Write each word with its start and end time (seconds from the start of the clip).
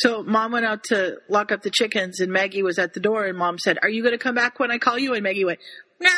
So 0.00 0.22
mom 0.22 0.52
went 0.52 0.66
out 0.66 0.84
to 0.84 1.16
lock 1.28 1.52
up 1.52 1.62
the 1.62 1.70
chickens 1.70 2.20
and 2.20 2.32
Maggie 2.32 2.62
was 2.62 2.78
at 2.78 2.94
the 2.94 3.00
door 3.00 3.26
and 3.26 3.36
mom 3.36 3.58
said, 3.58 3.78
are 3.82 3.88
you 3.88 4.02
going 4.02 4.14
to 4.14 4.18
come 4.18 4.34
back 4.34 4.58
when 4.58 4.70
I 4.70 4.78
call 4.78 4.98
you? 4.98 5.14
And 5.14 5.22
Maggie 5.22 5.44
went, 5.44 5.58
no. 6.00 6.10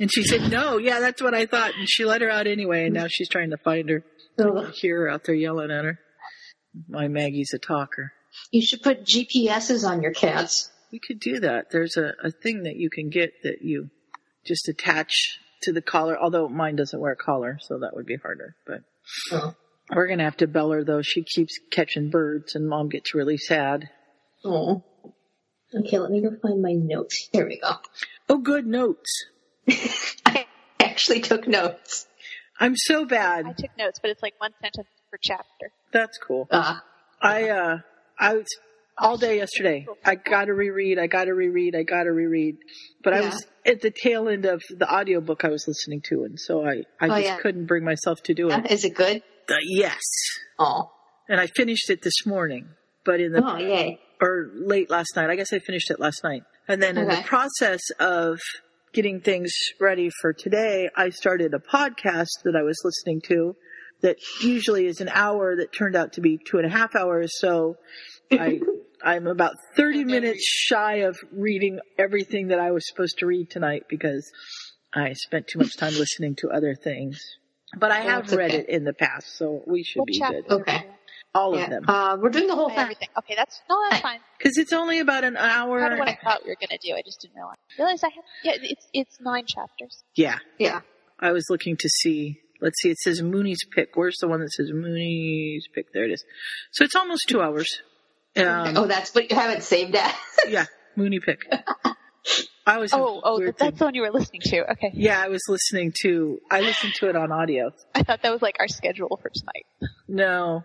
And 0.00 0.12
she 0.12 0.22
said, 0.22 0.50
no, 0.50 0.78
yeah, 0.78 1.00
that's 1.00 1.22
what 1.22 1.34
I 1.34 1.46
thought. 1.46 1.72
And 1.78 1.88
she 1.88 2.04
let 2.04 2.20
her 2.20 2.30
out 2.30 2.46
anyway. 2.46 2.84
And 2.84 2.94
now 2.94 3.06
she's 3.08 3.28
trying 3.28 3.50
to 3.50 3.56
find 3.56 3.88
her. 3.90 4.04
I 4.38 4.70
hear 4.74 5.00
her 5.00 5.08
out 5.10 5.24
there 5.24 5.34
yelling 5.34 5.70
at 5.70 5.84
her. 5.84 5.98
My 6.88 7.08
Maggie's 7.08 7.52
a 7.54 7.58
talker. 7.58 8.12
You 8.52 8.64
should 8.64 8.82
put 8.82 9.04
GPSs 9.04 9.88
on 9.88 10.02
your 10.02 10.12
cats. 10.12 10.70
We 10.92 11.00
could 11.00 11.18
do 11.20 11.40
that. 11.40 11.70
There's 11.70 11.96
a, 11.96 12.12
a 12.22 12.30
thing 12.30 12.62
that 12.62 12.76
you 12.76 12.90
can 12.90 13.10
get 13.10 13.32
that 13.42 13.62
you 13.62 13.90
just 14.46 14.68
attach 14.68 15.38
to 15.62 15.72
the 15.72 15.82
collar, 15.82 16.16
although 16.16 16.48
mine 16.48 16.76
doesn't 16.76 17.00
wear 17.00 17.12
a 17.12 17.16
collar, 17.16 17.58
so 17.60 17.80
that 17.80 17.94
would 17.94 18.06
be 18.06 18.16
harder. 18.16 18.54
But 18.66 18.82
Oh. 19.32 19.54
We're 19.94 20.06
going 20.06 20.18
to 20.18 20.24
have 20.24 20.36
to 20.38 20.46
bell 20.46 20.70
her 20.70 20.84
though. 20.84 21.02
She 21.02 21.22
keeps 21.22 21.58
catching 21.70 22.10
birds 22.10 22.54
and 22.54 22.68
mom 22.68 22.88
gets 22.88 23.14
really 23.14 23.38
sad. 23.38 23.88
Oh. 24.44 24.82
Okay, 25.74 25.98
let 25.98 26.10
me 26.10 26.22
go 26.22 26.30
find 26.40 26.62
my 26.62 26.72
notes. 26.72 27.28
Here 27.32 27.46
we 27.46 27.58
go. 27.60 27.72
Oh, 28.28 28.38
good 28.38 28.66
notes. 28.66 29.26
I 30.26 30.46
actually 30.80 31.20
took 31.20 31.46
notes. 31.46 32.06
I'm 32.58 32.74
so 32.76 33.04
bad. 33.04 33.46
I 33.46 33.52
took 33.52 33.76
notes, 33.76 33.98
but 34.00 34.10
it's 34.10 34.22
like 34.22 34.34
one 34.38 34.52
sentence 34.62 34.88
per 35.10 35.18
chapter. 35.22 35.70
That's 35.92 36.18
cool. 36.18 36.48
Uh, 36.50 36.78
I, 37.20 37.50
uh, 37.50 37.78
I 38.18 38.34
was 38.34 38.46
all 38.96 39.16
day 39.16 39.36
yesterday. 39.36 39.86
I 40.04 40.14
gotta 40.16 40.52
reread, 40.54 40.98
I 40.98 41.06
gotta 41.06 41.32
reread, 41.34 41.76
I 41.76 41.82
gotta 41.84 42.10
reread. 42.12 42.56
But 43.04 43.12
I 43.14 43.20
Yeah. 43.20 43.26
was 43.26 43.46
at 43.66 43.80
the 43.80 43.90
tail 43.92 44.28
end 44.28 44.44
of 44.46 44.62
the 44.70 44.92
audiobook 44.92 45.44
I 45.44 45.48
was 45.50 45.66
listening 45.68 46.00
to 46.08 46.24
and 46.24 46.38
so 46.40 46.64
I, 46.66 46.82
I 47.00 47.08
Oh, 47.08 47.16
just 47.16 47.22
yeah. 47.24 47.36
couldn't 47.38 47.66
bring 47.66 47.84
myself 47.84 48.22
to 48.24 48.34
do 48.34 48.50
it. 48.50 48.70
is 48.70 48.84
it 48.84 48.94
good? 48.94 49.22
Uh, 49.48 49.56
yes. 49.66 50.00
Oh. 50.58 50.90
And 51.28 51.40
I 51.40 51.46
finished 51.46 51.90
it 51.90 52.02
this 52.02 52.26
morning, 52.26 52.68
but 53.04 53.20
in 53.20 53.32
the, 53.32 53.42
Oh, 53.44 53.56
yay. 53.56 53.98
or 54.20 54.50
late 54.54 54.90
last 54.90 55.14
night. 55.16 55.30
I 55.30 55.36
guess 55.36 55.52
I 55.52 55.58
finished 55.58 55.90
it 55.90 56.00
last 56.00 56.22
night. 56.24 56.42
And 56.66 56.82
then 56.82 56.98
in 56.98 57.08
the 57.08 57.22
process 57.24 57.80
of 57.98 58.38
getting 58.92 59.20
things 59.20 59.52
ready 59.80 60.10
for 60.20 60.32
today, 60.32 60.88
I 60.96 61.10
started 61.10 61.54
a 61.54 61.58
podcast 61.58 62.28
that 62.44 62.54
I 62.56 62.62
was 62.62 62.78
listening 62.84 63.20
to 63.28 63.56
that 64.02 64.16
usually 64.42 64.86
is 64.86 65.00
an 65.00 65.08
hour 65.12 65.56
that 65.56 65.72
turned 65.72 65.96
out 65.96 66.12
to 66.14 66.20
be 66.20 66.38
two 66.38 66.58
and 66.58 66.66
a 66.66 66.70
half 66.70 66.94
hours. 66.94 67.30
So 67.38 67.76
I, 68.30 68.60
I'm 69.02 69.26
about 69.26 69.54
30 69.76 70.04
minutes 70.04 70.44
shy 70.46 70.96
of 70.98 71.16
reading 71.32 71.80
everything 71.98 72.48
that 72.48 72.58
I 72.60 72.70
was 72.70 72.86
supposed 72.88 73.18
to 73.18 73.26
read 73.26 73.50
tonight 73.50 73.84
because 73.88 74.30
I 74.94 75.12
spent 75.14 75.46
too 75.48 75.58
much 75.58 75.76
time 75.76 75.94
listening 75.94 76.36
to 76.36 76.50
other 76.50 76.74
things. 76.74 77.18
But 77.76 77.90
I 77.92 78.00
have 78.00 78.22
That's 78.24 78.34
read 78.36 78.50
okay. 78.50 78.60
it 78.60 78.68
in 78.68 78.84
the 78.84 78.92
past, 78.94 79.36
so 79.36 79.62
we 79.66 79.82
should 79.82 80.00
What 80.00 80.06
be 80.06 80.18
chapter? 80.18 80.42
good. 80.42 80.60
Okay. 80.62 80.86
All 81.34 81.54
of 81.56 81.68
them. 81.68 81.84
Uh, 81.86 82.16
we're 82.18 82.30
doing 82.30 82.46
the 82.46 82.54
whole 82.54 82.70
thing. 82.70 82.78
Everything. 82.78 83.08
Okay, 83.18 83.34
that's 83.36 83.60
no, 83.68 83.76
that's 83.90 84.00
fine. 84.02 84.18
Because 84.38 84.56
it's 84.56 84.72
only 84.72 85.00
about 85.00 85.24
an 85.24 85.36
hour. 85.36 85.78
Kind 85.80 85.92
of 85.92 85.98
what 85.98 86.08
I 86.08 86.18
thought 86.24 86.40
we 86.44 86.50
were 86.50 86.56
gonna 86.58 86.78
do. 86.82 86.94
I 86.94 87.02
just 87.04 87.20
didn't 87.20 87.36
realize. 87.36 87.56
Realize 87.78 88.02
I 88.02 88.08
have. 88.08 88.24
Yeah, 88.42 88.52
it's 88.62 88.86
it's 88.94 89.20
nine 89.20 89.44
chapters. 89.46 90.02
Yeah. 90.16 90.38
Yeah. 90.58 90.80
I 91.20 91.32
was 91.32 91.44
looking 91.50 91.76
to 91.76 91.88
see. 91.88 92.40
Let's 92.62 92.80
see. 92.80 92.90
It 92.90 92.98
says 92.98 93.22
Mooney's 93.22 93.64
pick. 93.70 93.90
Where's 93.94 94.16
the 94.20 94.28
one 94.28 94.40
that 94.40 94.50
says 94.50 94.70
Mooney's 94.72 95.68
pick? 95.74 95.92
There 95.92 96.04
it 96.04 96.12
is. 96.12 96.24
So 96.72 96.84
it's 96.84 96.96
almost 96.96 97.28
two 97.28 97.42
hours. 97.42 97.82
Um, 98.36 98.76
oh, 98.76 98.86
that's 98.86 99.14
what 99.14 99.30
you 99.30 99.36
haven't 99.36 99.62
saved 99.62 99.94
at. 99.96 100.16
yeah, 100.48 100.64
Mooney 100.96 101.20
pick. 101.20 101.40
I 102.68 102.78
was. 102.78 102.92
Oh, 102.92 103.20
oh, 103.24 103.40
that's 103.44 103.58
thing. 103.58 103.70
the 103.74 103.84
one 103.84 103.94
you 103.94 104.02
were 104.02 104.10
listening 104.10 104.42
to. 104.44 104.70
Okay, 104.72 104.90
Yeah, 104.94 105.20
I 105.20 105.28
was 105.28 105.42
listening 105.48 105.92
to. 106.02 106.38
I 106.50 106.60
listened 106.60 106.94
to 106.96 107.08
it 107.08 107.16
on 107.16 107.32
audio. 107.32 107.70
I 107.94 108.02
thought 108.02 108.22
that 108.22 108.30
was 108.32 108.42
like 108.42 108.56
our 108.60 108.68
schedule 108.68 109.18
for 109.22 109.30
tonight. 109.30 109.90
No. 110.06 110.64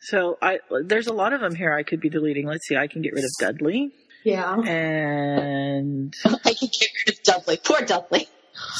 So 0.00 0.38
I 0.40 0.60
there's 0.84 1.06
a 1.08 1.12
lot 1.12 1.32
of 1.32 1.40
them 1.40 1.54
here 1.54 1.72
I 1.72 1.82
could 1.82 2.00
be 2.00 2.08
deleting. 2.10 2.46
Let's 2.46 2.66
see. 2.66 2.76
I 2.76 2.86
can 2.86 3.02
get 3.02 3.12
rid 3.12 3.24
of 3.24 3.30
Dudley 3.40 3.90
Yeah. 4.24 4.54
and 4.60 6.14
I 6.24 6.54
can 6.54 6.68
get 6.80 6.90
rid 7.06 7.16
of 7.18 7.22
Dudley. 7.24 7.58
Poor 7.62 7.80
Dudley. 7.82 8.28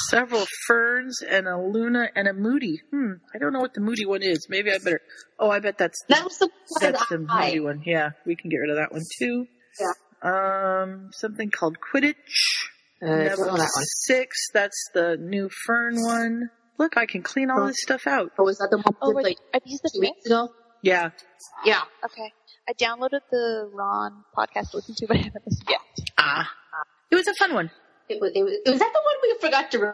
several 0.08 0.46
ferns 0.66 1.20
and 1.22 1.46
a 1.48 1.58
Luna 1.60 2.08
and 2.14 2.28
a 2.28 2.32
Moody. 2.32 2.80
Hmm. 2.90 3.12
I 3.34 3.38
don't 3.38 3.52
know 3.52 3.60
what 3.60 3.74
the 3.74 3.80
Moody 3.80 4.06
one 4.06 4.22
is. 4.22 4.46
Maybe 4.48 4.70
I 4.72 4.78
better. 4.78 5.00
Oh, 5.38 5.50
I 5.50 5.58
bet 5.60 5.78
that's 5.78 5.98
That 6.08 6.24
was 6.24 6.38
the 6.38 6.46
one 6.46 6.80
That's 6.92 7.08
the 7.08 7.26
I- 7.28 7.44
moody 7.46 7.60
one. 7.60 7.82
Yeah, 7.84 8.10
we 8.24 8.36
can 8.36 8.48
get 8.50 8.58
rid 8.58 8.70
of 8.70 8.76
that 8.76 8.92
one 8.92 9.02
too. 9.18 9.46
Yeah. 9.80 9.86
Um, 10.22 11.10
something 11.12 11.50
called 11.50 11.76
Quidditch. 11.80 12.14
Uh, 13.02 13.06
Level 13.08 13.44
oh, 13.50 13.56
that 13.56 13.70
one. 13.74 13.84
six. 14.04 14.36
That's 14.54 14.88
the 14.94 15.16
new 15.20 15.48
Fern 15.66 15.96
one. 16.02 16.50
Look, 16.78 16.96
I 16.96 17.06
can 17.06 17.22
clean 17.22 17.50
all 17.50 17.62
Oh. 17.62 17.66
this 17.68 17.76
stuff 17.82 18.06
out. 18.06 18.32
Oh, 18.38 18.44
was 18.44 18.58
that 18.58 18.68
the 18.70 18.78
one 18.78 18.94
Oh, 19.02 19.08
we 19.10 19.14
did 19.14 19.16
wait, 19.16 19.24
like 19.24 19.38
are 19.54 19.60
these 19.64 19.80
the 19.80 19.90
two 19.94 20.00
fifth? 20.00 20.10
weeks 20.16 20.26
ago? 20.26 20.48
Yeah. 20.82 21.10
Yeah. 21.64 21.82
Okay, 22.04 22.32
I 22.68 22.72
downloaded 22.74 23.20
the 23.30 23.70
Ron 23.72 24.24
podcast 24.36 24.70
to 24.70 24.76
listen 24.78 24.94
to, 24.98 25.06
but 25.08 25.16
I 25.16 25.20
haven't 25.20 25.46
listened 25.46 25.68
yet. 25.68 25.80
Ah, 26.18 26.50
it 27.10 27.14
was 27.16 27.26
a 27.28 27.34
fun 27.34 27.54
one. 27.54 27.70
It 28.08 28.20
was, 28.20 28.30
it 28.34 28.42
was, 28.42 28.52
was 28.66 28.78
that 28.78 28.92
the 28.92 29.00
one 29.04 29.14
we 29.22 29.36
forgot 29.40 29.70
to 29.72 29.78
re- 29.78 29.92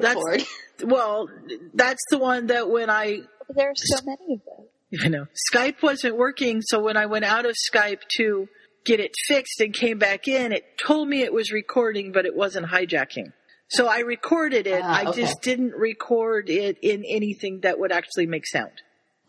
That's- 0.00 0.16
record? 0.24 0.46
Well, 0.84 1.28
that's 1.74 2.04
the 2.10 2.18
one 2.18 2.46
that 2.48 2.70
when 2.70 2.88
I, 2.88 3.18
there 3.56 3.70
are 3.70 3.74
so 3.74 3.96
many 4.04 4.34
of 4.34 4.40
them. 4.44 4.66
you 4.90 5.10
know, 5.10 5.26
Skype 5.52 5.82
wasn't 5.82 6.16
working, 6.16 6.62
so 6.62 6.80
when 6.80 6.96
I 6.96 7.06
went 7.06 7.24
out 7.24 7.46
of 7.46 7.56
Skype 7.72 8.02
to 8.18 8.48
get 8.88 9.00
it 9.00 9.14
fixed 9.28 9.60
and 9.60 9.74
came 9.74 9.98
back 9.98 10.26
in, 10.26 10.50
it 10.52 10.64
told 10.78 11.08
me 11.08 11.22
it 11.22 11.32
was 11.32 11.52
recording, 11.52 12.10
but 12.10 12.24
it 12.24 12.34
wasn't 12.34 12.66
hijacking. 12.66 13.32
So 13.68 13.86
I 13.86 13.98
recorded 13.98 14.66
it. 14.66 14.80
Ah, 14.82 15.02
I 15.06 15.12
just 15.12 15.42
didn't 15.42 15.74
record 15.74 16.48
it 16.48 16.78
in 16.80 17.04
anything 17.06 17.60
that 17.60 17.78
would 17.78 17.92
actually 17.92 18.26
make 18.26 18.46
sound. 18.46 18.72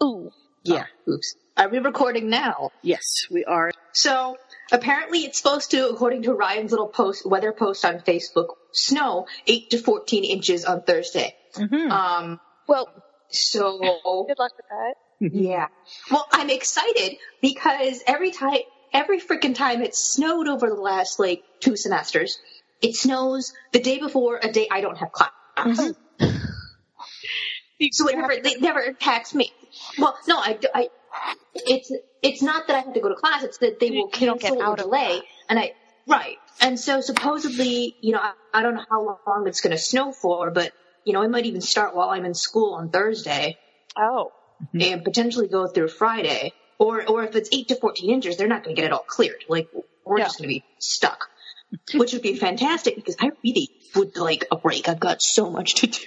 Ooh, 0.02 0.31
Yeah. 0.64 0.86
Oh, 1.08 1.14
oops. 1.14 1.36
Are 1.58 1.68
we 1.68 1.80
recording 1.80 2.30
now? 2.30 2.70
Yes, 2.81 3.03
we 3.30 3.44
are. 3.44 3.72
So 3.92 4.38
apparently 4.72 5.25
it's 5.25 5.38
supposed 5.40 5.72
to, 5.72 5.90
according 5.90 6.24
to 6.24 6.34
Ryan's 6.34 6.72
little 6.72 6.88
post, 6.88 7.26
weather 7.26 7.52
post 7.52 7.84
on 7.84 8.00
Facebook, 8.00 8.56
snow 8.72 9.28
8 9.46 9.70
to 9.72 9.78
14 9.78 10.24
inches 10.24 10.64
on 10.64 10.84
Thursday. 10.84 11.36
Mm-hmm. 11.56 11.91
Um, 11.91 12.40
well, 12.66 12.88
so 13.30 13.78
good 14.26 14.40
luck 14.40 14.53
with 14.56 14.70
that. 14.70 14.94
Yeah. 15.20 15.68
Well, 16.09 16.26
I'm 16.31 16.50
excited 16.50 17.18
because 17.41 18.02
every 18.08 18.31
time, 18.31 18.59
every 18.94 19.19
freaking 19.19 19.55
time 19.55 19.81
it 19.81 19.95
snowed 19.95 20.47
over 20.47 20.69
the 20.69 20.75
last 20.75 21.19
like 21.19 21.44
two 21.59 21.75
semesters, 21.75 22.39
it 22.81 22.95
snows 22.95 23.53
the 23.72 23.79
day 23.79 24.00
before 24.00 24.39
a 24.41 24.51
day 24.51 24.67
I 24.72 24.81
don't 24.81 24.97
have 24.97 25.11
class. 25.11 25.31
Mm-hmm. 25.57 26.25
So 27.91 28.09
it 28.09 28.17
never, 28.17 28.33
it 28.33 28.61
never 28.61 28.81
impacts 28.81 29.33
me. 29.33 29.53
Well, 29.97 30.13
no, 30.28 30.35
I, 30.35 30.59
I, 30.75 30.89
it's, 31.55 31.89
it's 32.22 32.41
not 32.41 32.67
that 32.67 32.75
I 32.75 32.79
have 32.79 32.94
to 32.94 32.99
go 32.99 33.07
to 33.07 33.16
class, 33.16 33.44
it's 33.44 33.59
that 33.59 33.79
they 33.79 33.89
will 33.91 34.09
you 34.19 34.25
don't 34.25 34.41
get 34.41 34.49
cancel 34.49 34.61
or 34.61 34.66
out 34.66 34.79
of 34.79 34.85
delay. 34.88 35.22
And 35.47 35.57
I, 35.57 35.72
right. 36.05 36.35
And 36.59 36.78
so 36.78 36.99
supposedly, 36.99 37.95
you 38.01 38.11
know, 38.11 38.19
I, 38.19 38.33
I 38.53 38.63
don't 38.63 38.75
know 38.75 38.83
how 38.89 39.19
long 39.25 39.47
it's 39.47 39.61
going 39.61 39.72
to 39.72 39.78
snow 39.78 40.11
for, 40.11 40.51
but, 40.51 40.73
you 41.05 41.13
know, 41.13 41.22
it 41.22 41.29
might 41.29 41.45
even 41.45 41.61
start 41.61 41.95
while 41.95 42.09
I'm 42.09 42.25
in 42.25 42.33
school 42.33 42.73
on 42.73 42.89
Thursday 42.89 43.57
Oh, 43.97 44.31
and 44.73 45.03
potentially 45.03 45.47
go 45.47 45.67
through 45.67 45.89
Friday. 45.89 46.53
Or, 46.79 47.06
or 47.07 47.23
if 47.25 47.35
it's 47.35 47.50
8 47.51 47.67
to 47.67 47.75
14 47.75 48.09
inches, 48.09 48.38
they're 48.38 48.47
not 48.47 48.63
going 48.63 48.75
to 48.75 48.81
get 48.81 48.85
it 48.88 48.94
all 48.94 49.03
cleared. 49.06 49.44
Like, 49.50 49.67
we're 50.06 50.17
Yeah. 50.19 50.25
just 50.25 50.38
going 50.40 50.47
to 50.50 50.53
be 50.56 50.63
stuck. 50.79 51.28
Which 51.94 52.13
would 52.13 52.23
be 52.23 52.35
fantastic 52.35 52.95
because 52.95 53.16
I 53.19 53.29
really 53.44 53.69
would 53.95 54.17
like 54.17 54.45
a 54.51 54.56
break. 54.56 54.90
I've 54.90 55.00
got 55.00 55.22
so 55.22 55.51
much 55.51 55.75
to 55.75 55.88
do. 55.88 56.00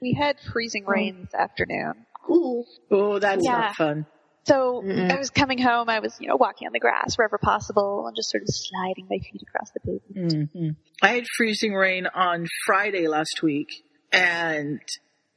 we 0.00 0.14
had 0.14 0.36
freezing 0.52 0.86
rain 0.86 1.22
this 1.22 1.34
afternoon. 1.34 2.06
Ooh. 2.30 2.64
Oh, 2.90 3.18
that's 3.18 3.44
Yeah. 3.44 3.52
not 3.52 3.76
fun. 3.76 4.06
So 4.46 4.82
Mm-mm. 4.84 5.10
I 5.10 5.16
was 5.18 5.30
coming 5.30 5.58
home. 5.58 5.88
I 5.88 6.00
was, 6.00 6.16
you 6.20 6.28
know, 6.28 6.36
walking 6.36 6.66
on 6.66 6.72
the 6.72 6.78
grass 6.80 7.16
wherever 7.18 7.38
possible 7.38 8.06
and 8.06 8.14
just 8.16 8.30
sort 8.30 8.42
of 8.42 8.48
sliding 8.50 9.06
my 9.10 9.18
feet 9.18 9.42
across 9.42 9.70
the 9.72 9.80
pavement. 9.80 10.50
hmm 10.52 10.68
I 11.02 11.08
had 11.14 11.24
freezing 11.36 11.74
rain 11.74 12.06
on 12.06 12.46
Friday 12.66 13.08
last 13.08 13.42
week, 13.42 13.68
and 14.12 14.80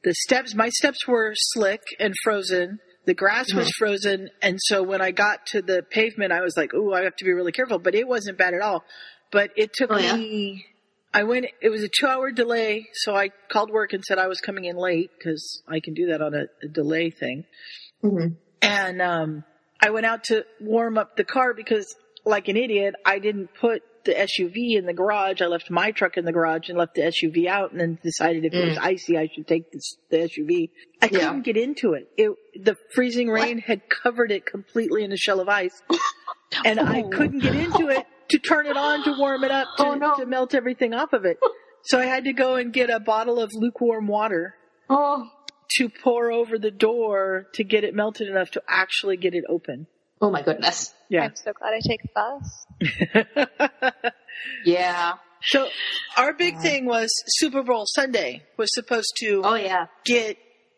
the 0.04 0.14
steps, 0.14 0.56
my 0.56 0.70
steps 0.70 1.06
were 1.08 1.34
slick 1.36 1.82
and 2.00 2.14
frozen. 2.24 2.80
The 3.08 3.14
grass 3.16 3.52
was 3.54 3.72
frozen, 3.80 4.30
and 4.42 4.60
so 4.62 4.84
when 4.84 5.02
I 5.02 5.12
got 5.12 5.46
to 5.48 5.62
the 5.62 5.82
pavement, 5.82 6.32
I 6.34 6.42
was 6.42 6.56
like, 6.58 6.74
"Ooh, 6.74 6.94
I 6.94 7.04
have 7.04 7.16
to 7.16 7.26
be 7.26 7.32
really 7.32 7.54
careful." 7.54 7.80
But 7.80 7.96
it 7.96 8.06
wasn't 8.08 8.38
bad 8.38 8.54
at 8.54 8.62
all. 8.62 8.84
But 9.32 9.52
it 9.56 9.72
took 9.74 9.92
Oh, 9.92 9.98
yeah? 9.98 10.16
me. 10.18 10.66
I 11.14 11.24
went. 11.24 11.46
It 11.62 11.70
was 11.70 11.84
a 11.84 11.88
two-hour 11.88 12.32
delay, 12.32 12.88
so 12.94 13.16
I 13.16 13.30
called 13.50 13.72
work 13.72 13.94
and 13.94 14.04
said 14.04 14.20
I 14.20 14.28
was 14.28 14.42
coming 14.42 14.66
in 14.66 14.76
late 14.76 15.10
because 15.18 15.64
I 15.68 15.80
can 15.80 15.94
do 15.94 16.08
that 16.08 16.22
on 16.22 16.34
a, 16.34 16.44
a 16.62 16.68
delay 16.68 17.10
thing. 17.10 17.46
Mhm. 18.04 18.36
And 18.62 19.02
um, 19.02 19.44
I 19.82 19.90
went 19.92 20.06
out 20.06 20.26
to 20.26 20.44
warm 20.60 20.98
up 20.98 21.16
the 21.16 21.24
car 21.24 21.54
because, 21.54 21.96
like 22.26 22.50
an 22.50 22.58
idiot, 22.58 22.94
I 23.06 23.20
didn't 23.20 23.50
put 23.60 23.84
the 24.08 24.14
SUV 24.14 24.76
in 24.78 24.88
the 24.88 24.94
garage. 24.94 25.42
I 25.42 25.46
left 25.46 25.70
my 25.70 25.92
truck 25.92 26.18
in 26.18 26.26
the 26.26 26.32
garage 26.32 26.70
and 26.70 26.78
left 26.78 26.96
the 26.96 27.04
SUV 27.04 27.46
out, 27.48 27.72
and 27.72 27.80
then 27.80 28.00
decided 28.04 28.44
if 28.46 28.54
it 28.54 28.66
was 28.66 28.78
mm. 28.78 28.82
icy, 28.84 29.18
I 29.18 29.30
should 29.32 29.48
take 29.48 29.72
this, 29.72 29.98
the 30.10 30.18
SUV. 30.18 30.72
I 31.02 31.10
Yeah. 31.12 31.20
couldn't 31.20 31.44
get 31.44 31.58
into 31.58 31.94
it. 31.94 32.10
It 32.18 32.32
the 32.60 32.76
freezing 32.96 33.30
rain 33.30 33.60
had 33.60 33.82
covered 33.90 34.32
it 34.32 34.46
completely 34.46 35.04
in 35.04 35.12
a 35.12 35.18
shell 35.18 35.40
of 35.40 35.48
ice, 35.48 35.84
and 36.66 36.80
I 36.80 37.04
Oh. 37.04 37.10
couldn't 37.10 37.40
get 37.40 37.54
into 37.56 37.90
it 37.90 38.08
to 38.30 38.40
turn 38.40 38.66
it 38.66 38.76
on 38.76 39.04
to 39.04 39.14
warm 39.18 39.44
it 39.44 39.52
up 39.52 39.68
oh, 39.78 39.84
to, 39.84 39.90
Oh, 39.92 39.96
no. 39.96 40.16
to 40.16 40.26
melt 40.26 40.56
everything 40.56 40.94
off 40.94 41.14
of 41.14 41.24
it. 41.26 41.38
So 41.84 42.00
I 42.00 42.06
had 42.06 42.24
to 42.26 42.34
go 42.34 42.56
and 42.56 42.74
get 42.74 42.90
a 42.90 43.00
bottle 43.00 43.40
of 43.40 43.52
lukewarm 43.54 44.08
water 44.08 44.56
Oh. 44.90 45.30
to 45.78 45.90
pour 45.90 46.32
over 46.32 46.58
the 46.58 46.72
door 46.72 47.48
to 47.54 47.64
get 47.64 47.84
it 47.84 47.94
melted 47.94 48.28
enough 48.28 48.52
to 48.52 48.62
actually 48.68 49.18
get 49.18 49.34
it 49.36 49.44
open. 49.48 49.88
Oh 50.22 50.32
my 50.32 50.42
goodness. 50.42 50.94
Yeah. 51.10 51.24
I'm 51.24 51.36
so 51.36 51.54
glad 51.54 51.74
I 51.74 51.80
take 51.86 52.02
a 52.04 52.08
bus. 52.14 54.02
Yeah. 54.66 55.14
so 55.42 55.68
our 56.18 56.34
big 56.34 56.60
thing 56.60 56.86
was 56.86 57.10
Super 57.28 57.64
Bowl 57.64 57.86
Sunday 57.88 58.44
was 58.58 58.70
supposed 58.74 59.14
to 59.18 59.42
Oh 59.44 59.56
yeah. 59.56 59.88
get 60.06 60.38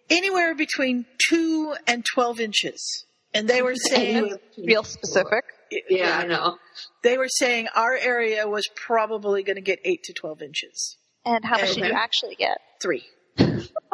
anywhere 0.09 0.55
between 0.55 1.05
two 1.29 1.75
and 1.87 2.03
twelve 2.13 2.39
inches, 2.39 3.05
and 3.33 3.47
they 3.47 3.61
were 3.61 3.75
saying 3.89 4.35
Real 4.57 4.83
specific. 4.83 5.43
Yeah, 5.89 6.17
I 6.17 6.25
know. 6.25 6.57
they 7.03 7.17
were 7.17 7.27
saying 7.29 7.67
our 7.75 7.95
area 7.95 8.47
was 8.47 8.67
probably 8.75 9.43
going 9.43 9.57
to 9.57 9.61
get 9.61 9.79
eight 9.85 10.03
to 10.05 10.13
twelve 10.13 10.41
inches. 10.41 10.97
And 11.25 11.43
how 11.45 11.57
much 11.59 11.71
Okay. 11.71 11.81
did 11.81 11.89
you 11.89 11.95
actually 11.95 12.35
get? 12.35 12.57
Three. 12.81 13.03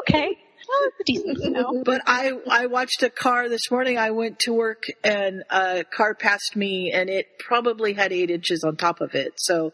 Okay. 0.07 0.37
Well, 0.67 0.89
decent 1.05 1.37
snow. 1.39 1.83
But 1.85 2.01
I 2.07 2.31
I 2.49 2.65
watched 2.67 3.03
a 3.03 3.09
car 3.09 3.49
this 3.49 3.69
morning. 3.71 3.97
I 3.97 4.11
went 4.11 4.39
to 4.39 4.53
work 4.53 4.83
and 5.03 5.43
a 5.49 5.83
car 5.83 6.15
passed 6.15 6.55
me, 6.55 6.91
and 6.91 7.09
it 7.09 7.27
probably 7.39 7.93
had 7.93 8.11
eight 8.11 8.31
inches 8.31 8.63
on 8.63 8.75
top 8.75 9.01
of 9.01 9.15
it. 9.15 9.33
So 9.37 9.73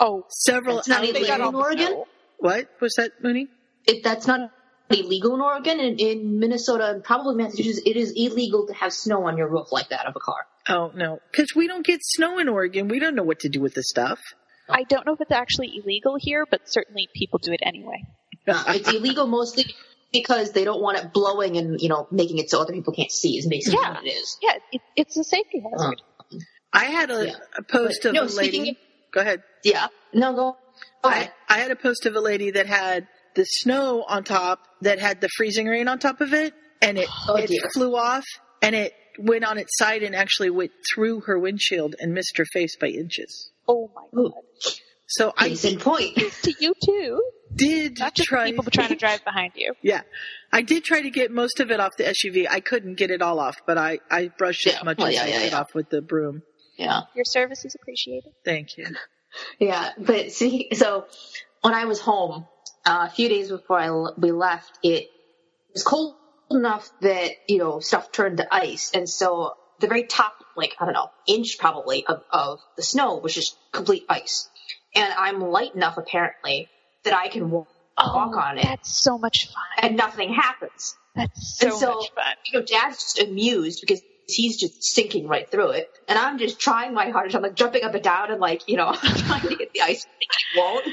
Oh, 0.00 0.24
several 0.28 0.76
That's 0.76 0.88
not 0.88 1.02
they 1.02 1.08
outlets. 1.10 1.26
got 1.28 1.40
all 1.40 1.48
in 1.50 1.54
Oregon? 1.54 2.04
What 2.38 2.68
was 2.80 2.94
that, 2.96 3.12
Mooney? 3.22 3.46
If 3.86 4.02
that's 4.02 4.26
not 4.26 4.50
illegal 4.90 5.34
in 5.34 5.40
Oregon, 5.40 5.78
in, 5.78 5.96
in 5.98 6.38
Minnesota 6.40 6.90
and 6.90 7.04
probably 7.04 7.36
Massachusetts, 7.36 7.82
it 7.86 7.96
is 7.96 8.12
illegal 8.16 8.66
to 8.66 8.74
have 8.74 8.92
snow 8.92 9.26
on 9.26 9.36
your 9.36 9.48
roof 9.48 9.70
like 9.70 9.90
that 9.90 10.06
of 10.06 10.16
a 10.16 10.20
car. 10.20 10.46
Oh 10.68 10.90
no, 10.94 11.20
because 11.30 11.54
we 11.54 11.68
don't 11.68 11.86
get 11.86 12.00
snow 12.02 12.38
in 12.38 12.48
Oregon. 12.48 12.88
We 12.88 12.98
don't 12.98 13.14
know 13.14 13.22
what 13.22 13.40
to 13.40 13.48
do 13.48 13.60
with 13.60 13.74
the 13.74 13.82
stuff. 13.82 14.18
I 14.68 14.82
don't 14.84 15.06
know 15.06 15.12
if 15.12 15.20
it's 15.20 15.30
actually 15.32 15.72
illegal 15.82 16.16
here, 16.18 16.46
but 16.50 16.62
certainly 16.64 17.08
people 17.14 17.38
do 17.40 17.52
it 17.52 17.60
anyway. 17.62 18.04
It's 18.46 18.92
illegal 18.92 19.28
mostly 19.28 19.66
because 20.12 20.52
they 20.52 20.64
don't 20.64 20.80
want 20.82 20.98
it 20.98 21.12
blowing 21.12 21.56
and 21.56 21.80
you 21.80 21.88
know 21.88 22.06
making 22.10 22.38
it 22.38 22.50
so 22.50 22.60
other 22.60 22.72
people 22.72 22.92
can't 22.92 23.10
see. 23.10 23.38
Is 23.38 23.46
basically 23.46 23.78
Yeah. 23.82 23.94
what 23.94 24.04
it 24.06 24.10
is. 24.10 24.38
Yeah, 24.42 24.58
it, 24.72 24.80
it's 24.96 25.16
a 25.16 25.24
safety 25.24 25.60
hazard. 25.62 26.02
Um, 26.32 26.38
I 26.72 26.84
had 26.86 27.10
a, 27.10 27.26
Yeah. 27.26 27.32
a 27.58 27.62
post 27.62 28.00
But, 28.02 28.08
of 28.10 28.14
no, 28.14 28.22
a 28.24 28.28
speaking 28.28 28.60
lady. 28.62 28.70
of- 28.72 28.76
Go 29.12 29.20
ahead. 29.20 29.42
Yeah. 29.62 29.88
No, 30.14 30.32
go. 30.32 30.56
go 31.02 31.08
I. 31.10 31.30
I 31.48 31.58
had 31.58 31.70
a 31.70 31.76
post 31.76 32.06
of 32.06 32.14
a 32.14 32.20
lady 32.20 32.52
that 32.52 32.66
had 32.66 33.06
the 33.34 33.44
snow 33.44 34.04
on 34.08 34.24
top 34.24 34.60
that 34.80 34.98
had 34.98 35.20
the 35.20 35.28
freezing 35.36 35.66
rain 35.66 35.86
on 35.88 35.98
top 35.98 36.20
of 36.22 36.32
it, 36.32 36.54
and 36.80 36.96
it 36.98 37.08
Oh, 37.28 37.36
it 37.36 37.48
dear. 37.48 37.60
flew 37.74 37.94
off 37.96 38.24
and 38.62 38.74
it 38.74 38.94
went 39.18 39.44
on 39.44 39.58
its 39.58 39.76
side 39.76 40.02
and 40.02 40.14
actually 40.16 40.48
went 40.50 40.72
through 40.94 41.20
her 41.20 41.38
windshield 41.38 41.94
and 42.00 42.14
missed 42.14 42.38
her 42.38 42.46
face 42.52 42.74
by 42.76 42.86
inches. 42.88 43.50
Oh 43.68 43.90
my 43.94 44.18
Ooh. 44.18 44.30
god. 44.30 44.72
So 45.16 45.32
I 45.36 45.48
Case 45.48 45.64
in 45.64 45.78
point. 45.78 46.16
To 46.42 46.54
you 46.58 46.74
too. 46.84 47.22
did 47.54 47.98
Not 47.98 48.14
just 48.14 48.28
try. 48.28 48.50
people 48.50 48.64
trying 48.64 48.88
to 48.88 48.96
drive 49.06 49.24
behind 49.24 49.52
you. 49.56 49.74
Yeah, 49.82 50.02
I 50.52 50.62
did 50.62 50.84
try 50.84 51.02
to 51.02 51.10
get 51.10 51.30
most 51.30 51.60
of 51.60 51.70
it 51.70 51.80
off 51.80 51.92
the 51.98 52.04
SUV. 52.04 52.46
I 52.50 52.60
couldn't 52.60 52.94
get 52.94 53.10
it 53.10 53.22
all 53.22 53.38
off, 53.38 53.56
but 53.66 53.76
I 53.78 54.00
I 54.10 54.28
brushed 54.38 54.66
Yeah, 54.66 54.78
as 54.78 54.84
much 54.84 54.98
well, 54.98 55.08
as 55.08 55.14
yeah, 55.14 55.22
I 55.24 55.26
yeah, 55.28 55.42
could 55.42 55.52
yeah. 55.52 55.60
off 55.60 55.74
with 55.74 55.88
the 55.90 56.00
broom. 56.02 56.42
Yeah. 56.76 57.02
Your 57.14 57.24
service 57.24 57.64
is 57.64 57.74
appreciated. 57.74 58.32
Thank 58.44 58.76
you. 58.78 58.86
Yeah, 59.58 59.92
but 59.96 60.30
see, 60.30 60.68
so 60.74 61.06
when 61.62 61.72
I 61.72 61.86
was 61.86 61.98
home 62.00 62.46
uh, 62.84 63.06
a 63.08 63.10
few 63.10 63.30
days 63.30 63.48
before 63.48 63.78
I 63.78 63.86
l- 63.86 64.14
we 64.18 64.30
left, 64.30 64.78
it 64.82 65.08
was 65.72 65.82
cold 65.82 66.16
enough 66.50 66.90
that 67.00 67.30
you 67.48 67.56
know 67.56 67.80
stuff 67.80 68.12
turned 68.12 68.36
to 68.38 68.54
ice, 68.54 68.90
and 68.92 69.08
so 69.08 69.54
the 69.80 69.86
very 69.86 70.02
top, 70.04 70.34
like 70.54 70.74
I 70.78 70.84
don't 70.84 70.92
know, 70.92 71.08
inch 71.26 71.56
probably 71.58 72.04
of, 72.06 72.22
of 72.30 72.60
the 72.76 72.82
snow 72.82 73.16
was 73.16 73.34
just 73.34 73.56
complete 73.72 74.04
ice, 74.10 74.50
and 74.94 75.12
I'm 75.16 75.40
light 75.40 75.74
enough 75.74 75.96
apparently 75.98 76.68
that 77.04 77.14
I 77.14 77.28
can 77.28 77.50
walk, 77.50 77.68
walk 77.98 78.32
oh, 78.34 78.38
on 78.40 78.58
it, 78.58 78.64
That's 78.64 78.90
so 79.02 79.18
much 79.18 79.48
fun. 79.48 79.64
and 79.88 79.96
nothing 79.96 80.32
happens. 80.32 80.96
That's 81.14 81.58
so, 81.58 81.66
And 81.66 81.76
so- 81.76 81.94
much 81.94 82.10
fun. 82.14 82.34
You 82.46 82.58
know, 82.60 82.64
Dad's 82.66 82.96
just 83.14 83.20
amused 83.28 83.80
because 83.80 84.00
he's 84.26 84.56
just 84.58 84.82
sinking 84.82 85.26
right 85.28 85.50
through 85.50 85.70
it, 85.70 85.90
and 86.08 86.18
I'm 86.18 86.38
just 86.38 86.58
trying 86.60 86.94
my 86.94 87.10
hardest. 87.10 87.36
I'm 87.36 87.42
like 87.42 87.54
jumping 87.54 87.82
up 87.84 87.94
and 87.94 88.02
down 88.02 88.30
and 88.30 88.40
like 88.40 88.68
you 88.68 88.76
know 88.76 88.86
I'm 88.86 88.94
trying 89.16 89.48
to 89.48 89.56
get 89.56 89.72
the 89.72 89.82
ice, 89.82 90.06
it 90.20 90.28
won't. 90.56 90.86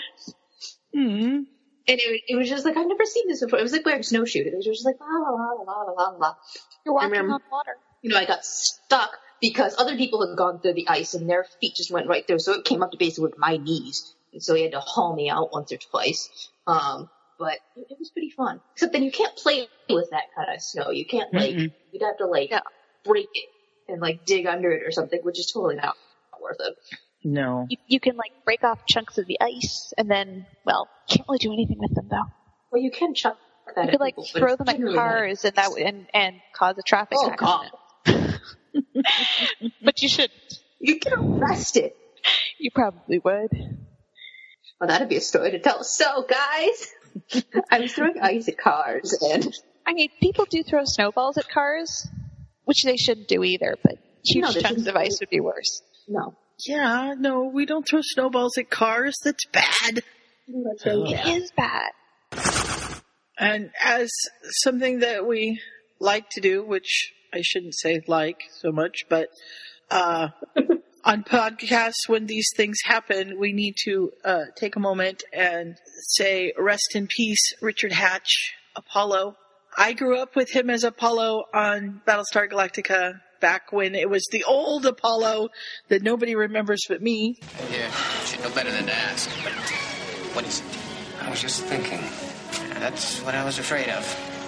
hmm 0.94 1.00
And 1.00 1.46
it, 1.88 2.22
it 2.28 2.36
was 2.36 2.50
just 2.50 2.66
like, 2.66 2.76
I've 2.78 2.88
never 2.88 3.06
seen 3.06 3.28
this 3.28 3.44
before. 3.44 3.60
It 3.60 3.64
was 3.64 3.72
like 3.72 3.86
wearing 3.86 4.04
snowshoes. 4.04 4.46
It 4.48 4.54
was 4.56 4.66
just 4.66 4.86
like, 4.86 4.96
la, 5.00 5.08
la, 5.08 5.30
la, 5.32 5.52
la, 5.64 5.82
la, 5.84 5.92
la, 5.92 6.10
la. 6.18 6.36
You're 6.86 6.96
walking 6.96 7.16
on 7.20 7.40
water. 7.52 7.78
You 8.02 8.10
know, 8.12 8.18
I 8.18 8.26
got 8.26 8.44
stuck 8.46 9.12
because 9.42 9.76
other 9.78 9.96
people 9.98 10.28
had 10.28 10.38
gone 10.38 10.60
through 10.60 10.74
the 10.74 10.88
ice 10.88 11.14
and 11.14 11.30
their 11.30 11.46
feet 11.62 11.76
just 11.76 11.92
went 11.92 12.08
right 12.08 12.26
through. 12.26 12.40
So 12.40 12.54
it 12.54 12.66
came 12.66 12.84
up 12.84 12.92
to 12.92 12.98
basically 12.98 13.24
with 13.30 13.38
my 13.38 13.58
knees. 13.58 14.14
And 14.34 14.44
so 14.44 14.54
he 14.54 14.64
had 14.64 14.74
to 14.74 14.80
haul 14.80 15.16
me 15.16 15.30
out 15.30 15.52
once 15.52 15.72
or 15.72 15.78
twice. 15.78 16.50
Um, 16.68 17.10
but 17.40 17.54
it, 17.76 17.88
it 17.90 17.98
was 18.00 18.10
pretty 18.12 18.30
fun. 18.32 18.62
Except 18.74 18.94
then 18.94 19.04
you 19.04 19.12
can't 19.12 19.36
play 19.36 19.68
with 19.90 20.10
that 20.12 20.24
kind 20.36 20.54
of 20.54 20.62
snow. 20.62 20.92
You 20.92 21.06
can't 21.06 21.34
like, 21.34 21.56
Mm-mm. 21.56 21.72
you'd 21.92 22.04
have 22.04 22.18
to 22.18 22.26
like 22.28 22.50
Yeah. 22.52 22.60
break 23.06 23.28
it 23.34 23.50
and 23.88 24.02
like 24.02 24.26
dig 24.26 24.46
under 24.46 24.72
it 24.72 24.84
or 24.86 24.92
something, 24.92 25.20
which 25.24 25.40
is 25.40 25.50
totally 25.52 25.76
not 25.76 25.96
worth 26.42 26.58
it. 26.60 26.76
No. 27.24 27.66
You, 27.70 27.78
you 27.88 28.00
can 28.00 28.16
like 28.18 28.32
break 28.46 28.64
off 28.64 28.86
chunks 28.88 29.18
of 29.18 29.26
the 29.26 29.38
ice 29.42 29.94
and 29.98 30.10
then, 30.12 30.46
well, 30.66 30.88
can't 31.10 31.28
really 31.28 31.40
do 31.40 31.52
anything 31.54 31.78
with 31.80 31.96
them 31.96 32.08
though. 32.10 32.26
Well, 32.72 32.82
you 32.82 32.92
can 32.92 33.16
chuck 33.16 33.38
that 33.76 33.86
You 33.86 33.92
could 33.92 34.00
like 34.00 34.16
people, 34.16 34.40
throw 34.40 34.56
them 34.56 34.70
at 34.70 34.76
generally 34.76 34.96
not- 34.96 35.02
cars 35.02 35.44
and 35.46 35.56
that 35.56 35.72
and 35.78 36.08
and 36.14 36.36
cause 36.56 36.76
a 36.78 36.82
traffic 36.84 37.18
Oh, 37.20 37.34
God. 37.36 37.72
accident. 38.76 39.74
but 39.84 40.02
you 40.02 40.10
shouldn't. 40.10 40.34
You 40.80 41.00
get 41.00 41.14
arrested. 41.14 41.92
You 42.60 42.72
probably 42.74 43.20
would. 43.20 43.50
Well, 44.80 44.88
that'd 44.88 45.10
be 45.10 45.18
a 45.18 45.22
story 45.22 45.52
to 45.52 45.60
tell. 45.60 45.84
So, 45.84 46.26
guys, 46.30 47.44
I 47.72 47.80
was 47.80 47.94
throwing 47.94 48.20
ice 48.22 48.48
at 48.48 48.58
cars, 48.58 49.14
and 49.22 49.54
I 49.86 49.94
mean, 49.94 50.10
people 50.22 50.46
do 50.50 50.64
throw 50.64 50.84
snowballs 50.86 51.38
at 51.38 51.50
cars, 51.50 52.08
which 52.66 52.84
they 52.84 52.96
shouldn't 52.98 53.28
do 53.28 53.44
either. 53.44 53.76
But 53.84 53.96
huge 54.24 54.44
No, 54.44 54.52
chunks 54.52 54.86
of 54.88 54.96
ice 54.96 55.20
would 55.20 55.30
be 55.30 55.40
worse. 55.42 55.82
no, 56.08 56.36
Yeah, 56.66 57.14
no, 57.18 57.44
we 57.54 57.66
don't 57.66 57.86
throw 57.88 58.00
snowballs 58.02 58.58
at 58.58 58.70
cars. 58.70 59.18
That's 59.24 59.46
bad. 59.48 59.96
that's 60.48 60.84
Oh. 60.86 61.06
It 61.06 61.26
is 61.42 61.52
bad. 61.58 61.92
And 63.38 63.72
as 63.84 64.12
something 64.64 65.00
that 65.00 65.26
we 65.26 65.62
like 66.00 66.30
to 66.32 66.42
do, 66.42 66.64
which 66.64 67.14
I 67.34 67.42
shouldn't 67.42 67.76
say 67.76 68.02
like 68.08 68.44
so 68.60 68.72
much, 68.72 69.06
but 69.10 69.30
uh, 69.92 70.30
on 71.04 71.24
podcasts, 71.24 72.08
when 72.08 72.26
these 72.26 72.48
things 72.56 72.78
happen, 72.84 73.40
we 73.40 73.54
need 73.54 73.76
to 73.86 74.12
uh, 74.24 74.44
take 74.56 74.76
a 74.76 74.80
moment 74.80 75.24
and 75.34 75.76
say, 76.08 76.54
rest 76.58 76.96
in 76.96 77.08
peace, 77.08 77.54
Richard 77.62 77.92
Hatch, 77.92 78.56
Apollo. 78.76 79.36
I 79.78 79.94
grew 79.94 80.18
up 80.18 80.36
with 80.36 80.52
him 80.52 80.70
as 80.70 80.84
Apollo 80.84 81.46
on 81.54 82.02
Battlestar 82.08 82.50
Galactica 82.50 83.22
back 83.40 83.72
when 83.72 83.96
it 83.96 84.10
was 84.10 84.26
the 84.32 84.44
old 84.44 84.86
Apollo 84.86 85.50
that 85.88 86.04
nobody 86.04 86.36
remembers 86.36 86.82
but 86.88 87.02
me. 87.02 87.40
Yeah, 87.72 87.90
should 88.26 88.42
know 88.42 88.54
better 88.54 88.72
than 88.72 88.88
to 88.88 88.94
ask. 88.94 89.30
What 90.36 90.46
is 90.46 90.60
it? 90.60 90.66
I 91.22 91.30
was 91.30 91.42
just 91.42 91.64
thinking. 91.64 92.02
That's 92.80 93.20
what 93.22 93.36
I 93.36 93.44
was 93.44 93.60
afraid 93.60 93.90
of. 93.90 94.39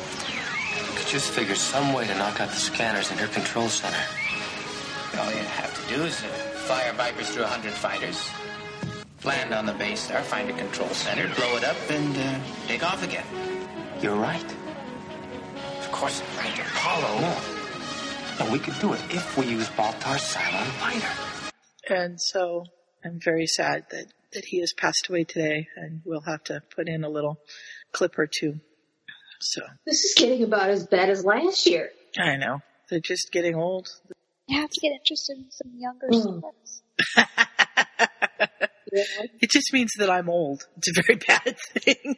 We 1.01 1.05
could 1.05 1.13
just 1.13 1.31
figure 1.31 1.55
some 1.55 1.93
way 1.93 2.05
to 2.05 2.13
knock 2.13 2.39
out 2.41 2.49
the 2.49 2.55
scanners 2.57 3.11
in 3.11 3.17
her 3.17 3.25
control 3.25 3.69
center. 3.69 3.97
All 5.17 5.31
you 5.31 5.37
have 5.37 5.73
to 5.81 5.95
do 5.95 6.03
is 6.03 6.23
uh, 6.23 6.27
fire 6.27 6.93
Vipers 6.93 7.31
through 7.31 7.45
a 7.45 7.47
hundred 7.47 7.73
fighters, 7.73 8.29
land 9.23 9.51
on 9.51 9.65
the 9.65 9.73
base 9.73 10.05
there, 10.05 10.21
find 10.21 10.47
a 10.51 10.53
control 10.53 10.89
center, 10.89 11.27
blow 11.33 11.57
it 11.57 11.63
up, 11.63 11.75
and 11.89 12.15
uh, 12.15 12.39
take 12.67 12.83
off 12.83 13.03
again. 13.03 13.25
You're 13.99 14.15
right. 14.15 14.45
Of 15.79 15.91
course, 15.91 16.21
I'm 16.21 16.45
right, 16.45 16.59
Apollo. 16.59 17.19
No. 17.21 18.45
No, 18.45 18.51
we 18.51 18.59
could 18.59 18.77
do 18.79 18.93
it 18.93 19.01
if 19.09 19.35
we 19.39 19.47
use 19.47 19.69
Baltar's 19.69 20.21
Cylon 20.21 20.67
fighter. 20.77 21.51
And 21.89 22.21
so 22.21 22.65
I'm 23.03 23.19
very 23.19 23.47
sad 23.47 23.87
that, 23.89 24.05
that 24.33 24.45
he 24.45 24.59
has 24.59 24.71
passed 24.71 25.09
away 25.09 25.23
today 25.23 25.67
and 25.75 26.03
we'll 26.05 26.21
have 26.21 26.43
to 26.43 26.61
put 26.75 26.87
in 26.87 27.03
a 27.03 27.09
little 27.09 27.39
clip 27.91 28.19
or 28.19 28.27
two. 28.27 28.59
So 29.41 29.61
This 29.85 30.03
is 30.03 30.13
getting 30.17 30.43
about 30.43 30.69
as 30.69 30.85
bad 30.85 31.09
as 31.09 31.25
last 31.25 31.65
year. 31.67 31.89
I 32.17 32.37
know. 32.37 32.61
They're 32.89 32.99
just 32.99 33.31
getting 33.31 33.55
old. 33.55 33.87
You 34.47 34.59
have 34.61 34.69
to 34.69 34.79
get 34.81 34.91
interested 34.91 35.37
in 35.37 35.45
some 35.49 35.71
younger 35.77 36.07
Mm. 36.11 36.37
sports. 36.39 36.81
It 38.93 39.49
just 39.49 39.71
means 39.71 39.91
that 39.99 40.09
I'm 40.09 40.29
old. 40.29 40.67
It's 40.77 40.89
a 40.89 41.01
very 41.01 41.15
bad 41.27 41.55
thing. 41.79 42.15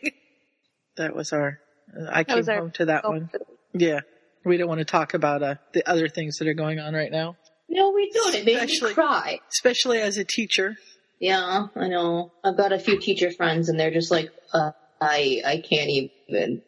that 0.97 1.15
was 1.15 1.31
our, 1.31 1.59
uh, 1.95 2.05
I 2.11 2.23
That 2.23 2.27
came 2.45 2.49
our 2.49 2.57
home 2.61 2.71
to 2.71 2.85
that 2.85 3.07
one. 3.07 3.29
the. 3.31 3.39
Yeah. 3.73 3.99
We 4.43 4.57
don't 4.57 4.67
want 4.67 4.79
to 4.79 4.85
talk 4.85 5.13
about 5.13 5.43
uh, 5.43 5.55
the 5.73 5.87
other 5.87 6.09
things 6.09 6.37
that 6.37 6.47
are 6.47 6.55
going 6.55 6.79
on 6.79 6.93
right 6.95 7.11
now, 7.11 7.37
No, 7.69 7.91
we 7.91 8.09
don't. 8.11 8.33
It 8.35 8.45
made 8.45 8.55
Especially- 8.57 8.89
me 8.89 8.93
cry. 8.95 9.39
especially 9.51 9.99
as 10.01 10.17
a 10.17 10.23
teacher. 10.25 10.75
Yeah, 11.19 11.67
I 11.75 11.87
know. 11.87 12.31
I've 12.43 12.57
got 12.57 12.73
a 12.73 12.79
few 12.79 12.99
teacher 12.99 13.31
friends, 13.31 13.69
and 13.69 13.79
they're 13.79 13.91
just 13.93 14.09
like, 14.11 14.31
uh, 14.53 14.71
I, 14.99 15.41
I 15.45 15.57
can't 15.69 15.89
even. 15.89 16.61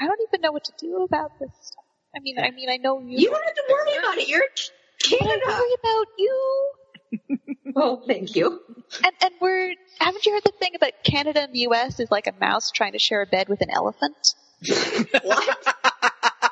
I 0.00 0.06
don't 0.06 0.20
even 0.28 0.40
know 0.40 0.52
what 0.52 0.64
to 0.64 0.72
do 0.78 1.02
about 1.02 1.38
this 1.40 1.50
stuff. 1.60 1.84
I 2.16 2.20
mean, 2.20 2.38
I 2.38 2.50
mean, 2.50 2.70
I 2.70 2.76
know 2.76 3.00
you. 3.00 3.18
You 3.18 3.30
don't 3.30 3.44
have 3.44 3.54
to 3.54 3.62
worry 3.68 3.96
about 3.98 4.18
it. 4.18 4.28
You're 4.28 4.42
but 5.10 5.22
I 5.22 5.24
Canada. 5.26 5.46
worry 5.46 5.74
about 5.80 6.06
you. 6.18 6.70
Oh, 7.76 8.02
thank 8.06 8.34
you. 8.34 8.60
And 9.04 9.12
and 9.22 9.34
we're 9.40 9.74
haven't 10.00 10.24
you 10.26 10.32
heard 10.32 10.42
the 10.44 10.52
thing 10.58 10.72
about 10.74 10.92
Canada 11.04 11.42
and 11.42 11.52
the 11.52 11.60
U.S. 11.60 12.00
is 12.00 12.10
like 12.10 12.26
a 12.26 12.32
mouse 12.40 12.70
trying 12.72 12.92
to 12.92 12.98
share 12.98 13.22
a 13.22 13.26
bed 13.26 13.48
with 13.48 13.60
an 13.60 13.70
elephant? 13.70 14.34
What? 15.22 15.58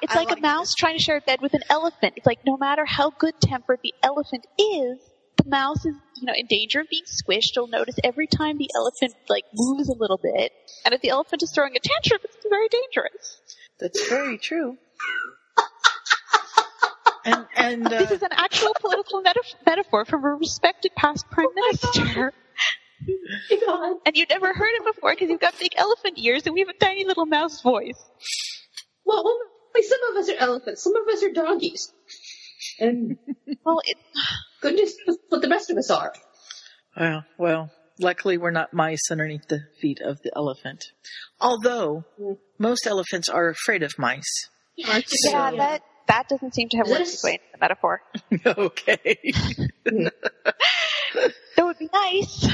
It's 0.03 0.15
like, 0.15 0.29
like 0.29 0.39
a 0.39 0.41
mouse 0.41 0.75
trying 0.75 0.99
to 0.99 1.03
share 1.03 1.17
a 1.17 1.21
bed 1.21 1.41
with 1.41 1.55
an 1.55 1.63
elephant. 1.71 2.15
It's 2.17 2.27
like 2.27 2.41
no 2.47 2.57
matter 2.57 2.85
how 2.85 3.11
good 3.11 3.41
tempered 3.41 3.81
the 3.83 3.95
elephant 4.03 4.47
is, 4.59 4.99
the 5.37 5.49
mouse 5.49 5.85
is, 5.85 5.95
you 6.17 6.27
know, 6.27 6.33
in 6.37 6.47
danger 6.47 6.81
of 6.81 6.89
being 6.89 7.05
squished. 7.05 7.57
You'll 7.57 7.69
notice 7.69 7.97
every 8.05 8.27
time 8.27 8.59
the 8.59 8.71
elephant 8.75 9.15
like 9.29 9.45
moves 9.55 9.89
a 9.89 9.95
little 9.95 10.19
bit, 10.23 10.53
and 10.85 10.95
if 10.95 11.01
the 11.01 11.11
elephant 11.11 11.43
is 11.43 11.53
throwing 11.53 11.75
a 11.77 11.81
tantrum, 11.81 12.21
it's 12.25 12.37
very 12.49 12.69
dangerous. 12.69 13.41
That's 13.81 14.09
very 14.09 14.39
true. 14.39 14.77
And 17.27 17.45
and 17.57 17.87
uh, 17.87 17.99
This 17.99 18.13
is 18.13 18.23
an 18.23 18.29
actual 18.31 18.73
political 18.79 19.21
meta- 19.21 19.43
metaphor 19.67 20.05
from 20.05 20.25
a 20.25 20.29
respected 20.37 20.93
past 20.95 21.29
prime 21.29 21.49
minister. 21.57 22.33
God. 23.67 23.97
And 24.07 24.17
you 24.17 24.27
never 24.31 24.55
heard 24.55 24.71
it 24.75 24.85
before 24.85 25.13
because 25.13 25.29
you've 25.31 25.41
got 25.41 25.59
big 25.59 25.73
elephant 25.77 26.19
ears 26.19 26.47
and 26.47 26.55
we 26.55 26.61
have 26.61 26.69
a 26.69 26.79
tiny 26.79 27.05
little 27.05 27.27
mouse 27.27 27.63
voice. 27.63 28.01
Well, 29.05 29.25
well, 29.25 29.39
some 29.83 29.99
of 30.11 30.17
us 30.17 30.29
are 30.31 30.37
elephants, 30.39 30.85
some 30.85 30.95
of 30.95 31.09
us 31.09 31.23
are 31.25 31.33
donkeys. 31.33 31.93
And 32.79 33.17
Well, 33.65 33.81
it, 33.85 33.97
goodness 34.71 34.95
what 35.29 35.43
the 35.43 35.49
rest 35.49 35.71
of 35.71 35.77
us 35.79 35.91
are. 35.91 36.13
well, 36.97 37.25
well, 37.39 37.71
luckily 37.99 38.39
we're 38.39 38.51
not 38.51 38.73
mice 38.73 39.11
underneath 39.11 39.47
the 39.49 39.61
feet 39.81 40.01
of 40.01 40.21
the 40.23 40.33
elephant. 40.37 40.85
Although 41.41 42.05
most 42.59 42.87
elephants 42.87 43.29
are 43.29 43.49
afraid 43.49 43.83
of 43.83 43.99
mice. 43.99 44.49
yeah, 44.77 45.01
So- 45.07 45.31
that 45.57 45.83
that 46.09 46.29
doesn't 46.29 46.55
seem 46.55 46.69
to 46.69 46.77
have 46.77 46.87
Is 46.87 46.93
that 46.93 46.99
worked 47.01 47.09
a 47.09 47.13
its 47.15 47.25
way 47.25 47.33
into 47.33 47.45
the 47.53 47.59
metaphor. 47.59 48.01
okay. 48.47 49.17
That 51.57 51.65
would 51.65 51.79
be 51.79 51.89
nice. 51.93 52.47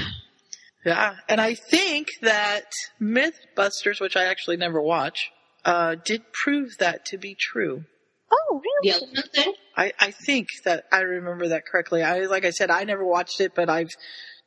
Yeah, 0.84 1.14
and 1.28 1.40
I 1.40 1.54
think 1.54 2.08
that 2.22 2.70
MythBusters, 3.00 4.00
which 4.00 4.16
I 4.16 4.24
actually 4.24 4.56
never 4.56 4.80
watch, 4.80 5.30
uh, 5.64 5.96
did 6.04 6.22
prove 6.32 6.70
that 6.78 7.04
to 7.06 7.18
be 7.18 7.36
true. 7.38 7.84
Oh, 8.32 8.60
The 8.82 8.88
really? 8.90 9.02
elephant 9.02 9.32
thing? 9.34 9.54
I, 9.76 9.92
I 10.00 10.10
think 10.10 10.48
that 10.64 10.84
I 10.90 11.00
remember 11.00 11.48
that 11.48 11.66
correctly. 11.66 12.02
I, 12.02 12.20
like 12.26 12.44
I 12.44 12.50
said, 12.50 12.70
I 12.70 12.84
never 12.84 13.04
watched 13.04 13.40
it, 13.40 13.54
but 13.54 13.68
I've, 13.68 13.90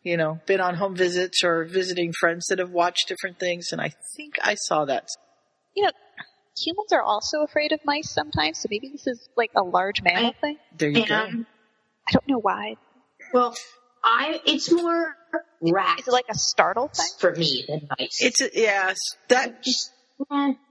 you 0.04 0.18
know, 0.18 0.40
been 0.46 0.60
on 0.62 0.76
home 0.76 0.96
visits 0.96 1.44
or 1.44 1.66
visiting 1.66 2.12
friends 2.20 2.46
that 2.50 2.60
have 2.60 2.72
watched 2.72 3.08
different 3.08 3.40
things, 3.40 3.70
and 3.72 3.80
I 3.82 3.92
think 4.16 4.36
I 4.44 4.56
saw 4.56 4.86
that. 4.86 5.08
You 5.76 5.84
know, 5.84 5.92
humans 6.58 6.92
are 6.94 7.02
also 7.02 7.42
afraid 7.44 7.72
of 7.74 7.80
mice 7.86 8.10
sometimes, 8.10 8.60
so 8.60 8.68
maybe 8.72 8.90
this 8.90 9.08
is 9.08 9.30
like 9.38 9.52
a 9.56 9.64
large 9.64 10.02
mammal 10.04 10.32
I- 10.36 10.42
thing. 10.42 10.58
There 10.78 10.90
you 10.90 11.06
go. 11.06 11.16
And, 11.16 11.46
I 12.08 12.12
don't 12.12 12.28
know 12.28 12.40
why. 12.40 12.76
well, 13.34 13.56
I, 14.04 14.40
it's 14.46 14.72
more 14.72 15.16
rats 15.62 16.02
Is 16.04 16.08
it 16.08 16.12
like 16.12 16.26
a 16.30 16.36
startle 16.38 16.88
thing? 16.88 17.06
for 17.20 17.34
me 17.36 17.66
than 17.68 17.88
mice. 18.00 18.18
It's 18.22 18.42
a, 18.42 18.50
yeah, 18.54 18.94
that 19.30 19.64
just, 19.64 19.92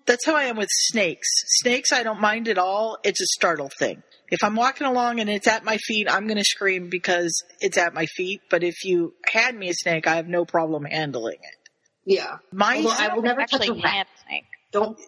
that's 0.06 0.24
how 0.26 0.36
I 0.36 0.44
am 0.44 0.56
with 0.56 0.68
snakes. 0.70 1.28
Snakes, 1.60 1.92
I 1.92 2.02
don't 2.02 2.20
mind 2.20 2.48
at 2.48 2.58
all. 2.58 2.98
It's 3.04 3.20
a 3.20 3.26
startle 3.26 3.70
thing. 3.78 4.02
If 4.30 4.42
I'm 4.42 4.56
walking 4.56 4.86
along 4.86 5.20
and 5.20 5.28
it's 5.30 5.46
at 5.46 5.64
my 5.64 5.76
feet, 5.76 6.10
I'm 6.10 6.26
going 6.26 6.38
to 6.38 6.44
scream 6.44 6.88
because 6.90 7.44
it's 7.60 7.78
at 7.78 7.94
my 7.94 8.06
feet. 8.06 8.40
But 8.50 8.62
if 8.64 8.84
you 8.84 9.14
hand 9.30 9.58
me 9.58 9.68
a 9.68 9.74
snake, 9.74 10.06
I 10.06 10.16
have 10.16 10.26
no 10.28 10.44
problem 10.44 10.84
handling 10.84 11.36
it. 11.42 11.70
yeah. 12.04 12.38
Mice, 12.52 12.84
Although 12.86 12.96
I 12.98 13.14
will 13.14 13.22
never 13.22 13.40
touch 13.42 13.54
actually 13.60 13.78
a 13.80 13.82
rat. 13.82 13.92
hand 13.92 14.08
snake. 14.26 14.44
Don't 14.72 14.98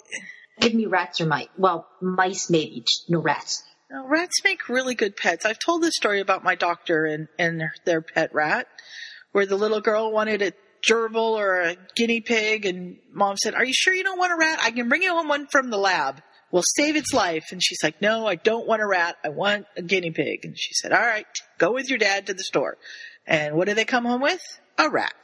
give 0.61 0.75
me 0.75 0.87
rats 0.87 1.21
or 1.21 1.27
mice. 1.27 1.49
Well, 1.57 1.89
mice 2.01 2.51
maybe, 2.51 2.85
no 3.09 3.21
rats. 3.21 3.65
No, 3.91 4.07
rats 4.07 4.43
make 4.45 4.69
really 4.69 4.95
good 4.95 5.17
pets. 5.17 5.47
I've 5.47 5.59
told 5.59 5.83
this 5.83 5.95
story 5.97 6.21
about 6.21 6.45
my 6.45 6.55
doctor 6.55 7.05
and, 7.07 7.29
and 7.39 7.59
their, 7.61 7.73
their 7.85 8.01
pet 8.03 8.35
rat, 8.35 8.67
where 9.33 9.47
the 9.47 9.57
little 9.57 9.81
girl 9.81 10.13
wanted 10.13 10.43
a 10.43 10.53
gerbil 10.89 11.37
or 11.37 11.61
a 11.61 11.77
guinea 11.95 12.21
pig, 12.21 12.67
and 12.67 12.99
mom 13.13 13.37
said, 13.37 13.55
"Are 13.55 13.65
you 13.65 13.75
sure 13.75 13.95
you 13.95 14.05
don't 14.05 14.19
want 14.19 14.33
a 14.33 14.37
rat? 14.37 14.59
I 14.63 14.71
can 14.71 14.89
bring 14.89 15.03
you 15.03 15.11
home 15.13 15.29
one 15.29 15.47
from 15.47 15.71
the 15.71 15.79
lab. 15.79 16.23
We'll 16.51 16.65
save 16.77 16.97
its 16.97 17.13
life." 17.13 17.45
And 17.51 17.63
she's 17.63 17.83
like, 17.83 18.01
"No, 18.01 18.27
I 18.27 18.37
don't 18.37 18.67
want 18.67 18.83
a 18.83 18.87
rat. 18.87 19.17
I 19.25 19.31
want 19.31 19.67
a 19.77 19.83
guinea 19.83 20.11
pig." 20.11 20.45
And 20.45 20.59
she 20.59 20.75
said, 20.75 20.93
"All 20.93 21.01
right, 21.01 21.27
go 21.59 21.73
with 21.73 21.89
your 21.89 21.99
dad 21.99 22.27
to 22.27 22.35
the 22.35 22.45
store." 22.45 22.79
And 23.27 23.57
what 23.57 23.67
did 23.67 23.77
they 23.77 23.85
come 23.85 24.05
home 24.05 24.21
with? 24.21 24.43
A 24.79 24.89
rat. 24.89 25.15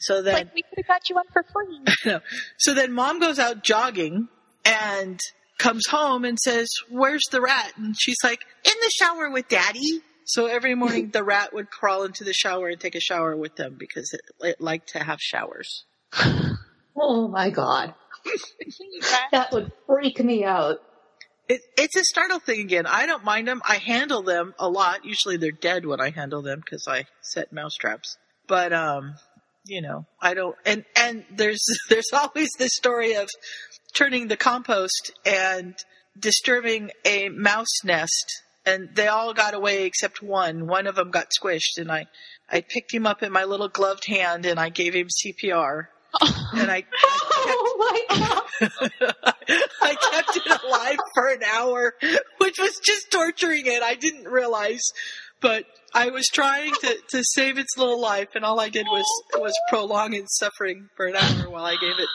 So 0.00 0.22
then 0.22 0.34
Like 0.34 0.54
we 0.54 0.62
could 0.62 0.78
have 0.78 0.86
got 0.86 1.08
you 1.08 1.16
one 1.16 1.24
for 1.32 1.44
free. 1.52 1.80
no. 2.12 2.20
So 2.58 2.74
then 2.74 2.92
mom 2.92 3.20
goes 3.20 3.38
out 3.38 3.62
jogging 3.62 4.28
and 4.64 5.20
comes 5.58 5.86
home 5.86 6.24
and 6.24 6.38
says, 6.38 6.68
Where's 6.90 7.24
the 7.30 7.40
rat? 7.40 7.72
And 7.76 7.94
she's 7.98 8.16
like, 8.22 8.40
In 8.64 8.74
the 8.80 8.90
shower 8.90 9.30
with 9.30 9.48
daddy. 9.48 10.00
So 10.26 10.46
every 10.46 10.74
morning 10.74 11.10
the 11.12 11.22
rat 11.22 11.54
would 11.54 11.70
crawl 11.70 12.02
into 12.02 12.24
the 12.24 12.32
shower 12.32 12.68
and 12.68 12.80
take 12.80 12.96
a 12.96 13.00
shower 13.00 13.36
with 13.36 13.54
them 13.54 13.76
because 13.78 14.12
it, 14.12 14.20
it 14.40 14.60
liked 14.60 14.90
to 14.90 14.98
have 15.02 15.20
showers. 15.20 15.84
Oh 16.98 17.28
my 17.28 17.50
god. 17.50 17.94
That 19.30 19.52
would 19.52 19.70
freak 19.86 20.18
me 20.24 20.44
out. 20.44 20.78
It, 21.48 21.60
it's 21.76 21.94
a 21.94 22.02
startle 22.04 22.40
thing 22.40 22.60
again. 22.60 22.86
I 22.86 23.06
don't 23.06 23.22
mind 23.22 23.46
them. 23.46 23.60
I 23.68 23.76
handle 23.76 24.22
them 24.22 24.54
a 24.58 24.68
lot. 24.68 25.04
Usually 25.04 25.36
they're 25.36 25.52
dead 25.52 25.84
when 25.84 26.00
I 26.00 26.10
handle 26.10 26.42
them 26.42 26.60
because 26.64 26.86
I 26.88 27.04
set 27.20 27.52
mouse 27.52 27.74
traps. 27.76 28.16
But, 28.48 28.72
um, 28.72 29.14
you 29.64 29.82
know, 29.82 30.06
I 30.20 30.34
don't, 30.34 30.56
and, 30.64 30.84
and 30.96 31.24
there's, 31.30 31.62
there's 31.90 32.10
always 32.12 32.48
this 32.58 32.74
story 32.74 33.14
of 33.14 33.28
turning 33.94 34.28
the 34.28 34.36
compost 34.36 35.12
and 35.24 35.76
disturbing 36.18 36.90
a 37.04 37.28
mouse 37.28 37.84
nest 37.84 38.42
and 38.66 38.88
they 38.94 39.06
all 39.06 39.32
got 39.32 39.54
away 39.54 39.84
except 39.84 40.22
one. 40.22 40.66
One 40.66 40.86
of 40.86 40.96
them 40.96 41.10
got 41.10 41.30
squished 41.30 41.78
and 41.78 41.90
I, 41.90 42.06
I 42.50 42.60
picked 42.60 42.92
him 42.92 43.06
up 43.06 43.22
in 43.22 43.32
my 43.32 43.44
little 43.44 43.68
gloved 43.68 44.04
hand 44.06 44.44
and 44.44 44.58
I 44.58 44.68
gave 44.68 44.94
him 44.94 45.06
CPR 45.06 45.86
and 46.54 46.70
I, 46.70 46.84
Oh 47.48 47.76
my 47.78 48.16
god. 48.16 48.42
I 49.82 49.94
kept 49.94 50.36
it 50.36 50.62
alive 50.64 50.98
for 51.14 51.28
an 51.28 51.42
hour, 51.44 51.94
which 52.38 52.58
was 52.58 52.80
just 52.82 53.10
torturing 53.10 53.66
it. 53.66 53.82
I 53.82 53.94
didn't 53.94 54.24
realize, 54.24 54.82
but 55.40 55.64
I 55.94 56.10
was 56.10 56.26
trying 56.26 56.72
to, 56.72 56.96
to 57.10 57.22
save 57.22 57.58
its 57.58 57.76
little 57.76 58.00
life, 58.00 58.28
and 58.34 58.44
all 58.44 58.58
I 58.58 58.70
did 58.70 58.86
was 58.86 59.06
was 59.34 59.52
prolong 59.68 60.14
its 60.14 60.38
suffering 60.38 60.88
for 60.96 61.06
an 61.06 61.16
hour 61.16 61.50
while 61.50 61.64
I 61.64 61.76
gave 61.76 61.98
it 61.98 62.08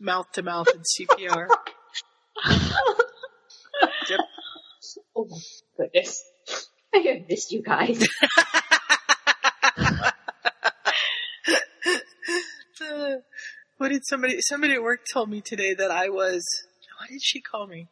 mouth 0.00 0.26
to 0.32 0.42
mouth 0.42 0.68
and 0.68 0.84
CPR. 0.84 1.48
Yep. 4.10 4.20
Oh 5.16 5.26
my 5.28 5.38
goodness. 5.76 6.24
I 6.94 6.98
have 6.98 7.28
missed 7.28 7.52
you 7.52 7.62
guys. 7.62 8.06
What 13.78 13.90
did 13.90 14.04
somebody 14.04 14.40
somebody 14.40 14.74
at 14.74 14.82
work 14.82 15.00
told 15.12 15.30
me 15.30 15.40
today 15.40 15.72
that 15.74 15.90
I 15.90 16.08
was? 16.08 16.44
What 16.98 17.08
did 17.08 17.22
she 17.22 17.40
call 17.40 17.68
me? 17.68 17.88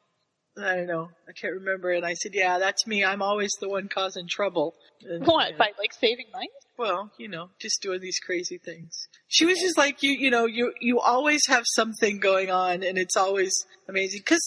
I 0.58 0.74
don't 0.76 0.86
know. 0.86 1.10
I 1.28 1.32
can't 1.32 1.54
remember. 1.54 1.90
And 1.90 2.04
I 2.04 2.14
said, 2.14 2.32
"Yeah, 2.34 2.58
that's 2.58 2.86
me. 2.86 3.04
I'm 3.04 3.20
always 3.20 3.52
the 3.60 3.68
one 3.68 3.88
causing 3.88 4.26
trouble." 4.28 4.74
And, 5.02 5.26
What? 5.26 5.58
By 5.58 5.72
like 5.78 5.92
saving 5.92 6.26
mice? 6.32 6.48
Well, 6.78 7.10
you 7.18 7.28
know, 7.28 7.50
just 7.58 7.82
doing 7.82 8.00
these 8.00 8.18
crazy 8.18 8.58
things. 8.58 9.08
She 9.28 9.44
was 9.44 9.58
just 9.58 9.76
like 9.76 10.02
you. 10.02 10.12
You 10.12 10.30
know, 10.30 10.46
you 10.46 10.72
you 10.80 10.98
always 11.00 11.42
have 11.48 11.64
something 11.66 12.18
going 12.20 12.50
on, 12.50 12.82
and 12.82 12.96
it's 12.96 13.16
always 13.16 13.52
amazing. 13.88 14.20
Because 14.20 14.42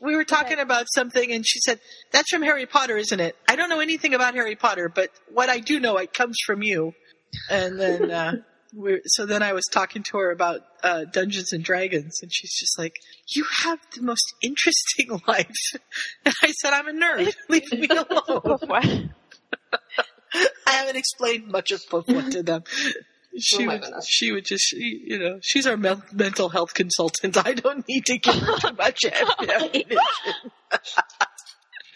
we 0.00 0.16
were 0.16 0.24
talking 0.24 0.58
about 0.58 0.86
something, 0.94 1.32
and 1.32 1.46
she 1.46 1.60
said, 1.60 1.80
"That's 2.12 2.30
from 2.30 2.42
Harry 2.42 2.66
Potter, 2.66 2.96
isn't 2.96 3.20
it?" 3.20 3.36
I 3.48 3.56
don't 3.56 3.70
know 3.70 3.80
anything 3.80 4.12
about 4.12 4.34
Harry 4.34 4.56
Potter, 4.56 4.90
but 4.94 5.10
what 5.32 5.48
I 5.48 5.60
do 5.60 5.80
know, 5.80 5.96
it 5.96 6.12
comes 6.12 6.36
from 6.44 6.62
you. 6.62 6.94
And 7.50 7.80
then, 7.80 8.10
uh, 8.10 8.32
we 8.76 9.00
so 9.06 9.24
then 9.26 9.42
I 9.42 9.52
was 9.52 9.64
talking 9.72 10.02
to 10.10 10.18
her 10.18 10.30
about 10.30 10.60
uh, 10.82 11.04
Dungeons 11.04 11.52
and 11.52 11.64
Dragons, 11.64 12.20
and 12.22 12.32
she's 12.32 12.52
just 12.54 12.78
like, 12.78 12.94
"You 13.34 13.44
have 13.64 13.78
the 13.94 14.02
most 14.02 14.34
interesting 14.42 15.20
life." 15.28 15.50
And 16.24 16.34
I 16.42 16.52
said, 16.52 16.72
"I'm 16.72 16.88
a 16.88 16.92
nerd. 16.92 17.34
Leave 17.48 17.72
me 17.72 17.88
alone." 17.88 19.14
I 20.66 20.72
haven't 20.72 20.96
explained 20.96 21.48
much 21.48 21.72
of 21.72 21.80
Puffwa 21.88 22.30
to 22.32 22.42
them. 22.42 22.64
She 23.38 23.64
Oh 23.64 23.68
would, 23.68 23.82
goodness. 23.82 24.06
she 24.08 24.32
would 24.32 24.44
just, 24.44 24.64
she, 24.64 25.02
you 25.06 25.18
know, 25.18 25.38
she's 25.42 25.66
our 25.66 25.76
men- 25.76 26.02
mental 26.12 26.48
health 26.48 26.72
consultant. 26.74 27.36
I 27.46 27.52
don't 27.54 27.86
need 27.88 28.04
to 28.06 28.18
give 28.18 28.34
her 28.34 28.56
too 28.58 28.72
much 28.76 29.04
ammunition. 29.04 29.98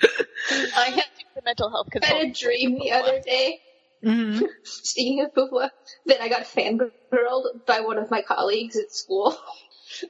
I 0.02 0.90
had 0.94 1.04
the 1.34 1.42
mental 1.44 1.70
health 1.70 1.88
had 2.02 2.26
a 2.26 2.32
dream 2.32 2.78
the 2.78 2.92
other 2.92 3.20
day, 3.20 3.60
Mhm. 4.04 4.46
speaking 4.64 5.22
of 5.24 5.32
Pufwa, 5.34 5.70
that 6.06 6.22
I 6.22 6.28
got 6.28 6.42
fangirled 6.42 7.66
by 7.66 7.80
one 7.80 7.98
of 7.98 8.10
my 8.10 8.22
colleagues 8.22 8.76
at 8.76 8.92
school. 8.92 9.36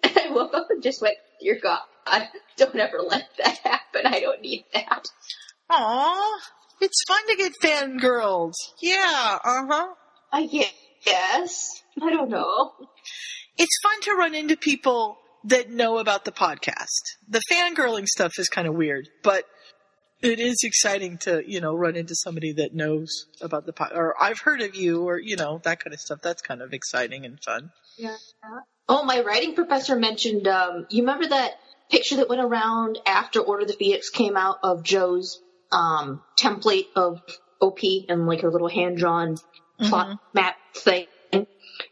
And 0.02 0.18
I 0.18 0.30
woke 0.30 0.52
up 0.52 0.66
and 0.68 0.82
just 0.82 1.00
went, 1.00 1.16
Dear 1.40 1.58
God, 1.60 1.80
I 2.06 2.28
don't 2.58 2.76
ever 2.76 2.98
let 3.00 3.26
that 3.38 3.56
happen. 3.58 4.02
I 4.04 4.20
don't 4.20 4.42
need 4.42 4.66
that. 4.74 5.06
Aw, 5.70 6.38
it's 6.82 7.02
fun 7.08 7.26
to 7.28 7.36
get 7.36 7.52
fangirled. 7.62 8.52
Yeah, 8.82 9.38
uh 9.42 9.66
huh. 9.66 9.88
I 10.30 10.46
guess. 11.04 11.82
I 12.00 12.10
don't 12.10 12.28
know. 12.28 12.72
It's 13.56 13.78
fun 13.82 14.02
to 14.02 14.12
run 14.12 14.34
into 14.34 14.56
people 14.56 15.16
that 15.44 15.70
know 15.70 15.98
about 15.98 16.24
the 16.24 16.32
podcast. 16.32 17.16
The 17.28 17.40
fangirling 17.50 18.06
stuff 18.06 18.38
is 18.38 18.48
kind 18.50 18.68
of 18.68 18.74
weird, 18.74 19.08
but 19.22 19.44
it 20.22 20.40
is 20.40 20.58
exciting 20.64 21.18
to, 21.18 21.42
you 21.46 21.60
know, 21.60 21.74
run 21.74 21.96
into 21.96 22.14
somebody 22.14 22.52
that 22.54 22.74
knows 22.74 23.26
about 23.40 23.66
the 23.66 23.72
pod, 23.72 23.92
or 23.94 24.14
I've 24.20 24.40
heard 24.40 24.60
of 24.60 24.74
you, 24.74 25.08
or, 25.08 25.18
you 25.18 25.36
know, 25.36 25.60
that 25.64 25.82
kind 25.82 25.94
of 25.94 26.00
stuff. 26.00 26.20
That's 26.22 26.42
kind 26.42 26.62
of 26.62 26.72
exciting 26.72 27.24
and 27.24 27.42
fun. 27.42 27.70
Yeah. 27.96 28.16
Oh, 28.88 29.04
my 29.04 29.20
writing 29.20 29.54
professor 29.54 29.96
mentioned, 29.96 30.46
um, 30.48 30.86
you 30.90 31.02
remember 31.02 31.28
that 31.28 31.52
picture 31.90 32.16
that 32.16 32.28
went 32.28 32.42
around 32.42 32.98
after 33.06 33.40
Order 33.40 33.62
of 33.62 33.68
the 33.68 33.74
Phoenix 33.74 34.10
came 34.10 34.36
out 34.36 34.58
of 34.62 34.82
Joe's 34.82 35.40
um, 35.72 36.22
template 36.38 36.86
of 36.96 37.20
OP 37.60 37.78
and 38.08 38.26
like 38.26 38.40
her 38.40 38.50
little 38.50 38.68
hand 38.68 38.96
drawn 38.96 39.36
plot 39.80 40.18
map 40.32 40.56
thing. 40.74 41.06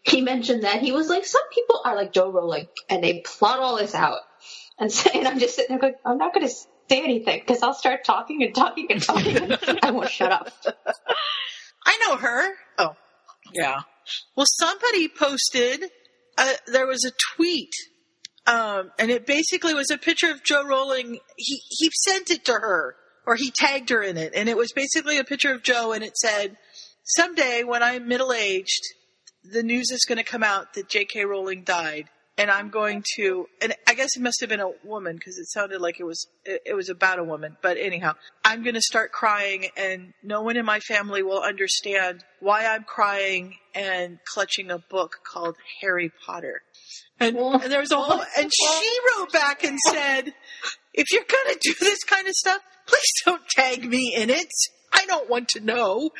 He 0.02 0.20
mentioned 0.20 0.64
that 0.64 0.80
he 0.80 0.92
was 0.92 1.08
like, 1.08 1.24
some 1.24 1.48
people 1.52 1.80
are 1.84 1.96
like 1.96 2.12
Joe 2.12 2.30
Rowling 2.30 2.68
and 2.88 3.02
they 3.02 3.20
plot 3.20 3.58
all 3.58 3.76
this 3.76 3.94
out. 3.94 4.18
And, 4.78 4.92
so, 4.92 5.10
and 5.14 5.26
I'm 5.26 5.38
just 5.38 5.56
sitting 5.56 5.70
there 5.70 5.80
going, 5.80 5.94
I'm 6.04 6.18
not 6.18 6.34
going 6.34 6.46
to 6.46 6.54
say 6.88 7.02
anything 7.02 7.40
because 7.40 7.62
I'll 7.62 7.74
start 7.74 8.04
talking 8.04 8.42
and 8.42 8.54
talking 8.54 8.86
and 8.90 9.02
talking 9.02 9.36
and 9.36 9.58
I 9.82 9.90
won't 9.90 10.10
shut 10.10 10.32
up. 10.32 10.50
I 11.86 11.98
know 12.06 12.16
her. 12.16 12.52
Oh, 12.78 12.94
yeah. 13.52 13.80
Well, 14.36 14.46
somebody 14.58 15.08
posted, 15.08 15.84
uh, 16.36 16.52
there 16.66 16.86
was 16.86 17.04
a 17.04 17.12
tweet, 17.36 17.72
um, 18.46 18.90
and 18.98 19.10
it 19.10 19.26
basically 19.26 19.74
was 19.74 19.90
a 19.90 19.98
picture 19.98 20.30
of 20.30 20.42
Joe 20.42 20.64
Rowling. 20.64 21.18
He, 21.36 21.60
he 21.68 21.90
sent 22.04 22.30
it 22.30 22.44
to 22.46 22.52
her, 22.52 22.96
or 23.26 23.36
he 23.36 23.52
tagged 23.54 23.90
her 23.90 24.02
in 24.02 24.16
it, 24.16 24.32
and 24.34 24.48
it 24.48 24.56
was 24.56 24.72
basically 24.72 25.18
a 25.18 25.24
picture 25.24 25.52
of 25.52 25.62
Joe, 25.62 25.92
and 25.92 26.02
it 26.02 26.16
said, 26.16 26.56
someday 27.04 27.64
when 27.64 27.82
I'm 27.82 28.08
middle 28.08 28.32
aged, 28.32 28.82
the 29.44 29.62
news 29.62 29.90
is 29.90 30.04
going 30.06 30.18
to 30.18 30.24
come 30.24 30.42
out 30.42 30.74
that 30.74 30.88
J.K. 30.88 31.24
Rowling 31.24 31.64
died. 31.64 32.08
And 32.38 32.52
I'm 32.52 32.70
going 32.70 33.02
to, 33.16 33.46
and 33.60 33.74
I 33.88 33.94
guess 33.94 34.16
it 34.16 34.22
must 34.22 34.40
have 34.40 34.48
been 34.48 34.60
a 34.60 34.70
woman 34.84 35.16
because 35.16 35.38
it 35.38 35.46
sounded 35.50 35.80
like 35.80 35.98
it 35.98 36.04
was, 36.04 36.28
it, 36.44 36.62
it 36.66 36.74
was 36.74 36.88
about 36.88 37.18
a 37.18 37.24
woman. 37.24 37.56
But 37.60 37.78
anyhow, 37.78 38.14
I'm 38.44 38.62
going 38.62 38.76
to 38.76 38.80
start 38.80 39.10
crying 39.10 39.66
and 39.76 40.14
no 40.22 40.42
one 40.42 40.56
in 40.56 40.64
my 40.64 40.78
family 40.78 41.24
will 41.24 41.42
understand 41.42 42.22
why 42.38 42.64
I'm 42.64 42.84
crying 42.84 43.56
and 43.74 44.20
clutching 44.32 44.70
a 44.70 44.78
book 44.78 45.16
called 45.26 45.56
Harry 45.80 46.12
Potter. 46.24 46.62
And, 47.18 47.36
and 47.36 47.72
there 47.72 47.80
was 47.80 47.90
a 47.90 47.96
whole, 47.96 48.22
and 48.38 48.52
she 48.54 48.98
wrote 49.18 49.32
back 49.32 49.64
and 49.64 49.76
said, 49.88 50.32
if 50.94 51.06
you're 51.10 51.24
going 51.28 51.54
to 51.54 51.58
do 51.60 51.74
this 51.80 52.04
kind 52.04 52.28
of 52.28 52.34
stuff, 52.34 52.60
please 52.86 53.12
don't 53.24 53.42
tag 53.48 53.84
me 53.84 54.14
in 54.16 54.30
it. 54.30 54.46
I 54.92 55.04
don't 55.06 55.28
want 55.28 55.48
to 55.50 55.60
know. 55.60 56.10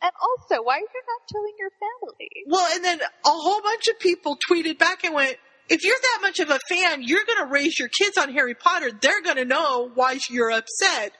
And 0.00 0.12
also, 0.22 0.62
why 0.62 0.74
are 0.74 0.78
you 0.78 0.86
not 0.86 1.28
telling 1.28 1.52
your 1.58 1.70
family? 1.80 2.30
Well, 2.46 2.74
and 2.74 2.84
then 2.84 3.00
a 3.00 3.30
whole 3.30 3.60
bunch 3.62 3.88
of 3.88 3.98
people 3.98 4.38
tweeted 4.48 4.78
back 4.78 5.02
and 5.02 5.14
went, 5.14 5.36
if 5.68 5.82
you're 5.84 5.96
that 6.00 6.18
much 6.22 6.40
of 6.40 6.50
a 6.50 6.58
fan, 6.68 7.02
you're 7.02 7.24
going 7.26 7.46
to 7.46 7.50
raise 7.52 7.78
your 7.78 7.88
kids 7.88 8.18
on 8.18 8.32
Harry 8.32 8.54
Potter. 8.54 8.90
They're 9.00 9.22
going 9.22 9.36
to 9.36 9.44
know 9.44 9.90
why 9.94 10.18
you're 10.28 10.50
upset. 10.50 11.12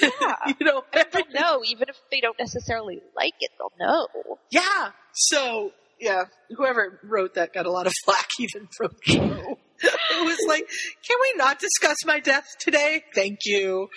Yeah. 0.00 0.08
you 0.60 0.66
know, 0.66 0.82
every, 0.92 1.24
They'll 1.32 1.40
know, 1.40 1.60
even 1.64 1.88
if 1.88 1.96
they 2.10 2.20
don't 2.20 2.38
necessarily 2.38 3.00
like 3.16 3.34
it, 3.40 3.50
they'll 3.58 3.86
know. 3.86 4.06
yeah. 4.50 4.90
So, 5.14 5.72
yeah, 6.00 6.24
whoever 6.56 7.00
wrote 7.04 7.34
that 7.34 7.52
got 7.52 7.66
a 7.66 7.70
lot 7.70 7.86
of 7.86 7.92
flack 8.04 8.28
even 8.38 8.68
from 8.76 8.90
Joe. 9.06 9.58
it 9.82 10.24
was 10.24 10.38
like, 10.48 10.68
can 11.06 11.16
we 11.20 11.34
not 11.36 11.58
discuss 11.58 11.96
my 12.04 12.20
death 12.20 12.46
today? 12.60 13.02
Thank 13.14 13.40
you. 13.44 13.88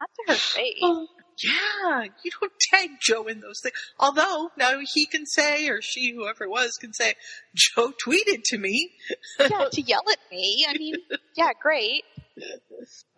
Not 0.00 0.10
to 0.26 0.32
her 0.32 0.38
face. 0.38 0.78
Oh, 0.82 1.06
Yeah, 1.42 2.04
you 2.24 2.30
don't 2.40 2.52
tag 2.72 2.90
Joe 3.00 3.26
in 3.26 3.40
those 3.40 3.60
things. 3.62 3.74
Although 3.98 4.50
now 4.56 4.78
he 4.92 5.06
can 5.06 5.26
say, 5.26 5.68
or 5.68 5.80
she, 5.82 6.12
whoever 6.14 6.44
it 6.44 6.50
was, 6.50 6.76
can 6.80 6.92
say, 6.92 7.14
Joe 7.54 7.92
tweeted 8.04 8.42
to 8.46 8.58
me. 8.58 8.90
yeah, 9.38 9.66
to 9.70 9.82
yell 9.82 10.04
at 10.10 10.18
me. 10.30 10.66
I 10.68 10.76
mean, 10.78 10.96
yeah, 11.36 11.50
great. 11.60 12.04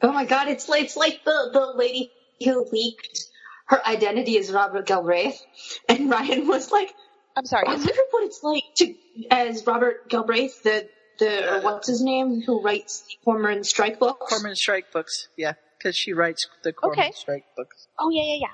Oh 0.02 0.12
my 0.12 0.24
god, 0.24 0.48
it's 0.48 0.68
like, 0.68 0.84
it's 0.84 0.96
like 0.96 1.24
the, 1.24 1.50
the 1.52 1.72
lady 1.76 2.10
who 2.42 2.66
leaked 2.70 3.26
her 3.66 3.84
identity 3.86 4.38
as 4.38 4.52
Robert 4.52 4.86
Galbraith. 4.86 5.40
And 5.88 6.10
Ryan 6.10 6.46
was 6.46 6.70
like, 6.70 6.94
I'm 7.36 7.46
sorry. 7.46 7.66
I 7.68 7.74
Is 7.74 7.84
wonder 7.84 8.02
what 8.10 8.24
it's 8.24 8.42
like 8.42 8.64
to, 8.76 8.94
as 9.30 9.66
Robert 9.66 10.08
Galbraith, 10.08 10.62
the, 10.62 10.88
the, 11.18 11.54
or 11.54 11.60
what's 11.62 11.88
his 11.88 12.02
name, 12.02 12.42
who 12.42 12.62
writes 12.62 13.04
Cormoran 13.24 13.64
Strike 13.64 13.98
books. 13.98 14.32
Cormoran 14.32 14.54
Strike 14.56 14.92
books, 14.92 15.28
yeah, 15.36 15.54
because 15.84 15.96
she 15.96 16.14
writes 16.14 16.46
the 16.62 16.72
Cormoran 16.72 16.98
Okay. 16.98 17.12
Strike 17.14 17.44
books. 17.56 17.88
Oh 17.98 18.08
yeah, 18.10 18.22
yeah, 18.24 18.46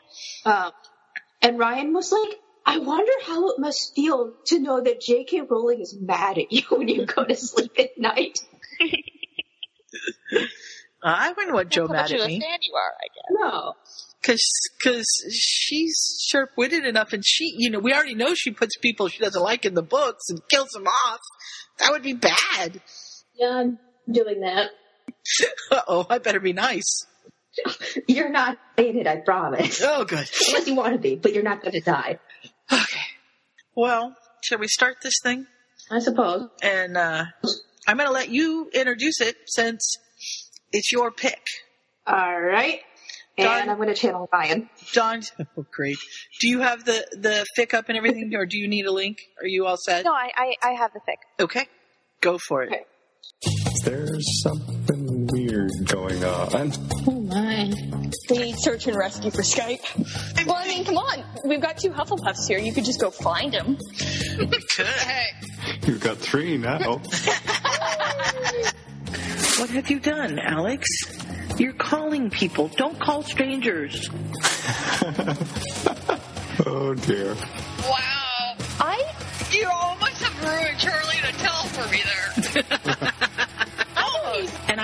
yeah. 0.45 0.53
Uh, 0.53 0.71
and 1.41 1.59
Ryan 1.59 1.95
was 1.95 2.11
like, 2.11 2.39
I 2.67 2.79
wonder 2.79 3.13
how 3.25 3.51
it 3.51 3.61
must 3.61 3.95
feel 3.95 4.35
to 4.47 4.59
know 4.59 4.81
that 4.83 5.01
J.K. 5.01 5.43
Rowling 5.49 5.81
is 5.81 5.97
mad 5.99 6.39
at 6.39 6.53
you 6.53 6.63
when 6.71 6.89
you 6.89 7.07
go 7.07 7.25
to 7.25 7.37
sleep 7.37 7.73
at 7.79 7.97
night. 7.97 8.41
Uh, 10.33 10.39
I 11.03 11.33
wonder 11.33 11.55
what 11.55 11.71
Joe 11.71 11.89
mad 11.89 12.11
at 12.13 12.21
of 12.21 12.21
a 12.21 12.27
me 12.27 12.41
fan 12.41 12.59
you 12.61 12.75
are, 12.75 12.93
I 13.01 13.07
guess. 13.07 13.25
No. 13.31 13.75
because 14.21 14.51
because 14.79 15.07
she's 15.33 16.27
sharp 16.29 16.51
witted 16.57 16.85
enough, 16.85 17.13
and 17.13 17.25
she 17.25 17.55
you 17.57 17.71
know 17.71 17.79
we 17.79 17.95
already 17.95 18.15
know 18.15 18.35
she 18.35 18.51
puts 18.51 18.77
people 18.77 19.09
she 19.09 19.19
doesn't 19.21 19.43
like 19.43 19.65
in 19.65 19.75
the 19.75 19.83
books 19.83 20.25
and 20.29 20.41
kills 20.51 20.69
them 20.71 20.87
off. 20.87 21.21
That 21.79 21.93
would 21.93 22.03
be 22.03 22.13
bad. 22.13 22.83
Yeah, 23.35 23.51
I'm 23.51 23.79
doing 24.11 24.41
that. 24.41 24.71
Uh 25.71 25.81
oh, 25.87 26.07
I 26.11 26.19
better 26.19 26.41
be 26.41 26.53
nice. 26.53 27.07
You're 28.09 28.31
not 28.31 28.59
in 28.77 29.07
I 29.07 29.17
promise. 29.17 29.83
Oh, 29.83 30.05
good. 30.05 30.29
Unless 30.49 30.67
you 30.67 30.75
want 30.75 30.93
to 30.95 30.99
be, 30.99 31.17
but 31.17 31.33
you're 31.33 31.43
not 31.43 31.63
going 31.63 31.73
to 31.73 31.81
die. 31.81 32.19
Okay. 32.73 33.01
Well, 33.75 34.15
shall 34.43 34.59
we 34.59 34.69
start 34.69 34.97
this 35.03 35.15
thing? 35.23 35.47
I 35.91 35.99
suppose. 36.01 36.49
And 36.63 36.97
uh, 36.97 37.25
I'm 37.87 37.97
going 37.97 38.09
to 38.09 38.13
let 38.13 38.29
you 38.29 38.71
introduce 38.73 39.21
it 39.21 39.37
since 39.47 39.97
it's 40.73 40.93
your 40.93 41.11
pick. 41.11 41.43
All 42.07 42.41
right. 42.41 42.81
And 43.39 43.47
Done. 43.47 43.69
I'm 43.71 43.77
going 43.77 43.89
to 43.89 43.95
channel 43.95 44.29
Ryan. 44.33 44.69
Dawn, 44.93 45.23
oh 45.57 45.65
great. 45.71 45.97
Do 46.41 46.49
you 46.49 46.61
have 46.61 46.85
the 46.85 47.07
the 47.13 47.47
fic 47.57 47.73
up 47.73 47.89
and 47.89 47.97
everything, 47.97 48.35
or 48.35 48.45
do 48.45 48.59
you 48.59 48.69
need 48.69 48.87
a 48.87 48.93
link? 48.93 49.19
Are 49.41 49.47
you 49.47 49.67
all 49.67 49.77
set? 49.79 50.05
No, 50.05 50.13
I, 50.13 50.31
I, 50.37 50.55
I 50.63 50.71
have 50.73 50.93
the 50.93 51.01
fic. 51.01 51.43
Okay, 51.43 51.67
go 52.21 52.39
for 52.39 52.65
it. 52.65 52.73
Okay. 52.73 52.85
There's 53.85 54.43
something 54.43 55.27
weird 55.33 55.71
going 55.87 56.23
on. 56.23 56.73
Oh 57.33 57.43
my. 57.43 57.73
We 58.31 58.39
need 58.39 58.57
search 58.59 58.87
and 58.87 58.97
rescue 58.97 59.31
for 59.31 59.43
Skype. 59.43 60.47
Well, 60.47 60.57
I 60.59 60.67
mean, 60.67 60.85
come 60.85 60.97
on. 60.99 61.23
We've 61.45 61.61
got 61.61 61.79
two 61.79 61.91
Hufflepuffs 61.91 62.49
here. 62.49 62.59
You 62.59 62.73
could 62.73 62.85
just 62.85 63.01
go 63.01 63.11
find 63.11 63.53
them. 63.53 63.79
Good. 64.37 64.87
You've 65.87 66.01
got 66.01 66.19
three 66.19 66.57
now. 66.59 66.79
Oh. 66.85 67.01
What 69.59 69.69
have 69.71 69.91
you 69.91 70.01
done, 70.01 70.39
Alex? 70.39 70.89
You're 71.59 71.75
calling 71.75 72.31
people. 72.31 72.69
Don't 72.69 72.99
call 72.99 73.23
strangers. 73.23 74.09
oh 76.65 76.95
dear. 76.95 77.35
Wow. 77.83 78.55
I 78.81 79.05
You 79.53 79.69
almost 79.71 80.23
have 80.23 80.43
ruined 80.43 80.79
Charlie 80.79 81.21
to 81.27 81.33
tell 81.39 81.65
for 81.65 81.87
me 81.93 82.03
there. 82.07 83.13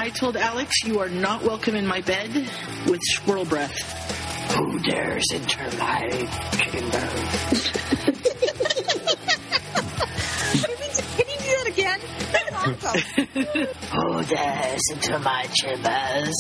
I 0.06 0.10
told 0.10 0.36
Alex, 0.36 0.84
you 0.84 1.00
are 1.00 1.08
not 1.08 1.42
welcome 1.42 1.74
in 1.74 1.84
my 1.84 2.00
bed 2.00 2.32
with 2.86 3.00
squirrel 3.02 3.44
breath. 3.44 3.76
Who 4.56 4.78
dares 4.78 5.24
enter 5.34 5.68
my 5.78 6.28
chamber? 6.52 7.65
Awesome. 12.66 13.26
Who 13.92 14.22
dares 14.24 14.80
enter 14.92 15.18
my 15.20 15.46
chambers? 15.54 16.34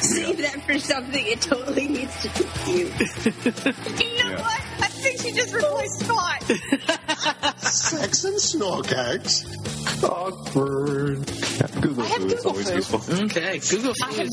Save 0.00 0.38
that 0.38 0.62
for 0.66 0.78
something. 0.78 1.24
It 1.26 1.40
totally 1.40 1.88
needs 1.88 2.22
to 2.22 2.28
be 2.38 2.44
cute. 2.64 3.00
you 4.00 4.22
know 4.22 4.30
Yeah. 4.30 4.40
what? 4.42 4.60
I 4.80 4.88
think 4.88 5.20
she 5.20 5.32
just 5.32 5.54
replaced 5.54 6.00
Scott. 6.00 6.42
Sex 7.62 8.24
and 8.24 8.36
snorkacks. 8.36 9.44
Awkward. 10.04 11.28
Yeah, 11.28 11.80
Google 11.80 12.04
I 12.04 12.06
have 12.08 12.20
Foo 12.22 12.26
is 12.26 12.34
Google 12.34 12.50
always 12.50 12.68
Foo. 12.70 12.76
useful. 12.76 13.24
Okay, 13.24 13.58
Google 13.70 13.94
Food 13.94 14.28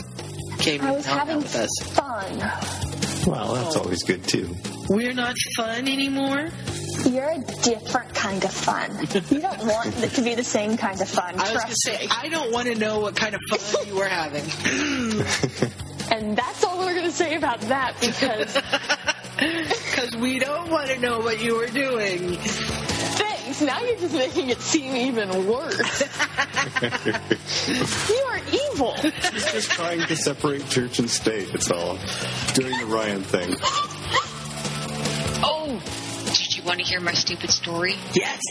came 0.59 0.81
I 0.81 0.91
was 0.91 1.05
having 1.05 1.37
with 1.37 1.55
us. 1.55 1.69
fun. 1.93 2.37
Well, 3.31 3.53
that's 3.55 3.75
oh. 3.75 3.81
always 3.81 4.03
good 4.03 4.23
too. 4.23 4.55
We're 4.89 5.13
not 5.13 5.35
fun 5.57 5.87
anymore. 5.87 6.49
You're 7.05 7.31
a 7.31 7.39
different 7.63 8.13
kind 8.13 8.43
of 8.43 8.51
fun. 8.51 8.91
You 9.29 9.39
don't 9.41 9.59
want 9.65 10.03
it 10.03 10.11
to 10.11 10.21
be 10.21 10.35
the 10.35 10.43
same 10.43 10.77
kind 10.77 10.99
of 11.01 11.07
fun. 11.09 11.35
I 11.39 11.53
was 11.53 11.63
going 11.63 11.67
to 11.67 11.75
say. 11.75 12.07
I 12.11 12.29
don't 12.29 12.51
want 12.51 12.67
to 12.67 12.75
know 12.75 12.99
what 12.99 13.15
kind 13.15 13.35
of 13.35 13.41
fun 13.49 13.87
you 13.87 13.95
were 13.95 14.07
having. 14.07 14.43
And 16.09 16.37
that's 16.37 16.63
all 16.63 16.77
we're 16.79 16.93
going 16.93 17.03
to 17.07 17.11
say 17.11 17.35
about 17.35 17.59
that 17.61 17.93
because 17.99 18.53
Because 19.91 20.15
we 20.15 20.39
don't 20.39 20.69
want 20.71 20.87
to 20.89 20.97
know 20.99 21.19
what 21.19 21.41
you 21.43 21.55
were 21.57 21.67
doing. 21.67 22.37
thanks. 22.37 23.61
Now 23.61 23.81
you're 23.83 23.99
just 23.99 24.13
making 24.15 24.49
it 24.49 24.59
seem 24.61 24.95
even 24.95 25.45
worse. 25.47 26.01
you 28.09 28.15
are 28.15 28.39
evil. 28.53 28.93
He's 28.93 29.51
just 29.51 29.69
trying 29.71 29.99
to 30.07 30.15
separate 30.15 30.65
church 30.69 30.99
and 30.99 31.09
state. 31.09 31.53
It's 31.53 31.69
all 31.69 31.97
doing 32.53 32.79
the 32.79 32.85
Ryan 32.85 33.21
thing. 33.23 33.53
Oh, 35.43 35.67
did 35.75 35.83
you 35.83 36.06
want 36.67 36.79
to 36.79 36.85
hear 36.85 36.99
my 36.99 37.13
stupid 37.13 37.49
story? 37.49 37.95
Yes. 38.13 38.41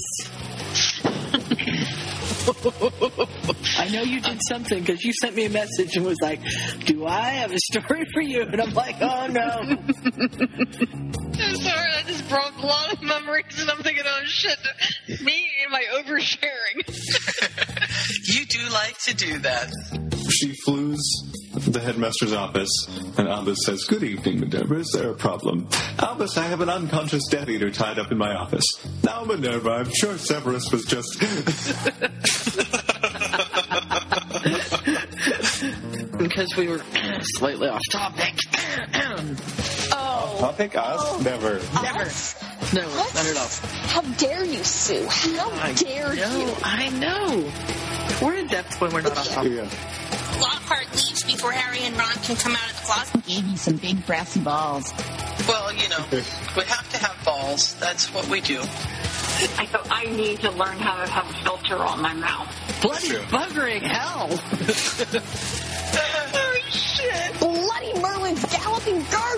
I 3.78 3.88
know 3.90 4.02
you 4.02 4.20
did 4.20 4.40
something 4.48 4.80
because 4.80 5.04
you 5.04 5.12
sent 5.20 5.36
me 5.36 5.44
a 5.44 5.50
message 5.50 5.96
and 5.96 6.06
was 6.06 6.18
like, 6.22 6.40
"Do 6.86 7.06
I 7.06 7.20
have 7.30 7.52
a 7.52 7.58
story 7.58 8.04
for 8.12 8.22
you?" 8.22 8.42
And 8.42 8.60
I'm 8.60 8.72
like, 8.72 8.96
"Oh 9.00 9.26
no." 9.26 9.76
I'm 11.38 11.56
sorry, 11.56 11.90
I 11.92 12.02
just 12.06 12.28
brought 12.28 12.56
a 12.62 12.66
lot 12.66 12.92
of 12.92 13.02
memories 13.02 13.60
and 13.60 13.70
I'm 13.70 13.82
thinking, 13.82 14.04
oh 14.06 14.22
shit, 14.24 14.58
me 15.22 15.48
and 15.62 15.70
my 15.70 15.84
oversharing. 15.92 16.84
You 18.28 18.46
do 18.46 18.58
like 18.70 18.96
to 18.98 19.14
do 19.14 19.38
that. 19.38 19.70
She 20.30 20.54
flews 20.64 21.02
the 21.64 21.80
headmaster's 21.80 22.32
office, 22.32 22.70
and 23.16 23.28
Albus 23.28 23.58
says, 23.64 23.84
Good 23.84 24.02
evening, 24.02 24.40
Minerva. 24.40 24.76
Is 24.76 24.90
there 24.92 25.10
a 25.10 25.14
problem? 25.14 25.68
Albus, 25.98 26.36
I 26.36 26.44
have 26.44 26.60
an 26.60 26.68
unconscious 26.68 27.26
Death 27.28 27.48
Eater 27.48 27.70
tied 27.70 27.98
up 27.98 28.12
in 28.12 28.18
my 28.18 28.34
office. 28.34 28.64
Now, 29.02 29.24
Minerva, 29.24 29.70
I'm 29.70 29.90
sure 29.92 30.18
Severus 30.18 30.70
was 30.70 30.84
just. 30.84 31.18
because 36.18 36.54
we 36.56 36.68
were 36.68 36.80
slightly 37.36 37.68
off 37.68 37.82
topic. 37.90 38.34
Oh. 39.98 40.36
Topic 40.40 40.76
us? 40.76 41.00
Oh. 41.00 41.20
Never. 41.22 41.60
Never. 41.82 42.10
No, 42.74 42.82
not 42.82 43.26
at 43.26 43.36
all. 43.36 43.48
How 43.88 44.00
dare 44.16 44.44
you, 44.44 44.62
Sue? 44.64 45.06
How 45.08 45.50
I 45.50 45.72
dare 45.72 46.14
know, 46.14 46.38
you? 46.38 46.54
I 46.62 46.88
know. 46.90 47.52
We're 48.26 48.34
in 48.34 48.48
depth 48.48 48.80
when 48.80 48.92
we're 48.92 49.02
not 49.02 49.16
off 49.16 49.28
topic. 49.28 49.52
Yeah. 49.52 49.68
Lockhart 50.40 50.90
leaves 50.92 51.22
before 51.24 51.52
Harry 51.52 51.84
and 51.84 51.96
Ron 51.96 52.12
can 52.22 52.36
come 52.36 52.54
out 52.56 52.70
of 52.70 52.76
the 52.76 52.82
closet. 52.86 53.26
Gave 53.26 53.46
me 53.46 53.56
some 53.56 53.76
big 53.76 54.04
brassy 54.06 54.40
balls. 54.40 54.92
Well, 55.48 55.72
you 55.72 55.88
know, 55.88 56.04
we 56.10 56.62
have 56.64 56.90
to 56.90 56.98
have 56.98 57.24
balls. 57.24 57.74
That's 57.74 58.12
what 58.12 58.28
we 58.28 58.40
do. 58.40 58.60
I 58.60 59.66
thought 59.66 59.86
I 59.90 60.04
need 60.06 60.40
to 60.40 60.50
learn 60.50 60.78
how 60.78 60.96
to 61.04 61.10
have 61.10 61.30
a 61.30 61.34
filter 61.44 61.76
on 61.76 62.00
my 62.00 62.14
mouth. 62.14 62.48
Bloody 62.82 63.08
buggering 63.08 63.82
hell. 63.82 64.28
oh, 65.92 66.58
shit. 66.70 67.38
Bloody 67.38 68.00
Merlin's 68.00 68.44
galloping 68.46 69.04
gargoyles. 69.10 69.35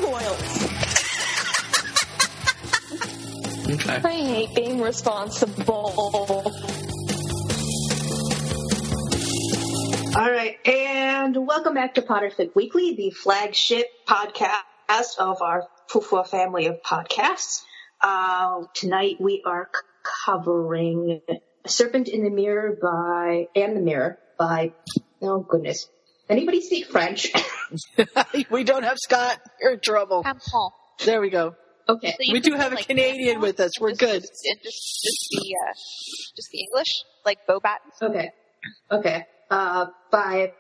I 3.91 4.01
hate 4.01 4.55
being 4.55 4.81
responsible. 4.83 5.75
All 10.15 10.31
right, 10.31 10.57
and 10.67 11.47
welcome 11.47 11.73
back 11.73 11.95
to 11.95 12.03
Potterfic 12.03 12.55
Weekly, 12.55 12.95
the 12.97 13.11
flagship 13.11 13.87
podcast 14.07 15.19
of 15.19 15.41
our 15.41 15.69
Fufua 15.89 16.27
family 16.29 16.67
of 16.67 16.83
podcasts. 16.83 17.63
Uh, 18.03 18.65
tonight 18.75 19.17
we 19.21 19.43
are 19.47 19.71
c- 19.75 19.81
covering 20.27 21.23
A 21.65 21.69
Serpent 21.69 22.09
in 22.09 22.25
the 22.25 22.31
Mirror 22.31 22.79
by, 22.83 23.47
and 23.57 23.75
the 23.75 23.81
Mirror 23.81 24.19
by, 24.39 24.73
oh 25.23 25.41
goodness. 25.41 25.89
Anybody 26.29 26.61
speak 26.61 26.87
French? 26.87 27.33
we 28.51 28.65
don't 28.65 28.83
have 28.83 28.99
Scott. 28.99 29.41
You're 29.63 29.73
in 29.73 29.81
trouble. 29.81 30.25
Tampon. 30.25 30.73
There 31.07 31.23
we 31.23 31.31
go. 31.31 31.55
Okay. 31.89 32.11
So 32.11 32.33
We 32.33 32.41
do 32.41 32.51
put, 32.53 32.61
have 32.61 32.73
a 32.73 32.77
Canadian 32.77 33.39
tampon? 33.39 33.43
with 33.43 33.61
us. 33.61 33.81
We're 33.81 33.91
Just- 33.91 34.01
good. 34.01 34.21
Just, 34.23 34.45
just, 34.63 35.03
just 35.05 35.29
the, 35.31 35.55
uh, 35.55 35.73
just 36.37 36.49
the 36.53 36.61
English, 36.61 37.05
like 37.25 37.39
Bobat. 37.49 37.77
Okay. 38.03 38.31
Okay. 38.91 39.25
Uh, 39.51 39.87
by 40.11 40.53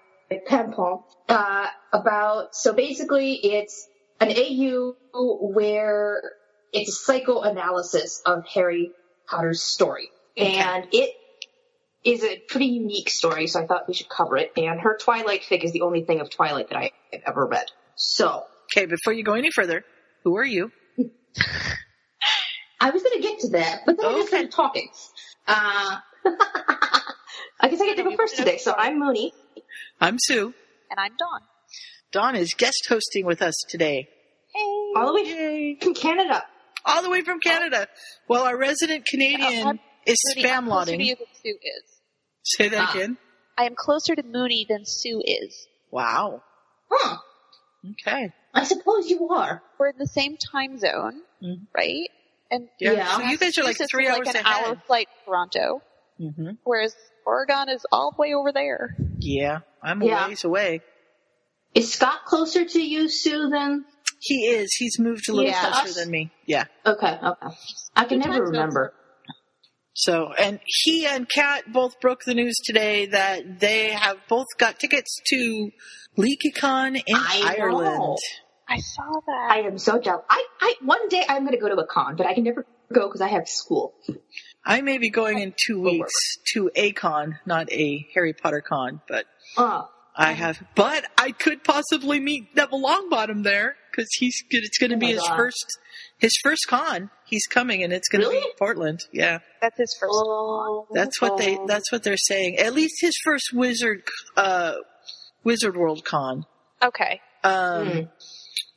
Tampon. 0.49 1.03
Uh, 1.29 1.67
about, 1.93 2.55
so 2.55 2.73
basically 2.73 3.35
it's 3.35 3.87
an 4.21 4.31
AU 4.31 4.95
where 5.15 6.23
it's 6.73 6.91
a 6.91 6.93
psychoanalysis 6.93 8.23
of 8.25 8.47
Harry 8.55 8.91
Potter's 9.29 9.63
story. 9.63 10.09
And 10.37 10.87
it 10.93 11.15
is 12.05 12.23
a 12.25 12.39
pretty 12.49 12.67
unique 12.67 13.11
story, 13.11 13.47
so 13.49 13.61
I 13.61 13.67
thought 13.67 13.89
we 13.89 13.95
should 13.95 14.09
cover 14.09 14.37
it. 14.37 14.53
And 14.57 14.81
her 14.81 14.97
Twilight 14.99 15.43
fic 15.43 15.65
is 15.65 15.73
the 15.73 15.83
only 15.83 16.05
thing 16.05 16.21
of 16.21 16.31
Twilight 16.31 16.69
that 16.71 16.79
I 16.79 16.91
have 17.13 17.23
ever 17.27 17.45
read. 17.47 17.67
So, 17.97 18.45
Okay, 18.77 18.87
before 18.87 19.13
you 19.13 19.25
go 19.25 19.33
any 19.35 19.51
further, 19.51 19.83
who 20.25 20.37
are 20.37 20.45
you? 20.45 20.71
I 22.81 22.91
was 22.91 23.03
gonna 23.03 23.21
get 23.21 23.41
to 23.41 23.49
that, 23.51 23.83
but 23.87 23.97
then 23.97 24.07
I 24.07 24.13
just 24.13 24.29
started 24.29 24.51
talking. 24.53 24.89
Uh, 25.47 25.97
I 27.61 27.69
guess 27.69 27.81
I 27.81 27.87
get 27.87 27.97
to 27.97 28.05
go 28.05 28.17
first 28.17 28.37
today. 28.37 28.59
So 28.59 28.75
I'm 28.77 28.99
Mooney. 28.99 29.33
I'm 30.01 30.17
Sue. 30.21 30.55
And 30.91 30.99
I'm 31.01 31.13
Dawn. 31.17 31.41
Dawn 32.13 32.37
is 32.37 32.55
guest 32.55 32.87
hosting 32.89 33.27
with 33.27 33.43
us 33.43 33.55
today. 33.69 34.09
Hey. 34.55 34.93
All 34.97 35.07
the 35.09 35.15
way 35.15 35.77
from 35.81 35.95
Canada. 35.95 36.45
All 36.85 37.03
the 37.03 37.11
way 37.11 37.23
from 37.23 37.41
Canada. 37.41 37.89
Well, 38.29 38.45
our 38.45 38.57
resident 38.57 39.05
Canadian 39.07 39.67
I'm 39.67 39.81
is 40.07 40.17
spam 40.35 40.45
I'm 40.59 40.65
closer 40.67 40.93
lauding. 40.93 41.01
Sue 41.43 41.59
is. 41.61 41.85
Say 42.45 42.69
that 42.69 42.89
Ah. 42.89 42.93
again. 42.95 43.19
I 43.59 43.65
am 43.65 43.75
closer 43.77 44.15
to 44.15 44.23
Mooney 44.23 44.65
than 44.69 44.85
Sue 44.87 45.21
is. 45.25 45.67
Wow. 45.91 46.43
Huh. 46.91 47.19
Okay. 47.91 48.33
I 48.55 48.65
suppose 48.65 49.11
you 49.11 49.29
are. 49.31 49.63
We're 49.79 49.89
in 49.89 49.99
the 49.99 50.07
same 50.07 50.37
time 50.53 50.79
zone, 50.79 51.23
Mhm. 51.43 51.67
right? 51.75 52.09
And 52.51 52.69
Yeah. 52.81 52.93
Yeah. 52.93 53.17
So 53.17 53.23
you 53.23 53.39
guys 53.39 53.59
are 53.59 53.65
like 53.65 53.77
three 53.91 54.09
hours 54.09 54.27
like 54.27 54.35
an 54.37 54.47
ahead. 54.47 54.67
hour 54.69 54.77
flight 54.87 55.09
to 55.09 55.25
Toronto, 55.27 55.83
hmm 56.19 56.51
whereas 56.65 56.95
Oregon 57.27 57.69
is 57.69 57.85
all 57.93 58.13
the 58.13 58.21
way 58.21 58.35
over 58.35 58.53
there. 58.53 58.97
Yeah, 59.19 59.59
I'm 59.83 60.03
Yeah. 60.03 60.25
a 60.25 60.29
ways 60.29 60.45
away. 60.45 60.81
Is 61.75 61.93
Scott 61.93 62.25
closer 62.25 62.65
to 62.65 62.81
you, 62.81 63.09
Sue, 63.09 63.51
than? 63.51 63.85
He 64.21 64.47
is. 64.47 64.75
He's 64.79 64.99
moved 64.99 65.29
a 65.29 65.33
little 65.33 65.51
Yeah. 65.51 65.61
closer 65.71 65.89
Us? 65.91 65.95
than 65.97 66.11
me. 66.11 66.31
Yeah. 66.47 66.65
Okay, 66.87 67.19
okay. 67.23 67.47
I 67.95 68.05
can 68.07 68.21
Two 68.23 68.29
never 68.29 68.45
remember. 68.47 68.95
So, 69.95 70.33
and 70.33 70.61
he 70.65 71.07
and 71.07 71.29
Kat 71.29 71.73
both 71.73 72.01
broke 72.01 72.25
the 72.25 72.35
news 72.35 72.57
today 72.65 73.07
that 73.07 73.59
they 73.61 73.91
have 73.91 74.17
both 74.29 74.47
got 74.57 74.79
tickets 74.79 75.21
to 75.27 75.71
LeakyCon 76.17 76.97
in 77.07 77.17
I 77.17 77.57
know. 77.59 78.17
Ireland. 78.69 78.79
I 78.79 78.81
saw 78.81 79.21
that. 79.27 79.49
I 79.51 79.59
am 79.67 79.79
so 79.79 79.99
jealous. 79.99 80.25
I, 80.29 80.45
I, 80.61 80.75
one 80.83 81.09
day 81.09 81.25
I'm 81.29 81.43
going 81.45 81.53
to 81.55 81.59
go 81.61 81.69
to 81.69 81.77
a 81.77 81.87
con, 81.87 82.17
but 82.17 82.27
I 82.27 82.35
can 82.35 82.45
never 82.45 82.67
go 82.93 83.07
because 83.09 83.21
I 83.21 83.29
have 83.29 83.49
school. 83.49 83.95
I 84.65 84.81
may 84.83 84.99
be 84.99 85.11
going 85.11 85.39
in 85.39 85.55
two 85.67 85.81
weeks 85.83 86.13
to 86.53 86.71
a 86.75 86.93
con, 86.93 87.39
not 87.47 87.71
a 87.73 88.07
Harry 88.15 88.33
Potter 88.35 88.61
con, 88.61 89.01
but 89.09 89.25
Oh, 89.57 89.89
I 90.15 90.33
have, 90.33 90.61
but 90.75 91.05
I 91.17 91.31
could 91.31 91.63
possibly 91.65 92.21
meet 92.21 92.55
Neville 92.55 92.83
Longbottom 92.83 93.45
there 93.45 93.77
because 93.91 94.09
he's 94.19 94.43
it's 94.51 94.77
going 94.79 94.91
to 94.91 94.97
Oh 94.97 95.01
be 95.01 95.07
his 95.13 95.23
God. 95.23 95.37
first 95.37 95.79
his 96.19 96.33
first 96.43 96.67
con. 96.69 97.11
He's 97.25 97.47
coming 97.47 97.83
and 97.85 97.93
it's 97.93 98.09
going 98.09 98.23
to 98.23 98.29
be 98.29 98.35
Really? 98.35 98.47
in 98.47 98.57
Portland. 98.59 99.01
Yeah, 99.13 99.39
That's 99.63 99.79
his 99.79 99.97
first. 99.99 100.13
oh 100.13 100.87
that's 100.93 101.21
what 101.23 101.39
they 101.39 101.57
that's 101.67 101.91
what 101.93 102.03
they're 102.03 102.17
saying. 102.17 102.57
At 102.59 102.75
least 102.75 102.97
his 103.01 103.17
first 103.25 103.53
Wizard 103.55 104.03
uh 104.37 104.75
Wizard 105.45 105.77
World 105.77 106.05
con. 106.05 106.45
Okay. 106.83 107.21
Um, 107.45 107.87
Hmm. 107.89 108.01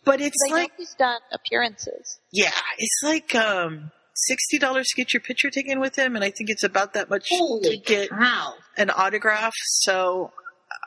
But 0.03 0.21
it's 0.21 0.37
I 0.45 0.49
know 0.49 0.55
like 0.55 0.71
he's 0.77 0.93
done 0.95 1.19
appearances. 1.31 2.19
yeah, 2.31 2.51
it's 2.77 3.01
like 3.03 3.33
um 3.35 3.91
sixty 4.15 4.57
dollars 4.59 4.87
to 4.89 4.95
get 4.95 5.13
your 5.13 5.21
picture 5.21 5.49
taken 5.49 5.79
with 5.79 5.97
him, 5.97 6.15
and 6.15 6.23
I 6.23 6.31
think 6.31 6.49
it's 6.49 6.63
about 6.63 6.93
that 6.93 7.09
much 7.09 7.29
to 7.29 7.77
get 7.85 8.09
cow. 8.09 8.53
an 8.77 8.89
autograph. 8.89 9.53
So. 9.55 10.31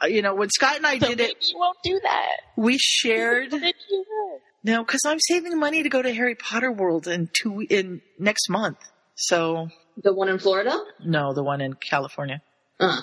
uh, 0.02 0.06
You 0.06 0.22
know, 0.22 0.34
when 0.34 0.48
Scott 0.50 0.76
and 0.76 0.86
I 0.86 0.98
So 0.98 1.08
did 1.08 1.18
maybe 1.18 1.30
it, 1.32 1.44
you 1.52 1.58
won't 1.58 1.78
do 1.84 2.00
that. 2.02 2.36
we 2.56 2.78
shared 2.78 3.52
Maybe 3.52 3.74
you 3.90 4.04
will. 4.08 4.40
No, 4.66 4.82
because 4.84 5.02
I'm 5.04 5.20
saving 5.20 5.58
money 5.58 5.82
to 5.82 5.88
go 5.90 6.00
to 6.00 6.12
Harry 6.14 6.34
Potter 6.34 6.72
World 6.72 7.06
in 7.06 7.28
two 7.32 7.60
in 7.68 8.00
next 8.18 8.48
month. 8.48 8.78
So 9.14 9.68
The 10.02 10.12
one 10.14 10.28
in 10.30 10.38
Florida? 10.38 10.74
no, 11.04 11.34
the 11.34 11.42
one 11.44 11.60
in 11.60 11.74
California. 11.74 12.40
Uh, 12.80 13.02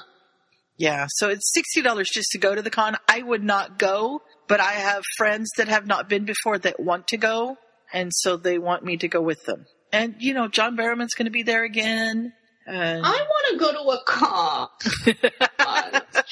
Yeah, 0.77 1.05
so 1.09 1.29
it's 1.29 1.51
sixty 1.53 1.81
dollars 1.83 2.09
just 2.11 2.29
to 2.31 2.39
go 2.39 2.55
to 2.55 2.61
the 2.63 2.71
con. 2.71 2.97
I 3.07 3.21
would 3.21 3.43
not 3.43 3.77
go, 3.77 4.23
but 4.51 4.59
I 4.59 4.73
have 4.73 5.03
friends 5.17 5.49
that 5.57 5.67
have 5.67 5.87
not 5.87 6.07
been 6.09 6.25
before 6.25 6.57
that 6.59 6.79
want 6.79 7.07
to 7.07 7.17
go, 7.17 7.57
and 7.93 8.11
so 8.13 8.37
they 8.37 8.57
want 8.59 8.83
me 8.83 8.97
to 8.97 9.07
go 9.07 9.21
with 9.21 9.43
them. 9.45 9.65
And 9.91 10.15
you 10.19 10.33
know, 10.33 10.47
John 10.47 10.75
Barrowman's 10.77 11.13
going 11.15 11.25
to 11.25 11.31
be 11.31 11.43
there 11.43 11.63
again. 11.63 12.33
And 12.67 13.05
I 13.05 13.09
want 13.09 13.45
to 13.51 13.57
go 13.57 13.71
to 13.71 13.79
a 13.89 14.03
con. 14.05 14.67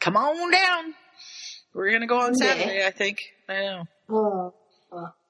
come 0.00 0.16
on 0.16 0.50
down. 0.50 0.94
We're 1.74 1.90
going 1.90 2.00
to 2.00 2.06
go 2.06 2.18
on 2.20 2.30
Okay. 2.30 2.46
Saturday, 2.46 2.86
I 2.86 2.90
think. 2.90 3.18
I 3.48 3.60
know. 3.60 3.84
oh. 4.10 4.54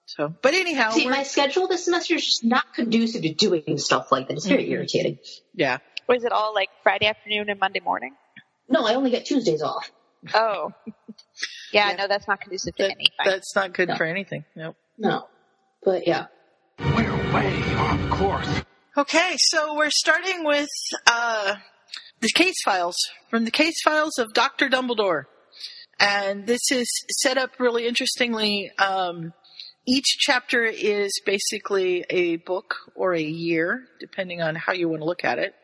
So, 0.07 0.33
but 0.41 0.55
anyhow, 0.55 0.91
See, 0.93 1.05
we're- 1.05 1.19
my 1.19 1.23
schedule 1.25 1.69
this 1.69 1.85
semester 1.85 2.15
is 2.15 2.25
just 2.25 2.43
not 2.45 2.73
conducive 2.75 3.23
to 3.23 3.35
doing 3.35 3.77
stuff 3.77 4.11
like 4.11 4.29
that. 4.29 4.35
It's 4.39 4.47
very 4.47 4.65
Mhm. 4.65 4.71
irritating. 4.71 5.19
yeah, 5.55 5.79
Was 6.09 6.25
it 6.25 6.33
all 6.33 6.55
like 6.55 6.71
Friday 6.83 7.07
afternoon 7.07 7.51
and 7.51 7.61
Monday 7.61 7.81
morning? 7.81 8.15
No, 8.71 8.87
I 8.87 8.95
only 8.95 9.11
get 9.11 9.27
Tuesdays 9.27 9.61
off. 9.63 9.91
Oh. 10.33 10.73
Yeah, 11.73 11.91
Yeah. 11.91 11.97
no, 11.97 12.09
that's 12.09 12.27
not 12.29 12.41
conducive 12.41 12.75
to 12.77 12.83
that, 12.85 12.91
anything. 12.93 13.15
that's 13.25 13.55
not 13.55 13.73
good 13.75 13.89
No. 13.89 13.97
for 13.97 14.05
anything. 14.05 14.45
Nope. 14.57 14.77
No. 14.97 15.29
But 15.83 16.07
yeah. 16.07 16.27
We're 16.79 17.33
way 17.35 17.63
off 17.75 18.11
course. 18.11 18.63
Okay, 18.97 19.37
so 19.39 19.77
we're 19.77 19.91
starting 19.91 20.45
with 20.45 20.69
uh, 21.07 21.57
the 22.21 22.29
case 22.35 22.57
files 22.65 22.97
from 23.31 23.45
the 23.45 23.51
case 23.51 23.81
files 23.85 24.19
of 24.19 24.33
Doctor 24.35 24.69
Dumbledore, 24.69 25.25
and 26.01 26.47
this 26.47 26.71
is 26.73 26.87
set 27.21 27.39
up 27.39 27.51
really 27.61 27.87
interestingly. 27.87 28.71
Um, 28.79 29.33
each 29.87 30.17
chapter 30.19 30.65
is 30.65 31.13
basically 31.25 32.05
a 32.11 32.37
book 32.37 32.75
or 32.95 33.15
a 33.15 33.23
year, 33.23 33.85
depending 34.01 34.43
on 34.43 34.55
how 34.55 34.73
you 34.73 34.89
want 34.89 35.01
to 35.01 35.07
look 35.07 35.25
at 35.25 35.39
it. 35.39 35.55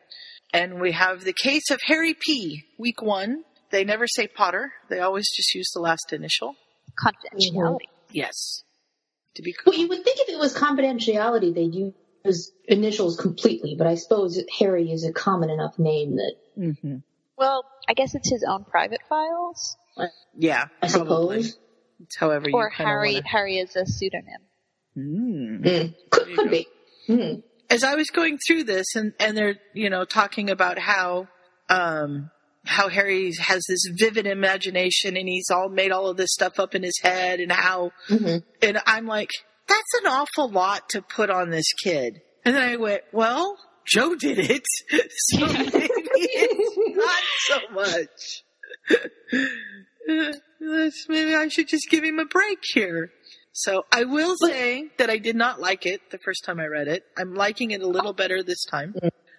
And 0.53 0.79
we 0.79 0.93
have 0.93 1.23
the 1.23 1.33
case 1.33 1.69
of 1.71 1.79
Harry 1.85 2.13
P. 2.17 2.63
Week 2.79 3.01
one. 3.01 3.43
They 3.71 3.83
never 3.83 4.07
say 4.07 4.27
Potter; 4.27 4.71
they 4.89 4.99
always 4.99 5.29
just 5.35 5.53
use 5.55 5.69
the 5.73 5.79
last 5.81 6.13
initial. 6.13 6.55
Confidentiality. 7.03 7.87
Yes, 8.11 8.63
to 9.35 9.41
be 9.41 9.53
Well, 9.65 9.75
you 9.75 9.87
would 9.89 10.03
think 10.03 10.17
if 10.19 10.29
it 10.29 10.37
was 10.39 10.53
confidentiality, 10.55 11.53
they'd 11.53 11.73
use 11.75 12.51
initials 12.67 13.17
completely, 13.19 13.75
but 13.77 13.87
I 13.87 13.95
suppose 13.95 14.41
Harry 14.59 14.91
is 14.91 15.03
a 15.05 15.11
common 15.11 15.49
enough 15.49 15.77
name 15.77 16.15
that. 16.17 16.35
hmm 16.55 16.95
Well, 17.37 17.65
I 17.89 17.93
guess 17.93 18.15
it's 18.15 18.29
his 18.29 18.43
own 18.47 18.63
private 18.65 19.01
files, 19.09 19.75
Yeah, 20.37 20.65
I 20.81 20.87
probably. 20.87 21.43
suppose. 21.43 21.59
It's 22.01 22.17
however 22.17 22.49
you 22.49 22.55
or 22.55 22.69
Harry. 22.69 23.15
wanna- 23.15 23.27
Harry 23.27 23.57
is 23.57 23.75
a 23.75 23.85
pseudonym. 23.85 24.41
Mm. 24.97 25.63
Mm. 25.63 25.95
Could, 26.11 26.35
could 26.37 26.49
be. 26.51 26.67
Mm. 27.09 27.43
as 27.69 27.83
I 27.83 27.95
was 27.95 28.09
going 28.09 28.37
through 28.47 28.63
this 28.63 28.95
and, 28.95 29.13
and 29.19 29.35
they're, 29.37 29.55
you 29.73 29.89
know, 29.89 30.05
talking 30.05 30.49
about 30.49 30.79
how, 30.79 31.27
um, 31.69 32.31
how 32.65 32.89
Harry 32.89 33.31
has 33.39 33.63
this 33.67 33.85
vivid 33.97 34.27
imagination 34.27 35.15
and 35.17 35.27
he's 35.27 35.49
all 35.51 35.69
made 35.69 35.91
all 35.91 36.07
of 36.07 36.17
this 36.17 36.31
stuff 36.33 36.59
up 36.59 36.75
in 36.75 36.83
his 36.83 36.99
head 37.01 37.39
and 37.39 37.51
how, 37.51 37.91
Mhm. 38.09 38.43
and 38.61 38.79
I'm 38.85 39.05
like, 39.07 39.29
that's 39.67 39.93
an 40.01 40.07
awful 40.07 40.49
lot 40.51 40.89
to 40.89 41.01
put 41.01 41.29
on 41.29 41.49
this 41.49 41.71
kid. 41.83 42.21
And 42.43 42.55
then 42.55 42.63
I 42.63 42.75
went, 42.75 43.01
well, 43.11 43.57
Joe 43.87 44.15
did 44.15 44.37
it. 44.39 44.63
So 45.17 45.45
maybe 45.47 45.89
it's 46.13 46.77
not 46.95 47.23
so 47.47 47.59
much. 47.73 48.43
Maybe 51.09 51.35
I 51.35 51.47
should 51.49 51.67
just 51.67 51.89
give 51.89 52.03
him 52.03 52.19
a 52.19 52.25
break 52.25 52.59
here. 52.73 53.11
So 53.53 53.83
I 53.91 54.03
will 54.03 54.35
say 54.37 54.89
that 54.97 55.09
I 55.09 55.17
did 55.17 55.35
not 55.35 55.59
like 55.61 55.85
it 55.85 56.01
the 56.11 56.17
first 56.19 56.43
time 56.45 56.59
I 56.59 56.65
read 56.65 56.87
it. 56.87 57.03
I'm 57.17 57.33
liking 57.33 57.71
it 57.71 57.81
a 57.81 57.87
little 57.87 58.13
better 58.13 58.43
this 58.43 58.63
time. 58.65 58.93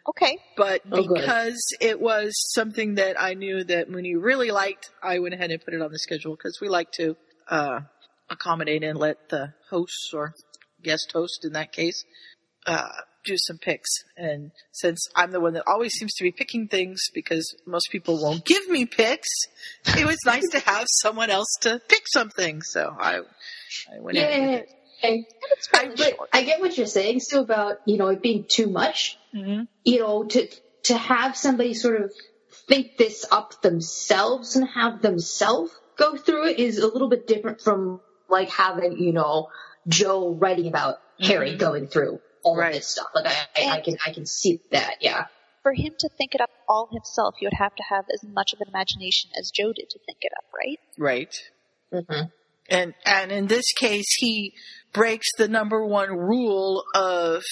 Okay. 0.09 0.38
But 0.57 0.83
Oh, 0.90 1.03
good. 1.03 1.21
because 1.21 1.61
it 1.81 2.01
was 2.01 2.33
something 2.53 2.95
that 2.95 3.21
I 3.21 3.35
knew 3.35 3.64
that 3.64 3.90
Mooney 3.90 4.14
really 4.16 4.51
liked, 4.51 4.90
I 5.03 5.19
went 5.19 5.35
ahead 5.35 5.51
and 5.51 5.62
put 5.62 5.75
it 5.75 5.83
on 5.83 5.90
the 5.90 5.99
schedule 5.99 6.37
because 6.37 6.59
we 6.61 6.69
like 6.69 6.92
to 6.92 7.16
uh, 7.49 7.81
accommodate 8.31 8.85
and 8.85 8.99
let 8.99 9.29
the 9.29 9.55
hosts 9.71 10.11
or 10.14 10.33
guest 10.83 11.11
host 11.12 11.45
in 11.45 11.53
that 11.55 11.73
case 11.73 12.05
uh, 12.66 12.88
do 13.25 13.37
some 13.37 13.59
picks. 13.59 13.90
And 14.16 14.53
since 14.73 15.09
I'm 15.16 15.33
the 15.33 15.40
one 15.40 15.55
that 15.55 15.64
always 15.66 15.92
seems 15.92 16.14
to 16.14 16.25
be 16.25 16.33
picking 16.33 16.69
things 16.69 17.01
because 17.12 17.57
most 17.66 17.90
people 17.90 18.23
won't 18.23 18.45
give 18.45 18.69
me 18.69 18.87
picks, 18.87 19.29
it 19.99 20.07
was 20.07 20.19
nice 20.25 20.49
to 20.51 20.61
have 20.61 20.87
someone 21.03 21.31
else 21.31 21.53
to 21.62 21.81
pick 21.88 22.03
something. 22.07 22.62
So 22.62 22.95
I, 22.99 23.19
I 23.19 24.01
went 24.01 24.19
ahead 24.19 24.66
with 25.03 25.11
Yeah. 25.11 25.19
it. 25.19 25.69
And 25.73 25.93
I, 25.93 25.95
but 25.97 26.29
I 26.33 26.43
get 26.43 26.61
what 26.61 26.77
you're 26.77 26.87
saying, 26.87 27.21
Sue, 27.21 27.41
about 27.41 27.79
you 27.87 27.97
know 27.99 28.09
it 28.09 28.23
being 28.23 28.45
too 28.49 28.69
much. 28.69 29.19
Mm-hmm. 29.35 29.65
You 29.85 29.99
know, 30.01 30.25
to 30.25 30.49
to 30.85 30.97
have 30.97 31.37
somebody 31.37 31.75
sort 31.75 32.01
of 32.03 32.13
think 32.69 32.97
this 32.97 33.25
up 33.31 33.63
themselves 33.63 34.57
and 34.57 34.69
have 34.69 35.03
themselves 35.03 35.73
go 35.97 36.17
through 36.17 36.49
it 36.49 36.59
is 36.59 36.79
a 36.79 36.87
little 36.87 37.09
bit 37.09 37.27
different 37.27 37.61
from 37.61 38.01
like 38.29 38.49
having 38.51 38.99
you 38.99 39.13
know 39.13 39.49
Joe 39.89 40.35
writing 40.35 40.67
about 40.67 40.99
Harry 41.21 41.53
Mhm. 41.53 41.59
going 41.59 41.87
through 41.89 42.21
all 42.43 42.57
Right. 42.57 42.69
of 42.69 42.75
this 42.75 42.87
stuff. 42.89 43.09
Like 43.15 43.27
I, 43.27 43.37
I, 43.57 43.71
I 43.77 43.81
can 43.81 43.97
I 44.07 44.13
can 44.13 44.27
see 44.27 44.61
that. 44.73 44.97
Yeah. 45.01 45.27
For 45.63 45.73
him 45.73 45.95
to 45.99 46.09
think 46.17 46.35
it 46.37 46.41
up 46.41 46.51
all 46.69 46.89
himself, 46.93 47.35
he 47.39 47.47
would 47.47 47.55
have 47.55 47.75
to 47.75 47.83
have 47.89 48.05
as 48.15 48.23
much 48.23 48.53
of 48.53 48.61
an 48.61 48.69
imagination 48.69 49.31
as 49.39 49.51
Joe 49.51 49.73
did 49.73 49.91
to 49.91 49.99
think 50.07 50.19
it 50.21 50.33
up, 50.37 50.45
right? 50.55 50.79
Right. 50.97 51.43
Mm-hmm. 51.93 52.27
And 52.69 52.95
and 53.05 53.31
in 53.31 53.47
this 53.47 53.73
case, 53.79 54.07
he 54.19 54.53
breaks 54.93 55.27
the 55.37 55.49
number 55.49 55.85
one 55.85 56.11
rule 56.11 56.85
of, 56.95 57.43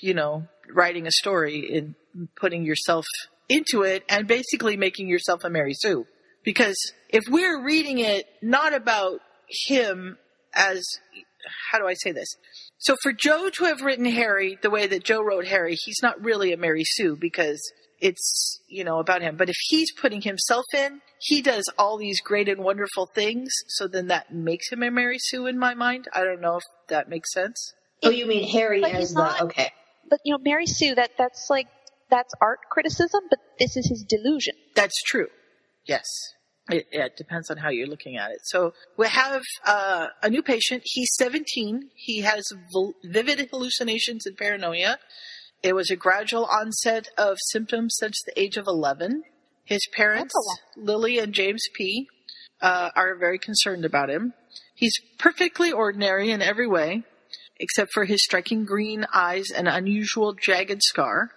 you 0.00 0.14
know, 0.14 0.46
writing 0.72 1.06
a 1.06 1.12
story 1.12 1.76
and 1.76 1.94
putting 2.36 2.64
yourself 2.64 3.04
into 3.48 3.82
it 3.82 4.04
and 4.08 4.26
basically 4.26 4.76
making 4.76 5.08
yourself 5.08 5.44
a 5.44 5.50
Mary 5.50 5.74
Sue. 5.74 6.06
Because 6.44 6.76
if 7.10 7.24
we're 7.28 7.62
reading 7.62 7.98
it 7.98 8.24
not 8.40 8.72
about 8.74 9.20
him 9.66 10.16
as, 10.54 10.82
how 11.70 11.78
do 11.78 11.86
I 11.86 11.94
say 11.94 12.12
this? 12.12 12.28
So 12.78 12.96
for 13.02 13.12
Joe 13.12 13.50
to 13.50 13.64
have 13.64 13.82
written 13.82 14.06
Harry 14.06 14.58
the 14.62 14.70
way 14.70 14.86
that 14.86 15.04
Joe 15.04 15.22
wrote 15.22 15.46
Harry, 15.46 15.76
he's 15.84 16.02
not 16.02 16.24
really 16.24 16.52
a 16.52 16.56
Mary 16.56 16.84
Sue 16.84 17.16
because 17.16 17.60
it's, 18.00 18.60
you 18.68 18.84
know, 18.84 18.98
about 18.98 19.22
him. 19.22 19.36
But 19.36 19.48
if 19.48 19.56
he's 19.68 19.92
putting 19.92 20.22
himself 20.22 20.64
in, 20.74 21.00
he 21.18 21.42
does 21.42 21.64
all 21.78 21.98
these 21.98 22.20
great 22.20 22.48
and 22.48 22.62
wonderful 22.62 23.08
things. 23.14 23.50
So 23.68 23.86
then 23.88 24.08
that 24.08 24.32
makes 24.32 24.70
him 24.70 24.82
a 24.82 24.90
Mary 24.90 25.18
Sue 25.18 25.46
in 25.46 25.58
my 25.58 25.74
mind. 25.74 26.06
I 26.14 26.24
don't 26.24 26.40
know 26.40 26.56
if 26.56 26.64
that 26.88 27.08
makes 27.08 27.32
sense. 27.32 27.74
Oh, 28.02 28.10
you 28.10 28.26
mean 28.26 28.48
Harry 28.48 28.80
But 28.80 28.92
as 28.92 28.98
he's 28.98 29.14
the 29.14 29.44
okay? 29.44 29.70
But 30.08 30.20
you 30.24 30.32
know, 30.32 30.42
Mary 30.42 30.66
Sue, 30.66 30.94
that 30.94 31.10
that's 31.18 31.48
like 31.50 31.66
that's 32.10 32.32
art 32.40 32.60
criticism, 32.70 33.20
but 33.28 33.38
this 33.58 33.76
is 33.76 33.88
his 33.88 34.04
delusion. 34.08 34.54
That's 34.74 35.00
true. 35.02 35.28
Yes. 35.86 36.04
It, 36.70 36.86
it 36.92 37.16
depends 37.16 37.50
on 37.50 37.56
how 37.56 37.70
you're 37.70 37.88
looking 37.88 38.16
at 38.16 38.30
it. 38.30 38.40
So 38.44 38.74
we 38.96 39.08
have 39.08 39.42
uh, 39.66 40.08
a 40.22 40.30
new 40.30 40.42
patient. 40.42 40.82
He's 40.84 41.10
17. 41.18 41.90
He 41.94 42.20
has 42.20 42.44
vivid 43.04 43.48
hallucinations 43.50 44.26
and 44.26 44.36
paranoia. 44.36 44.98
It 45.62 45.74
was 45.74 45.90
a 45.90 45.96
gradual 45.96 46.46
onset 46.46 47.08
of 47.18 47.36
symptoms 47.50 47.96
since 47.98 48.22
the 48.24 48.38
age 48.40 48.56
of 48.56 48.66
11. 48.66 49.22
His 49.64 49.86
parents, 49.94 50.34
Lily 50.76 51.18
and 51.18 51.32
James 51.32 51.62
P., 51.74 52.08
uh, 52.62 52.90
are 52.96 53.16
very 53.16 53.38
concerned 53.38 53.84
about 53.84 54.10
him. 54.10 54.32
He's 54.74 54.98
perfectly 55.18 55.70
ordinary 55.70 56.30
in 56.30 56.42
every 56.42 56.66
way, 56.66 57.04
except 57.58 57.90
for 57.92 58.04
his 58.04 58.24
striking 58.24 58.64
green 58.64 59.06
eyes 59.12 59.50
and 59.54 59.68
unusual 59.68 60.34
jagged 60.34 60.82
scar. 60.82 61.30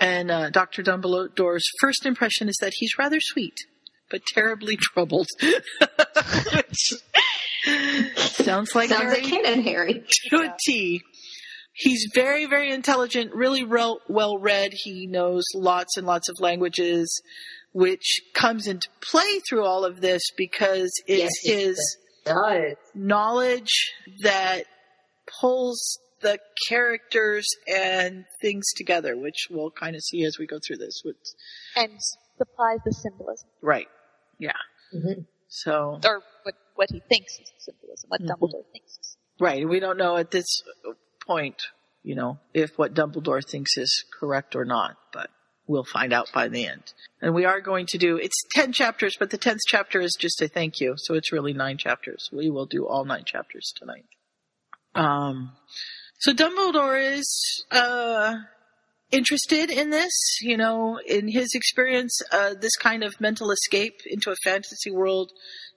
And 0.00 0.30
uh, 0.30 0.50
Dr. 0.50 0.82
Dumbledore's 0.82 1.64
first 1.80 2.06
impression 2.06 2.48
is 2.48 2.56
that 2.60 2.72
he's 2.76 2.98
rather 2.98 3.20
sweet, 3.20 3.54
but 4.10 4.22
terribly 4.26 4.76
troubled. 4.80 5.28
Sounds 8.16 8.74
like 8.74 8.88
Sounds 8.88 9.02
Harry 9.02 9.20
like 9.20 9.24
canon 9.24 9.62
Harry. 9.62 10.04
to 10.30 10.36
a 10.36 10.54
T. 10.66 11.02
He's 11.74 12.10
very, 12.14 12.46
very 12.46 12.70
intelligent, 12.70 13.34
really 13.34 13.64
well, 13.64 14.00
well 14.08 14.36
read. 14.38 14.72
He 14.74 15.06
knows 15.06 15.44
lots 15.54 15.96
and 15.96 16.06
lots 16.06 16.28
of 16.28 16.38
languages, 16.40 17.22
which 17.72 18.20
comes 18.34 18.66
into 18.66 18.88
play 19.00 19.40
through 19.48 19.64
all 19.64 19.84
of 19.84 20.00
this 20.00 20.22
because 20.36 20.90
it's 21.06 21.40
Yes, 21.44 21.56
his 21.56 21.96
does. 22.26 22.76
knowledge 22.94 23.70
that 24.22 24.66
pulls 25.40 25.98
the 26.20 26.38
characters 26.68 27.46
and 27.66 28.26
things 28.40 28.64
together, 28.76 29.16
which 29.16 29.48
we'll 29.50 29.70
kind 29.70 29.96
of 29.96 30.02
see 30.02 30.24
as 30.24 30.36
we 30.38 30.46
go 30.46 30.58
through 30.64 30.76
this. 30.76 31.00
Which, 31.04 31.16
and 31.74 31.98
supplies 32.38 32.78
the 32.84 32.92
symbolism, 32.92 33.48
right. 33.60 33.88
Yeah. 34.38 34.52
Mhm. 34.94 35.26
So, 35.48 35.98
or 36.04 36.22
what 36.44 36.54
what 36.76 36.90
he 36.90 37.00
thinks 37.08 37.32
is 37.40 37.50
symbolism, 37.58 38.08
what 38.10 38.20
Mhm. 38.20 38.28
Dumbledore 38.28 38.64
thinks. 38.72 38.92
Is. 38.98 39.16
right. 39.40 39.66
We 39.68 39.80
don't 39.80 39.96
know 39.96 40.16
at 40.16 40.30
this 40.30 40.46
point, 41.26 41.62
you 42.02 42.14
know, 42.14 42.38
if 42.54 42.70
what 42.76 42.94
Dumbledore 42.94 43.44
thinks 43.44 43.76
is 43.76 44.04
correct 44.18 44.56
or 44.56 44.64
not, 44.64 44.96
but 45.12 45.30
we'll 45.66 45.84
find 45.84 46.12
out 46.12 46.30
by 46.34 46.48
the 46.48 46.66
end. 46.66 46.92
And 47.20 47.34
we 47.34 47.44
are 47.44 47.60
going 47.60 47.86
to 47.86 47.98
do, 47.98 48.16
it's 48.16 48.36
10 48.52 48.72
chapters, 48.72 49.16
but 49.18 49.30
the 49.30 49.38
10th 49.38 49.60
chapter 49.68 50.00
is 50.00 50.16
just 50.18 50.42
a 50.42 50.48
thank 50.48 50.80
you. 50.80 50.94
So 50.96 51.14
it's 51.14 51.32
really 51.32 51.52
nine 51.52 51.78
chapters. 51.78 52.28
We 52.32 52.50
will 52.50 52.66
do 52.66 52.86
all 52.86 53.04
nine 53.04 53.24
chapters 53.24 53.72
tonight. 53.76 54.04
Um, 54.94 55.52
so 56.18 56.32
Dumbledore 56.32 57.16
is, 57.16 57.64
uh, 57.70 58.36
interested 59.12 59.70
in 59.70 59.90
this, 59.90 60.38
you 60.40 60.56
know, 60.56 60.98
in 61.06 61.28
his 61.28 61.50
experience, 61.54 62.18
uh, 62.32 62.54
this 62.54 62.74
kind 62.76 63.04
of 63.04 63.20
mental 63.20 63.50
escape 63.50 64.00
into 64.06 64.30
a 64.30 64.36
fantasy 64.42 64.90
world 64.90 65.30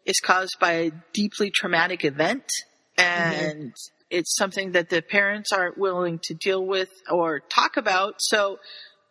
is 0.05 0.19
caused 0.23 0.55
by 0.60 0.71
a 0.71 0.91
deeply 1.13 1.51
traumatic 1.51 2.05
event 2.05 2.45
and 2.97 3.73
it's 4.09 4.35
something 4.35 4.73
that 4.73 4.89
the 4.89 5.01
parents 5.01 5.51
aren't 5.51 5.77
willing 5.77 6.19
to 6.23 6.33
deal 6.33 6.65
with 6.65 6.89
or 7.09 7.39
talk 7.39 7.77
about. 7.77 8.15
So 8.19 8.59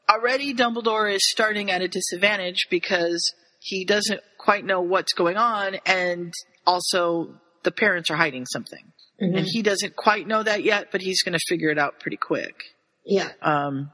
already 0.09 0.55
Dumbledore 0.55 1.13
is 1.13 1.29
starting 1.29 1.71
at 1.71 1.83
a 1.83 1.89
disadvantage 1.89 2.67
because 2.71 3.33
he 3.61 3.85
doesn't 3.85 4.21
quite 4.39 4.65
know 4.65 4.81
what's 4.81 5.13
going 5.15 5.37
on 5.37 5.77
and 5.87 6.33
also 6.67 7.35
the 7.63 7.71
parents 7.71 8.11
are 8.11 8.17
hiding 8.17 8.47
something. 8.47 8.93
Mhm. 9.21 9.39
And 9.39 9.47
he 9.47 9.63
doesn't 9.63 9.97
quite 9.97 10.27
know 10.27 10.43
that 10.43 10.63
yet, 10.65 10.89
but 10.93 11.01
he's 11.01 11.23
going 11.23 11.33
to 11.33 11.45
figure 11.49 11.71
it 11.71 11.79
out 11.79 12.01
pretty 12.01 12.17
quick. 12.17 12.55
Yeah. 13.05 13.31
Um, 13.43 13.91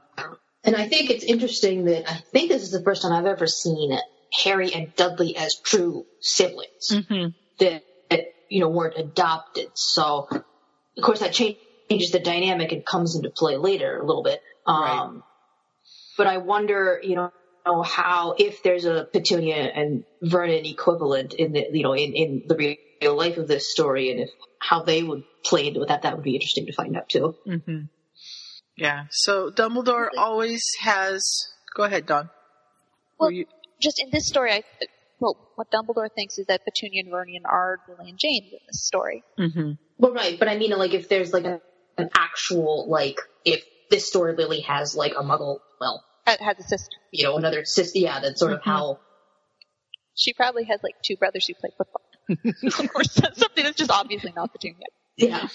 And 0.63 0.75
I 0.75 0.87
think 0.87 1.09
it's 1.09 1.23
interesting 1.23 1.85
that 1.85 2.09
I 2.09 2.21
think 2.31 2.49
this 2.49 2.61
is 2.61 2.71
the 2.71 2.83
first 2.83 3.01
time 3.01 3.11
I've 3.13 3.25
ever 3.25 3.47
seen 3.47 3.97
Harry 4.43 4.71
and 4.73 4.95
Dudley 4.95 5.35
as 5.35 5.55
true 5.63 6.05
siblings 6.21 6.89
mhm. 6.91 7.33
that, 7.59 7.83
that 8.09 8.25
you 8.49 8.59
know 8.59 8.69
weren't 8.69 8.97
adopted. 8.97 9.69
So 9.73 10.27
of 10.97 11.03
course 11.03 11.19
that 11.19 11.33
changes 11.33 12.11
the 12.11 12.19
dynamic 12.19 12.71
and 12.71 12.85
comes 12.85 13.15
into 13.15 13.29
play 13.29 13.57
later 13.57 13.99
a 13.99 14.05
little 14.05 14.23
bit. 14.23 14.41
Um, 14.67 15.23
But 16.17 16.27
I 16.27 16.37
wonder, 16.37 16.99
you 17.03 17.15
know, 17.15 17.31
how 17.83 18.35
if 18.37 18.63
there's 18.63 18.85
a 18.85 19.07
Petunia 19.11 19.55
and 19.55 20.03
Vernon 20.21 20.65
equivalent 20.65 21.33
in 21.33 21.53
the 21.53 21.67
you 21.71 21.83
know 21.83 21.93
in 21.93 22.13
in 22.13 22.43
the 22.47 22.55
real 22.55 23.15
life 23.15 23.37
of 23.37 23.47
this 23.47 23.71
story, 23.71 24.11
and 24.11 24.19
if 24.19 24.29
how 24.59 24.83
they 24.83 25.01
would 25.03 25.23
play 25.43 25.67
into 25.67 25.85
that, 25.85 26.01
that 26.03 26.15
would 26.15 26.23
be 26.23 26.35
interesting 26.35 26.65
to 26.67 26.73
find 26.73 26.95
out 26.97 27.09
too. 27.09 27.35
Mm-hmm. 27.47 27.79
Yeah. 28.77 29.05
So 29.11 29.49
Dumbledore 29.51 30.09
always 30.17 30.61
has. 30.81 31.23
Go 31.75 31.83
ahead, 31.83 32.05
Dawn. 32.05 32.29
Well, 33.19 33.31
you- 33.31 33.47
just 33.81 33.99
in 34.03 34.09
this 34.11 34.27
story, 34.27 34.51
I, 34.51 34.63
well, 35.21 35.51
what 35.55 35.67
Dumbledore 35.71 36.09
thinks 36.13 36.37
is 36.37 36.47
that 36.47 36.61
Petunia 36.65 37.01
and 37.03 37.11
Vernon 37.11 37.43
are 37.45 37.77
Lily 37.87 38.09
and 38.09 38.19
James 38.19 38.47
in 38.51 38.59
this 38.67 38.85
story. 38.85 39.23
Mhm. 39.39 39.77
Well, 39.97 40.11
right, 40.13 40.37
but 40.37 40.47
I 40.49 40.57
mean, 40.57 40.71
like, 40.71 40.93
if 40.93 41.07
there's 41.07 41.31
like 41.31 41.45
a, 41.45 41.61
an 41.97 42.09
actual, 42.15 42.89
like, 42.89 43.17
if 43.45 43.63
this 43.89 44.07
story 44.07 44.35
Lily 44.35 44.61
has 44.61 44.95
like 44.95 45.13
a 45.13 45.21
Muggle, 45.23 45.59
well, 45.79 46.03
It 46.27 46.41
has 46.41 46.57
a 46.59 46.63
sister. 46.63 46.97
you 47.11 47.23
know, 47.23 47.37
another 47.37 47.63
sister, 47.65 47.99
yeah, 47.99 48.19
that's 48.19 48.39
sort 48.39 48.53
of 48.53 48.59
Mhm. 48.59 48.65
how 48.65 48.99
She 50.15 50.33
probably 50.33 50.65
has 50.65 50.79
like 50.83 50.95
two 51.05 51.15
brothers 51.17 51.45
who 51.47 51.53
play 51.53 51.69
football. 51.77 52.01
or 52.95 53.03
something 53.03 53.63
that's 53.63 53.77
just 53.77 53.91
obviously 53.91 54.33
not 54.35 54.51
Petunia. 54.51 54.85
Yeah. 55.17 55.47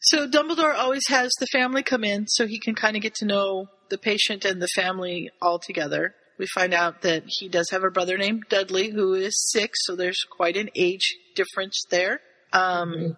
So 0.00 0.28
Dumbledore 0.28 0.74
always 0.74 1.06
has 1.08 1.30
the 1.40 1.46
family 1.46 1.82
come 1.82 2.04
in 2.04 2.26
so 2.28 2.46
he 2.46 2.58
can 2.60 2.74
kind 2.74 2.94
of 2.96 3.02
get 3.02 3.14
to 3.16 3.24
know 3.24 3.68
the 3.90 3.98
patient 3.98 4.44
and 4.44 4.60
the 4.60 4.68
family 4.74 5.30
all 5.40 5.58
together. 5.58 6.14
We 6.38 6.46
find 6.54 6.74
out 6.74 7.02
that 7.02 7.24
he 7.26 7.48
does 7.48 7.70
have 7.70 7.84
a 7.84 7.90
brother 7.90 8.18
named 8.18 8.44
Dudley 8.48 8.90
who 8.90 9.14
is 9.14 9.32
six, 9.52 9.78
so 9.84 9.94
there's 9.96 10.20
quite 10.30 10.56
an 10.56 10.70
age 10.74 11.14
difference 11.34 11.82
there. 11.90 12.20
Um, 12.52 13.16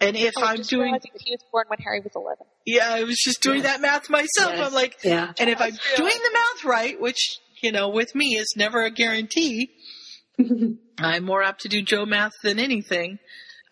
and 0.00 0.16
if 0.16 0.32
Oh, 0.38 0.44
I'm 0.44 0.62
doing, 0.62 0.98
he 1.18 1.30
was 1.32 1.44
born 1.52 1.64
when 1.68 1.78
Harry 1.80 2.00
was 2.00 2.12
11. 2.14 2.36
yeah, 2.66 2.88
I 2.90 3.04
was 3.04 3.16
just 3.22 3.42
doing 3.42 3.62
that 3.62 3.80
math 3.80 4.08
myself. 4.10 4.52
Yes. 4.56 4.66
I'm 4.66 4.72
like, 4.74 4.96
Yeah. 5.04 5.32
and 5.38 5.50
if 5.50 5.60
I'm 5.60 5.76
doing 5.96 6.12
the 6.14 6.30
math 6.32 6.64
right, 6.64 7.00
which 7.00 7.38
you 7.62 7.72
know, 7.72 7.90
with 7.90 8.14
me 8.14 8.36
is 8.36 8.54
never 8.56 8.82
a 8.84 8.90
guarantee, 8.90 9.70
I'm 10.98 11.24
more 11.24 11.42
apt 11.42 11.60
to 11.62 11.68
do 11.68 11.82
Joe 11.82 12.06
math 12.06 12.32
than 12.42 12.58
anything. 12.58 13.18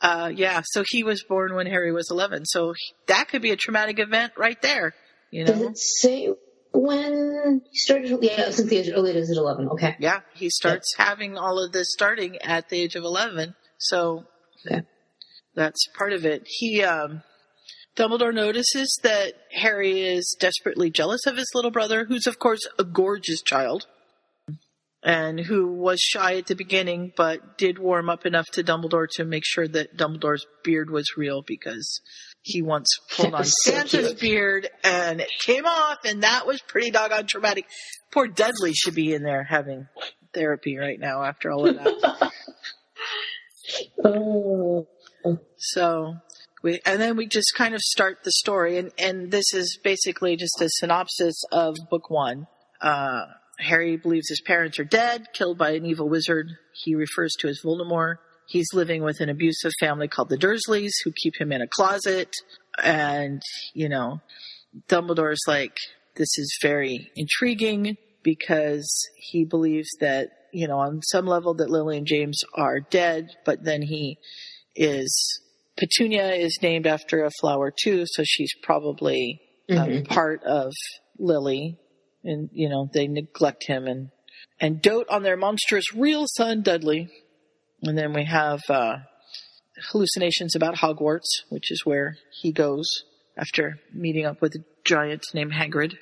Uh, 0.00 0.30
yeah, 0.34 0.62
so 0.64 0.84
he 0.86 1.02
was 1.02 1.22
born 1.24 1.54
when 1.54 1.66
Harry 1.66 1.90
was 1.92 2.08
11, 2.10 2.44
so 2.46 2.74
that 3.06 3.28
could 3.28 3.42
be 3.42 3.50
a 3.50 3.56
traumatic 3.56 3.98
event 3.98 4.32
right 4.36 4.60
there. 4.62 4.94
You 5.30 5.44
Does 5.44 5.60
know, 5.60 5.68
it 5.68 5.78
say 5.78 6.28
when 6.72 7.62
he 7.70 7.78
started? 7.78 8.18
Yeah, 8.22 8.50
since 8.50 8.68
the 8.70 8.76
age 8.78 8.90
early 8.94 9.10
age 9.10 9.16
of 9.30 9.36
eleven. 9.36 9.68
Okay. 9.70 9.96
yeah, 9.98 10.20
he 10.34 10.50
starts 10.50 10.94
having 10.96 11.36
all 11.36 11.62
of 11.64 11.72
this 11.72 11.92
starting 11.92 12.36
at 12.38 12.68
the 12.68 12.80
age 12.80 12.94
of 12.96 13.04
11, 13.04 13.54
so 13.78 14.24
Okay. 14.66 14.82
that's 15.54 15.86
part 15.96 16.12
of 16.12 16.24
it. 16.26 16.42
He, 16.46 16.82
um, 16.82 17.22
Dumbledore 17.96 18.34
notices 18.34 18.98
that 19.02 19.32
Harry 19.52 20.02
is 20.02 20.36
desperately 20.38 20.90
jealous 20.90 21.26
of 21.26 21.36
his 21.36 21.50
little 21.54 21.70
brother, 21.72 22.04
who's 22.04 22.26
of 22.26 22.38
course 22.38 22.60
a 22.78 22.84
gorgeous 22.84 23.42
child, 23.42 23.86
and 25.02 25.40
who 25.40 25.72
was 25.72 26.00
shy 26.00 26.36
at 26.36 26.46
the 26.46 26.54
beginning, 26.54 27.12
but 27.16 27.56
did 27.58 27.78
warm 27.78 28.08
up 28.10 28.26
enough 28.26 28.46
to 28.52 28.62
Dumbledore 28.64 29.08
to 29.12 29.24
make 29.24 29.44
sure 29.44 29.66
that 29.68 29.96
Dumbledore's 29.96 30.46
beard 30.64 30.90
was 30.90 31.16
real 31.16 31.42
because 31.46 32.00
he 32.48 32.62
once 32.62 32.88
pulled 33.14 33.34
on 33.34 33.44
so 33.44 33.70
Santa's 33.70 34.08
cute. 34.08 34.20
beard 34.20 34.70
and 34.82 35.20
it 35.20 35.28
came 35.44 35.66
off, 35.66 35.98
and 36.04 36.22
that 36.22 36.46
was 36.46 36.60
pretty 36.62 36.90
doggone 36.90 37.26
traumatic. 37.26 37.66
Poor 38.10 38.26
Dudley 38.26 38.72
should 38.72 38.94
be 38.94 39.12
in 39.12 39.22
there 39.22 39.44
having 39.44 39.86
therapy 40.32 40.78
right 40.78 40.98
now 40.98 41.22
after 41.22 41.50
all 41.50 41.68
of 41.68 41.76
that. 41.76 42.32
Oh. 44.04 44.86
So 45.58 46.14
we, 46.62 46.80
and 46.86 47.00
then 47.00 47.16
we 47.16 47.26
just 47.26 47.52
kind 47.56 47.74
of 47.74 47.80
start 47.80 48.18
the 48.24 48.30
story, 48.30 48.78
and 48.78 48.92
and 48.96 49.30
this 49.30 49.52
is 49.52 49.78
basically 49.82 50.36
just 50.36 50.58
a 50.62 50.68
synopsis 50.70 51.42
of 51.52 51.76
book 51.90 52.08
one. 52.08 52.46
Uh, 52.80 53.26
Harry 53.58 53.96
believes 53.96 54.28
his 54.28 54.40
parents 54.40 54.78
are 54.78 54.84
dead, 54.84 55.26
killed 55.34 55.58
by 55.58 55.72
an 55.72 55.84
evil 55.84 56.08
wizard. 56.08 56.46
He 56.72 56.94
refers 56.94 57.34
to 57.40 57.48
as 57.48 57.60
Voldemort. 57.62 58.18
He's 58.48 58.72
living 58.72 59.02
with 59.02 59.20
an 59.20 59.28
abusive 59.28 59.72
family 59.78 60.08
called 60.08 60.30
the 60.30 60.38
Dursleys, 60.38 60.92
who 61.04 61.12
keep 61.12 61.34
him 61.38 61.52
in 61.52 61.60
a 61.60 61.68
closet. 61.68 62.34
And 62.82 63.42
you 63.74 63.90
know, 63.90 64.20
Dumbledore's 64.88 65.44
like, 65.46 65.76
this 66.16 66.38
is 66.38 66.58
very 66.62 67.10
intriguing 67.14 67.98
because 68.22 68.90
he 69.16 69.44
believes 69.44 69.90
that 70.00 70.30
you 70.52 70.66
know 70.66 70.78
on 70.78 71.02
some 71.02 71.26
level 71.26 71.54
that 71.54 71.70
Lily 71.70 71.98
and 71.98 72.06
James 72.06 72.42
are 72.54 72.80
dead, 72.80 73.36
but 73.44 73.64
then 73.64 73.82
he 73.82 74.18
is 74.74 75.40
Petunia 75.76 76.32
is 76.32 76.58
named 76.62 76.86
after 76.86 77.24
a 77.24 77.30
flower 77.40 77.70
too, 77.70 78.04
so 78.06 78.22
she's 78.24 78.52
probably 78.62 79.40
um, 79.70 80.04
part 80.04 80.42
of 80.44 80.72
Lily, 81.18 81.78
and 82.24 82.48
you 82.52 82.70
know 82.70 82.88
they 82.92 83.08
neglect 83.08 83.66
him 83.66 83.86
and 83.86 84.08
and 84.58 84.80
dote 84.80 85.08
on 85.10 85.22
their 85.22 85.36
monstrous 85.36 85.94
real 85.94 86.24
son 86.26 86.62
Dudley, 86.62 87.10
and 87.82 87.96
then 87.96 88.12
we 88.12 88.24
have 88.24 88.60
uh, 88.68 88.96
hallucinations 89.90 90.54
about 90.56 90.76
Hogwarts, 90.76 91.42
which 91.48 91.70
is 91.70 91.84
where 91.84 92.16
he 92.32 92.52
goes 92.52 93.04
after 93.36 93.78
meeting 93.92 94.26
up 94.26 94.40
with 94.40 94.54
a 94.56 94.64
giant 94.84 95.24
named 95.34 95.52
Hagrid. 95.52 95.94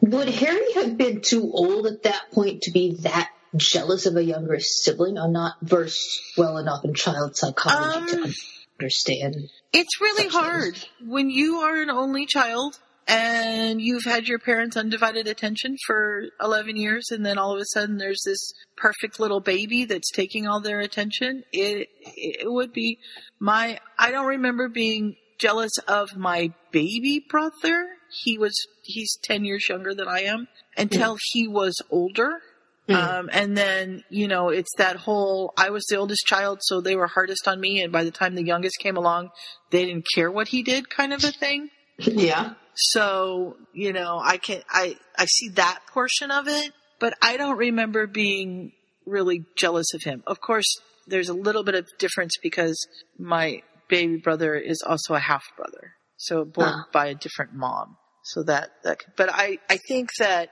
Would 0.00 0.28
Harry 0.28 0.72
have 0.74 0.96
been 0.96 1.22
too 1.22 1.50
old 1.52 1.86
at 1.86 2.02
that 2.02 2.30
point 2.32 2.62
to 2.62 2.70
be 2.70 2.96
that 3.00 3.30
jealous 3.56 4.06
of 4.06 4.16
a 4.16 4.22
younger 4.22 4.60
sibling? 4.60 5.18
I'm 5.18 5.32
not 5.32 5.54
versed 5.62 6.20
well 6.36 6.58
enough 6.58 6.84
in 6.84 6.94
child 6.94 7.36
psychology 7.36 8.12
to 8.12 8.22
Um, 8.24 8.34
understand. 8.78 9.48
It's 9.72 10.00
really 10.00 10.28
hard 10.28 10.78
when 11.02 11.30
you 11.30 11.56
are 11.56 11.80
an 11.80 11.90
only 11.90 12.26
child 12.26 12.78
and 13.08 13.80
you've 13.80 14.04
had 14.04 14.26
your 14.26 14.38
parents' 14.38 14.76
undivided 14.76 15.28
attention 15.28 15.76
for 15.86 16.24
11 16.40 16.76
years 16.76 17.10
and 17.10 17.24
then 17.24 17.38
all 17.38 17.54
of 17.54 17.60
a 17.60 17.66
sudden 17.66 17.98
there's 17.98 18.22
this 18.24 18.52
perfect 18.76 19.20
little 19.20 19.40
baby 19.40 19.84
that's 19.84 20.10
taking 20.10 20.46
all 20.46 20.60
their 20.60 20.80
attention. 20.80 21.44
It, 21.52 21.88
it 22.00 22.50
would 22.50 22.72
be 22.72 22.98
my, 23.38 23.78
I 23.98 24.10
don't 24.10 24.26
remember 24.26 24.68
being 24.68 25.16
jealous 25.38 25.78
of 25.86 26.16
my 26.16 26.52
baby 26.72 27.24
brother. 27.28 27.88
He 28.24 28.38
was, 28.38 28.54
he's 28.82 29.16
10 29.22 29.44
years 29.44 29.68
younger 29.68 29.94
than 29.94 30.08
I 30.08 30.22
am 30.22 30.48
until 30.76 31.16
he 31.32 31.46
was 31.46 31.74
older. 31.90 32.40
Um, 32.88 33.28
and 33.32 33.56
then, 33.56 34.04
you 34.10 34.28
know, 34.28 34.50
it's 34.50 34.70
that 34.78 34.94
whole, 34.94 35.52
I 35.56 35.70
was 35.70 35.84
the 35.86 35.96
oldest 35.96 36.24
child, 36.24 36.60
so 36.62 36.80
they 36.80 36.94
were 36.94 37.08
hardest 37.08 37.48
on 37.48 37.60
me. 37.60 37.82
And 37.82 37.92
by 37.92 38.04
the 38.04 38.12
time 38.12 38.36
the 38.36 38.44
youngest 38.44 38.78
came 38.78 38.96
along, 38.96 39.30
they 39.70 39.84
didn't 39.84 40.06
care 40.14 40.30
what 40.30 40.48
he 40.48 40.62
did 40.62 40.88
kind 40.88 41.12
of 41.12 41.24
a 41.24 41.32
thing. 41.32 41.70
Yeah. 41.98 42.52
So, 42.76 43.56
you 43.72 43.92
know, 43.92 44.20
I 44.22 44.36
can, 44.36 44.62
I, 44.70 44.96
I 45.16 45.24
see 45.26 45.48
that 45.50 45.80
portion 45.92 46.30
of 46.30 46.46
it, 46.46 46.72
but 47.00 47.14
I 47.22 47.36
don't 47.36 47.56
remember 47.56 48.06
being 48.06 48.72
really 49.06 49.44
jealous 49.56 49.94
of 49.94 50.02
him. 50.02 50.22
Of 50.26 50.40
course, 50.40 50.66
there's 51.06 51.28
a 51.28 51.34
little 51.34 51.64
bit 51.64 51.74
of 51.74 51.86
difference 51.98 52.34
because 52.42 52.86
my 53.18 53.62
baby 53.88 54.16
brother 54.16 54.54
is 54.54 54.82
also 54.86 55.14
a 55.14 55.20
half 55.20 55.44
brother. 55.56 55.92
So 56.18 56.44
born 56.44 56.68
Ah. 56.70 56.84
by 56.92 57.06
a 57.06 57.14
different 57.14 57.54
mom. 57.54 57.96
So 58.24 58.42
that, 58.42 58.70
that, 58.84 58.98
but 59.16 59.30
I, 59.32 59.58
I 59.70 59.78
think 59.88 60.10
that 60.18 60.50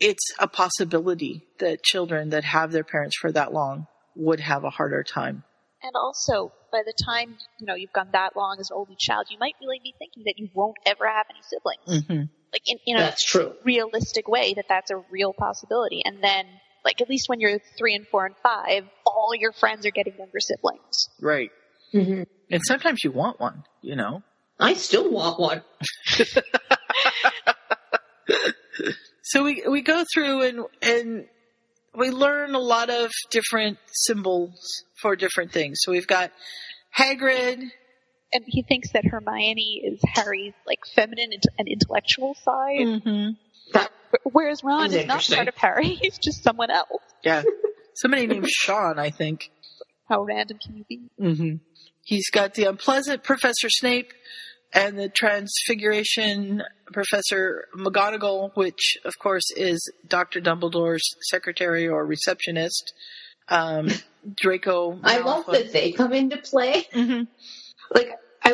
it's 0.00 0.32
a 0.38 0.48
possibility 0.48 1.44
that 1.60 1.82
children 1.82 2.30
that 2.30 2.44
have 2.44 2.72
their 2.72 2.84
parents 2.84 3.16
for 3.18 3.30
that 3.32 3.52
long 3.52 3.86
would 4.14 4.40
have 4.40 4.64
a 4.64 4.70
harder 4.70 5.02
time. 5.04 5.44
And 5.82 5.92
also, 5.94 6.52
by 6.76 6.82
the 6.84 6.92
time, 7.04 7.36
you 7.58 7.66
know, 7.66 7.74
you've 7.74 7.92
gone 7.92 8.10
that 8.12 8.36
long 8.36 8.58
as 8.60 8.70
an 8.70 8.76
only 8.76 8.96
child, 8.98 9.26
you 9.30 9.38
might 9.38 9.54
really 9.62 9.80
be 9.82 9.94
thinking 9.98 10.24
that 10.26 10.34
you 10.36 10.50
won't 10.52 10.76
ever 10.84 11.08
have 11.08 11.24
any 11.30 11.40
siblings. 11.42 12.04
Mm-hmm. 12.04 12.24
Like, 12.52 12.62
in, 12.66 12.78
in 12.86 12.96
a 12.96 13.00
That's 13.00 13.24
true. 13.24 13.54
realistic 13.64 14.28
way, 14.28 14.52
that 14.54 14.66
that's 14.68 14.90
a 14.90 14.98
real 15.10 15.32
possibility. 15.32 16.02
And 16.04 16.22
then, 16.22 16.44
like, 16.84 17.00
at 17.00 17.08
least 17.08 17.30
when 17.30 17.40
you're 17.40 17.58
three 17.78 17.94
and 17.94 18.06
four 18.06 18.26
and 18.26 18.34
five, 18.42 18.84
all 19.06 19.32
your 19.34 19.52
friends 19.52 19.86
are 19.86 19.90
getting 19.90 20.16
younger 20.18 20.38
siblings. 20.38 21.08
Right. 21.20 21.50
hmm 21.92 22.24
And 22.50 22.60
sometimes 22.66 23.02
you 23.02 23.10
want 23.10 23.40
one, 23.40 23.64
you 23.80 23.96
know? 23.96 24.22
I 24.60 24.74
still 24.74 25.10
want 25.10 25.40
one. 25.40 25.62
So 29.22 29.42
we 29.42 29.64
we 29.68 29.82
go 29.82 30.04
through 30.14 30.42
and 30.42 30.60
and 30.82 31.26
we 31.96 32.10
learn 32.10 32.54
a 32.54 32.60
lot 32.60 32.90
of 32.90 33.10
different 33.30 33.78
symbols 33.92 34.54
for 35.02 35.16
different 35.16 35.52
things. 35.52 35.78
So 35.82 35.90
we've 35.90 36.06
got 36.06 36.30
Hagrid. 36.96 37.70
And 38.32 38.44
he 38.46 38.62
thinks 38.62 38.92
that 38.92 39.04
Hermione 39.04 39.82
is 39.84 40.00
Harry's, 40.14 40.54
like, 40.66 40.80
feminine 40.94 41.32
int- 41.32 41.46
and 41.58 41.68
intellectual 41.68 42.34
side. 42.34 42.80
Mm-hmm. 42.80 43.30
That 43.72 43.90
Whereas 44.24 44.62
Ron 44.64 44.92
is 44.92 45.06
not 45.06 45.26
part 45.28 45.48
of 45.48 45.56
Harry. 45.56 45.88
He's 46.00 46.18
just 46.18 46.42
someone 46.42 46.70
else. 46.70 47.02
Yeah, 47.22 47.42
somebody 47.94 48.26
named 48.26 48.48
Sean, 48.48 48.98
I 48.98 49.10
think. 49.10 49.50
How 50.08 50.22
random 50.22 50.58
can 50.58 50.76
you 50.76 50.84
be? 50.88 51.10
Mm-hmm. 51.20 51.56
He's 52.02 52.30
got 52.30 52.54
the 52.54 52.64
unpleasant 52.64 53.24
Professor 53.24 53.68
Snape 53.68 54.12
and 54.72 54.98
the 54.98 55.08
Transfiguration 55.08 56.62
Professor 56.92 57.64
McGonagall, 57.76 58.52
which 58.54 58.98
of 59.04 59.18
course 59.18 59.50
is 59.56 59.80
Doctor 60.06 60.40
Dumbledore's 60.40 61.02
secretary 61.30 61.88
or 61.88 62.06
receptionist. 62.06 62.92
Um, 63.48 63.88
Draco. 64.34 64.98
I 65.02 65.18
love 65.18 65.46
that 65.46 65.72
they 65.72 65.92
come 65.92 66.12
into 66.12 66.36
play. 66.38 66.86
hmm 66.92 67.22
Like, 67.94 68.10
I 68.42 68.52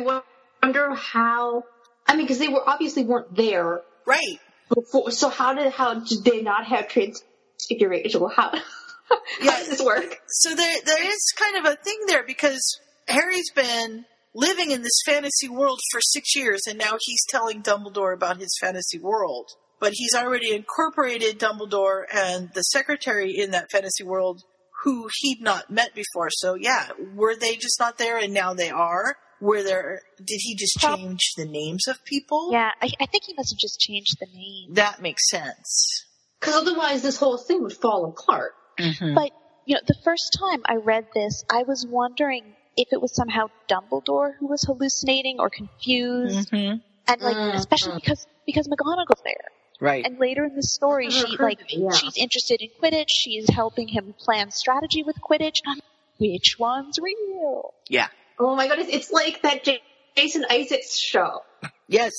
wonder 0.62 0.94
how. 0.94 1.64
I 2.06 2.16
mean, 2.16 2.24
because 2.26 2.38
they 2.38 2.48
were 2.48 2.68
obviously 2.68 3.04
weren't 3.04 3.34
there 3.34 3.80
Right. 4.06 4.38
before. 4.74 5.10
So 5.12 5.28
how 5.28 5.54
did 5.54 5.72
how 5.72 5.94
did 6.00 6.24
they 6.24 6.42
not 6.42 6.64
have 6.66 6.88
transfiguration? 6.88 8.20
How, 8.34 8.50
how 9.08 9.18
Yeah. 9.40 9.58
does 9.58 9.68
this 9.68 9.82
work? 9.82 10.18
So 10.28 10.54
there, 10.54 10.76
there 10.84 11.06
is 11.06 11.32
kind 11.38 11.56
of 11.64 11.72
a 11.72 11.76
thing 11.76 11.98
there 12.06 12.24
because 12.26 12.80
Harry's 13.08 13.50
been 13.54 14.04
living 14.34 14.70
in 14.70 14.82
this 14.82 15.00
fantasy 15.06 15.48
world 15.48 15.78
for 15.90 16.00
six 16.00 16.34
years, 16.34 16.62
and 16.68 16.78
now 16.78 16.96
he's 17.00 17.24
telling 17.28 17.62
Dumbledore 17.62 18.14
about 18.14 18.38
his 18.38 18.56
fantasy 18.60 18.98
world. 18.98 19.50
But 19.78 19.92
he's 19.94 20.14
already 20.14 20.54
incorporated 20.54 21.38
Dumbledore 21.38 22.04
and 22.12 22.50
the 22.54 22.62
secretary 22.62 23.32
in 23.36 23.50
that 23.50 23.70
fantasy 23.70 24.04
world, 24.04 24.42
who 24.82 25.08
he'd 25.20 25.40
not 25.40 25.70
met 25.70 25.94
before. 25.94 26.28
So 26.30 26.54
yeah, 26.54 26.88
were 27.14 27.34
they 27.36 27.56
just 27.56 27.78
not 27.80 27.98
there, 27.98 28.18
and 28.18 28.32
now 28.34 28.54
they 28.54 28.70
are? 28.70 29.16
Were 29.40 29.62
there? 29.62 30.02
Did 30.18 30.38
he 30.42 30.54
just 30.56 30.78
change 30.78 31.32
the 31.36 31.44
names 31.46 31.88
of 31.88 32.04
people? 32.04 32.50
Yeah, 32.52 32.70
I, 32.80 32.90
I 33.00 33.06
think 33.06 33.24
he 33.26 33.34
must 33.36 33.52
have 33.52 33.58
just 33.58 33.80
changed 33.80 34.16
the 34.20 34.26
name. 34.32 34.74
that 34.74 35.02
makes 35.02 35.28
sense. 35.28 36.04
Because 36.40 36.54
otherwise, 36.56 37.02
this 37.02 37.16
whole 37.18 37.38
thing 37.38 37.62
would 37.62 37.72
fall 37.72 38.04
apart. 38.06 38.52
Mm-hmm. 38.78 39.14
But 39.14 39.30
you 39.66 39.74
know, 39.74 39.80
the 39.86 39.96
first 40.04 40.36
time 40.38 40.62
I 40.66 40.76
read 40.76 41.06
this, 41.14 41.44
I 41.50 41.62
was 41.62 41.86
wondering 41.88 42.44
if 42.76 42.88
it 42.92 43.00
was 43.00 43.14
somehow 43.14 43.46
Dumbledore 43.70 44.32
who 44.40 44.48
was 44.48 44.62
hallucinating 44.64 45.36
or 45.38 45.50
confused, 45.50 46.50
Mm-hmm. 46.50 46.78
and 47.08 47.20
like 47.20 47.36
Mhm. 47.36 47.54
especially 47.54 47.94
because 47.96 48.26
because 48.46 48.66
McGonagall's 48.68 49.22
there. 49.24 49.48
Right. 49.82 50.06
And 50.06 50.16
later 50.20 50.44
in 50.44 50.54
the 50.54 50.62
story, 50.62 51.10
she 51.10 51.36
like 51.38 51.58
yeah. 51.70 51.90
she's 51.90 52.16
interested 52.16 52.62
in 52.62 52.68
Quidditch. 52.80 53.08
She's 53.08 53.48
helping 53.50 53.88
him 53.88 54.14
plan 54.16 54.52
strategy 54.52 55.02
with 55.02 55.16
Quidditch. 55.16 55.56
And 55.64 55.72
I'm 55.72 55.74
like, 55.74 56.20
which 56.20 56.54
one's 56.56 57.00
real? 57.02 57.74
yeah. 57.88 58.06
Oh 58.38 58.54
my 58.54 58.68
god, 58.68 58.78
it's, 58.78 58.90
it's 58.90 59.10
like 59.10 59.42
that 59.42 59.64
J- 59.64 59.82
Jason 60.16 60.44
Isaacs 60.48 60.96
show. 60.96 61.40
Yes. 61.88 62.12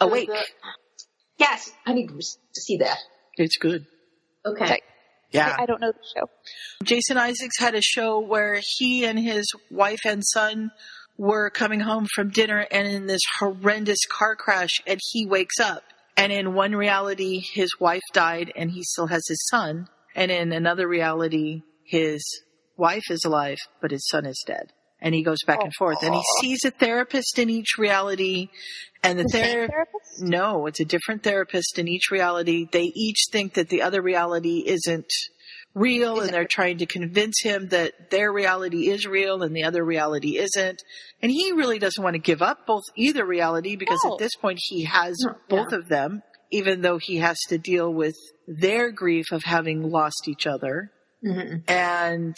Awake. 0.00 0.30
Yes, 1.38 1.72
I 1.84 1.92
need 1.92 2.06
to 2.06 2.14
to 2.18 2.60
see 2.60 2.76
that. 2.76 2.98
It's 3.36 3.56
good. 3.56 3.84
Okay. 4.46 4.64
Okay. 4.64 4.80
Yeah. 5.32 5.56
I, 5.58 5.64
I 5.64 5.66
don't 5.66 5.80
know 5.80 5.90
the 5.90 6.20
show. 6.20 6.30
Jason 6.84 7.18
Isaacs 7.18 7.58
had 7.58 7.74
a 7.74 7.82
show 7.82 8.20
where 8.20 8.60
he 8.76 9.04
and 9.06 9.18
his 9.18 9.46
wife 9.72 10.02
and 10.06 10.22
son 10.24 10.70
were 11.18 11.50
coming 11.50 11.80
home 11.80 12.06
from 12.14 12.30
dinner 12.30 12.64
and 12.70 12.86
in 12.86 13.08
this 13.08 13.22
horrendous 13.40 14.06
car 14.08 14.36
crash 14.36 14.80
and 14.86 15.00
he 15.10 15.26
wakes 15.26 15.58
up 15.58 15.82
and 16.16 16.32
in 16.32 16.54
one 16.54 16.74
reality 16.74 17.40
his 17.54 17.70
wife 17.80 18.02
died 18.12 18.52
and 18.56 18.70
he 18.70 18.82
still 18.82 19.06
has 19.08 19.26
his 19.28 19.46
son. 19.50 19.86
And 20.14 20.30
in 20.30 20.52
another 20.52 20.86
reality 20.86 21.62
his 21.84 22.22
wife 22.76 23.10
is 23.10 23.24
alive 23.24 23.58
but 23.80 23.90
his 23.90 24.06
son 24.08 24.26
is 24.26 24.42
dead. 24.46 24.72
And 25.00 25.14
he 25.14 25.24
goes 25.24 25.42
back 25.44 25.62
and 25.62 25.72
forth. 25.74 26.02
And 26.02 26.14
he 26.14 26.22
sees 26.40 26.64
a 26.64 26.70
therapist 26.70 27.38
in 27.38 27.50
each 27.50 27.76
reality. 27.76 28.48
And 29.02 29.18
the, 29.18 29.24
The 29.24 29.28
same 29.30 29.44
ther- 29.44 29.68
therapist? 29.68 30.20
no 30.22 30.66
it's 30.66 30.78
a 30.80 30.84
different 30.84 31.22
therapist 31.24 31.78
in 31.78 31.88
each 31.88 32.10
reality. 32.12 32.66
They 32.70 32.92
each 32.94 33.24
think 33.32 33.54
that 33.54 33.68
the 33.68 33.82
other 33.82 34.00
reality 34.02 34.62
isn't 34.66 35.10
real 35.74 36.20
and 36.20 36.30
they're 36.30 36.44
trying 36.46 36.78
to 36.78 36.86
convince 36.86 37.40
him 37.42 37.68
that 37.68 38.10
their 38.10 38.30
reality 38.32 38.88
is 38.90 39.06
real 39.06 39.42
and 39.42 39.56
the 39.56 39.64
other 39.64 39.84
reality 39.84 40.36
isn't 40.38 40.82
and 41.22 41.30
he 41.32 41.52
really 41.52 41.78
doesn't 41.78 42.02
want 42.04 42.14
to 42.14 42.18
give 42.20 42.42
up 42.42 42.66
both 42.66 42.82
either 42.94 43.24
reality 43.24 43.76
because 43.76 43.98
No. 44.04 44.12
at 44.14 44.18
this 44.18 44.34
point 44.36 44.58
he 44.62 44.84
has 44.84 45.16
No, 45.20 45.34
both 45.48 45.72
yeah. 45.72 45.78
of 45.78 45.88
them 45.88 46.22
even 46.50 46.82
though 46.82 46.98
he 46.98 47.16
has 47.18 47.38
to 47.48 47.56
deal 47.56 47.90
with 47.92 48.16
their 48.46 48.90
grief 48.90 49.32
of 49.32 49.44
having 49.44 49.90
lost 49.90 50.28
each 50.28 50.46
other 50.46 50.92
Mhm. 51.24 51.62
and 51.70 52.34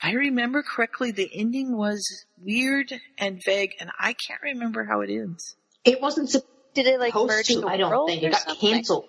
if 0.00 0.04
I 0.04 0.12
remember 0.12 0.62
correctly, 0.62 1.10
the 1.10 1.28
ending 1.34 1.76
was 1.76 2.00
weird 2.40 2.92
and 3.18 3.40
vague, 3.44 3.72
and 3.80 3.90
I 3.98 4.12
can't 4.12 4.40
remember 4.42 4.84
how 4.84 5.00
it 5.00 5.10
ends. 5.10 5.56
It 5.84 6.00
wasn't 6.00 6.30
supposed 6.30 6.46
Did 6.74 6.86
it 6.86 7.00
like 7.00 7.16
merge 7.16 7.46
to, 7.48 7.62
the 7.62 7.66
I 7.66 7.76
don't 7.78 7.90
world 7.90 8.08
think. 8.08 8.22
It 8.22 8.30
got 8.30 8.42
something? 8.42 8.74
canceled. 8.74 9.08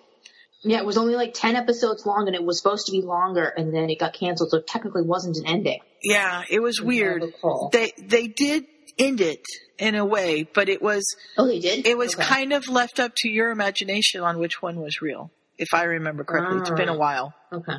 Yeah, 0.62 0.78
it 0.78 0.84
was 0.84 0.98
only 0.98 1.14
like 1.14 1.32
10 1.34 1.56
episodes 1.56 2.04
long 2.04 2.26
and 2.26 2.34
it 2.36 2.44
was 2.44 2.58
supposed 2.60 2.86
to 2.86 2.92
be 2.92 3.00
longer 3.02 3.44
and 3.46 3.74
then 3.74 3.88
it 3.88 3.98
got 3.98 4.12
canceled, 4.12 4.50
so 4.50 4.58
it 4.58 4.66
technically 4.66 5.02
wasn't 5.02 5.36
an 5.38 5.46
ending. 5.46 5.80
Yeah, 6.02 6.42
it 6.50 6.60
was 6.60 6.80
weird. 6.80 7.24
They 7.72 7.92
they 7.98 8.26
did 8.26 8.64
end 8.98 9.20
it 9.22 9.42
in 9.78 9.94
a 9.94 10.04
way, 10.04 10.42
but 10.52 10.68
it 10.68 10.82
was 10.82 11.02
Oh, 11.38 11.46
they 11.46 11.60
did? 11.60 11.86
it 11.86 11.96
was 11.96 12.14
Okay. 12.14 12.24
kind 12.24 12.52
of 12.52 12.68
left 12.68 13.00
up 13.00 13.12
to 13.18 13.28
your 13.30 13.50
imagination 13.50 14.20
on 14.20 14.38
which 14.38 14.60
one 14.60 14.80
was 14.80 15.00
real. 15.00 15.30
If 15.58 15.68
I 15.74 15.84
remember 15.84 16.24
correctly, 16.24 16.58
it's 16.60 16.70
been 16.70 16.88
a 16.90 16.94
Ah. 16.94 16.98
while, 16.98 17.34
Okay. 17.52 17.76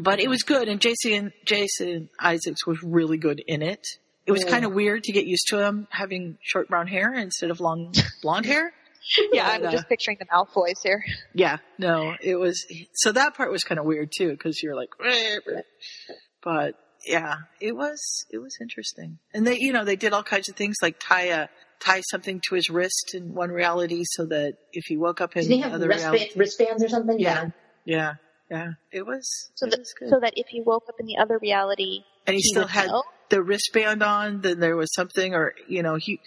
but 0.00 0.18
it 0.20 0.28
was 0.28 0.42
good. 0.42 0.68
And 0.68 0.80
Jason 0.80 1.32
Jason 1.44 2.08
Isaacs 2.20 2.66
was 2.66 2.82
really 2.82 3.18
good 3.18 3.42
in 3.46 3.60
it. 3.62 3.86
It 4.26 4.32
was 4.32 4.44
Yeah. 4.44 4.50
kind 4.50 4.64
of 4.64 4.72
weird 4.72 5.04
to 5.04 5.12
get 5.12 5.26
used 5.26 5.48
to 5.48 5.58
him 5.58 5.86
having 5.90 6.38
short 6.42 6.68
brown 6.68 6.86
hair 6.86 7.12
instead 7.12 7.50
of 7.50 7.60
long 7.60 7.92
blonde 8.22 8.46
hair. 8.54 8.72
Yeah, 9.32 9.46
But, 9.46 9.52
I'm 9.62 9.66
uh, 9.66 9.70
just 9.70 9.88
picturing 9.88 10.16
the 10.18 10.26
Malfoys 10.26 10.82
here. 10.82 11.04
Yeah, 11.34 11.58
no, 11.78 12.14
it 12.22 12.36
was, 12.36 12.64
so 12.94 13.12
that 13.12 13.34
part 13.34 13.50
was 13.50 13.62
kind 13.62 13.78
of 13.78 13.84
weird 13.84 14.10
too, 14.16 14.36
cause 14.36 14.60
you're 14.62 14.74
like, 14.76 14.90
but 16.42 16.74
yeah, 17.06 17.36
it 17.60 17.76
was, 17.76 18.24
it 18.30 18.38
was 18.38 18.56
interesting. 18.60 19.18
And 19.34 19.46
they, 19.46 19.58
you 19.58 19.72
know, 19.72 19.84
they 19.84 19.96
did 19.96 20.12
all 20.12 20.22
kinds 20.22 20.48
of 20.48 20.56
things 20.56 20.76
like 20.82 20.96
tie 20.98 21.26
a, 21.26 21.48
tie 21.80 22.00
something 22.10 22.40
to 22.48 22.54
his 22.54 22.70
wrist 22.70 23.14
in 23.14 23.34
one 23.34 23.50
reality 23.50 24.04
so 24.04 24.24
that 24.26 24.54
if 24.72 24.84
he 24.86 24.96
woke 24.96 25.20
up 25.20 25.36
in 25.36 25.42
Did 25.42 25.50
they 25.50 25.56
the 25.56 25.62
have 25.64 25.72
other 25.74 25.88
wristband, 25.88 26.14
reality. 26.14 26.38
wristbands 26.38 26.82
or 26.84 26.88
something? 26.88 27.18
Yeah. 27.20 27.50
Yeah, 27.84 28.14
yeah, 28.50 28.68
it 28.90 29.04
was, 29.04 29.50
So 29.56 29.66
it 29.66 29.70
that 29.72 29.80
was 29.80 29.92
good. 29.98 30.08
so 30.08 30.20
that 30.20 30.32
if 30.36 30.46
he 30.46 30.62
woke 30.62 30.84
up 30.88 30.94
in 30.98 31.04
the 31.06 31.18
other 31.18 31.38
reality, 31.38 32.04
and 32.26 32.34
he, 32.34 32.40
he 32.40 32.48
still 32.48 32.66
had 32.66 32.86
know? 32.86 33.02
the 33.28 33.42
wristband 33.42 34.02
on, 34.02 34.40
then 34.40 34.60
there 34.60 34.76
was 34.76 34.88
something, 34.94 35.34
or, 35.34 35.52
you 35.68 35.82
know, 35.82 35.96
he, 35.96 36.20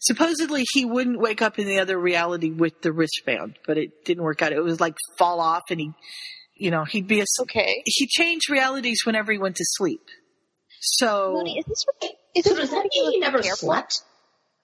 supposedly 0.00 0.64
he 0.72 0.84
wouldn't 0.84 1.18
wake 1.20 1.40
up 1.42 1.58
in 1.58 1.66
the 1.66 1.78
other 1.78 1.98
reality 1.98 2.50
with 2.50 2.82
the 2.82 2.92
wristband, 2.92 3.58
but 3.66 3.78
it 3.78 4.04
didn't 4.04 4.24
work 4.24 4.42
out. 4.42 4.52
It 4.52 4.60
was 4.62 4.80
like 4.80 4.96
fall 5.18 5.40
off 5.40 5.62
and 5.70 5.80
he, 5.80 5.92
you 6.56 6.70
know, 6.70 6.84
he'd 6.84 7.06
be 7.06 7.20
a, 7.20 7.24
okay. 7.40 7.82
he 7.84 8.06
changed 8.06 8.50
realities 8.50 9.02
whenever 9.04 9.30
he 9.32 9.38
went 9.38 9.56
to 9.56 9.64
sleep. 9.66 10.00
So, 10.80 11.32
Mooney, 11.34 11.58
is 11.58 11.64
this 11.66 11.84
re- 12.02 12.16
is 12.34 12.44
So 12.44 12.50
this 12.50 12.58
does 12.58 12.70
that 12.70 12.88
mean 12.92 13.10
he 13.12 13.18
never 13.20 13.38
Airport? 13.38 13.58
slept? 13.58 14.02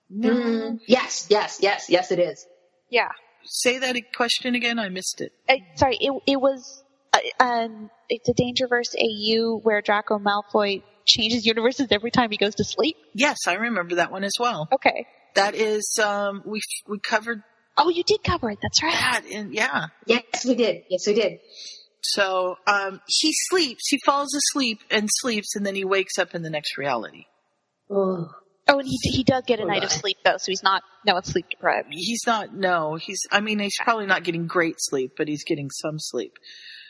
no, 0.09 0.30
Mm, 0.30 0.80
yes, 0.87 1.26
yes, 1.30 1.59
yes, 1.61 1.87
yes 1.91 2.11
it 2.11 2.18
is. 2.18 2.47
Yeah. 2.91 3.09
say 3.45 3.78
that 3.78 3.97
question 4.14 4.55
again. 4.55 4.78
I 4.78 4.89
missed 4.89 5.20
it. 5.20 5.32
Uh, 5.49 5.57
sorry, 5.74 5.99
it 6.01 6.12
it 6.26 6.41
was 6.41 6.82
uh, 7.12 7.18
um 7.41 7.91
it's 8.09 8.28
a 8.28 8.34
Dangerverse 8.34 8.95
AU 8.99 9.59
where 9.62 9.82
Draco 9.82 10.18
Malfoy 10.18 10.82
changes 11.05 11.45
universes 11.45 11.89
every 11.91 12.11
time 12.11 12.30
he 12.30 12.37
goes 12.37 12.55
to 12.57 12.64
sleep. 12.64 12.97
Yes, 13.14 13.37
I 13.47 13.55
remember 13.55 13.97
that 13.97 14.11
one 14.11 14.24
as 14.24 14.34
well. 14.41 14.68
Okay. 14.72 15.07
That 15.37 15.55
is, 15.55 15.99
um, 16.03 16.43
we, 16.45 16.61
we 16.89 16.99
covered 16.99 17.43
Oh, 17.78 17.91
you 17.91 18.03
did 18.05 18.24
cover 18.24 18.51
it. 18.51 18.59
That's 18.62 18.82
right. 18.82 18.93
that 18.93 19.22
and 19.30 19.53
yeah. 19.55 19.87
Yes, 20.07 20.47
we 20.47 20.55
did. 20.55 20.84
Yes, 20.89 21.07
we 21.07 21.14
did. 21.14 21.39
So, 22.03 22.57
um, 22.66 23.01
he 23.07 23.32
sleeps, 23.49 23.89
he 23.89 23.99
falls 24.05 24.34
asleep 24.34 24.80
and 24.91 25.09
sleeps 25.11 25.55
and 25.57 25.66
then 25.66 25.74
he 25.74 25.84
wakes 25.84 26.18
up 26.18 26.34
in 26.34 26.43
the 26.43 26.51
next 26.51 26.78
reality. 26.78 27.24
Oh. 27.91 28.30
Oh, 28.68 28.80
and 28.80 28.89
he 28.89 28.99
he 29.03 29.22
does 29.22 29.45
get 29.47 29.61
a 29.61 29.62
Poor 29.62 29.70
night 29.70 29.84
of 29.84 29.93
sleep 29.93 30.16
though, 30.24 30.39
so 30.39 30.51
he's 30.51 30.62
not 30.62 30.82
no 31.05 31.14
one's 31.14 31.28
sleep 31.28 31.47
deprived. 31.51 31.87
He's 31.91 32.26
not, 32.26 32.53
no, 32.53 32.97
he's, 32.97 33.20
I 33.30 33.41
mean, 33.41 33.61
he's 33.61 33.76
probably 33.78 34.07
not 34.07 34.24
getting 34.24 34.49
great 34.49 34.74
sleep, 34.78 35.12
but 35.16 35.28
he's 35.28 35.45
getting 35.45 35.70
some 35.70 35.99
sleep. 35.99 36.32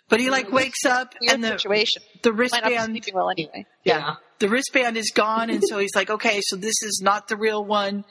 But 0.08 0.20
he 0.20 0.30
like 0.30 0.52
wakes 0.52 0.84
up 0.84 1.14
Weird 1.20 1.34
and 1.34 1.44
the, 1.44 1.48
situation. 1.58 2.02
the 2.22 2.32
Might 2.32 2.38
not 2.52 2.64
be 2.64 2.68
wristband, 2.74 2.92
sleeping 2.92 3.14
well 3.14 3.30
anyway. 3.30 3.66
yeah, 3.84 4.14
the 4.38 4.48
wristband 4.48 4.96
is 4.96 5.10
gone 5.14 5.50
and 5.50 5.62
so 5.66 5.78
he's 5.78 5.94
like, 5.96 6.10
okay, 6.10 6.40
so 6.42 6.56
this 6.56 6.80
is 6.82 7.00
not 7.02 7.28
the 7.28 7.36
real 7.36 7.64
one. 7.64 8.04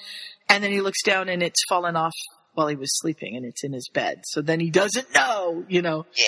And 0.49 0.63
then 0.63 0.71
he 0.71 0.81
looks 0.81 1.01
down 1.03 1.29
and 1.29 1.41
it's 1.41 1.63
fallen 1.69 1.95
off 1.95 2.13
while 2.53 2.67
he 2.67 2.75
was 2.75 2.89
sleeping 2.99 3.35
and 3.35 3.45
it's 3.45 3.63
in 3.63 3.71
his 3.73 3.89
bed. 3.93 4.21
So 4.25 4.41
then 4.41 4.59
he 4.59 4.69
doesn't 4.69 5.13
know, 5.13 5.63
you 5.69 5.81
know. 5.81 6.05
Yeah. 6.17 6.25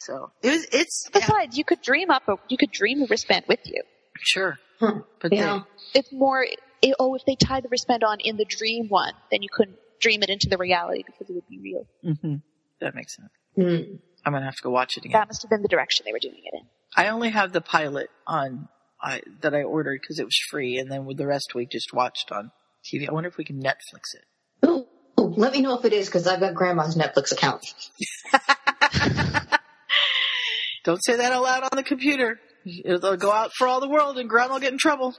So 0.00 0.30
it 0.42 0.50
was, 0.50 0.66
it's, 0.72 1.04
yeah, 1.14 1.20
Besides, 1.20 1.56
you 1.58 1.64
could 1.64 1.82
dream 1.82 2.10
up 2.10 2.22
a 2.28 2.36
you 2.48 2.56
could 2.56 2.70
dream 2.72 3.00
the 3.00 3.06
wristband 3.06 3.44
with 3.48 3.60
you. 3.64 3.82
sure. 4.20 4.58
Huh. 4.80 5.00
But 5.20 5.32
Yeah. 5.32 5.60
It's 5.94 6.12
more 6.12 6.42
it, 6.82 6.94
oh, 7.00 7.14
if 7.14 7.22
they 7.26 7.36
tied 7.36 7.62
the 7.62 7.68
wristband 7.68 8.02
on 8.04 8.18
in 8.20 8.36
the 8.36 8.44
dream 8.44 8.88
one, 8.88 9.12
then 9.30 9.42
you 9.42 9.48
couldn't 9.52 9.78
dream 10.00 10.22
it 10.22 10.30
into 10.30 10.48
the 10.48 10.58
reality 10.58 11.02
because 11.06 11.30
it 11.30 11.34
would 11.34 11.48
be 11.48 11.58
real. 11.60 11.86
they, 12.02 12.10
hmm 12.28 12.34
that 12.80 12.94
makes 12.94 13.16
sense. 13.16 13.30
Mm. 13.56 13.98
I'm 14.26 14.32
going 14.32 14.42
to 14.42 14.46
have 14.46 14.56
to 14.56 14.62
go 14.62 14.70
watch 14.70 14.96
it 14.96 15.04
again. 15.04 15.20
That 15.20 15.28
must 15.28 15.42
have 15.42 15.50
been 15.50 15.62
the 15.62 15.68
direction 15.68 16.04
they 16.04 16.12
were 16.12 16.18
doing 16.18 16.34
it 16.44 16.54
in. 16.54 16.62
I 16.96 17.08
only 17.08 17.30
have 17.30 17.52
the 17.52 17.60
pilot 17.60 18.10
on 18.26 18.68
I, 19.00 19.22
that 19.42 19.54
I 19.54 19.62
ordered 19.62 20.00
because 20.00 20.18
it 20.18 20.24
was 20.24 20.36
free, 20.50 20.78
and 20.78 20.90
then 20.90 21.04
with 21.04 21.16
the 21.16 21.26
rest 21.26 21.54
we 21.54 21.64
just 21.66 21.92
watched 21.92 22.32
on 22.32 22.50
TV. 22.84 23.08
I 23.08 23.12
wonder 23.12 23.28
if 23.28 23.36
we 23.36 23.44
can 23.44 23.62
Netflix 23.62 24.14
it. 24.14 24.66
Ooh, 24.66 24.84
ooh, 25.20 25.34
let 25.36 25.52
me 25.52 25.60
know 25.60 25.78
if 25.78 25.84
it 25.84 25.92
is 25.92 26.06
because 26.06 26.26
I've 26.26 26.40
got 26.40 26.54
grandma's 26.54 26.96
Netflix 26.96 27.30
account. 27.30 27.64
Don't 30.84 31.04
say 31.04 31.16
that 31.16 31.32
out 31.32 31.42
loud 31.42 31.62
on 31.64 31.70
the 31.76 31.82
computer. 31.82 32.40
It'll 32.84 33.16
go 33.16 33.30
out 33.30 33.52
for 33.56 33.68
all 33.68 33.80
the 33.80 33.88
world, 33.88 34.18
and 34.18 34.28
Grandma 34.28 34.54
will 34.54 34.60
get 34.60 34.72
in 34.72 34.78
trouble. 34.78 35.14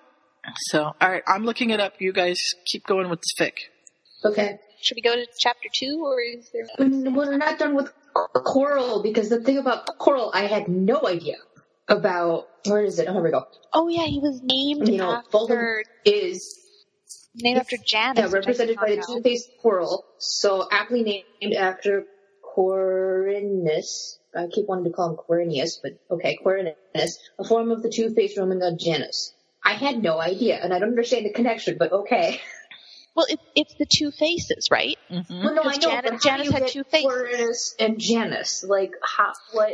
So, 0.69 0.83
all 0.83 1.09
right, 1.09 1.23
I'm 1.27 1.45
looking 1.45 1.69
it 1.69 1.79
up. 1.79 1.93
You 1.99 2.13
guys 2.13 2.39
keep 2.65 2.85
going 2.85 3.09
with 3.09 3.19
the 3.21 3.43
fic. 3.43 3.53
Okay. 4.25 4.57
Should 4.81 4.95
we 4.95 5.01
go 5.01 5.15
to 5.15 5.25
chapter 5.39 5.67
two, 5.73 6.01
or 6.03 6.21
is 6.21 6.49
there? 6.53 6.87
Mm, 6.87 7.13
We're 7.15 7.37
not 7.37 7.59
done 7.59 7.75
with 7.75 7.91
Quirrell 8.35 9.03
because 9.03 9.29
the 9.29 9.41
thing 9.41 9.57
about 9.57 9.87
Quirrell, 9.99 10.31
I 10.33 10.47
had 10.47 10.67
no 10.67 11.01
idea 11.05 11.37
about. 11.87 12.47
Where 12.65 12.83
is 12.83 12.99
it? 12.99 13.07
Oh, 13.07 13.13
here 13.13 13.23
we 13.23 13.31
go. 13.31 13.45
Oh 13.73 13.87
yeah, 13.87 14.05
he 14.05 14.19
was 14.19 14.41
named 14.43 14.87
You 14.89 14.97
know, 14.97 15.11
after 15.13 15.29
Voldemort 15.31 15.83
is 16.05 16.59
named 17.35 17.59
after 17.59 17.77
Janus. 17.77 18.17
yeah, 18.19 18.29
represented 18.31 18.77
by 18.77 18.95
the 18.95 19.03
two-faced 19.05 19.49
Quirrell, 19.63 20.01
so 20.17 20.67
aptly 20.71 21.03
named 21.41 21.53
after 21.53 22.05
Quirinus. 22.55 24.17
I 24.35 24.47
keep 24.47 24.67
wanting 24.67 24.85
to 24.85 24.91
call 24.91 25.11
him 25.11 25.17
Quirinius, 25.17 25.79
but 25.81 25.93
okay, 26.11 26.37
Quirinus, 26.43 27.17
a 27.39 27.43
form 27.43 27.71
of 27.71 27.81
the 27.83 27.89
two-faced 27.89 28.37
Roman 28.37 28.59
god 28.59 28.79
Janus. 28.79 29.33
I 29.63 29.73
had 29.73 30.01
no 30.01 30.19
idea, 30.19 30.59
and 30.61 30.73
I 30.73 30.79
don't 30.79 30.89
understand 30.89 31.25
the 31.25 31.33
connection, 31.33 31.77
but 31.77 31.91
okay. 31.91 32.39
Well, 33.17 33.25
it, 33.29 33.39
it's 33.55 33.73
the 33.79 33.87
two 33.91 34.11
faces, 34.11 34.69
right? 34.71 34.95
Mm-hmm. 35.11 35.43
Well, 35.43 35.55
no, 35.55 35.61
I 35.63 35.73
Because 35.73 35.83
know, 35.83 35.89
Janus- 35.89 36.03
but 36.03 36.11
how 36.13 36.19
Janus 36.19 36.41
do 36.41 36.43
you 36.45 36.51
had 36.51 36.67
two 36.67 36.83
faces. 36.83 37.11
Quirinus 37.11 37.75
and 37.79 37.99
Janus, 37.99 38.63
like, 38.63 38.91
how, 39.03 39.33
what? 39.51 39.73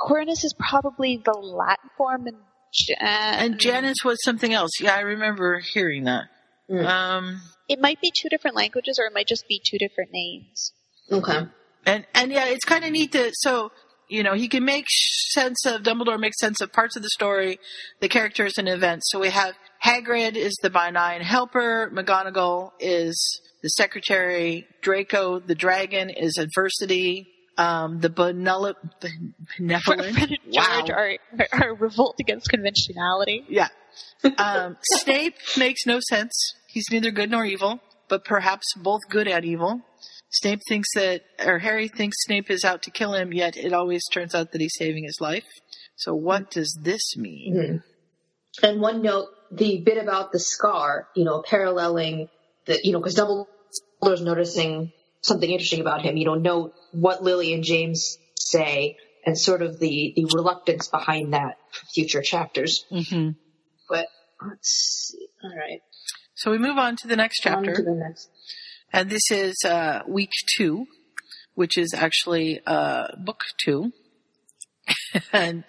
Quirinus 0.00 0.44
is 0.44 0.54
probably 0.58 1.22
the 1.24 1.32
Latin 1.32 1.90
form, 1.96 2.26
and 2.26 2.36
Jan- 2.74 2.98
And 3.00 3.58
Janice 3.60 4.04
was 4.04 4.18
something 4.24 4.52
else. 4.52 4.72
Yeah, 4.80 4.94
I 4.96 5.00
remember 5.00 5.60
hearing 5.60 6.04
that. 6.04 6.24
Mm. 6.70 6.84
Um, 6.84 7.40
It 7.68 7.80
might 7.80 8.00
be 8.00 8.10
two 8.20 8.28
different 8.28 8.56
languages, 8.56 8.98
or 9.00 9.06
it 9.06 9.12
might 9.14 9.28
just 9.28 9.46
be 9.48 9.62
two 9.64 9.78
different 9.78 10.10
names. 10.12 10.72
Okay. 11.10 11.46
And 11.86 12.04
and 12.14 12.32
yeah, 12.32 12.46
it's 12.46 12.64
kind 12.64 12.84
of 12.84 12.90
neat 12.90 13.12
that 13.12 13.30
so 13.34 13.70
you 14.08 14.24
know 14.24 14.34
he 14.34 14.48
can 14.48 14.64
make 14.64 14.86
sense 14.88 15.64
of 15.66 15.82
Dumbledore 15.82 16.18
makes 16.18 16.38
sense 16.40 16.60
of 16.60 16.72
parts 16.72 16.96
of 16.96 17.02
the 17.04 17.10
story, 17.10 17.60
the 18.00 18.08
characters 18.08 18.58
and 18.58 18.68
events. 18.68 19.06
So 19.12 19.20
we 19.20 19.30
have 19.30 19.54
Hagrid 19.86 20.36
is 20.36 20.58
the 20.62 20.70
benign 20.70 21.20
helper, 21.20 21.90
McGonagall 21.94 22.72
is 22.80 23.40
the 23.62 23.68
secretary, 23.68 24.66
Draco 24.82 25.38
the 25.38 25.54
dragon 25.54 26.10
is 26.10 26.38
adversity. 26.38 27.28
Um, 27.58 28.00
the 28.00 28.10
benevol- 28.10 28.74
benevolent, 29.58 30.14
Fred 30.14 30.30
and 30.30 30.52
George 30.52 30.90
are, 30.90 31.16
are 31.52 31.74
revolt 31.74 32.16
against 32.20 32.50
conventionality. 32.50 33.44
Yeah. 33.48 33.68
Um, 34.36 34.76
Snape 34.82 35.36
makes 35.56 35.86
no 35.86 35.98
sense. 36.10 36.34
He's 36.68 36.84
neither 36.90 37.10
good 37.10 37.30
nor 37.30 37.46
evil, 37.46 37.80
but 38.08 38.26
perhaps 38.26 38.66
both 38.76 39.00
good 39.08 39.26
and 39.26 39.42
evil. 39.44 39.80
Snape 40.30 40.60
thinks 40.68 40.88
that, 40.96 41.22
or 41.46 41.58
Harry 41.60 41.88
thinks 41.88 42.18
Snape 42.26 42.50
is 42.50 42.62
out 42.62 42.82
to 42.82 42.90
kill 42.90 43.14
him, 43.14 43.32
yet 43.32 43.56
it 43.56 43.72
always 43.72 44.02
turns 44.12 44.34
out 44.34 44.52
that 44.52 44.60
he's 44.60 44.74
saving 44.76 45.04
his 45.04 45.18
life. 45.20 45.46
So 45.96 46.14
what 46.14 46.50
does 46.50 46.78
this 46.82 47.16
mean? 47.16 47.54
Mhm. 47.54 47.82
And 48.62 48.80
one 48.82 49.00
note, 49.00 49.28
the 49.50 49.82
bit 49.84 49.98
about 49.98 50.32
the 50.32 50.38
scar, 50.38 51.08
you 51.14 51.24
know, 51.24 51.42
paralleling 51.42 52.28
the, 52.66 52.80
you 52.82 52.92
know, 52.92 52.98
because 52.98 53.14
Dumbledore's 53.14 54.22
noticing 54.22 54.92
something 55.20 55.50
interesting 55.50 55.80
about 55.80 56.02
him. 56.02 56.16
You 56.16 56.26
know, 56.26 56.34
note 56.34 56.74
what 56.92 57.22
Lily 57.22 57.52
and 57.52 57.62
James 57.62 58.18
say 58.38 58.96
and 59.24 59.36
sort 59.36 59.62
of 59.62 59.78
the, 59.78 60.12
the 60.14 60.24
reluctance 60.34 60.88
behind 60.88 61.34
that 61.34 61.58
for 61.70 61.84
future 61.86 62.22
chapters. 62.22 62.84
Mm-hmm. 62.92 63.30
But 63.88 64.06
let's 64.46 65.10
see. 65.10 65.28
All 65.42 65.56
right. 65.56 65.82
So 66.34 66.50
we 66.50 66.58
move 66.58 66.78
on 66.78 66.96
to 66.96 67.08
the 67.08 67.16
next 67.16 67.40
chapter, 67.40 67.74
the 67.74 67.94
next. 67.94 68.28
and 68.92 69.08
this 69.08 69.30
is 69.30 69.56
uh, 69.64 70.02
week 70.06 70.30
two, 70.56 70.86
which 71.54 71.78
is 71.78 71.94
actually 71.94 72.60
uh, 72.66 73.08
book 73.16 73.40
two. 73.64 73.92
and 75.32 75.64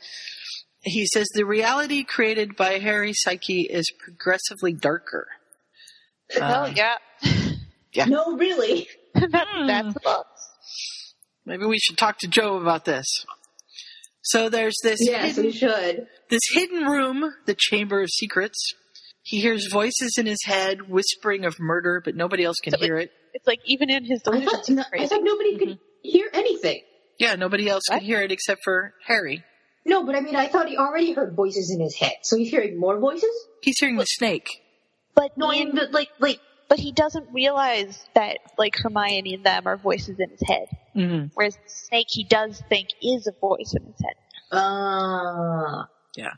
he 0.87 1.05
says 1.05 1.27
the 1.33 1.45
reality 1.45 2.03
created 2.03 2.55
by 2.55 2.79
Harry's 2.79 3.21
psyche 3.21 3.61
is 3.61 3.91
progressively 4.03 4.73
darker. 4.73 5.27
oh 6.35 6.41
Uh, 6.41 6.73
yeah, 6.75 6.95
Yeah. 7.93 8.05
No, 8.05 8.35
really. 8.37 8.87
that's 9.13 9.31
that's 9.31 9.93
the 9.93 9.99
book. 10.03 10.27
Maybe 11.45 11.65
we 11.65 11.79
should 11.79 11.97
talk 11.97 12.17
to 12.19 12.27
Joe 12.27 12.57
about 12.57 12.85
this. 12.85 13.05
So 14.21 14.49
there's 14.49 14.75
this 14.83 14.99
Yes, 15.01 15.35
hidden, 15.37 15.43
we 15.45 15.51
should. 15.53 16.07
this 16.29 16.41
hidden 16.51 16.83
room, 16.85 17.33
the 17.45 17.55
Chamber 17.57 18.01
of 18.01 18.09
Secrets. 18.09 18.73
He 19.23 19.39
hears 19.41 19.67
voices 19.71 20.15
in 20.17 20.25
his 20.25 20.43
head 20.45 20.89
whispering 20.89 21.45
of 21.45 21.55
murder, 21.59 22.01
but 22.03 22.15
nobody 22.15 22.43
else 22.43 22.57
can 22.61 22.73
So 22.73 22.79
hear 22.79 22.97
it. 22.97 23.11
It's 23.33 23.47
like 23.47 23.59
even 23.65 23.89
in 23.89 24.03
his 24.05 24.21
I 24.27 24.31
delusions, 24.31 24.51
thought, 24.51 24.65
he's 24.67 24.75
no, 24.75 24.83
I 24.93 25.07
thought 25.07 25.23
nobody 25.23 25.57
could 25.57 25.79
hear 26.01 26.29
anything. 26.33 26.81
Yeah, 27.19 27.35
nobody 27.35 27.69
else 27.69 27.83
can 27.89 27.97
What? 27.97 28.03
hear 28.03 28.21
it 28.21 28.31
except 28.31 28.61
for 28.63 28.93
Harry. 29.05 29.43
No, 29.87 30.03
but 30.05 30.15
I 30.15 30.19
mean, 30.21 30.35
I 30.35 30.47
thought 30.47 30.67
he 30.67 30.77
already 30.77 31.13
heard 31.13 31.33
voices 31.35 31.71
in 31.71 31.79
his 31.79 31.95
head. 31.95 32.13
So 32.23 32.37
he's 32.37 32.49
hearing 32.49 32.79
more 32.79 32.99
voices? 32.99 33.29
He's 33.63 33.77
hearing 33.79 33.95
the 33.95 34.05
snake. 34.05 34.47
But 35.15 35.37
No, 35.37 35.47
I 35.49 35.55
in- 35.55 35.67
mean, 35.69 35.75
but 35.75 35.91
like, 35.91 36.09
like, 36.19 36.39
but 36.69 36.77
he 36.79 36.91
doesn't 36.91 37.27
realize 37.33 38.05
that 38.13 38.39
like 38.57 38.75
Hermione 38.75 39.33
and 39.35 39.43
them 39.45 39.63
are 39.65 39.77
voices 39.77 40.17
in 40.19 40.29
his 40.29 40.41
head. 40.45 40.67
Mm-hmm. 40.95 41.27
Whereas 41.33 41.55
the 41.55 41.69
snake 41.69 42.07
he 42.09 42.25
does 42.25 42.61
think 42.69 42.89
is 43.01 43.25
a 43.27 43.31
voice 43.39 43.73
in 43.73 43.85
his 43.85 43.95
head. 44.03 44.59
uh, 44.59 45.83
Yeah. 46.15 46.33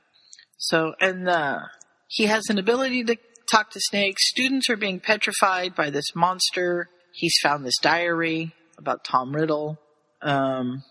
So, 0.58 0.94
and 1.02 1.28
uh, 1.28 1.60
he 2.08 2.26
has 2.26 2.44
an 2.50 2.60
ability 2.60 3.04
to 3.06 3.16
talk 3.52 3.72
to 3.72 3.80
snakes. 3.82 4.30
Students 4.30 4.70
are 4.70 4.76
being 4.78 5.00
petrified 5.00 5.74
by 5.76 5.90
this 5.90 6.14
monster. 6.16 6.90
He's 7.14 7.36
found 7.42 7.66
this 7.66 7.78
diary 7.82 8.54
about 8.78 9.04
Tom 9.04 9.34
Riddle. 9.34 9.80
Um, 10.22 10.84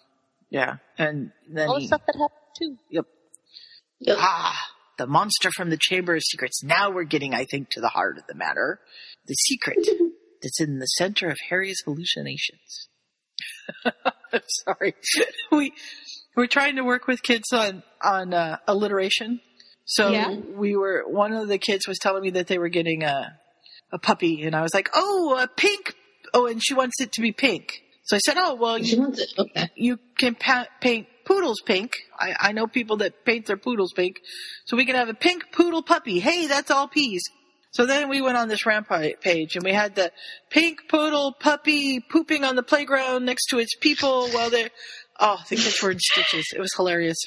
yeah, 0.51 0.77
and 0.97 1.31
then 1.49 1.69
All 1.69 1.75
the 1.75 1.81
he, 1.83 1.87
stuff 1.87 2.01
that 2.07 2.15
happened 2.17 2.31
too. 2.59 2.77
yep. 2.91 3.05
Yep. 4.01 4.17
Ah, 4.21 4.57
the 4.97 5.07
monster 5.07 5.51
from 5.57 5.71
the 5.71 5.79
Chamber 5.81 6.15
of 6.15 6.23
Secrets. 6.23 6.63
Now 6.63 6.91
we're 6.91 7.05
getting, 7.05 7.35
I 7.35 7.45
think, 7.51 7.71
to 7.71 7.81
the 7.81 7.89
heart 7.89 8.17
of 8.19 8.27
the 8.29 8.35
matter. 8.35 8.81
The 9.27 9.35
secret 9.35 9.79
that's 10.43 10.61
in 10.61 10.79
the 10.79 10.87
center 10.87 11.29
of 11.29 11.37
Harry's 11.49 11.81
hallucinations. 11.85 12.89
I'm 13.85 14.41
sorry. 14.65 14.95
We, 15.51 15.73
we're 16.37 16.47
trying 16.47 16.77
to 16.77 16.83
work 16.85 17.07
with 17.07 17.23
kids 17.23 17.53
on, 17.53 17.83
on, 18.05 18.35
uh, 18.35 18.59
alliteration. 18.69 19.41
So 19.87 20.11
Yeah. 20.11 20.35
we 20.35 20.77
were, 20.77 21.05
one 21.07 21.33
of 21.33 21.49
the 21.49 21.59
kids 21.59 21.89
was 21.89 21.99
telling 21.99 22.23
me 22.23 22.31
that 22.31 22.47
they 22.47 22.59
were 22.59 22.69
getting 22.69 23.03
a, 23.03 23.33
a 23.93 23.99
puppy 23.99 24.43
and 24.45 24.55
I 24.55 24.63
was 24.63 24.75
like, 24.75 24.91
oh, 24.95 25.37
a 25.43 25.49
pink. 25.49 25.95
Oh, 26.35 26.47
and 26.47 26.63
she 26.63 26.75
wants 26.75 27.01
it 27.01 27.13
to 27.13 27.23
be 27.23 27.33
pink. 27.33 27.81
So 28.05 28.17
I 28.17 28.19
said, 28.21 28.37
oh, 28.39 28.55
well, 28.55 28.79
she 28.83 28.97
you, 28.97 29.01
wants 29.01 29.21
it. 29.21 29.33
Okay. 29.39 29.71
you 29.75 29.99
can 30.19 30.35
pa- 30.35 30.67
paint 30.81 31.07
poodles 31.29 31.61
pink. 31.65 31.93
I, 32.19 32.35
I 32.41 32.53
know 32.53 32.67
people 32.67 32.97
that 32.99 33.25
paint 33.25 33.47
their 33.47 33.59
poodles 33.59 33.93
pink. 33.93 34.17
So 34.65 34.77
we 34.77 34.87
can 34.87 34.97
have 34.97 35.11
a 35.11 35.15
pink 35.15 35.53
poodle 35.53 35.83
puppy. 35.83 36.19
Hey, 36.19 36.47
that's 36.47 36.71
all 36.71 36.89
peas. 36.89 37.23
So 37.71 37.85
then 37.85 38.09
we 38.09 38.23
went 38.23 38.39
on 38.39 38.49
this 38.49 38.65
rampage 38.65 39.21
page 39.21 39.55
and 39.55 39.63
we 39.63 39.73
had 39.73 39.95
the 39.95 40.11
pink 40.51 40.79
poodle 40.89 41.35
puppy 41.39 42.01
pooping 42.01 42.43
on 42.45 42.57
the 42.57 42.63
playground 42.63 43.27
next 43.27 43.47
to 43.51 43.59
its 43.59 43.77
people 43.77 44.29
while 44.31 44.49
they're, 44.49 44.71
oh, 45.21 45.39
the 45.51 45.57
kids 45.57 45.81
were 45.83 45.91
in 45.91 45.99
stitches. 46.01 46.47
It 46.57 46.61
was 46.61 46.73
hilarious. 46.75 47.19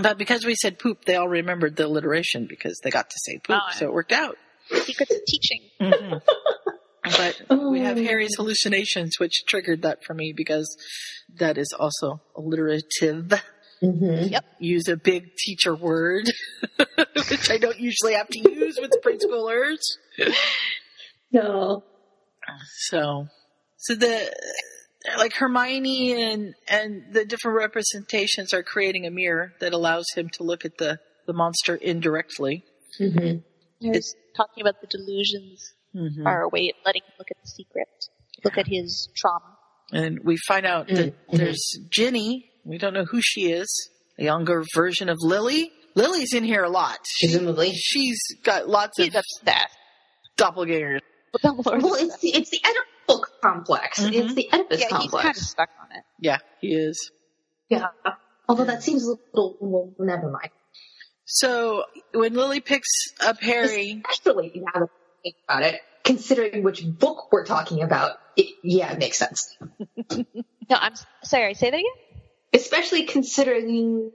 But 0.00 0.16
because 0.16 0.44
we 0.46 0.54
said 0.54 0.78
poop, 0.78 1.04
they 1.04 1.16
all 1.16 1.28
remembered 1.28 1.76
the 1.76 1.86
alliteration 1.86 2.46
because 2.48 2.80
they 2.82 2.90
got 2.90 3.10
to 3.10 3.16
say 3.18 3.38
poop. 3.38 3.60
Oh. 3.60 3.72
So 3.72 3.86
it 3.86 3.92
worked 3.92 4.12
out. 4.12 4.36
Secrets 4.70 5.14
of 5.14 5.20
teaching. 5.26 5.60
Mhm. 5.80 6.22
But 7.06 7.70
we 7.70 7.80
have 7.80 7.96
Harry's 7.96 8.34
hallucinations, 8.36 9.18
which 9.18 9.44
triggered 9.46 9.82
that 9.82 10.04
for 10.04 10.14
me 10.14 10.32
because 10.36 10.76
that 11.38 11.58
is 11.58 11.72
also 11.78 12.20
alliterative. 12.34 13.32
Mm-hmm. 13.82 14.32
Yep. 14.32 14.44
Use 14.58 14.88
a 14.88 14.96
big 14.96 15.36
teacher 15.36 15.74
word, 15.74 16.24
which 17.30 17.50
I 17.50 17.58
don't 17.58 17.78
usually 17.78 18.14
have 18.14 18.28
to 18.28 18.38
use 18.38 18.78
with 18.80 18.92
preschoolers. 19.04 19.78
No. 21.30 21.84
So, 22.88 23.28
so 23.76 23.94
the 23.94 24.32
like 25.18 25.34
Hermione 25.34 26.32
and 26.32 26.54
and 26.68 27.12
the 27.12 27.24
different 27.24 27.58
representations 27.58 28.54
are 28.54 28.62
creating 28.62 29.06
a 29.06 29.10
mirror 29.10 29.52
that 29.60 29.72
allows 29.72 30.06
him 30.14 30.30
to 30.34 30.42
look 30.42 30.64
at 30.64 30.78
the 30.78 30.98
the 31.26 31.32
monster 31.32 31.76
indirectly. 31.76 32.64
Mm-hmm. 33.00 33.38
He's 33.80 34.14
talking 34.36 34.62
about 34.62 34.80
the 34.80 34.86
delusions 34.86 35.74
Mhm. 35.96 36.26
are 36.26 36.42
a 36.42 36.48
way 36.48 36.68
of 36.70 36.76
letting 36.84 37.02
him 37.02 37.12
look 37.18 37.30
at 37.30 37.36
the 37.42 37.48
secret, 37.48 37.88
look 38.44 38.58
at 38.58 38.66
his 38.66 39.08
trauma. 39.16 39.56
And 39.92 40.20
we 40.24 40.36
find 40.46 40.66
out 40.66 40.88
that 40.88 41.14
Mhm. 41.28 41.36
there's 41.38 41.78
Ginny. 41.90 42.50
We 42.64 42.78
don't 42.78 42.92
know 42.94 43.04
who 43.04 43.20
she 43.22 43.50
is. 43.52 43.68
A 44.18 44.24
younger 44.24 44.64
version 44.74 45.08
of 45.08 45.16
Lily. 45.20 45.70
Lily's 45.94 46.34
in 46.34 46.44
here 46.44 46.62
a 46.64 46.68
lot. 46.68 46.98
She, 47.06 47.28
Presumably. 47.28 47.72
she's 47.72 48.18
got 48.42 48.68
lots 48.68 48.98
of 48.98 49.04
He's 49.06 49.14
obsessed. 49.14 49.76
doppelgangers. 50.36 51.00
Well, 51.42 51.94
it's 51.94 52.18
the, 52.20 52.30
it's 52.30 52.50
the 52.50 52.60
Oedipal 52.64 53.22
complex. 53.42 54.00
Mhm. 54.00 54.12
It's 54.14 54.34
the 54.34 54.48
Oedipus 54.52 54.80
yeah, 54.80 54.86
he's 54.86 54.96
complex. 54.96 55.22
kind 55.24 55.36
of 55.36 55.42
stuck 55.42 55.68
on 55.82 55.96
it. 55.96 56.02
Yeah, 56.20 56.38
he 56.60 56.74
is. 56.74 57.10
Yeah. 57.68 57.88
Although 58.48 58.64
that 58.64 58.82
seems 58.82 59.04
a 59.06 59.14
little, 59.34 59.56
well, 59.60 59.92
never 59.98 60.30
mind. 60.30 60.50
So 61.26 61.84
when 62.14 62.34
Lily 62.34 62.60
picks 62.60 62.88
up 63.20 63.40
Harry, 63.40 64.02
Especially 64.08 64.52
now 64.54 64.70
that 64.74 64.82
I 64.82 64.86
think 65.32 65.36
about 65.48 65.62
it, 65.62 65.80
considering 66.04 66.62
which 66.62 66.84
book 66.86 67.32
we're 67.32 67.44
talking 67.44 67.82
about, 67.82 68.12
it, 68.36 68.46
yeah, 68.62 68.92
it 68.92 68.98
makes 68.98 69.18
sense. 69.18 69.56
No, 70.68 70.76
I'm 70.80 70.92
s- 70.94 71.06
sorry. 71.22 71.54
Say 71.54 71.70
that 71.70 71.76
again. 71.76 72.20
Especially 72.52 73.04
considering 73.04 74.10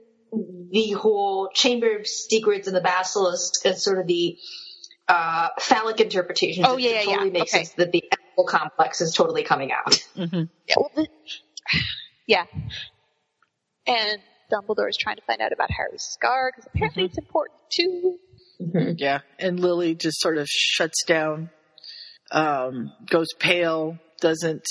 the 0.70 0.90
whole 0.90 1.48
Chamber 1.54 1.96
of 1.96 2.06
Secrets 2.06 2.66
and 2.66 2.76
the 2.76 2.82
Basilisk 2.82 3.64
and 3.64 3.78
sort 3.78 3.98
of 3.98 4.06
the 4.06 4.36
uh, 5.08 5.48
phallic 5.58 5.98
interpretations. 6.00 6.66
Oh, 6.68 6.76
yeah, 6.76 6.90
yeah, 6.90 7.02
totally 7.04 7.26
yeah. 7.28 7.32
makes 7.32 7.54
Okay. 7.54 7.64
sense 7.64 7.74
that 7.76 7.90
the 7.92 8.04
Oedipal 8.38 8.46
complex 8.46 9.00
is 9.00 9.14
totally 9.14 9.44
coming 9.44 9.72
out. 9.72 9.92
Mhm. 10.14 10.50
Yeah. 10.68 10.74
Well, 10.76 10.90
the, 10.94 11.06
yeah. 12.26 12.44
And 13.86 14.20
Dumbledore 14.52 14.90
is 14.90 14.98
trying 14.98 15.16
to 15.16 15.22
find 15.22 15.40
out 15.40 15.52
about 15.52 15.70
Harry's 15.70 16.02
scar 16.02 16.52
because 16.54 16.68
apparently 16.74 17.04
it's 17.04 17.16
important 17.16 17.58
too. 17.70 18.18
Yeah, 18.98 19.20
and 19.38 19.60
Lily 19.60 19.94
just 19.94 20.20
sort 20.20 20.38
of 20.38 20.48
shuts 20.48 21.04
down, 21.04 21.50
um, 22.30 22.92
goes 23.10 23.28
pale, 23.38 23.98
doesn't 24.20 24.66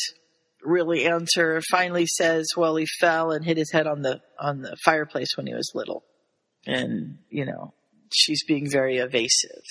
really 0.63 1.05
answer. 1.05 1.61
Finally 1.69 2.07
says, 2.07 2.49
"Well, 2.55 2.75
he 2.75 2.87
fell 2.99 3.31
and 3.31 3.43
hit 3.43 3.57
his 3.57 3.71
head 3.71 3.87
on 3.87 4.01
the 4.01 4.21
on 4.39 4.61
the 4.61 4.75
fireplace 4.83 5.35
when 5.35 5.47
he 5.47 5.53
was 5.53 5.71
little," 5.73 6.03
and 6.65 7.19
you 7.29 7.45
know 7.45 7.73
she's 8.13 8.43
being 8.43 8.69
very 8.69 8.97
evasive. 8.97 9.63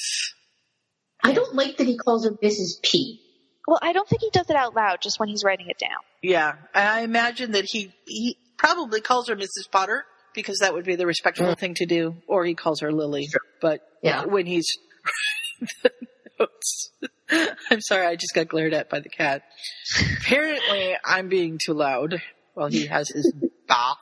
I 1.22 1.32
don't 1.32 1.54
like 1.54 1.76
that 1.76 1.86
he 1.86 1.98
calls 1.98 2.24
her 2.24 2.32
Mrs. 2.32 2.82
P. 2.82 3.20
Well, 3.66 3.78
I 3.82 3.92
don't 3.92 4.08
think 4.08 4.22
he 4.22 4.30
does 4.30 4.48
it 4.48 4.56
out 4.56 4.74
loud, 4.74 5.00
just 5.02 5.20
when 5.20 5.28
he's 5.28 5.44
writing 5.44 5.68
it 5.68 5.78
down. 5.78 6.00
Yeah, 6.22 6.54
I 6.74 7.02
imagine 7.02 7.52
that 7.52 7.66
he 7.66 7.92
he 8.06 8.36
probably 8.56 9.00
calls 9.00 9.28
her 9.28 9.36
Mrs. 9.36 9.70
Potter 9.70 10.04
because 10.34 10.58
that 10.58 10.74
would 10.74 10.84
be 10.84 10.96
the 10.96 11.06
respectful 11.06 11.46
mm. 11.46 11.58
thing 11.58 11.74
to 11.74 11.86
do, 11.86 12.16
or 12.26 12.44
he 12.44 12.54
calls 12.54 12.80
her 12.80 12.92
Lily. 12.92 13.28
But 13.60 13.80
Yeah. 14.02 14.24
when 14.24 14.46
he's 14.46 14.66
notes, 16.38 16.90
I'm 17.70 17.80
sorry, 17.80 18.06
I 18.06 18.16
just 18.16 18.34
got 18.34 18.48
glared 18.48 18.74
at 18.74 18.90
by 18.90 19.00
the 19.00 19.08
cat. 19.08 19.42
apparently 20.18 20.96
I'm 21.04 21.28
being 21.28 21.58
too 21.64 21.74
loud 21.74 22.22
while 22.54 22.68
he 22.68 22.86
has 22.86 23.08
his 23.08 23.32
bath. 23.68 23.96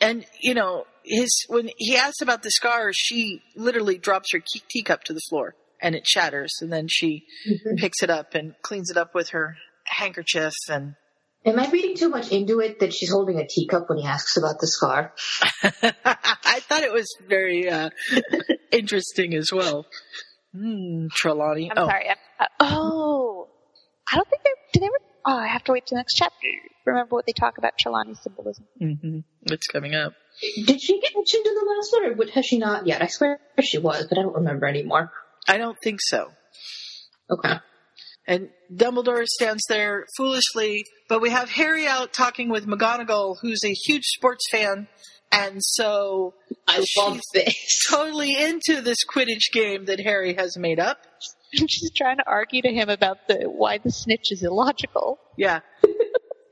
And, 0.00 0.24
you 0.40 0.54
know, 0.54 0.84
his, 1.04 1.30
when 1.48 1.70
he 1.76 1.96
asks 1.96 2.20
about 2.20 2.42
the 2.42 2.50
scars, 2.50 2.96
she 2.96 3.42
literally 3.56 3.98
drops 3.98 4.32
her 4.32 4.40
key- 4.40 4.62
teacup 4.70 5.04
to 5.04 5.12
the 5.12 5.22
floor 5.28 5.56
and 5.82 5.94
it 5.94 6.06
shatters. 6.06 6.52
And 6.60 6.72
then 6.72 6.86
she 6.88 7.24
mm-hmm. 7.48 7.76
picks 7.76 8.02
it 8.02 8.10
up 8.10 8.34
and 8.34 8.54
cleans 8.62 8.90
it 8.90 8.96
up 8.96 9.14
with 9.14 9.30
her 9.30 9.56
handkerchief 9.86 10.54
and 10.68 10.94
Am 11.48 11.58
I 11.58 11.70
reading 11.70 11.96
too 11.96 12.10
much 12.10 12.30
into 12.30 12.60
it 12.60 12.80
that 12.80 12.92
she's 12.92 13.10
holding 13.10 13.38
a 13.38 13.46
teacup 13.46 13.88
when 13.88 13.98
he 13.98 14.04
asks 14.04 14.36
about 14.36 14.60
the 14.60 14.66
scar? 14.66 15.14
I 15.62 16.60
thought 16.60 16.82
it 16.82 16.92
was 16.92 17.08
very 17.26 17.70
uh, 17.70 17.88
interesting 18.70 19.34
as 19.34 19.50
well. 19.50 19.86
Hmm, 20.54 21.06
Trelawney. 21.10 21.70
I'm 21.70 21.78
oh, 21.78 21.86
sorry. 21.86 22.10
I'm, 22.10 22.16
uh, 22.38 22.46
oh, 22.60 23.48
I 24.12 24.16
don't 24.16 24.28
think 24.28 24.42
they 24.42 24.50
do. 24.74 24.80
They 24.80 24.88
were. 24.88 25.00
Oh, 25.26 25.36
I 25.38 25.46
have 25.46 25.64
to 25.64 25.72
wait 25.72 25.86
till 25.86 25.96
the 25.96 26.00
next 26.00 26.16
chapter. 26.16 26.36
Remember 26.84 27.16
what 27.16 27.24
they 27.26 27.32
talk 27.32 27.56
about 27.56 27.72
Trelawney's 27.78 28.20
symbolism. 28.22 28.66
hmm 28.78 29.18
It's 29.42 29.66
coming 29.68 29.94
up. 29.94 30.12
Did 30.66 30.80
she 30.82 31.00
get 31.00 31.12
mentioned 31.14 31.46
in 31.46 31.54
the 31.54 31.74
last 31.76 31.92
one, 31.92 32.12
or 32.12 32.14
what- 32.14 32.30
has 32.30 32.44
she 32.44 32.58
not 32.58 32.86
yet? 32.86 33.00
I 33.02 33.06
swear 33.06 33.40
she 33.62 33.78
was, 33.78 34.06
but 34.06 34.18
I 34.18 34.22
don't 34.22 34.34
remember 34.34 34.66
anymore. 34.66 35.12
I 35.48 35.56
don't 35.56 35.76
think 35.82 36.00
so. 36.02 36.30
Okay. 37.30 37.58
And 38.28 38.50
Dumbledore 38.70 39.24
stands 39.24 39.64
there 39.70 40.04
foolishly, 40.14 40.84
but 41.08 41.22
we 41.22 41.30
have 41.30 41.48
Harry 41.48 41.86
out 41.86 42.12
talking 42.12 42.50
with 42.50 42.66
McGonagall, 42.66 43.36
who's 43.40 43.64
a 43.64 43.72
huge 43.72 44.04
sports 44.04 44.44
fan, 44.50 44.86
and 45.32 45.62
so 45.62 46.34
I 46.66 46.84
love 46.98 47.14
she's 47.16 47.22
this. 47.32 47.86
totally 47.90 48.36
into 48.36 48.82
this 48.82 48.98
Quidditch 49.04 49.50
game 49.52 49.86
that 49.86 49.98
Harry 50.00 50.34
has 50.34 50.58
made 50.58 50.78
up. 50.78 50.98
She's 51.54 51.90
trying 51.96 52.18
to 52.18 52.24
argue 52.26 52.60
to 52.60 52.68
him 52.68 52.90
about 52.90 53.26
the 53.26 53.44
why 53.46 53.78
the 53.78 53.90
snitch 53.90 54.30
is 54.30 54.42
illogical. 54.42 55.18
Yeah, 55.38 55.60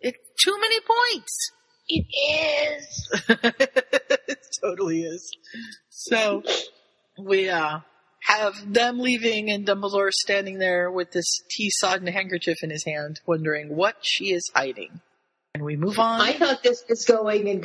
it's 0.00 0.18
too 0.42 0.58
many 0.58 0.76
points. 0.80 1.50
It 1.88 2.06
is. 2.80 3.24
it 3.28 4.46
totally 4.62 5.02
is. 5.02 5.30
So 5.90 6.42
we 7.18 7.50
uh 7.50 7.80
have 8.26 8.72
them 8.72 8.98
leaving 8.98 9.50
and 9.50 9.64
Dumbledore 9.64 10.10
standing 10.10 10.58
there 10.58 10.90
with 10.90 11.12
this 11.12 11.42
tea 11.48 11.70
sodden 11.70 12.08
handkerchief 12.08 12.58
in 12.62 12.70
his 12.70 12.84
hand, 12.84 13.20
wondering 13.24 13.74
what 13.74 13.96
she 14.02 14.32
is 14.32 14.50
hiding. 14.52 15.00
And 15.54 15.64
we 15.64 15.76
move 15.76 15.98
on. 16.00 16.20
I 16.20 16.32
thought 16.32 16.62
this 16.62 16.84
was 16.88 17.04
going 17.04 17.46
in 17.46 17.62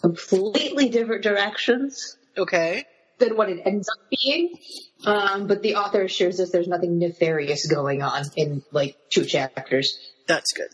completely 0.00 0.88
different 0.88 1.22
directions 1.22 2.16
okay. 2.36 2.86
than 3.18 3.36
what 3.36 3.50
it 3.50 3.60
ends 3.66 3.88
up 3.88 4.10
being. 4.22 4.56
Um, 5.04 5.46
but 5.46 5.62
the 5.62 5.76
author 5.76 6.02
assures 6.02 6.40
us 6.40 6.50
there's 6.50 6.66
nothing 6.66 6.98
nefarious 6.98 7.66
going 7.66 8.02
on 8.02 8.24
in 8.36 8.62
like 8.72 8.96
two 9.10 9.26
chapters. 9.26 9.98
That's 10.26 10.52
good. 10.54 10.70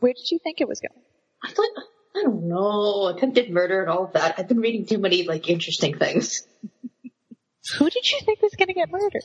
Where 0.00 0.12
did 0.12 0.28
you 0.32 0.40
think 0.42 0.60
it 0.60 0.68
was 0.68 0.80
going? 0.80 1.04
I 1.44 1.52
thought, 1.52 1.84
I 2.16 2.22
don't 2.22 2.48
know, 2.48 3.06
attempted 3.14 3.50
murder 3.50 3.80
and 3.80 3.90
all 3.90 4.06
of 4.06 4.14
that. 4.14 4.34
I've 4.38 4.48
been 4.48 4.60
reading 4.60 4.86
too 4.86 4.98
many 4.98 5.22
like 5.22 5.48
interesting 5.48 5.96
things. 5.96 6.42
Who 7.78 7.90
did 7.90 8.10
you 8.10 8.20
think 8.24 8.42
was 8.42 8.54
going 8.56 8.68
to 8.68 8.74
get 8.74 8.90
murdered? 8.90 9.22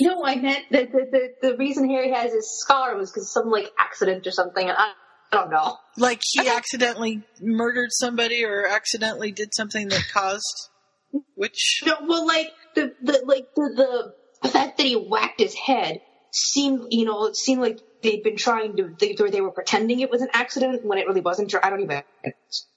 No, 0.00 0.24
I 0.24 0.36
meant 0.36 0.64
that 0.70 0.90
the, 0.90 1.06
the, 1.10 1.50
the 1.50 1.56
reason 1.56 1.88
Harry 1.88 2.12
has 2.12 2.32
his 2.32 2.60
scar 2.60 2.96
was 2.96 3.10
because 3.10 3.32
some 3.32 3.48
like 3.50 3.70
accident 3.78 4.26
or 4.26 4.30
something. 4.30 4.68
I, 4.68 4.74
I 4.74 4.92
don't 5.36 5.50
know. 5.50 5.76
Like 5.96 6.20
he 6.32 6.48
accidentally 6.48 7.22
murdered 7.40 7.90
somebody 7.90 8.44
or 8.44 8.66
accidentally 8.66 9.30
did 9.30 9.54
something 9.54 9.88
that 9.88 10.04
caused 10.12 10.70
which 11.34 11.82
No, 11.86 11.96
well, 12.06 12.26
like 12.26 12.50
the, 12.74 12.92
the 13.02 13.22
like 13.24 13.46
the, 13.54 14.12
the 14.42 14.48
fact 14.48 14.76
that 14.78 14.86
he 14.86 14.94
whacked 14.94 15.40
his 15.40 15.54
head 15.54 16.00
seemed, 16.32 16.88
you 16.90 17.04
know, 17.04 17.26
it 17.26 17.36
seemed 17.36 17.60
like 17.60 17.78
they'd 18.02 18.22
been 18.22 18.36
trying 18.36 18.76
to, 18.76 18.94
they, 18.98 19.16
or 19.18 19.30
they 19.30 19.40
were 19.40 19.50
pretending 19.50 20.00
it 20.00 20.10
was 20.10 20.22
an 20.22 20.28
accident 20.32 20.84
when 20.84 20.98
it 20.98 21.06
really 21.06 21.20
wasn't. 21.20 21.54
I 21.62 21.70
don't 21.70 21.82
even 21.82 22.02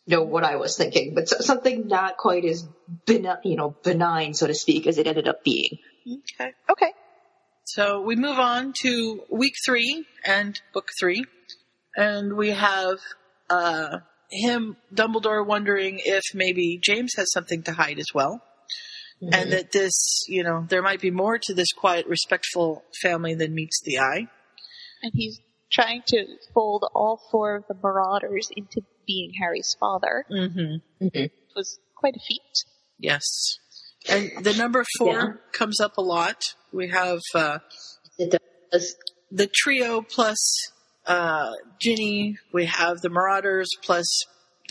know 0.08 0.24
what 0.24 0.44
I 0.44 0.56
was 0.56 0.78
thinking, 0.78 1.14
but 1.16 1.30
so- 1.30 1.40
something 1.40 1.88
not 1.88 2.18
quite 2.18 2.46
as 2.46 2.68
benign, 3.06 3.38
you 3.44 3.56
know, 3.56 3.76
benign, 3.84 4.34
so 4.34 4.48
to 4.48 4.54
speak, 4.54 4.88
as 4.88 4.98
it 4.98 5.08
ended 5.08 5.28
up 5.28 5.44
being. 5.44 5.78
Okay. 6.40 6.52
Okay. 6.70 6.94
So 7.66 8.02
we 8.02 8.16
move 8.16 8.40
on 8.40 8.74
to 8.82 9.24
week 9.30 9.54
three 9.66 10.06
and 10.26 10.60
book 10.74 10.90
three. 11.00 11.26
And 11.96 12.36
we 12.36 12.50
have 12.52 13.00
uh, 13.50 13.98
him, 14.30 14.78
Dumbledore, 14.94 15.46
wondering 15.46 16.02
if 16.04 16.24
maybe 16.34 16.80
James 16.82 17.14
has 17.18 17.32
something 17.32 17.64
to 17.64 17.74
hide 17.74 18.00
as 18.00 18.08
well. 18.14 18.42
And 19.32 19.52
that 19.52 19.72
this, 19.72 20.24
you 20.28 20.44
know, 20.44 20.66
there 20.68 20.82
might 20.82 21.00
be 21.00 21.12
more 21.12 21.38
to 21.38 21.54
this 21.54 21.72
quiet, 21.74 22.08
respectful 22.08 22.84
family 23.04 23.36
than 23.36 23.54
meets 23.54 23.80
the 23.84 24.00
eye. 24.00 24.28
And 25.04 25.12
he's 25.16 25.40
trying 25.72 26.04
to 26.08 26.26
fold 26.54 26.86
all 26.94 27.22
four 27.32 27.56
of 27.56 27.64
the 27.68 27.76
Marauders 27.82 28.50
into 28.56 28.82
being 29.08 29.32
Harry's 29.40 29.76
father. 29.80 30.26
Mm-hmm. 30.32 31.08
It 31.14 31.32
was 31.56 31.80
quite 31.96 32.16
a 32.16 32.20
feat. 32.20 32.66
Yes. 33.00 33.24
And 34.10 34.32
the 34.44 34.54
number 34.54 34.84
four 34.98 35.14
Yeah. 35.14 35.28
comes 35.54 35.80
up 35.80 35.98
a 35.98 36.02
lot. 36.02 36.42
We 36.74 36.90
have 36.90 37.20
uh, 37.36 37.60
It 38.18 38.38
does. 38.72 38.96
the 39.32 39.48
trio 39.48 40.02
plus 40.02 40.38
uh, 41.06 41.52
Ginny. 41.80 42.38
We 42.54 42.66
have 42.66 43.02
the 43.02 43.10
Marauders 43.10 43.70
plus, 43.82 44.08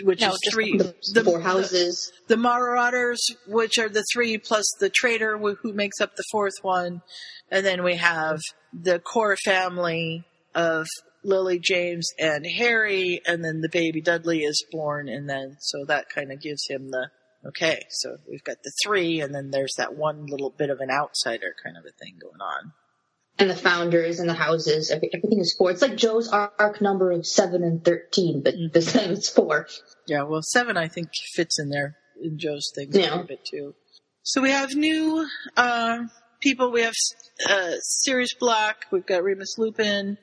which 0.02 0.20
No, 0.20 0.30
is 0.32 0.40
three. 0.52 0.76
The, 0.78 1.22
four 1.24 1.40
houses. 1.40 2.12
The, 2.28 2.36
Marauders, 2.36 3.20
which 3.46 3.78
are 3.78 3.88
the 3.88 4.04
three, 4.12 4.38
plus 4.38 4.66
the 4.80 4.90
traitor, 4.90 5.38
wh- 5.38 5.56
who 5.62 5.72
makes 5.72 6.00
up 6.00 6.14
the 6.16 6.24
fourth 6.30 6.54
one. 6.62 7.02
And 7.50 7.64
then 7.66 7.82
we 7.82 7.96
have 7.96 8.38
the 8.72 8.98
core 8.98 9.36
family 9.36 10.24
of 10.54 10.86
Lily, 11.24 11.58
James, 11.58 12.08
and 12.18 12.46
Harry. 12.46 13.20
And 13.26 13.44
then 13.44 13.60
the 13.60 13.68
baby 13.68 14.00
Dudley 14.00 14.40
is 14.44 14.64
born. 14.70 15.08
And 15.08 15.28
then, 15.28 15.56
so 15.60 15.84
that 15.86 16.08
kind 16.08 16.32
of 16.32 16.40
gives 16.40 16.66
him 16.68 16.90
the, 16.90 17.08
okay, 17.48 17.82
so 17.90 18.16
we've 18.28 18.44
got 18.44 18.56
the 18.64 18.72
three. 18.82 19.20
And 19.20 19.34
then 19.34 19.50
there's 19.50 19.74
that 19.78 19.96
one 19.96 20.26
little 20.26 20.50
bit 20.50 20.70
of 20.70 20.80
an 20.80 20.90
outsider 20.90 21.54
kind 21.62 21.76
of 21.76 21.84
a 21.84 21.92
thing 22.02 22.14
going 22.20 22.40
on. 22.40 22.72
and 23.38 23.48
the 23.50 23.56
founders 23.56 24.18
and 24.20 24.28
the 24.28 24.34
houses. 24.34 24.90
Everything 24.90 25.38
is 25.40 25.54
four. 25.56 25.70
It's 25.70 25.82
like 25.82 25.96
Joe's 25.96 26.28
arc 26.28 26.80
number 26.80 27.10
of 27.12 27.26
seven 27.26 27.62
and 27.64 27.84
thirteen, 27.84 28.42
but 28.42 28.54
this 28.72 28.92
time 28.92 29.10
it's 29.10 29.28
four. 29.30 29.66
Yeah, 30.06 30.22
well, 30.24 30.42
seven 30.42 30.76
I 30.76 30.88
think 30.88 31.08
fits 31.34 31.58
in 31.58 31.70
there 31.70 31.96
in 32.22 32.38
Joe's 32.38 32.70
thing 32.74 32.88
Yeah. 32.92 33.00
a 33.00 33.10
little 33.10 33.24
bit 33.24 33.44
too. 33.44 33.74
So 34.22 34.42
we 34.42 34.50
have 34.50 34.74
new 34.74 35.26
uh, 35.56 36.00
people. 36.40 36.72
We 36.72 36.82
have 36.82 36.94
uh, 37.48 37.72
Sirius 37.80 38.34
Black. 38.34 38.86
We've 38.90 39.06
got 39.06 39.22
Remus 39.22 39.56
Lupin 39.58 40.18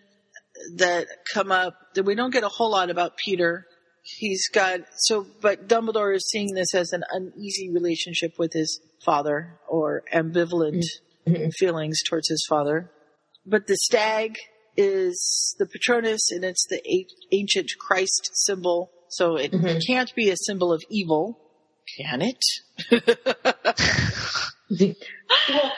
that 0.76 1.08
come 1.34 1.52
up. 1.52 1.76
That 1.96 2.04
we 2.04 2.16
don't 2.16 2.32
get 2.32 2.44
a 2.44 2.50
whole 2.50 2.72
lot 2.72 2.90
about 2.90 3.18
Peter. 3.18 3.66
He's 4.04 4.48
got 4.50 4.82
so, 4.96 5.26
but 5.42 5.68
Dumbledore 5.68 6.16
is 6.16 6.30
seeing 6.30 6.54
this 6.54 6.74
as 6.74 6.94
an 6.94 7.04
uneasy 7.12 7.70
relationship 7.72 8.34
with 8.40 8.54
his 8.54 8.80
father 9.04 9.60
or 9.68 10.04
ambivalent 10.14 10.84
mm-hmm. 11.28 11.34
Mm-hmm. 11.34 11.50
feelings 11.58 12.02
towards 12.04 12.30
his 12.30 12.46
father. 12.50 12.90
But 13.46 13.68
the 13.68 13.78
stag 13.78 14.38
is 14.78 15.56
the 15.60 15.66
Patronus, 15.66 16.32
and 16.32 16.44
it's 16.44 16.66
the 16.70 16.82
a- 16.88 17.08
ancient 17.36 17.70
Christ 17.80 18.30
symbol. 18.34 18.92
So 19.10 19.36
it 19.36 19.52
mm-hmm. 19.52 19.80
can't 19.86 20.14
be 20.16 20.30
a 20.30 20.38
symbol 20.38 20.72
of 20.72 20.84
evil, 20.90 21.40
can 21.98 22.22
it? 22.22 22.40
Well, 25.50 25.72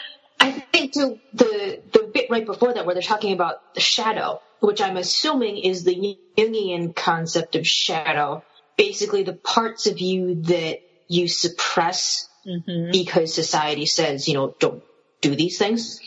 I 0.50 0.60
think 0.72 0.94
too 0.94 1.20
the 1.34 1.82
the 1.92 2.10
bit 2.14 2.30
right 2.30 2.46
before 2.46 2.74
that 2.74 2.86
where 2.86 2.96
they're 2.96 3.02
talking 3.02 3.34
about 3.34 3.74
the 3.76 3.82
shadow, 3.82 4.42
which 4.60 4.82
I'm 4.82 4.98
assuming 4.98 5.58
is 5.58 5.84
the 5.84 6.18
Jungian 6.38 6.96
concept 6.96 7.56
of 7.56 7.68
shadow. 7.68 8.44
Basically, 8.78 9.24
the 9.24 9.34
parts 9.34 9.88
of 9.88 10.00
you 10.00 10.42
that 10.44 10.80
you 11.08 11.28
suppress 11.28 12.30
mm-hmm. 12.48 12.92
because 12.92 13.34
society 13.34 13.86
says, 13.86 14.28
you 14.28 14.34
know, 14.34 14.56
don't 14.60 14.84
do 15.22 15.36
these 15.36 15.58
things. 15.58 16.00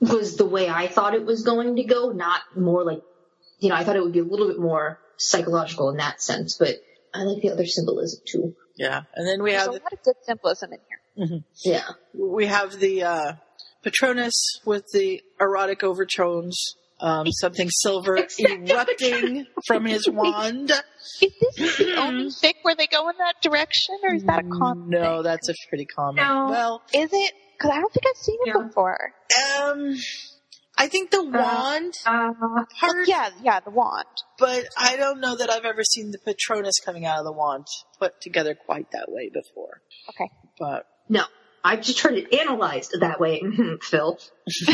Was 0.00 0.36
the 0.36 0.46
way 0.46 0.68
I 0.68 0.88
thought 0.88 1.14
it 1.14 1.24
was 1.24 1.42
going 1.42 1.76
to 1.76 1.84
go, 1.84 2.10
not 2.10 2.40
more 2.56 2.84
like, 2.84 3.02
you 3.58 3.68
know, 3.68 3.74
I 3.74 3.84
thought 3.84 3.96
it 3.96 4.02
would 4.02 4.14
be 4.14 4.20
a 4.20 4.24
little 4.24 4.48
bit 4.48 4.58
more 4.58 4.98
psychological 5.18 5.90
in 5.90 5.98
that 5.98 6.22
sense, 6.22 6.56
but 6.56 6.76
I 7.12 7.24
like 7.24 7.42
the 7.42 7.50
other 7.50 7.66
symbolism 7.66 8.20
too. 8.26 8.56
Yeah, 8.76 9.02
and 9.14 9.26
then 9.26 9.42
we 9.42 9.50
There's 9.50 9.62
have 9.62 9.70
a 9.70 9.72
lot 9.72 9.92
of 9.92 10.02
good 10.02 10.16
symbolism 10.22 10.72
in 10.72 10.78
here. 11.16 11.40
Yeah. 11.64 11.88
we 12.14 12.46
have 12.46 12.78
the 12.80 13.02
uh, 13.02 13.32
Patronus 13.82 14.34
with 14.64 14.84
the 14.92 15.20
erotic 15.40 15.82
overtones. 15.82 16.74
Um, 17.02 17.26
something 17.32 17.70
silver 17.70 18.18
erupting 18.18 19.46
from 19.66 19.86
his 19.86 20.06
wand. 20.06 20.70
Is 21.22 21.32
this 21.56 21.78
the 21.78 21.94
only 21.96 22.26
fic 22.26 22.56
where 22.60 22.74
they 22.74 22.86
go 22.86 23.08
in 23.08 23.16
that 23.16 23.36
direction, 23.40 23.96
or 24.02 24.14
is 24.14 24.22
that 24.24 24.40
a 24.44 24.48
common 24.48 24.90
No, 24.90 25.14
thing? 25.14 25.22
that's 25.22 25.48
a 25.48 25.54
pretty 25.70 25.86
common. 25.86 26.16
No. 26.16 26.48
Well, 26.50 26.82
Is 26.92 27.08
it? 27.10 27.32
Because 27.56 27.70
I 27.74 27.80
don't 27.80 27.90
think 27.94 28.04
I've 28.06 28.16
seen 28.22 28.36
it 28.42 28.48
Yeah. 28.54 28.66
before. 28.66 28.98
um, 29.62 29.94
I 30.76 30.88
think 30.88 31.10
the 31.10 31.22
wand 31.24 31.94
Uh, 32.04 32.32
part, 32.78 33.08
Yeah, 33.08 33.30
yeah, 33.42 33.60
the 33.60 33.70
wand. 33.70 34.04
but 34.38 34.66
I 34.76 34.96
don't 34.96 35.20
know 35.20 35.36
that 35.36 35.48
I've 35.48 35.64
ever 35.64 35.82
seen 35.84 36.10
the 36.10 36.18
Patronus 36.18 36.80
coming 36.84 37.06
out 37.06 37.18
of 37.18 37.24
the 37.24 37.32
wand 37.32 37.64
put 37.98 38.20
together 38.20 38.54
quite 38.54 38.90
that 38.92 39.06
way 39.08 39.30
before. 39.32 39.80
Okay. 40.10 40.30
But 40.58 40.84
no, 41.10 41.24
I've 41.62 41.82
just 41.82 42.00
heard 42.00 42.14
it 42.14 42.32
analyzed 42.32 42.96
that 43.00 43.20
way, 43.20 43.42
Phil. 43.82 44.18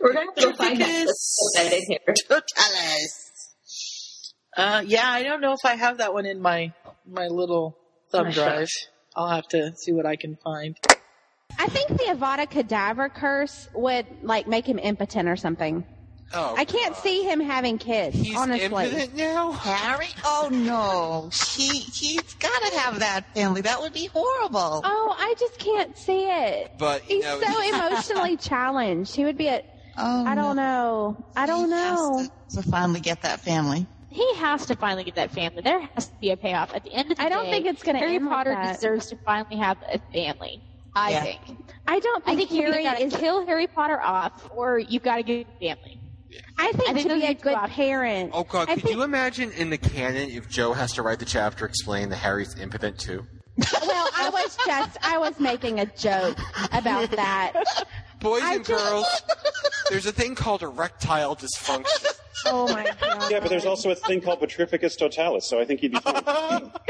We're 0.00 0.12
gonna 0.12 0.26
have 0.26 0.34
to 0.34 0.42
go 0.42 0.52
find 0.54 0.80
that. 0.80 1.06
Let's 1.06 1.72
in 1.72 1.82
here. 1.86 2.14
Totalis. 2.28 3.32
Uh, 4.56 4.82
yeah, 4.86 5.08
I 5.08 5.22
don't 5.22 5.40
know 5.40 5.52
if 5.52 5.64
I 5.64 5.76
have 5.76 5.98
that 5.98 6.12
one 6.12 6.26
in 6.26 6.40
my 6.40 6.72
my 7.06 7.28
little 7.28 7.76
thumb 8.10 8.26
Nice 8.26 8.34
drive. 8.34 8.68
I'll 9.14 9.28
have 9.28 9.46
to 9.48 9.74
see 9.76 9.92
what 9.92 10.06
I 10.06 10.16
can 10.16 10.36
find. 10.42 10.76
I 11.58 11.66
think 11.66 11.88
the 11.90 12.04
Avada 12.04 12.50
Kedavra 12.50 13.12
curse 13.12 13.68
would 13.74 14.06
like 14.22 14.48
make 14.48 14.66
him 14.66 14.78
impotent 14.78 15.28
or 15.28 15.36
something. 15.36 15.84
Oh, 16.34 16.54
I 16.56 16.64
can't 16.64 16.96
see 16.96 17.22
him 17.24 17.40
having 17.40 17.78
kids. 17.78 18.16
He's 18.16 18.36
honestly. 18.36 18.64
impotent 18.64 19.14
now? 19.16 19.52
Harry? 19.52 20.06
Oh 20.24 20.48
no. 20.50 21.30
He 21.56 21.80
he's 21.80 22.34
gotta 22.34 22.78
have 22.80 23.00
that 23.00 23.32
family. 23.34 23.60
That 23.60 23.80
would 23.80 23.92
be 23.92 24.06
horrible. 24.06 24.80
Oh, 24.84 25.14
I 25.18 25.34
just 25.38 25.58
can't 25.58 25.96
see 25.96 26.24
it. 26.30 26.72
But 26.78 27.02
He's 27.02 27.22
no, 27.24 27.40
so 27.40 27.62
emotionally 27.62 28.36
challenged. 28.38 29.14
He 29.14 29.24
would 29.24 29.36
be 29.36 29.48
a. 29.48 29.62
Oh, 29.98 30.24
I 30.26 30.34
don't 30.34 30.56
know. 30.56 31.22
I 31.36 31.46
don't 31.46 31.68
know. 31.68 32.26
To 32.50 32.62
finally 32.62 33.00
get 33.00 33.22
that 33.22 33.40
family. 33.40 33.86
He 34.08 34.34
has 34.36 34.66
to 34.66 34.76
finally 34.76 35.04
get 35.04 35.14
that 35.16 35.30
family. 35.30 35.62
There 35.62 35.80
has 35.94 36.08
to 36.08 36.14
be 36.20 36.30
a 36.30 36.36
payoff. 36.36 36.74
At 36.74 36.84
the 36.84 36.92
end 36.92 37.10
of 37.12 37.16
the 37.16 37.22
day. 37.22 37.26
I 37.26 37.28
don't 37.30 37.44
day, 37.44 37.50
think 37.50 37.66
it's 37.66 37.82
gonna 37.82 37.98
Harry 37.98 38.16
end 38.16 38.26
like 38.26 38.34
Potter 38.34 38.50
that. 38.50 38.74
deserves 38.74 39.06
to 39.08 39.16
finally 39.16 39.56
have 39.56 39.78
a 39.90 39.98
family. 40.12 40.62
I 40.94 41.10
Yeah. 41.12 41.22
think. 41.22 41.40
I 41.86 41.98
don't 42.00 42.22
I 42.26 42.34
think, 42.36 42.50
think 42.50 42.52
you 42.52 42.66
Harry 42.70 42.86
either 42.86 42.94
gotta 42.96 43.04
is. 43.06 43.16
kill 43.16 43.46
Harry 43.46 43.66
Potter 43.66 44.00
off, 44.02 44.50
or 44.54 44.78
you've 44.78 45.02
got 45.02 45.16
to 45.16 45.22
get 45.22 45.46
a 45.46 45.58
family. 45.58 45.98
I 46.58 46.72
think, 46.72 46.88
I 46.88 46.92
think 46.94 47.08
to 47.08 47.14
be 47.14 47.24
a 47.26 47.34
good 47.34 47.54
options. 47.54 47.74
parent. 47.76 48.30
Oh 48.34 48.44
god, 48.44 48.68
I 48.68 48.74
could 48.74 48.84
think- 48.84 48.96
you 48.96 49.02
imagine 49.02 49.50
in 49.52 49.70
the 49.70 49.78
canon 49.78 50.30
if 50.30 50.48
Joe 50.48 50.72
has 50.72 50.92
to 50.94 51.02
write 51.02 51.18
the 51.18 51.24
chapter 51.24 51.64
explaining 51.66 52.08
that 52.10 52.16
Harry's 52.16 52.58
impotent 52.58 52.98
too? 52.98 53.26
well, 53.58 54.08
I 54.16 54.30
was 54.32 54.56
just 54.64 54.96
I 55.02 55.18
was 55.18 55.38
making 55.38 55.80
a 55.80 55.86
joke 55.86 56.38
about 56.72 57.10
that. 57.12 57.52
Boys 58.20 58.42
I 58.44 58.54
and 58.56 58.64
just- 58.64 58.84
girls, 58.90 59.06
there's 59.90 60.06
a 60.06 60.12
thing 60.12 60.34
called 60.34 60.62
erectile 60.62 61.36
dysfunction. 61.36 62.06
Oh 62.46 62.66
my 62.72 62.90
god. 63.00 63.30
Yeah, 63.30 63.40
but 63.40 63.50
there's 63.50 63.66
also 63.66 63.90
a 63.90 63.94
thing 63.94 64.20
called 64.20 64.40
Petrificus 64.40 64.96
totalis, 64.96 65.46
so 65.46 65.60
I 65.60 65.64
think 65.64 65.80
he'd 65.80 65.92
be 65.92 66.00
fine. 66.00 66.72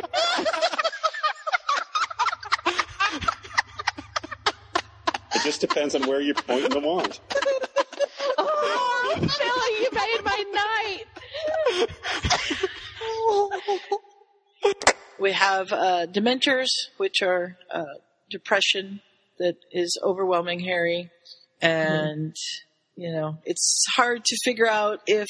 it 5.35 5.43
just 5.43 5.61
depends 5.61 5.95
on 5.95 6.07
where 6.07 6.21
you 6.21 6.35
point 6.35 6.71
the 6.71 6.81
wand. 6.81 7.21
Oh, 8.39 8.92
Billy, 9.21 9.73
you 9.81 9.89
made 9.93 10.21
my 10.25 10.45
night. 10.53 11.07
We 15.19 15.33
have 15.33 15.73
uh, 15.73 16.07
Dementors, 16.07 16.69
which 16.97 17.23
are 17.23 17.57
uh, 17.71 17.85
depression 18.31 19.01
that 19.39 19.57
is 19.71 19.97
overwhelming 20.03 20.61
Harry, 20.61 21.11
and 21.61 22.35
you 22.97 23.13
know 23.13 23.39
it's 23.45 23.85
hard 23.97 24.25
to 24.25 24.37
figure 24.45 24.67
out 24.69 25.01
if 25.07 25.29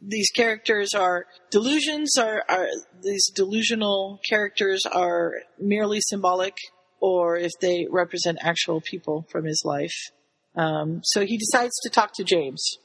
these 0.00 0.30
characters 0.30 0.94
are 0.94 1.26
delusions, 1.50 2.16
are, 2.18 2.44
are 2.48 2.68
these 3.02 3.30
delusional 3.34 4.20
characters 4.28 4.82
are 4.90 5.32
merely 5.58 6.00
symbolic, 6.00 6.56
or 7.00 7.36
if 7.36 7.52
they 7.60 7.86
represent 7.90 8.38
actual 8.40 8.80
people 8.80 9.26
from 9.30 9.44
his 9.44 9.62
life. 9.64 10.10
Um, 10.56 11.00
so 11.02 11.24
he 11.26 11.36
decides 11.36 11.74
to 11.82 11.90
talk 11.90 12.12
to 12.14 12.24
James, 12.24 12.78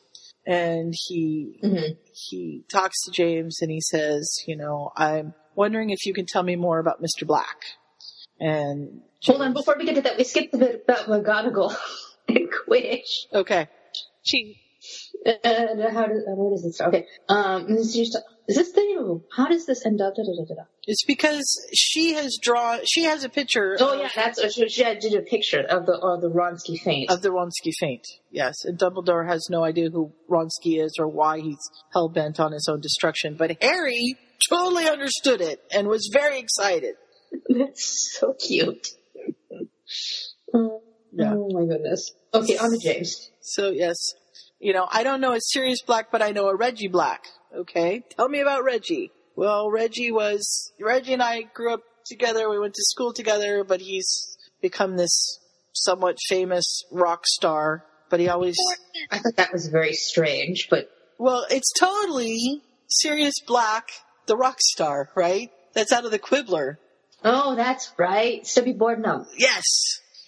and 0.46 0.94
he 1.08 1.60
he 2.14 2.64
talks 2.72 3.04
to 3.06 3.12
James 3.12 3.62
and 3.62 3.70
he 3.72 3.82
says, 3.82 4.44
you 4.48 4.56
know, 4.56 4.92
I'm 4.96 5.34
wondering 5.56 5.90
if 5.90 6.06
you 6.06 6.14
can 6.14 6.26
tell 6.26 6.44
me 6.44 6.56
more 6.56 6.80
about 6.80 7.02
Mr. 7.02 7.26
Black. 7.28 7.58
And 8.40 9.02
Hold 9.26 9.42
on, 9.42 9.54
before 9.54 9.76
we 9.78 9.86
get 9.86 9.96
to 9.96 10.02
that, 10.02 10.18
we 10.18 10.24
skipped 10.24 10.54
the 10.54 10.58
bit 10.58 10.84
about 10.88 11.08
McGonagall 11.08 11.76
and 12.30 12.48
Quidditch. 12.50 13.26
okay, 13.34 13.68
She 14.24 14.62
Uh, 15.26 15.34
how 15.92 16.08
does, 16.08 16.24
uh, 16.26 16.36
where 16.36 16.52
does 16.52 16.64
it 16.66 16.74
start? 16.74 16.94
Okay, 16.94 17.06
um, 17.28 17.76
this 17.76 17.94
is, 18.50 18.56
this 18.58 18.72
the, 18.72 19.22
how 19.36 19.48
does 19.48 19.66
this 19.66 19.86
end 19.86 20.02
up? 20.02 20.14
Da, 20.16 20.24
da, 20.24 20.56
da, 20.56 20.64
it's 20.86 21.06
because 21.06 21.46
she 21.74 22.14
has 22.14 22.38
drawn. 22.42 22.80
She 22.86 23.04
has 23.04 23.24
a 23.24 23.30
picture. 23.30 23.78
Oh 23.80 23.94
of, 23.94 24.00
yeah, 24.00 24.10
that's, 24.16 24.54
she, 24.54 24.68
she 24.70 24.84
did 24.84 25.14
a 25.14 25.22
picture 25.22 25.62
of 25.62 25.86
the, 25.86 25.94
of 25.94 26.22
the 26.22 26.30
Wronski 26.30 26.80
feint. 26.80 27.10
of 27.12 27.22
the 27.22 27.30
Wronski 27.30 27.72
feint. 27.80 28.06
Yes, 28.32 28.66
and 28.66 28.78
Dumbledore 28.78 29.28
has 29.28 29.48
no 29.50 29.64
idea 29.64 29.90
who 29.90 30.12
Wronski 30.30 30.84
is 30.84 30.96
or 31.00 31.08
why 31.08 31.40
he's 31.40 31.58
hell 31.94 32.10
bent 32.10 32.40
on 32.40 32.52
his 32.52 32.68
own 32.70 32.82
destruction. 32.82 33.36
But 33.38 33.62
Harry 33.62 34.16
totally 34.50 34.88
understood 34.88 35.42
it 35.42 35.62
and 35.72 35.88
was 35.88 36.10
very 36.12 36.40
excited. 36.40 36.96
That's 37.50 38.18
so 38.20 38.34
cute. 38.34 38.88
Oh, 40.54 40.82
Yeah. 41.12 41.34
oh 41.36 41.50
my 41.52 41.66
goodness. 41.66 42.12
Okay, 42.34 42.58
on 42.58 42.72
to 42.72 42.78
James. 42.82 43.30
So 43.42 43.70
yes, 43.70 43.96
you 44.60 44.74
know, 44.74 44.88
I 44.92 45.04
don't 45.04 45.22
know 45.22 45.34
a 45.34 45.40
Sirius 45.40 45.82
Black, 45.86 46.12
but 46.12 46.22
I 46.22 46.32
know 46.32 46.48
a 46.48 46.56
Reggie 46.56 46.88
Black. 46.88 47.26
Okay, 47.56 48.04
tell 48.16 48.30
me 48.30 48.40
about 48.42 48.64
Reggie. 48.64 49.12
Well, 49.36 49.70
Reggie 49.72 50.12
was 50.12 50.72
Reggie 50.80 51.14
and 51.14 51.24
I 51.24 51.42
grew 51.42 51.74
up 51.74 51.82
together. 52.06 52.50
We 52.50 52.60
went 52.60 52.74
to 52.76 52.84
school 52.84 53.14
together, 53.14 53.64
but 53.64 53.82
he's 53.82 54.38
become 54.62 54.98
this 54.98 55.40
somewhat 55.74 56.18
famous 56.28 56.84
rock 56.92 57.26
star. 57.26 57.86
But 58.10 58.20
he 58.20 58.28
always 58.30 58.58
I 59.12 59.20
thought 59.20 59.36
that 59.38 59.54
was 59.54 59.68
very 59.68 59.94
strange, 59.94 60.68
but 60.70 60.90
well, 61.18 61.46
it's 61.50 61.72
totally 61.80 62.62
Sirius 62.88 63.36
Black, 63.46 63.90
the 64.26 64.36
rock 64.36 64.58
star, 64.60 65.10
right? 65.16 65.50
That's 65.74 65.92
out 65.92 66.06
of 66.06 66.12
the 66.12 66.20
Quibbler. 66.20 66.80
oh, 67.24 67.56
that's 67.56 67.92
right. 67.98 68.46
Stubby 68.48 68.74
Boardman. 68.74 69.26
Yes, 69.38 69.64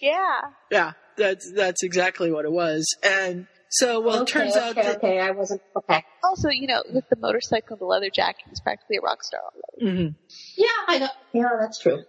Yeah. 0.01 0.41
yeah, 0.69 0.91
that's 1.17 1.51
that's 1.55 1.83
exactly 1.83 2.31
what 2.31 2.45
it 2.45 2.51
was. 2.51 2.85
And 3.03 3.47
so, 3.71 4.01
well, 4.01 4.23
it 4.23 4.27
turns 4.27 4.55
okay, 4.55 4.67
out 4.67 4.75
that 4.75 4.97
okay, 4.97 5.19
I 5.19 5.31
wasn't 5.31 5.61
okay. 5.75 6.03
Also, 6.23 6.49
you 6.49 6.67
know, 6.67 6.83
with 6.93 7.07
the 7.09 7.15
motorcycle 7.15 7.75
and 7.75 7.81
the 7.81 7.85
leather 7.85 8.09
jacket, 8.09 8.45
he's 8.49 8.59
practically 8.59 8.97
a 8.97 9.01
rock 9.01 9.23
star 9.23 9.39
already. 9.41 9.97
Mhm. 9.97 10.15
Yeah, 10.57 10.67
I 10.87 10.99
know. 10.99 11.09
Yeah, 11.33 11.49
that's 11.59 11.79
true. 11.79 12.03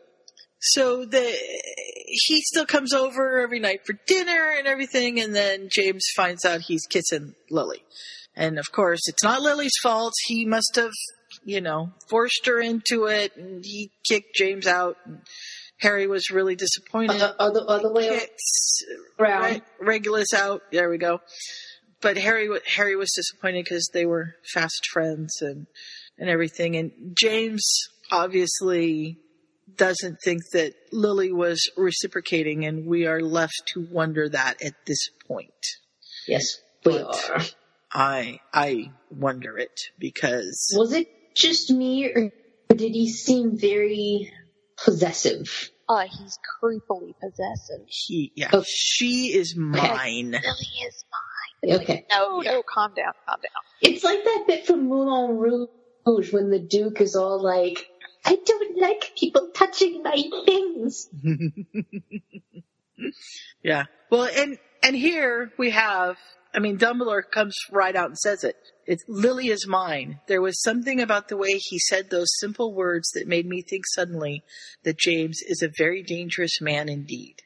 So 0.61 1.05
the 1.05 1.21
he 2.07 2.41
still 2.43 2.67
comes 2.67 2.93
over 2.93 3.41
every 3.41 3.59
night 3.59 3.81
for 3.87 3.95
dinner 4.07 4.55
and 4.57 4.67
everything, 4.67 5.21
and 5.21 5.35
then 5.35 5.69
James 5.71 6.05
finds 6.15 6.45
out 6.45 6.61
he's 6.63 6.87
kissing 6.87 7.35
Lily. 7.51 7.83
And 8.35 8.59
of 8.59 8.73
course, 8.73 9.01
it's 9.09 9.23
not 9.23 9.43
Lily's 9.43 9.77
fault. 9.83 10.15
He 10.27 10.45
must 10.45 10.73
have, 10.77 10.93
you 11.45 11.61
know, 11.61 11.93
forced 12.09 12.47
her 12.47 12.61
into 12.61 13.07
it, 13.07 13.37
and 13.37 13.65
he 13.65 13.91
kicked 14.09 14.35
James 14.35 14.67
out. 14.67 14.97
And 15.05 15.21
Harry 15.83 16.07
was 16.07 16.31
really 16.31 16.55
disappointed. 16.55 17.21
Other, 17.21 17.35
other, 17.39 17.61
other 17.67 17.93
way 17.93 18.09
Kicks 18.09 18.83
around. 19.19 19.43
Re- 19.43 19.63
Regulus 19.81 20.33
out. 20.33 20.63
There 20.71 20.89
we 20.89 20.97
go. 20.97 21.21
But 22.01 22.17
Harry, 22.17 22.49
Harry 22.67 22.95
was 22.97 23.13
disappointed 23.15 23.65
because 23.65 23.91
they 23.93 24.07
were 24.07 24.35
fast 24.55 24.87
friends 24.93 25.43
and 25.43 25.67
and 26.19 26.31
everything. 26.31 26.77
And 26.77 26.93
James 27.19 27.65
obviously 28.13 29.19
doesn't 29.77 30.19
think 30.25 30.43
that 30.53 30.75
Lily 30.93 31.33
was 31.33 31.69
reciprocating, 31.77 32.65
and 32.65 32.87
we 32.87 33.07
are 33.07 33.21
left 33.21 33.63
to 33.75 33.87
wonder 33.91 34.29
that 34.29 34.63
at 34.63 34.75
this 34.87 35.09
point. 35.27 35.51
Yes, 36.29 36.59
we 36.85 36.93
But 36.93 37.31
are. 37.31 37.41
I 37.93 38.39
I 38.53 38.93
wonder 39.11 39.59
it 39.59 39.81
because 39.99 40.73
Was 40.77 40.93
it 40.93 41.09
just 41.35 41.71
me, 41.71 42.07
or 42.07 42.31
did 42.69 42.93
he 42.93 43.09
seem 43.09 43.59
very 43.59 44.33
possessive? 44.85 45.71
Uh, 45.89 46.07
he's 46.09 46.39
creepily 46.63 47.15
possessive. 47.21 47.85
he 47.87 48.33
yeah 48.35 48.49
Okay. 48.53 48.65
she 48.69 49.33
is 49.35 49.57
mine. 49.57 50.31
Lily 50.31 50.73
is 50.87 51.05
mine. 51.65 51.81
Okay. 51.81 52.07
No, 52.11 52.41
no, 52.41 52.63
calm 52.63 52.93
down, 52.95 53.13
calm 53.27 53.39
down. 53.41 53.63
It's 53.81 54.03
like 54.05 54.25
that 54.25 54.45
bit 54.47 54.67
from 54.67 54.89
Moulin 54.89 55.37
Rouge 56.07 56.33
when 56.33 56.51
the 56.51 56.59
Duke 56.59 57.01
is 57.01 57.15
all 57.15 57.43
like, 57.43 57.87
I 58.25 58.37
don't 58.45 58.81
like 58.81 59.13
people 59.19 59.51
touching 59.55 60.03
my 60.03 60.23
things. 60.47 61.09
Yeah. 63.63 63.85
Well, 64.11 64.29
and 64.37 64.59
and 64.83 64.95
here 64.97 65.53
we 65.59 65.71
have. 65.71 66.17
I 66.55 66.59
mean, 66.59 66.79
Dumbledore 66.79 67.23
comes 67.31 67.57
right 67.71 67.97
out 67.97 68.09
and 68.09 68.19
says 68.19 68.45
it. 68.45 68.57
It's 68.87 69.05
Lily 69.09 69.49
is 69.49 69.67
mine. 69.67 70.21
There 70.27 70.43
was 70.43 70.63
something 70.63 71.01
about 71.01 71.29
the 71.29 71.37
way 71.37 71.59
he 71.59 71.79
said 71.79 72.11
those 72.11 72.39
simple 72.39 72.75
words 72.75 73.11
that 73.15 73.27
made 73.27 73.47
me 73.47 73.63
think 73.63 73.85
suddenly 73.87 74.43
that 74.85 74.99
James 74.99 75.41
is 75.47 75.63
a 75.63 75.73
very 75.79 76.03
dangerous 76.03 76.61
man 76.61 76.89
indeed. 76.89 77.37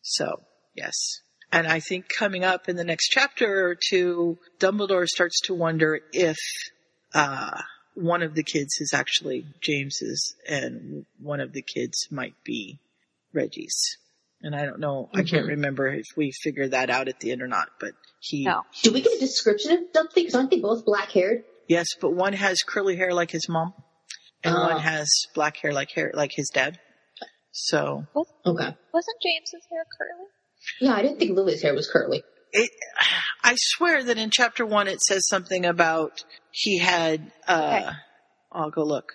So, 0.00 0.42
yes. 0.74 0.94
And 1.50 1.66
I 1.66 1.80
think 1.80 2.08
coming 2.08 2.44
up 2.44 2.68
in 2.68 2.76
the 2.76 2.84
next 2.84 3.08
chapter 3.08 3.66
or 3.66 3.76
two, 3.90 4.38
Dumbledore 4.58 5.06
starts 5.06 5.38
to 5.42 5.54
wonder 5.54 6.00
if 6.12 6.38
uh, 7.14 7.60
one 7.94 8.22
of 8.22 8.34
the 8.34 8.42
kids 8.42 8.80
is 8.80 8.92
actually 8.94 9.44
James's 9.60 10.34
and 10.48 11.04
one 11.20 11.40
of 11.40 11.52
the 11.52 11.62
kids 11.62 12.08
might 12.10 12.34
be 12.44 12.78
Reggie's. 13.34 13.98
And 14.42 14.54
I 14.56 14.64
don't 14.64 14.80
know, 14.80 15.08
I 15.14 15.22
can't 15.22 15.46
remember 15.46 15.88
if 15.88 16.06
we 16.16 16.32
figured 16.42 16.72
that 16.72 16.90
out 16.90 17.06
at 17.08 17.20
the 17.20 17.30
end 17.30 17.42
or 17.42 17.46
not, 17.46 17.68
but 17.78 17.92
he, 18.20 18.44
No. 18.44 18.62
Do 18.82 18.92
we 18.92 19.00
get 19.00 19.14
a 19.14 19.20
description 19.20 19.72
of 19.72 19.78
something? 19.94 20.22
Because 20.24 20.34
aren't 20.34 20.50
they 20.50 20.60
both 20.60 20.84
black 20.84 21.10
haired? 21.12 21.44
yes, 21.68 21.86
but 22.00 22.10
one 22.12 22.32
has 22.32 22.58
curly 22.62 22.96
hair 22.96 23.14
like 23.14 23.30
his 23.30 23.48
mom 23.48 23.72
and 24.44 24.54
Oh. 24.56 24.60
one 24.74 24.80
has 24.80 25.08
black 25.34 25.56
hair 25.58 25.72
like 25.72 25.90
hair, 25.92 26.10
like 26.14 26.32
his 26.34 26.50
dad. 26.52 26.78
So, 27.52 28.04
Okay. 28.16 28.76
Wasn't 28.92 29.16
James's 29.22 29.64
hair 29.70 29.84
curly? 29.98 30.26
Yeah, 30.80 30.94
I 30.94 31.02
didn't 31.02 31.18
think 31.18 31.36
Lily's 31.36 31.62
hair 31.62 31.74
was 31.74 31.88
curly. 31.88 32.22
It, 32.52 32.70
I 33.44 33.54
swear 33.56 34.02
that 34.04 34.18
in 34.18 34.30
chapter 34.30 34.66
one 34.66 34.88
it 34.88 35.00
says 35.00 35.22
something 35.28 35.64
about 35.64 36.24
he 36.50 36.78
had. 36.78 37.30
Uh, 37.46 37.80
Okay. 37.82 37.90
I'll 38.52 38.70
go 38.70 38.82
look. 38.84 39.12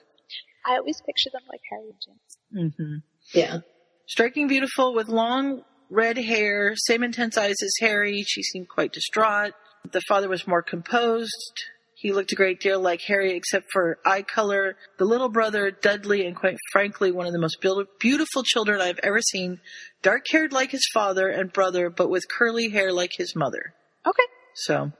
I 0.65 0.77
always 0.77 0.99
picture 1.05 1.29
them 1.31 1.43
like 1.49 1.61
Harry 1.69 1.89
and 1.89 2.01
James. 2.03 2.73
Mm-hmm. 2.79 3.37
Yeah. 3.37 3.59
Striking 4.07 4.47
beautiful 4.47 4.93
with 4.93 5.09
long 5.09 5.63
red 5.89 6.17
hair, 6.17 6.73
same 6.75 7.03
intense 7.03 7.37
eyes 7.37 7.55
as 7.61 7.73
Harry. 7.81 8.23
She 8.25 8.41
seemed 8.41 8.69
quite 8.69 8.93
distraught. 8.93 9.53
The 9.91 10.01
father 10.07 10.29
was 10.29 10.47
more 10.47 10.61
composed. 10.61 11.63
He 11.93 12.13
looked 12.13 12.31
a 12.31 12.35
great 12.35 12.61
deal 12.61 12.79
like 12.79 13.01
Harry 13.07 13.35
except 13.35 13.65
for 13.73 13.97
eye 14.05 14.21
color. 14.21 14.77
The 14.97 15.05
little 15.05 15.29
brother, 15.29 15.71
Dudley, 15.71 16.25
and 16.25 16.35
quite 16.35 16.57
frankly, 16.71 17.11
one 17.11 17.25
of 17.25 17.33
the 17.33 17.39
most 17.39 17.57
beautiful 17.99 18.43
children 18.43 18.79
I've 18.79 18.99
ever 19.03 19.19
seen. 19.19 19.59
Dark 20.03 20.25
haired 20.31 20.53
like 20.53 20.71
his 20.71 20.87
father 20.93 21.27
and 21.27 21.51
brother, 21.51 21.89
but 21.89 22.09
with 22.09 22.29
curly 22.29 22.69
hair 22.69 22.93
like 22.93 23.11
his 23.17 23.35
mother. 23.35 23.73
Okay. 24.05 24.23
So, 24.53 24.91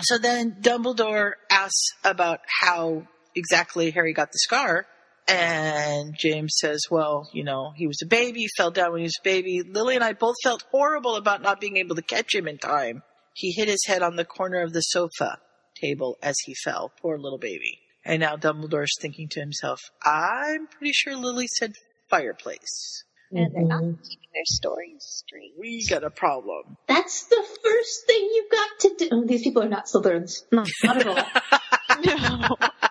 so 0.00 0.16
then 0.16 0.56
Dumbledore 0.60 1.32
asks 1.50 1.88
about 2.04 2.40
how 2.60 3.08
exactly 3.34 3.90
Harry 3.90 4.14
got 4.14 4.32
the 4.32 4.38
scar. 4.38 4.86
And 5.32 6.14
James 6.16 6.54
says, 6.58 6.82
well, 6.90 7.28
you 7.32 7.42
know, 7.44 7.72
he 7.74 7.86
was 7.86 8.00
a 8.02 8.06
baby, 8.06 8.46
fell 8.56 8.70
down 8.70 8.92
when 8.92 9.00
he 9.00 9.04
was 9.04 9.18
a 9.20 9.24
baby. 9.24 9.62
Lily 9.62 9.94
and 9.94 10.04
I 10.04 10.12
both 10.12 10.36
felt 10.42 10.64
horrible 10.70 11.16
about 11.16 11.42
not 11.42 11.60
being 11.60 11.76
able 11.78 11.96
to 11.96 12.02
catch 12.02 12.34
him 12.34 12.46
in 12.48 12.58
time. 12.58 13.02
He 13.34 13.52
hit 13.52 13.68
his 13.68 13.84
head 13.86 14.02
on 14.02 14.16
the 14.16 14.24
corner 14.24 14.60
of 14.62 14.72
the 14.72 14.80
sofa 14.80 15.38
table 15.80 16.18
as 16.22 16.36
he 16.44 16.54
fell. 16.64 16.92
Poor 17.00 17.18
little 17.18 17.38
baby. 17.38 17.78
And 18.04 18.20
now 18.20 18.36
Dumbledore's 18.36 18.98
thinking 19.00 19.28
to 19.30 19.40
himself, 19.40 19.80
I'm 20.04 20.66
pretty 20.66 20.92
sure 20.92 21.16
Lily 21.16 21.46
said 21.46 21.72
fireplace. 22.10 23.04
And 23.30 23.50
they're 23.54 23.62
not 23.64 23.82
Mm-hmm. 23.82 24.02
keeping 24.02 24.28
their 24.34 24.44
stories 24.44 24.98
straight. 25.26 25.52
We 25.58 25.86
got 25.88 26.04
a 26.04 26.10
problem. 26.10 26.76
That's 26.86 27.24
the 27.28 27.42
first 27.64 28.06
thing 28.06 28.28
you've 28.34 28.50
got 28.50 28.68
to 28.80 28.94
do. 28.98 29.08
Oh, 29.12 29.24
these 29.24 29.42
people 29.42 29.62
are 29.62 29.68
not 29.68 29.86
Slytherins. 29.86 30.42
No, 30.52 30.64
not 30.84 30.96
at 30.98 31.06
all. 31.06 32.58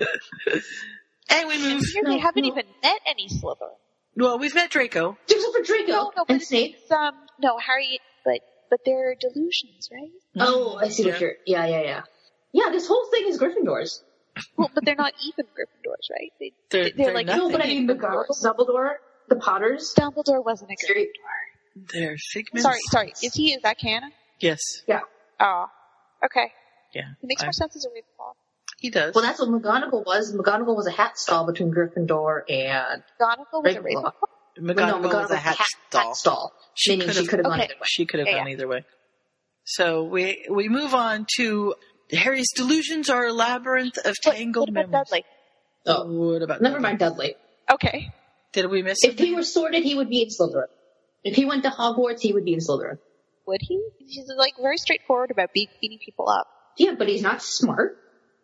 And 1.30 1.46
we 1.46 1.58
move. 1.58 1.84
Here 1.84 2.02
they 2.06 2.18
haven't 2.18 2.46
even 2.46 2.64
met 2.82 3.00
any 3.06 3.28
Slytherin. 3.28 3.76
Well, 4.16 4.38
we've 4.38 4.54
met 4.54 4.70
Draco. 4.70 5.18
Except 5.28 5.54
for 5.54 5.62
Draco 5.62 5.92
No, 5.92 6.12
no, 6.16 6.24
but 6.26 6.30
and 6.34 6.42
Snape. 6.42 6.76
um, 6.90 7.12
no, 7.38 7.58
Harry, 7.58 8.00
but, 8.24 8.40
but 8.70 8.80
they're 8.86 9.14
delusions, 9.14 9.90
right? 9.92 10.08
Oh, 10.38 10.76
I 10.80 10.88
see 10.88 11.04
what 11.04 11.20
you're. 11.20 11.34
Yeah, 11.46 11.66
yeah, 11.66 11.82
yeah. 11.82 12.02
Yeah, 12.52 12.70
this 12.72 12.88
whole 12.88 13.06
thing 13.10 13.28
is 13.28 13.38
Gryffindors. 13.38 14.00
Well, 14.56 14.70
but 14.74 14.84
they're 14.86 14.94
not 14.96 15.12
even 15.22 15.44
Gryffindors, 15.46 16.10
right? 16.10 16.32
They, 16.40 16.52
They're, 16.70 16.84
they're, 16.84 16.92
they're 17.06 17.14
like, 17.14 17.26
nothing. 17.26 17.42
No, 17.42 17.50
but 17.52 17.62
I 17.62 17.66
mean, 17.68 17.86
the 17.86 17.94
McGonagall, 17.94 18.42
Dumbledore, 18.42 18.92
the 19.28 19.36
Potters. 19.36 19.94
Dumbledore 19.98 20.42
wasn't 20.42 20.70
a 20.70 20.76
Gryffindor. 20.92 21.88
They're 21.92 22.16
figments. 22.32 22.62
Sorry, 22.62 22.80
sorry. 22.90 23.12
Is 23.22 23.34
he, 23.34 23.52
is 23.52 23.62
that 23.62 23.78
canon? 23.78 24.12
Yes. 24.40 24.60
Yeah. 24.86 25.00
Oh, 25.40 25.66
okay. 26.24 26.52
Yeah. 26.94 27.10
It 27.22 27.26
makes 27.26 27.42
I- 27.42 27.46
more 27.46 27.52
sense 27.52 27.76
as 27.76 27.84
a 27.84 27.88
Ravenclaw. 27.88 28.32
He 28.78 28.90
does. 28.90 29.14
Well, 29.14 29.24
that's 29.24 29.40
what 29.40 29.48
McGonagall 29.48 30.04
was. 30.06 30.34
McGonagall 30.34 30.76
was 30.76 30.86
a 30.86 30.90
hat 30.92 31.18
stall 31.18 31.46
between 31.46 31.72
Gryffindor 31.72 32.42
and 32.48 33.02
McGonagall 33.20 33.64
was 33.64 33.74
a 33.74 33.80
Ravenclaw. 33.80 34.02
Ravenclaw. 34.04 34.12
McGonagall, 34.60 34.76
Well, 34.76 35.00
no, 35.00 35.18
was 35.18 35.30
a 35.30 35.34
McGonagall 35.34 35.38
hat, 35.38 35.56
hat, 35.56 35.66
stall. 35.88 36.02
hat 36.08 36.16
stall. 36.16 36.52
She 36.74 36.90
meaning 36.92 37.06
could 37.06 37.14
she 37.14 37.20
have- 37.22 37.28
could 37.28 37.38
have 37.40 37.44
gone 37.46 37.54
okay. 37.60 37.64
either 37.64 37.74
way. 37.74 37.86
She 37.86 38.06
could 38.06 38.20
have 38.20 38.26
Yeah, 38.28 38.34
gone 38.38 38.46
yeah. 38.46 38.52
either 38.52 38.68
way. 38.68 38.84
So 39.64 40.04
we 40.04 40.46
we 40.50 40.68
move 40.68 40.94
on 40.94 41.26
to 41.36 41.74
Harry's 42.12 42.50
delusions 42.54 43.10
are 43.10 43.26
a 43.26 43.32
labyrinth 43.32 43.98
of 43.98 44.14
What, 44.22 44.36
tangled 44.36 44.70
what 44.74 44.84
about 44.86 44.90
memories. 44.90 45.08
Dudley? 45.10 45.24
Oh, 45.86 46.32
What 46.32 46.42
about 46.42 46.62
never 46.62 46.74
Dudley? 46.76 46.82
mind 46.88 46.98
Dudley. 47.00 47.34
Okay. 47.70 48.12
Did 48.52 48.70
we 48.70 48.82
miss 48.82 48.98
If 49.02 49.10
something? 49.10 49.26
he 49.26 49.34
were 49.34 49.42
sorted, 49.42 49.82
he 49.84 49.94
would 49.94 50.08
be 50.08 50.22
in 50.22 50.28
Slytherin. 50.28 50.68
If 51.24 51.36
he 51.36 51.44
went 51.44 51.64
to 51.64 51.70
Hogwarts, 51.70 52.20
he 52.20 52.32
would 52.32 52.44
be 52.44 52.54
in 52.54 52.60
Slytherin. 52.60 52.98
Would 53.46 53.60
he? 53.60 53.78
He's 53.98 54.30
like 54.36 54.54
very 54.60 54.78
straightforward 54.78 55.30
about 55.30 55.52
beating 55.52 55.98
people 56.04 56.28
up. 56.30 56.46
Yeah, 56.78 56.94
but 56.96 57.08
he's 57.08 57.22
not 57.22 57.42
smart. 57.42 57.98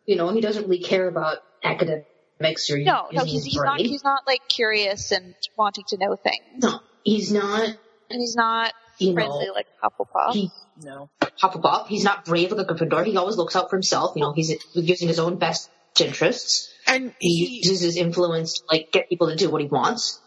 You 0.07 0.17
know, 0.17 0.33
he 0.33 0.41
doesn't 0.41 0.65
really 0.69 0.83
care 0.83 1.09
about 1.09 1.39
academics 1.63 2.71
or 2.71 2.79
No, 2.79 3.09
no, 3.13 3.25
he's, 3.25 3.45
he's 3.45 3.57
not, 3.57 3.81
he's 3.81 4.05
not 4.05 4.27
like 4.27 4.41
curious 4.49 5.13
and 5.13 5.35
wanting 5.57 5.85
to 5.89 5.97
know 5.99 6.17
things. 6.17 6.63
No, 6.63 6.81
he's 7.05 7.33
not. 7.33 7.69
And 8.11 8.21
he's 8.21 8.35
not 8.37 8.73
You 8.99 9.15
friendly 9.15 9.47
know, 9.47 9.53
like 9.53 9.67
Hufflepuff. 9.83 10.33
he 10.35 10.51
No. 10.83 11.09
Hufflepuff. 11.43 11.87
He's 11.89 12.05
not 12.05 12.25
brave 12.25 12.53
like 12.53 12.69
a 12.69 12.75
Gryffindor. 12.75 13.07
He 13.07 13.17
always 13.17 13.37
looks 13.37 13.57
out 13.57 13.71
for 13.71 13.77
himself. 13.77 14.13
You 14.17 14.23
know, 14.23 14.33
he's 14.33 14.55
using 14.75 15.09
his 15.09 15.19
own 15.19 15.39
best 15.39 15.71
interests. 15.99 16.71
And 16.87 17.15
He 17.19 17.47
he 17.47 17.57
uses 17.69 17.81
his 17.81 17.97
influence 17.97 18.59
to 18.59 18.65
like 18.71 18.93
get 18.93 19.09
people 19.09 19.29
to 19.29 19.37
do 19.37 19.49
what 19.51 19.63
he 19.63 19.67
wants. 19.69 20.21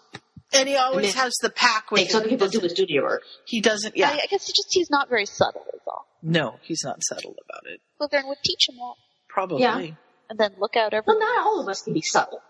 and 0.54 0.68
he 0.68 0.76
always 0.76 1.08
and 1.14 1.16
has 1.24 1.36
the 1.42 1.50
pack 1.52 1.92
with 1.92 2.02
Makes 2.02 2.14
him. 2.14 2.22
other 2.22 2.30
people 2.30 2.48
do 2.48 2.54
doesn't, 2.54 2.64
his 2.64 2.72
studio 2.72 3.04
work. 3.04 3.22
he 3.46 3.62
doesn't. 3.62 3.96
Yeah. 3.96 4.10
I, 4.10 4.14
I 4.24 4.26
guess 4.30 4.48
he 4.48 4.54
just 4.56 4.70
he's 4.72 4.90
not 4.90 5.08
very 5.10 5.26
subtle 5.28 5.62
is 5.74 5.82
all. 5.88 6.08
no, 6.24 6.56
he's 6.64 6.82
not 6.84 6.98
subtle 7.04 7.36
about 7.48 7.64
it. 7.72 7.80
Slytherin 8.02 8.28
would 8.28 8.38
teach 8.44 8.70
him 8.70 8.76
that. 8.78 8.96
Probably. 9.38 9.62
Yeah. 9.62 9.92
And 10.32 10.40
then 10.40 10.56
look 10.58 10.76
out 10.76 10.94
Well, 11.06 11.20
not 11.20 11.46
all 11.46 11.62
of 11.62 11.68
us 11.68 11.84
can 11.84 11.94
be 11.94 12.02
subtle. 12.02 12.42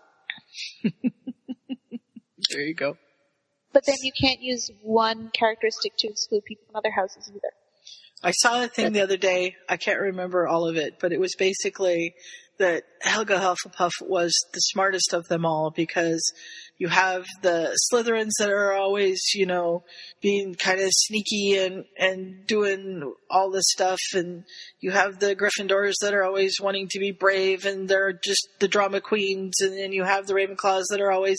There 2.50 2.62
you 2.62 2.72
go. 2.72 2.96
But 3.74 3.84
then 3.84 3.96
you 4.00 4.12
can't 4.18 4.40
use 4.40 4.70
one 4.82 5.30
characteristic 5.34 5.92
to 5.98 6.08
exclude 6.08 6.44
people 6.46 6.64
from 6.66 6.76
other 6.76 6.90
houses 6.90 7.28
either. 7.28 7.52
I 8.22 8.30
saw 8.30 8.62
a 8.64 8.68
thing 8.68 8.92
the 8.94 9.02
other 9.02 9.18
day. 9.18 9.56
I 9.68 9.76
can't 9.76 10.00
remember 10.00 10.48
all 10.48 10.66
of 10.66 10.76
it, 10.76 10.94
but 10.98 11.12
it 11.12 11.20
was 11.20 11.34
basically 11.36 12.14
that 12.58 12.84
Helga 13.02 13.36
Hufflepuff 13.38 13.90
was 14.00 14.32
the 14.54 14.60
smartest 14.60 15.12
of 15.12 15.28
them 15.28 15.44
all 15.44 15.70
because 15.70 16.22
you 16.78 16.86
have 16.86 17.26
the 17.42 17.76
Slytherins 17.92 18.30
that 18.38 18.50
are 18.50 18.72
always, 18.72 19.20
you 19.34 19.46
know, 19.46 19.82
being 20.22 20.54
kind 20.54 20.80
of 20.80 20.90
sneaky 20.92 21.56
and, 21.56 21.84
and 21.98 22.46
doing 22.46 23.12
all 23.28 23.50
this 23.50 23.64
stuff. 23.66 23.98
And 24.14 24.44
you 24.80 24.92
have 24.92 25.18
the 25.18 25.34
Gryffindors 25.34 25.94
that 26.02 26.14
are 26.14 26.22
always 26.22 26.60
wanting 26.60 26.86
to 26.90 27.00
be 27.00 27.10
brave 27.10 27.66
and 27.66 27.88
they're 27.88 28.12
just 28.12 28.48
the 28.60 28.68
drama 28.68 29.00
queens. 29.00 29.60
And 29.60 29.76
then 29.76 29.92
you 29.92 30.04
have 30.04 30.28
the 30.28 30.34
Ravenclaws 30.34 30.84
that 30.90 31.00
are 31.00 31.10
always, 31.10 31.38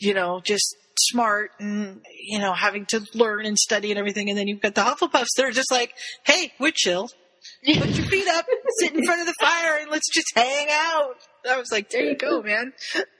you 0.00 0.12
know, 0.12 0.40
just 0.40 0.76
smart 0.98 1.52
and, 1.60 2.02
you 2.20 2.40
know, 2.40 2.52
having 2.52 2.84
to 2.86 3.06
learn 3.14 3.46
and 3.46 3.56
study 3.56 3.92
and 3.92 3.98
everything. 3.98 4.28
And 4.28 4.36
then 4.36 4.48
you've 4.48 4.60
got 4.60 4.74
the 4.74 4.82
Hufflepuffs 4.82 5.36
that 5.36 5.46
are 5.46 5.52
just 5.52 5.70
like, 5.70 5.92
hey, 6.24 6.52
we're 6.58 6.72
chill. 6.74 7.10
Put 7.64 7.90
your 7.90 8.06
feet 8.06 8.26
up, 8.28 8.46
sit 8.80 8.94
in 8.94 9.04
front 9.04 9.20
of 9.20 9.26
the 9.26 9.34
fire, 9.38 9.78
and 9.80 9.90
let's 9.90 10.10
just 10.12 10.32
hang 10.34 10.66
out. 10.70 11.16
I 11.48 11.58
was 11.58 11.70
like, 11.72 11.90
there 11.90 12.04
you 12.04 12.16
go, 12.16 12.42
man. 12.50 12.72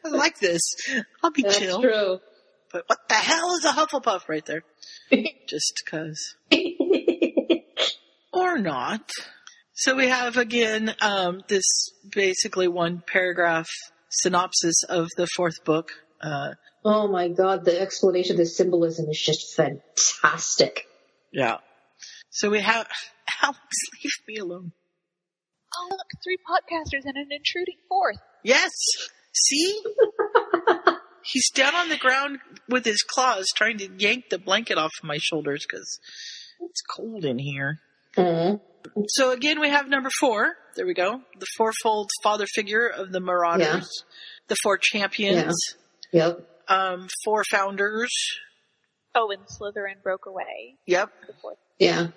I 0.05 0.09
like 0.09 0.39
this. 0.39 0.61
I'll 1.23 1.31
be 1.31 1.43
That's 1.43 1.59
chill. 1.59 1.81
true. 1.83 2.19
But 2.73 2.85
what 2.89 3.09
the 3.09 3.15
hell 3.15 3.55
is 3.57 3.65
a 3.65 3.69
Hufflepuff 3.73 4.29
right 4.29 4.45
there? 4.45 4.63
just 5.49 5.83
cause. 5.89 6.35
or 8.33 8.59
not. 8.59 9.11
So 9.75 9.95
we 9.97 10.09
have 10.09 10.37
again, 10.37 10.95
um, 11.01 11.43
this 11.49 11.65
basically 12.11 12.69
one 12.69 13.03
paragraph 13.07 13.69
synopsis 14.11 14.83
of 14.89 15.09
the 15.17 15.27
fourth 15.37 15.65
book. 15.65 15.91
Uh, 16.21 16.55
Oh 16.87 17.09
my 17.09 17.29
god, 17.29 17.65
the 17.65 17.81
explanation 17.81 18.33
of 18.33 18.39
the 18.39 18.47
symbolism 18.47 19.09
is 19.09 19.19
just 19.21 19.55
fantastic. 19.57 20.87
yeah. 21.33 21.59
So 22.31 22.51
we 22.51 22.61
have, 22.61 22.87
Alex, 23.43 23.59
leave 24.03 24.13
me 24.29 24.37
alone. 24.39 24.73
Oh 25.77 25.89
look, 25.91 26.07
three 26.23 26.39
podcasters 26.49 27.05
and 27.05 27.17
an 27.17 27.29
intruding 27.31 27.79
fourth. 27.89 28.19
Yes. 28.43 28.71
See? 29.33 29.83
He's 31.23 31.51
down 31.51 31.75
on 31.75 31.89
the 31.89 31.97
ground 31.97 32.39
with 32.69 32.85
his 32.85 33.03
claws 33.03 33.47
trying 33.57 33.79
to 33.79 33.89
yank 33.99 34.29
the 34.31 34.39
blanket 34.39 34.77
off 34.77 34.91
my 35.03 35.17
shoulders 35.19 35.65
because 35.69 35.99
it's 36.61 36.83
cold 36.83 37.25
in 37.25 37.39
here. 37.39 37.81
Mm. 38.17 38.61
So 39.09 39.31
again, 39.33 39.61
we 39.61 39.71
have 39.71 39.89
number 39.89 40.11
four. 40.21 40.55
There 40.77 40.87
we 40.87 40.95
go. 40.95 41.23
The 41.39 41.47
fourfold 41.57 42.11
father 42.23 42.47
figure 42.47 42.87
of 42.87 43.11
the 43.11 43.21
Marauders. 43.21 43.67
Yeah. 43.67 43.81
The 44.49 44.57
four 44.63 44.79
champions. 44.79 45.57
Yep. 46.13 46.47
Um, 46.69 47.09
four 47.25 47.43
founders. 47.51 48.13
Oh, 49.15 49.31
and 49.31 49.43
Slytherin 49.47 50.03
broke 50.03 50.27
away. 50.27 50.77
Yep. 50.87 51.11
Yeah. 51.79 52.09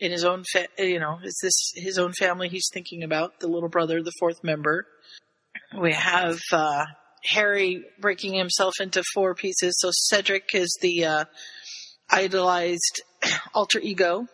In 0.00 0.10
his 0.10 0.24
own, 0.24 0.42
fa- 0.52 0.68
you 0.78 0.98
know, 0.98 1.18
is 1.22 1.38
this 1.42 1.72
his 1.76 1.98
own 1.98 2.12
family 2.18 2.48
he's 2.48 2.68
thinking 2.72 3.02
about? 3.04 3.38
The 3.40 3.46
little 3.48 3.68
brother, 3.68 4.02
the 4.02 4.12
fourth 4.18 4.42
member. 4.42 4.86
We 5.78 5.92
have 5.92 6.38
uh, 6.52 6.84
Harry 7.24 7.84
breaking 8.00 8.34
himself 8.34 8.74
into 8.80 9.02
four 9.14 9.34
pieces. 9.34 9.76
So 9.78 9.90
Cedric 9.92 10.54
is 10.54 10.76
the 10.82 11.04
uh, 11.04 11.24
idolized 12.10 13.02
alter 13.54 13.78
ego. 13.80 14.26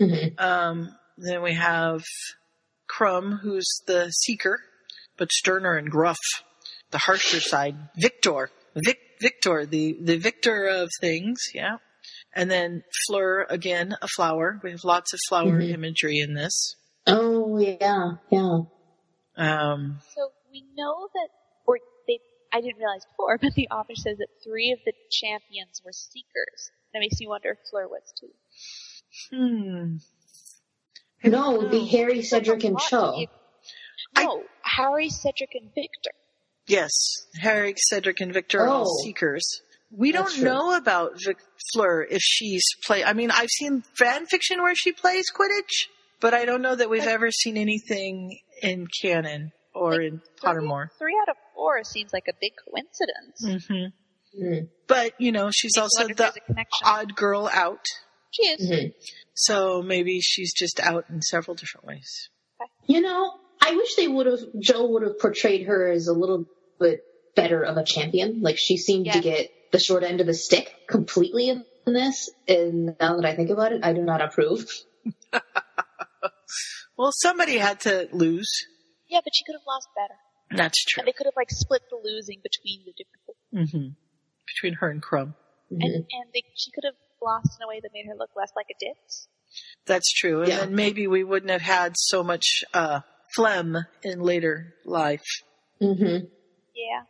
Mhm. 0.00 0.40
Um, 0.40 0.96
then 1.18 1.42
we 1.42 1.54
have 1.54 2.02
Krum, 2.90 3.40
who's 3.40 3.68
the 3.86 4.10
seeker, 4.10 4.58
but 5.18 5.30
sterner 5.30 5.76
and 5.76 5.90
gruff. 5.90 6.18
The 6.90 6.98
harsher 6.98 7.40
side, 7.40 7.76
Victor. 7.96 8.50
Vic, 8.74 8.98
Victor, 9.20 9.66
the, 9.66 9.96
the 10.00 10.16
victor 10.16 10.66
of 10.66 10.88
things, 11.00 11.38
yeah. 11.54 11.76
And 12.34 12.50
then 12.50 12.82
Fleur, 13.06 13.46
again, 13.50 13.94
a 14.00 14.08
flower. 14.16 14.58
We 14.62 14.70
have 14.70 14.84
lots 14.84 15.12
of 15.12 15.20
flower 15.28 15.60
Mhm. 15.60 15.68
imagery 15.70 16.18
in 16.18 16.34
this. 16.34 16.76
Oh 17.06 17.58
yeah, 17.58 18.12
yeah. 18.30 18.58
Um, 19.36 20.00
So 20.14 20.32
we 20.50 20.62
know 20.74 21.08
that, 21.12 21.28
or 21.66 21.78
they 22.06 22.20
I 22.52 22.60
didn't 22.60 22.78
realize 22.78 23.04
before, 23.06 23.38
but 23.42 23.54
the 23.54 23.68
author 23.68 23.94
says 23.94 24.18
that 24.18 24.28
three 24.44 24.72
of 24.72 24.78
the 24.86 24.92
champions 25.10 25.82
were 25.84 25.92
seekers. 25.92 26.70
That 26.92 27.00
makes 27.00 27.18
me 27.20 27.26
wonder 27.26 27.50
if 27.52 27.58
Fleur 27.70 27.88
was 27.88 28.12
too. 28.18 28.34
Hmm. 29.30 29.96
No, 31.24 31.54
it 31.54 31.58
would 31.62 31.70
be 31.70 31.86
Harry, 31.86 32.22
Cedric, 32.22 32.64
and 32.64 32.78
Cho. 32.78 33.26
No, 34.16 34.44
Harry, 34.62 35.08
Cedric, 35.08 35.50
and 35.54 35.66
Victor. 35.74 36.10
Yes, 36.66 36.90
Harry, 37.40 37.74
Cedric, 37.76 38.20
and 38.20 38.32
Victor 38.32 38.60
are 38.62 38.68
all 38.68 38.86
Oh. 38.90 39.02
seekers. 39.04 39.62
We 39.94 40.12
That's 40.12 40.32
don't 40.32 40.40
true. 40.42 40.44
know 40.50 40.76
about 40.76 41.12
Vic- 41.24 41.36
Fleur 41.72 42.02
if 42.02 42.20
she's 42.22 42.62
play. 42.86 43.04
I 43.04 43.12
mean, 43.12 43.30
I've 43.30 43.50
seen 43.50 43.82
fan 43.94 44.26
fiction 44.26 44.62
where 44.62 44.74
she 44.74 44.92
plays 44.92 45.26
Quidditch, 45.30 45.88
but 46.20 46.32
I 46.34 46.44
don't 46.44 46.62
know 46.62 46.74
that 46.74 46.88
we've 46.88 47.02
ever 47.06 47.30
seen 47.30 47.56
anything 47.56 48.38
in 48.62 48.86
canon 49.02 49.52
or 49.74 50.00
in 50.00 50.20
Pottermore. 50.42 50.86
Three 50.98 51.16
out 51.22 51.28
of 51.30 51.36
four 51.54 51.84
seems 51.84 52.12
like 52.12 52.24
a 52.28 52.32
big 52.40 52.52
coincidence. 52.66 53.66
hmm 53.68 54.64
But 54.86 55.12
you 55.20 55.32
know, 55.32 55.50
she's 55.52 55.76
also 55.76 56.08
the 56.08 56.14
there's 56.14 56.36
a 56.36 56.40
connection. 56.40 56.86
odd 56.86 57.14
girl 57.14 57.48
out, 57.52 57.84
She 58.30 58.46
is. 58.46 58.70
Mm-hmm. 58.70 58.88
so 59.34 59.82
maybe 59.82 60.20
she's 60.20 60.52
just 60.54 60.80
out 60.80 61.04
in 61.10 61.20
several 61.20 61.54
different 61.54 61.86
ways. 61.86 62.28
You 62.86 63.00
know, 63.02 63.30
I 63.60 63.74
wish 63.76 63.94
they 63.96 64.08
would 64.08 64.26
have, 64.26 64.38
Joe 64.58 64.86
would 64.90 65.02
have 65.02 65.18
portrayed 65.20 65.66
her 65.66 65.90
as 65.90 66.08
a 66.08 66.12
little 66.12 66.46
bit 66.80 67.02
better 67.36 67.62
of 67.62 67.76
a 67.76 67.84
champion. 67.84 68.40
Like 68.40 68.56
she 68.58 68.76
seemed 68.76 69.10
to 69.12 69.20
get 69.20 69.50
the 69.72 69.78
short 69.78 70.04
end 70.04 70.20
of 70.20 70.26
the 70.26 70.34
stick 70.34 70.72
completely 70.88 71.48
in 71.48 71.64
this. 71.86 72.30
And 72.46 72.94
now 73.00 73.16
that 73.16 73.24
I 73.24 73.34
think 73.34 73.50
about 73.50 73.72
it, 73.72 73.84
I 73.84 73.92
do 73.92 74.02
not 74.02 74.20
approve. 74.20 74.66
Well, 76.98 77.10
somebody 77.12 77.56
had 77.58 77.80
to 77.80 78.08
lose. 78.12 78.48
Yeah, 79.08 79.20
but 79.24 79.32
she 79.34 79.44
could 79.44 79.54
have 79.54 79.66
lost 79.66 79.88
better. 79.96 80.14
That's 80.62 80.84
true. 80.84 81.00
And 81.00 81.08
they 81.08 81.12
could 81.12 81.26
have 81.26 81.34
like 81.36 81.50
split 81.50 81.82
the 81.90 81.96
losing 81.96 82.40
between 82.42 82.84
the 82.84 82.92
different 82.92 83.72
hmm 83.72 83.88
Between 84.54 84.74
her 84.74 84.90
and 84.90 85.02
Krum. 85.02 85.34
and 85.70 85.82
and 85.82 86.04
they, 86.34 86.42
she 86.54 86.70
could 86.70 86.84
have 86.84 86.94
lost 87.22 87.58
in 87.58 87.64
a 87.64 87.68
way 87.68 87.80
that 87.82 87.90
made 87.94 88.06
her 88.06 88.14
look 88.16 88.30
less 88.36 88.50
like 88.54 88.66
a 88.70 88.74
ditz. 88.78 89.26
That's 89.86 90.12
true. 90.12 90.40
And 90.40 90.48
Yeah. 90.48 90.58
then 90.60 90.74
maybe 90.74 91.06
we 91.06 91.24
wouldn't 91.24 91.50
have 91.50 91.62
had 91.62 91.94
so 91.96 92.22
much 92.22 92.62
uh, 92.74 93.00
phlegm 93.34 93.78
in 94.02 94.20
later 94.20 94.74
life. 94.84 95.24
Mm-hmm. 95.80 96.26
Yeah. 96.76 97.02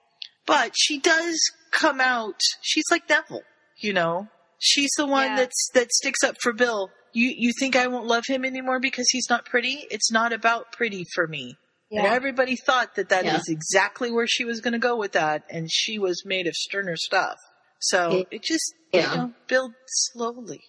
But 0.47 0.73
she 0.77 1.01
does 1.01 1.39
come 1.73 2.01
out. 2.01 2.41
She's 2.61 2.85
like 2.91 3.09
Neville, 3.09 3.43
you 3.79 3.93
know. 3.93 4.29
She's 4.59 4.91
the 4.97 5.07
one 5.07 5.27
Yeah. 5.31 5.37
that's 5.37 5.71
that 5.75 5.91
sticks 5.93 6.23
up 6.23 6.37
for 6.41 6.53
Bill. 6.53 6.91
You 7.13 7.33
you 7.37 7.53
think 7.59 7.75
I 7.77 7.89
won't 7.89 8.07
love 8.07 8.25
him 8.29 8.45
anymore 8.45 8.79
because 8.81 9.07
he's 9.11 9.29
not 9.29 9.45
pretty? 9.45 9.87
It's 9.91 10.11
not 10.13 10.33
about 10.33 10.73
pretty 10.73 11.05
for 11.15 11.27
me. 11.27 11.57
And 11.91 12.07
everybody 12.07 12.57
thought 12.57 12.95
that 12.95 13.11
that 13.11 13.27
is 13.27 13.49
Yeah. 13.49 13.53
exactly 13.55 14.11
where 14.11 14.27
she 14.27 14.45
was 14.47 14.61
going 14.63 14.73
to 14.73 14.79
go 14.79 14.97
with 14.97 15.13
that, 15.13 15.43
and 15.51 15.71
she 15.71 15.99
was 15.99 16.25
made 16.25 16.47
of 16.47 16.55
sterner 16.55 16.97
stuff. 16.97 17.37
So 17.81 18.19
Yeah. 18.19 18.25
it 18.31 18.43
just 18.43 18.73
Yeah. 18.93 19.11
you 19.11 19.17
know, 19.19 19.35
builds 19.47 19.75
slowly. 20.13 20.63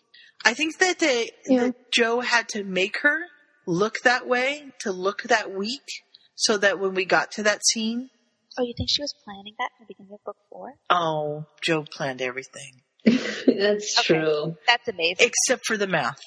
I 0.43 0.53
think 0.53 0.79
that 0.79 0.99
they 0.99 1.31
that 1.45 1.75
Joe 1.93 2.19
had 2.19 2.49
to 2.49 2.63
make 2.65 2.97
her 3.03 3.19
look 3.65 3.99
that 4.03 4.27
way 4.27 4.71
to 4.79 4.91
look 4.91 5.23
that 5.23 5.51
weak, 5.51 5.87
so 6.35 6.57
that 6.57 6.79
when 6.79 6.93
we 6.93 7.05
got 7.05 7.31
to 7.33 7.43
that 7.43 7.65
scene, 7.67 8.09
Oh, 8.57 8.63
you 8.63 8.73
think 8.77 8.89
she 8.89 9.01
was 9.01 9.13
planning 9.23 9.53
that 9.59 9.69
in 9.79 9.85
the 9.85 9.93
beginning 9.93 10.13
of 10.13 10.23
book 10.23 10.37
four? 10.49 10.73
oh, 10.89 11.45
Joe 11.61 11.85
planned 11.91 12.21
everything 12.21 12.81
That's 13.05 14.01
true. 14.03 14.55
That's 14.65 14.87
amazing. 14.87 15.27
except 15.27 15.65
for 15.67 15.77
the 15.77 15.87
math. 15.87 16.19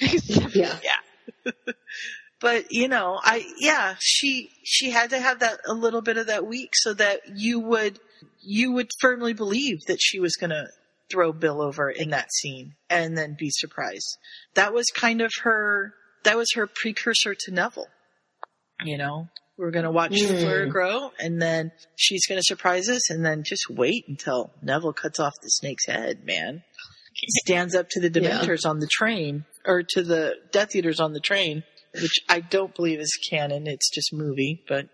Yeah. 0.00 0.76
Yeah. 0.82 1.52
but 2.40 2.66
you 2.70 2.88
know, 2.88 3.18
I 3.22 3.44
yeah, 3.58 3.96
she 3.98 4.50
she 4.62 4.90
had 4.90 5.10
to 5.10 5.18
have 5.18 5.40
that 5.40 5.58
a 5.66 5.74
little 5.74 6.02
bit 6.02 6.16
of 6.16 6.28
that 6.28 6.46
week 6.46 6.70
so 6.74 6.94
that 6.94 7.20
you 7.34 7.60
would 7.60 7.98
you 8.40 8.72
would 8.72 8.88
firmly 9.00 9.32
believe 9.32 9.78
that 9.88 9.98
she 10.00 10.20
was 10.20 10.36
going 10.36 10.50
to 10.50 10.66
throw 11.10 11.32
Bill 11.32 11.60
over 11.60 11.90
in 11.90 12.10
that 12.10 12.32
scene 12.32 12.74
and 12.88 13.16
then 13.18 13.36
be 13.38 13.50
surprised. 13.50 14.16
That 14.54 14.72
was 14.72 14.86
kind 14.94 15.20
of 15.20 15.32
her 15.42 15.94
that 16.22 16.36
was 16.36 16.52
her 16.54 16.66
precursor 16.66 17.34
to 17.34 17.52
Neville. 17.52 17.88
You 18.84 18.98
know, 18.98 19.28
we're 19.56 19.70
going 19.70 19.84
to 19.84 19.90
watch 19.90 20.12
Mm. 20.12 20.40
Fleur 20.40 20.66
grow 20.66 21.10
and 21.18 21.40
then 21.40 21.70
she's 21.96 22.26
going 22.26 22.38
to 22.38 22.44
surprise 22.44 22.88
us 22.88 23.10
and 23.10 23.24
then 23.24 23.42
just 23.44 23.70
wait 23.70 24.04
until 24.08 24.50
Neville 24.62 24.92
cuts 24.92 25.20
off 25.20 25.32
the 25.42 25.48
snake's 25.48 25.86
head, 25.86 26.24
man. 26.24 26.62
He 27.14 27.26
stands 27.44 27.74
up 27.74 27.88
to 27.90 28.00
the 28.08 28.20
Yeah. 28.20 28.38
Dementors 28.40 28.66
on 28.66 28.80
the 28.80 28.88
train 28.90 29.44
or 29.64 29.82
to 29.90 30.02
the 30.02 30.34
Death 30.52 30.74
Eaters 30.74 30.98
on 31.00 31.12
the 31.12 31.20
train, 31.20 31.62
which 31.94 32.20
I 32.28 32.40
don't 32.40 32.74
believe 32.74 32.98
is 33.00 33.16
canon. 33.30 33.66
It's 33.66 33.90
just 33.94 34.12
movie, 34.12 34.64
but 34.68 34.88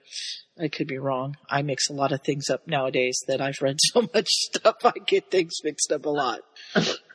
I 0.61 0.69
could 0.69 0.87
be 0.89 0.99
wrong. 0.99 1.37
I 1.49 1.63
mix 1.63 1.89
a 1.89 1.95
lot 1.95 2.13
of 2.13 2.23
things 2.23 2.51
up 2.51 2.69
nowadays 2.69 3.19
that 3.29 3.41
I've 3.41 3.63
read 3.63 3.77
so 3.93 4.03
much 4.15 4.29
stuff. 4.29 4.77
I 4.85 4.93
get 5.07 5.31
things 5.31 5.55
mixed 5.65 5.91
up 5.91 6.05
a 6.05 6.11
lot. 6.11 6.41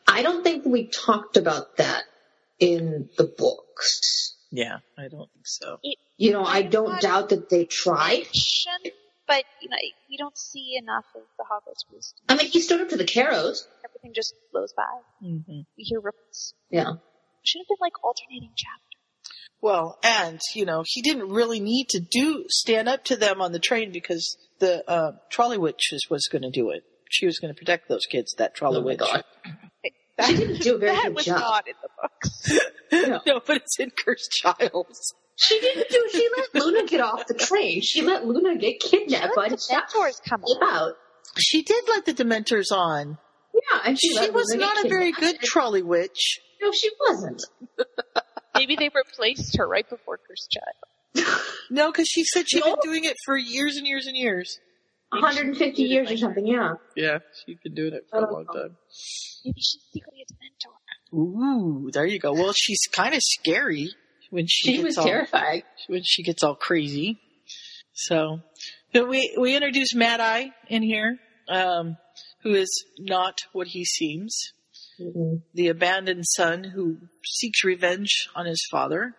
I 0.08 0.24
don't 0.24 0.44
think 0.44 0.66
we 0.66 0.88
talked 0.88 1.38
about 1.38 1.78
that 1.78 2.04
in 2.60 3.10
the 3.18 3.26
books. 3.26 4.35
Yeah, 4.52 4.78
I 4.98 5.08
don't 5.08 5.30
think 5.32 5.46
so. 5.46 5.80
You 6.18 6.32
know, 6.32 6.44
I 6.46 6.62
don't 6.62 7.00
doubt 7.02 7.30
that 7.30 7.50
they 7.50 7.66
tried. 7.66 8.24
But 9.28 9.44
you 9.62 9.70
know, 9.70 9.78
we 10.10 10.18
don't 10.18 10.38
see 10.38 10.76
enough 10.78 11.06
of 11.16 11.24
the 11.38 11.44
Hogwarts 11.44 11.92
boost. 11.92 12.22
I 12.30 12.36
mean, 12.36 12.48
he 12.48 12.62
stood 12.62 12.80
up 12.82 12.90
to 12.90 12.98
the 12.98 13.06
Carrows. 13.06 13.68
Everything 13.84 14.14
just 14.14 14.36
blows 14.54 14.72
by. 14.74 14.84
Mm-hmm. 15.26 15.62
We 15.78 15.84
hear 15.84 16.00
ripples. 16.00 16.54
Yeah. 16.70 16.94
Should 17.44 17.60
have 17.62 17.68
been 17.68 17.78
like 17.82 18.04
alternating 18.04 18.52
chapters. 18.56 18.82
Well, 19.62 19.98
and 20.04 20.40
you 20.54 20.66
know, 20.66 20.84
he 20.86 21.02
didn't 21.02 21.30
really 21.30 21.60
need 21.60 21.90
to 21.90 22.00
do 22.00 22.46
stand 22.50 22.88
up 22.88 23.04
to 23.06 23.16
them 23.16 23.42
on 23.42 23.52
the 23.52 23.60
train 23.60 23.92
because 23.92 24.38
the 24.60 24.88
uh, 24.90 25.14
trolley 25.32 25.58
witch 25.58 25.92
is- 25.92 26.08
was 26.10 26.28
going 26.32 26.44
to 26.44 26.52
do 26.52 26.70
it. 26.70 26.84
She 27.10 27.26
was 27.26 27.40
going 27.40 27.54
to 27.54 27.58
protect 27.58 27.88
those 27.90 28.06
kids. 28.06 28.36
That 28.38 28.54
trolley 28.56 28.78
Oh 28.78 28.82
my 28.82 28.86
witch. 28.86 29.24
God. 30.20 30.28
That, 30.28 30.28
She 30.30 30.38
didn't 30.38 30.62
do 30.62 30.76
a 30.76 30.78
very 30.78 30.96
that 30.96 31.04
good 31.08 31.16
was 31.16 31.26
job. 31.26 31.40
not 31.40 31.68
in 31.68 31.74
the 31.82 31.90
books. 32.02 33.24
no, 33.26 33.42
but 33.48 33.58
it's 33.58 33.80
in 33.80 33.92
Cursed 33.92 34.32
Childs. 34.32 35.14
She 35.36 35.60
didn't 35.60 35.90
do. 35.90 36.08
She 36.12 36.30
let 36.38 36.56
Luna 36.66 36.86
get 36.88 37.02
off 37.02 37.28
the 37.28 37.34
train. 37.34 37.82
She 37.82 38.02
let 38.02 38.26
Luna 38.26 38.58
get 38.58 38.80
kidnapped 38.80 39.36
by 39.36 39.50
the 39.50 39.58
Dementors 39.58 40.22
come 40.28 40.42
Flip 40.42 40.58
out. 40.64 40.94
She 41.38 41.62
did 41.64 41.84
let 41.90 42.06
the 42.06 42.14
Dementors 42.14 42.72
on. 42.72 43.18
Yeah, 43.54 43.82
and 43.86 44.00
she, 44.00 44.10
She 44.10 44.16
let 44.16 44.34
was 44.34 44.48
Luna 44.52 44.60
get 44.66 44.76
not 44.76 44.86
a 44.86 44.90
very 44.90 45.12
good 45.12 45.40
trolley 45.42 45.82
witch. 45.82 46.40
No, 46.62 46.72
she 46.72 46.90
wasn't. 47.10 47.44
Maybe 48.56 48.78
they 48.78 48.90
replaced 48.96 49.58
her 49.58 49.68
right 49.68 49.88
before 49.90 50.18
Cursed 50.26 50.50
Child. 50.52 51.28
No, 51.70 51.92
because 51.92 52.08
she 52.08 52.24
said 52.24 52.46
she'd 52.48 52.62
No. 52.64 52.76
been 52.78 52.92
doing 52.92 53.04
it 53.04 53.16
for 53.26 53.36
years 53.36 53.76
and 53.76 53.86
years 53.86 54.08
and 54.08 54.16
years. 54.16 54.60
150 55.10 55.82
years 55.84 56.12
or 56.12 56.18
something. 56.18 56.46
Yeah. 56.46 56.74
Yeah, 56.96 57.20
she'd 57.46 57.60
been 57.64 57.74
doing 57.74 57.94
it 57.94 58.06
for 58.10 58.20
a 58.20 58.34
long 58.34 58.46
time. 58.46 58.76
Maybe 59.46 59.60
she's 59.62 59.78
secretly 59.94 60.24
a 60.28 60.34
Dementor. 60.34 61.18
Ooh, 61.18 61.90
there 61.94 62.06
you 62.06 62.20
go. 62.20 62.34
Well, 62.34 62.54
she's 62.56 62.82
kind 62.92 63.14
of 63.14 63.22
scary 63.24 63.90
when 64.32 64.46
she, 64.48 64.70
She 64.70 64.74
gets 64.78 64.84
was 64.84 64.98
all, 64.98 65.06
terrifying. 65.06 65.64
when 65.88 66.02
she 66.04 66.24
gets 66.24 66.44
all 66.44 66.56
crazy. 66.56 67.20
So, 67.94 68.42
but 68.92 69.08
we 69.08 69.34
we 69.40 69.56
introduce 69.56 69.94
Mad 69.96 70.20
Eye 70.20 70.52
in 70.68 70.82
here, 70.84 71.18
um, 71.48 71.96
who 72.44 72.54
is 72.56 72.70
not 73.00 73.38
what 73.54 73.68
he 73.68 73.86
seems. 73.86 74.52
The 75.54 75.68
abandoned 75.68 76.24
son 76.26 76.64
who 76.64 76.98
seeks 77.26 77.64
revenge 77.64 78.28
on 78.36 78.46
his 78.46 78.66
father, 78.72 79.14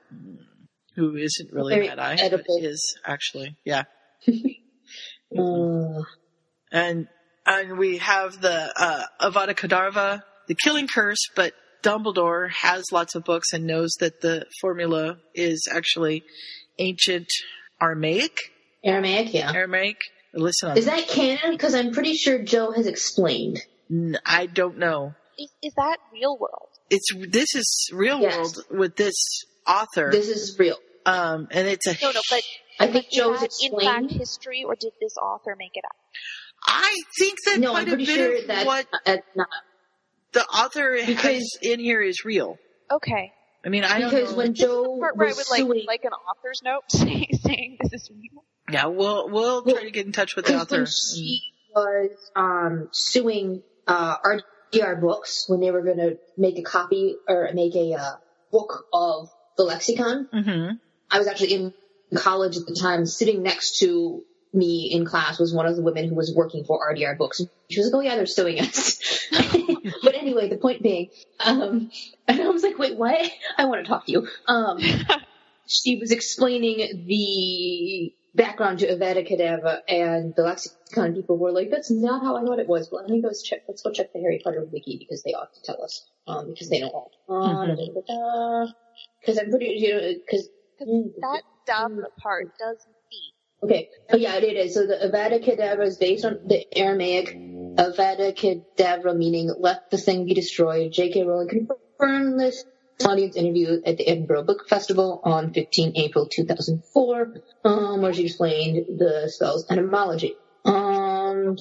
who 0.97 1.17
isn't 1.17 1.53
really 1.53 1.75
Very 1.75 1.89
Mad 1.89 1.99
Eye, 1.99 2.17
but 2.17 2.25
edible. 2.25 2.59
is 2.61 2.99
actually, 3.07 3.57
yeah. 3.65 3.85
Uh, 5.37 6.03
and 6.73 7.09
and 7.47 7.79
we 7.79 7.99
have 7.99 8.41
the 8.41 8.73
uh, 8.77 9.03
Avada 9.31 9.55
Kedavra, 9.55 10.23
the 10.49 10.55
Killing 10.55 10.89
Curse, 10.89 11.29
but 11.35 11.53
Dumbledore 11.83 12.51
has 12.51 12.85
lots 12.93 13.15
of 13.15 13.25
books 13.25 13.53
and 13.53 13.67
knows 13.67 13.93
that 14.01 14.21
the 14.21 14.47
formula 14.61 15.19
is 15.35 15.69
actually 15.71 16.25
ancient 16.79 17.29
Aramaic. 17.81 18.37
Aramaic, 18.85 19.33
yeah. 19.33 19.53
Aramaic. 19.53 19.97
Listen, 20.35 20.77
Is 20.77 20.85
that 20.87 21.09
canon? 21.09 21.53
Because 21.53 21.75
I'm 21.75 21.93
pretty 21.93 22.15
sure 22.15 22.43
Joe 22.43 22.71
has 22.73 22.87
explained. 22.87 23.61
N- 23.91 24.19
I 24.27 24.47
don't 24.47 24.77
know. 24.79 25.15
Is, 25.39 25.51
is 25.63 25.73
that 25.77 25.97
real 26.13 26.37
world? 26.37 26.69
It's 26.91 27.07
this 27.31 27.55
is 27.55 27.91
real 27.93 28.21
Yes. 28.21 28.37
world 28.37 28.59
with 28.71 28.97
this 28.97 29.15
author. 29.67 30.11
This 30.13 30.29
is 30.29 30.59
real. 30.59 30.77
um, 31.07 31.49
and 31.51 31.67
it's 31.69 31.87
a. 31.87 31.93
No, 32.03 32.11
no, 32.11 32.21
but 32.31 32.43
I 32.79 32.87
think 32.89 33.07
is 33.07 33.15
Joe's 33.17 33.41
that 33.41 33.51
in 33.63 33.71
fact 33.73 34.05
explained. 34.05 34.11
history, 34.13 34.65
or 34.65 34.75
did 34.77 34.93
this 35.01 35.17
author 35.17 35.55
make 35.59 35.73
it 35.75 35.85
up? 35.85 35.97
I 36.67 36.97
think 37.19 37.39
that 37.47 37.61
No, 37.61 37.71
quite 37.73 37.89
I'm 37.89 37.95
a 37.95 37.97
bit 37.97 38.09
sure 38.09 38.37
of 38.39 38.47
that 38.49 38.67
what 38.67 38.87
uh, 39.07 39.17
not, 39.35 39.49
the 40.33 40.45
author 40.47 40.97
has 40.97 41.07
Because- 41.07 41.59
in 41.63 41.81
here 41.81 42.03
is 42.03 42.25
real. 42.25 42.59
Okay. 42.91 43.33
I 43.65 43.69
mean, 43.69 43.83
I 43.85 43.99
don't 43.99 44.11
because 44.11 44.31
know. 44.33 44.37
when 44.39 44.53
This 44.53 44.61
is 44.61 44.67
the 44.69 44.73
Joe 44.75 44.99
part 45.01 45.17
where 45.17 45.27
I 45.27 45.31
was 45.31 45.37
would 45.39 45.51
like 45.51 45.61
suing, 45.61 45.85
like 45.87 46.05
an 46.05 46.13
author's 46.13 46.61
note 46.65 46.83
saying, 46.89 47.27
saying 47.43 47.79
this 47.81 47.93
is 48.03 48.11
real. 48.11 48.45
Yeah, 48.71 48.87
we'll 48.87 49.29
we'll 49.29 49.63
try 49.63 49.83
to 49.85 49.91
get 49.91 50.07
in 50.07 50.13
touch 50.13 50.37
with 50.37 50.47
the 50.47 50.53
because 50.53 50.71
when 50.71 50.81
author. 50.83 50.91
she 50.91 51.43
was 51.75 52.11
um, 52.37 52.89
suing 52.93 53.63
uh, 53.89 54.17
RDR 54.73 55.01
Books 55.01 55.47
when 55.49 55.61
they 55.61 55.71
were 55.71 55.83
going 55.83 55.99
to 55.99 56.17
make 56.37 56.59
a 56.59 56.63
copy 56.63 57.17
or 57.29 57.49
make 57.55 57.75
a 57.75 57.95
uh, 57.95 58.13
book 58.53 58.87
of 58.93 59.29
the 59.57 59.65
lexicon. 59.65 60.29
Mm-hmm. 60.33 60.75
I 61.11 61.19
was 61.19 61.27
actually 61.29 61.55
in 61.55 61.75
college 62.15 62.57
at 62.57 62.67
the 62.67 62.75
time, 62.75 63.07
sitting 63.07 63.43
next 63.43 63.79
to 63.79 64.25
me 64.53 64.91
in 64.93 65.05
class 65.05 65.39
was 65.39 65.53
one 65.53 65.67
of 65.67 65.77
the 65.77 65.83
women 65.83 66.09
who 66.09 66.15
was 66.15 66.33
working 66.35 66.65
for 66.65 66.81
RDR 66.93 67.17
Books. 67.19 67.43
She 67.71 67.81
was 67.81 67.91
like, 67.91 67.95
"Oh 67.95 68.01
yeah, 68.01 68.17
they're 68.17 68.27
suing 68.27 68.61
us." 68.61 69.29
but 70.03 70.15
anyway, 70.15 70.49
the 70.49 70.57
point 70.57 70.83
being, 70.83 71.11
um, 71.41 71.91
and 72.27 72.41
I 72.41 72.49
was 72.49 72.63
like, 72.63 72.79
"Wait, 72.79 72.97
what? 72.97 73.31
I 73.59 73.67
want 73.67 73.85
to 73.85 73.89
talk 73.89 74.07
to 74.07 74.13
you." 74.13 74.29
Um, 74.47 74.81
she 75.67 75.99
was 75.99 76.11
explaining 76.11 77.05
the 77.07 78.15
background 78.35 78.81
to 78.81 78.95
Avada 78.95 79.29
Kedavra, 79.29 79.81
and 79.89 80.35
the 80.35 80.43
lexicon 80.43 81.15
people 81.15 81.39
were 81.39 81.53
like, 81.53 81.71
"That's 81.71 81.91
not 81.91 82.23
how 82.23 82.37
I 82.37 82.45
thought 82.45 82.59
it 82.59 82.69
was." 82.69 82.89
Well, 82.91 83.03
let 83.03 83.11
me 83.11 83.23
go 83.23 83.31
check. 83.45 83.65
Let's 83.69 83.83
go 83.83 83.93
check 83.93 84.13
the 84.13 84.21
Harry 84.21 84.41
Potter 84.43 84.67
wiki 84.71 84.97
because 84.99 85.23
they 85.23 85.35
ought 85.35 85.53
to 85.55 85.63
tell 85.63 85.83
us, 85.83 86.07
um, 86.27 86.49
because 86.49 86.71
they 86.71 86.81
know 86.81 86.89
all. 86.89 87.11
Because 89.21 89.39
I'm 89.39 89.51
pretty, 89.51 89.75
you 89.79 89.95
know, 89.95 90.15
because 90.25 90.49
that 90.79 91.43
dumb 91.67 92.05
part 92.19 92.53
doesn't 92.59 92.95
feed. 93.11 93.35
Okay. 93.63 93.89
Oh 94.11 94.17
yeah, 94.17 94.37
it 94.37 94.45
is. 94.45 94.75
So 94.75 94.87
the 94.87 94.95
Avada 94.95 95.43
Kedavra 95.43 95.87
is 95.87 95.97
based 95.97 96.25
on 96.25 96.41
the 96.47 96.67
Aramaic 96.77 97.37
Avada 97.37 98.35
Kedavra, 98.35 99.17
meaning 99.17 99.53
let 99.59 99.91
the 99.91 99.99
thing 99.99 100.27
be 100.27 100.35
destroyed. 100.35 100.93
J.K. 100.93 101.25
Rowling 101.25 101.49
confirmed 101.49 102.39
this 102.39 102.65
audience 103.05 103.37
interview 103.37 103.81
at 103.85 103.99
the 103.99 104.09
Edinburgh 104.09 104.45
Book 104.45 104.69
Festival 104.69 105.21
on 105.23 105.53
15 105.53 105.93
April 105.97 106.29
2004, 106.31 107.35
um, 107.65 108.03
where 108.03 108.15
she 108.15 108.25
explained 108.25 108.99
the 108.99 109.29
spell's 109.29 109.67
etymology. 109.71 110.35
Um, 110.65 111.57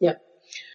yeah. 0.00 0.14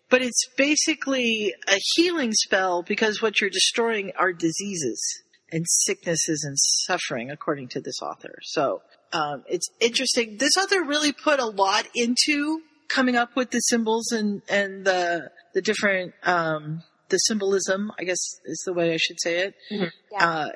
But 0.10 0.22
it's 0.22 0.48
basically 0.58 1.54
a 1.68 1.78
healing 1.96 2.32
spell 2.34 2.84
because 2.84 3.22
what 3.22 3.42
you're 3.42 3.50
destroying 3.50 4.12
are 4.18 4.32
diseases 4.32 5.24
and 5.52 5.66
sicknesses 5.68 6.44
and 6.44 6.56
suffering, 6.58 7.32
according 7.32 7.70
to 7.70 7.82
this 7.82 8.02
author. 8.02 8.36
So 8.44 8.82
um, 9.14 9.44
it's 9.48 9.70
interesting. 9.80 10.38
This 10.38 10.58
author 10.58 10.84
really 10.84 11.12
put 11.12 11.40
a 11.40 11.46
lot 11.46 11.88
into 11.96 12.62
coming 12.88 13.16
up 13.16 13.36
with 13.36 13.52
the 13.52 13.60
symbols 13.60 14.12
and 14.12 14.42
and 14.50 14.86
the 14.86 15.32
the 15.54 15.62
different 15.62 16.14
um, 16.24 16.84
the 17.10 17.18
symbolism. 17.18 17.92
I 18.00 18.04
guess 18.04 18.20
is 18.46 18.62
the 18.66 18.74
way 18.74 18.94
I 18.94 18.98
should 18.98 19.20
say 19.20 19.40
it. 19.40 19.56
Mm-hmm. 19.72 19.86
Uh, 20.20 20.50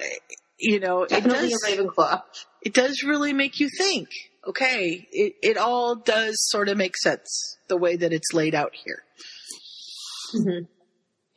you 0.59 0.79
know, 0.79 1.05
Definitely 1.05 1.49
it 1.49 1.51
does, 1.51 1.77
Ravenclaw. 1.77 2.21
It 2.63 2.73
does 2.73 3.03
really 3.03 3.33
make 3.33 3.59
you 3.59 3.69
think. 3.77 4.09
Okay, 4.47 5.07
it 5.11 5.33
it 5.41 5.57
all 5.57 5.95
does 5.95 6.35
sort 6.49 6.69
of 6.69 6.77
make 6.77 6.97
sense 6.97 7.57
the 7.67 7.77
way 7.77 7.95
that 7.95 8.11
it's 8.11 8.33
laid 8.33 8.55
out 8.55 8.73
here. 8.73 9.03
Mm-hmm. 10.35 10.65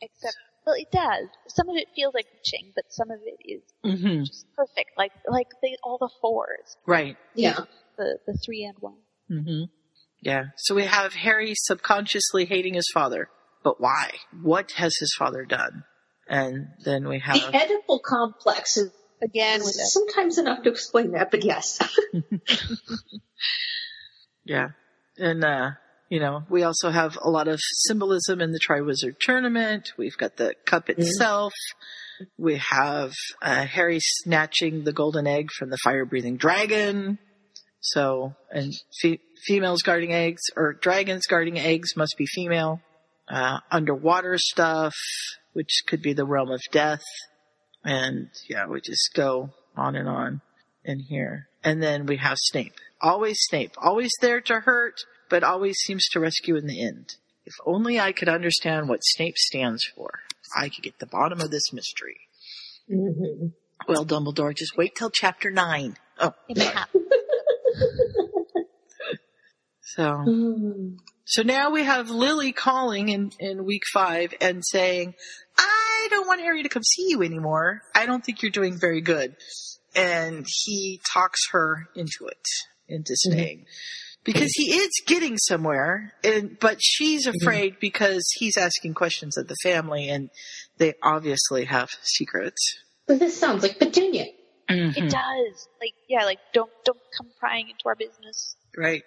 Except, 0.01 0.35
well, 0.65 0.75
it 0.77 0.91
does. 0.91 1.27
Some 1.47 1.69
of 1.69 1.75
it 1.75 1.87
feels 1.95 2.13
like 2.13 2.25
reaching, 2.33 2.71
but 2.75 2.85
some 2.89 3.11
of 3.11 3.19
it 3.25 3.37
is 3.45 3.61
Mm-hmm. 3.85 4.23
just 4.23 4.45
perfect. 4.55 4.91
Like, 4.97 5.11
like 5.27 5.47
they, 5.61 5.75
all 5.83 5.97
the 5.99 6.09
fours. 6.21 6.77
Right. 6.87 7.17
Yeah. 7.35 7.59
The, 7.97 8.17
the 8.25 8.37
three 8.45 8.63
and 8.63 8.75
one. 8.79 8.97
Mm-hmm. 9.31 9.63
Yeah. 10.21 10.45
So 10.57 10.73
we 10.75 10.85
have 10.85 11.13
Harry 11.13 11.53
subconsciously 11.55 12.45
hating 12.45 12.75
his 12.75 12.89
father, 12.93 13.29
but 13.63 13.81
why? 13.81 14.11
What 14.41 14.71
has 14.77 14.95
his 14.97 15.13
father 15.17 15.43
done? 15.45 15.83
And 16.29 16.67
then 16.85 17.07
we 17.07 17.19
have 17.19 17.35
The 17.35 17.41
Oedipal 17.57 17.99
complex 18.01 18.77
is 18.77 18.91
again 19.21 19.59
with 19.59 19.73
sometimes 19.73 20.37
enough 20.37 20.63
to 20.63 20.69
explain 20.69 21.11
that, 21.11 21.29
but 21.31 21.43
yes. 21.43 21.79
Yeah. 24.45 24.69
And, 25.17 25.43
uh, 25.43 25.71
you 26.13 26.19
know, 26.19 26.43
we 26.47 26.61
also 26.61 26.91
have 26.91 27.17
a 27.19 27.27
lot 27.27 27.47
of 27.47 27.59
symbolism 27.87 28.39
in 28.39 28.51
the 28.51 28.59
Triwizard 28.59 29.15
Tournament. 29.19 29.93
We've 29.97 30.15
got 30.15 30.37
the 30.37 30.53
cup 30.63 30.87
itself. 30.87 31.53
We 32.37 32.57
have 32.69 33.13
uh, 33.41 33.65
Harry 33.65 33.97
snatching 33.99 34.83
the 34.83 34.93
golden 34.93 35.25
egg 35.25 35.49
from 35.57 35.71
the 35.71 35.77
fire 35.83 36.05
breathing 36.05 36.37
dragon. 36.37 37.17
So, 37.81 38.35
and 38.51 38.71
fe- 39.01 39.21
females 39.43 39.81
guarding 39.81 40.13
eggs, 40.13 40.43
or 40.55 40.73
dragons 40.73 41.25
guarding 41.25 41.57
eggs 41.57 41.97
must 41.97 42.13
be 42.15 42.27
female. 42.27 42.79
Uh, 43.27 43.61
underwater 43.71 44.37
stuff, 44.37 44.93
which 45.53 45.81
could 45.87 46.03
be 46.03 46.13
the 46.13 46.27
realm 46.27 46.51
of 46.51 46.61
death. 46.71 47.01
And 47.83 48.27
yeah, 48.47 48.67
we 48.67 48.81
just 48.81 49.15
go 49.15 49.49
on 49.75 49.95
and 49.95 50.07
on 50.07 50.41
in 50.85 50.99
here. 50.99 51.47
And 51.63 51.81
then 51.81 52.05
we 52.05 52.17
have 52.17 52.37
Snape. 52.37 52.75
Always 53.01 53.37
Snape. 53.49 53.71
Always 53.81 54.11
there 54.21 54.41
to 54.41 54.59
hurt, 54.59 54.93
but 55.33 55.43
always 55.43 55.77
seems 55.77 56.07
to 56.09 56.19
rescue 56.19 56.55
in 56.57 56.67
the 56.67 56.85
end. 56.85 57.15
If 57.43 57.55
only 57.65 57.99
I 57.99 58.11
could 58.11 58.29
understand 58.29 58.87
what 58.87 58.99
Snape 59.01 59.35
stands 59.35 59.83
for, 59.83 60.19
I 60.55 60.69
could 60.69 60.83
get 60.83 60.99
the 60.99 61.07
bottom 61.07 61.41
of 61.41 61.49
this 61.49 61.73
mystery. 61.73 62.19
Mm-hmm. 62.87 63.47
Well, 63.87 64.05
Dumbledore, 64.05 64.55
just 64.55 64.77
wait 64.77 64.93
till 64.95 65.09
chapter 65.09 65.49
nine. 65.49 65.97
Oh, 66.19 66.35
so. 69.81 70.23
So 71.25 71.41
now 71.41 71.71
we 71.71 71.83
have 71.83 72.11
Lily 72.11 72.51
calling 72.51 73.09
in, 73.09 73.31
in 73.39 73.65
week 73.65 73.83
five 73.91 74.35
and 74.39 74.61
saying, 74.63 75.15
I 75.57 76.07
don't 76.11 76.27
want 76.27 76.41
Harry 76.41 76.61
to 76.61 76.69
come 76.69 76.83
see 76.83 77.07
you 77.09 77.23
anymore. 77.23 77.81
I 77.95 78.05
don't 78.05 78.23
think 78.23 78.43
you're 78.43 78.51
doing 78.51 78.77
very 78.79 79.01
good. 79.01 79.35
And 79.95 80.45
he 80.47 81.01
talks 81.11 81.39
her 81.53 81.87
into 81.95 82.27
it, 82.27 82.45
into 82.87 83.15
staying. 83.15 83.65
Because 84.23 84.51
he 84.53 84.71
is 84.73 84.89
getting 85.05 85.37
somewhere, 85.37 86.13
and, 86.23 86.57
but 86.59 86.77
she's 86.81 87.27
afraid 87.27 87.77
because 87.81 88.23
he's 88.37 88.55
asking 88.55 88.93
questions 88.93 89.37
of 89.37 89.47
the 89.47 89.55
family 89.63 90.07
and 90.09 90.29
they 90.77 90.93
obviously 91.03 91.65
have 91.65 91.89
secrets. 92.03 92.77
But 93.05 93.19
this 93.19 93.37
sounds 93.37 93.63
like 93.63 93.79
Petunia. 93.79 94.27
It 94.69 95.11
does. 95.11 95.67
Like, 95.81 95.93
yeah, 96.07 96.23
like, 96.23 96.39
don't, 96.53 96.71
don't 96.85 96.99
come 97.17 97.27
prying 97.39 97.69
into 97.69 97.83
our 97.85 97.95
business. 97.95 98.55
Right. 98.77 99.03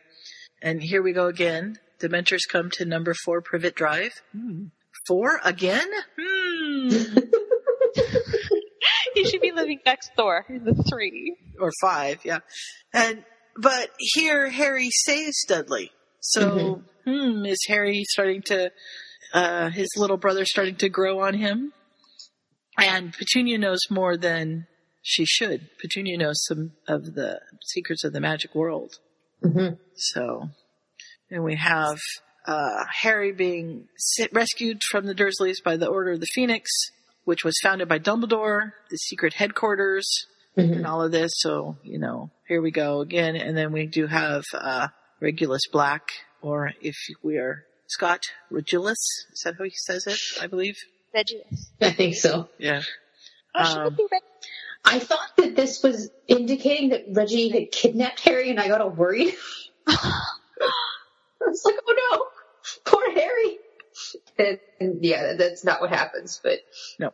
And 0.63 0.83
here 0.83 1.03
we 1.03 1.13
go 1.13 1.27
again. 1.27 1.79
Dementors 1.99 2.43
come 2.49 2.71
to 2.73 2.85
number 2.85 3.15
four 3.25 3.41
Privet 3.41 3.75
Drive. 3.75 4.13
Hmm. 4.33 4.67
Four 5.07 5.41
again? 5.45 5.89
Hmm. 6.21 6.89
he 9.15 9.25
should 9.25 9.41
be 9.41 9.53
living 9.53 9.81
next 9.85 10.11
door 10.17 10.45
in 10.49 10.65
the 10.65 10.75
three. 10.89 11.37
or 11.59 11.73
five, 11.81 12.21
yeah. 12.25 12.41
And 12.93 13.25
but 13.59 13.91
here 13.99 14.51
Harry 14.51 14.91
saves 14.91 15.45
Dudley. 15.47 15.91
So 16.21 16.83
hmm, 17.05 17.47
is 17.47 17.65
Harry 17.69 18.05
starting 18.09 18.43
to 18.47 18.71
uh 19.33 19.71
his 19.71 19.89
little 19.97 20.17
brother 20.17 20.45
starting 20.45 20.77
to 20.77 20.89
grow 20.89 21.21
on 21.21 21.35
him? 21.35 21.73
And 22.79 23.13
Petunia 23.13 23.59
knows 23.59 23.81
more 23.91 24.17
than 24.17 24.67
she 25.03 25.25
should. 25.25 25.69
Petunia 25.81 26.19
knows 26.19 26.45
some 26.47 26.73
of 26.89 27.15
the 27.15 27.41
secrets 27.65 28.05
of 28.05 28.13
the 28.13 28.21
magic 28.21 28.55
world. 28.55 28.99
Mm-hmm. 29.43 29.75
So, 29.95 30.51
and 31.31 31.45
we 31.45 31.57
have 31.57 31.99
uh, 32.47 32.85
Harry 33.03 33.33
being 33.33 33.87
si- 33.97 34.29
rescued 34.33 34.83
from 34.83 35.07
the 35.07 35.15
Dursleys 35.15 35.63
by 35.65 35.77
the 35.77 35.87
Order 35.87 36.13
of 36.13 36.21
the 36.21 36.27
Phoenix, 36.35 36.71
which 37.25 37.45
was 37.45 37.55
founded 37.63 37.89
by 37.89 37.99
Dumbledore, 37.99 38.73
the 38.91 38.97
secret 38.97 39.35
headquarters, 39.35 40.27
and 40.57 40.87
all 40.87 41.03
of 41.03 41.13
this. 41.13 41.33
So, 41.37 41.77
you 41.83 41.99
know, 41.99 42.31
here 42.49 42.61
we 42.63 42.71
go 42.71 43.01
again. 43.01 43.37
And 43.37 43.57
then 43.57 43.73
we 43.73 43.87
do 43.87 44.07
have 44.07 44.45
uh, 44.55 44.89
Regulus 45.21 45.63
Black, 45.71 46.11
or 46.43 46.73
if 46.81 46.97
we 47.23 47.37
are 47.39 47.65
Scott, 47.89 48.21
Regulus. 48.51 48.99
Is 49.33 49.43
that 49.45 49.55
how 49.59 49.65
he 49.65 49.71
says 49.75 50.07
it? 50.07 50.19
I 50.43 50.47
believe. 50.47 50.77
Regulus. 51.15 51.71
I 51.81 51.91
think 51.91 52.15
so. 52.15 52.49
Yeah. 52.59 52.83
Oh, 53.55 53.65
should 53.65 53.79
Um, 53.79 53.87
it 53.87 53.97
be 53.97 54.19
I 54.85 54.99
thought 55.01 55.37
that 55.39 55.57
this 55.57 55.83
was 55.83 56.11
indicating 56.29 56.91
that 56.91 57.07
Reggie 57.11 57.49
had 57.49 57.73
kidnapped 57.73 58.21
Harry, 58.21 58.51
and 58.51 58.61
I 58.61 58.69
got 58.69 58.81
all 58.81 58.91
worried. 58.91 59.35
I 59.87 60.21
was 61.41 61.63
like, 61.65 61.75
oh 61.87 61.95
no, 62.13 62.27
poor 62.85 63.11
Harry. 63.13 63.59
And, 64.39 64.59
and 64.79 65.05
yeah, 65.05 65.35
that's 65.39 65.65
not 65.65 65.81
what 65.81 65.91
happens, 65.91 66.41
but 66.43 66.61
No. 66.99 67.13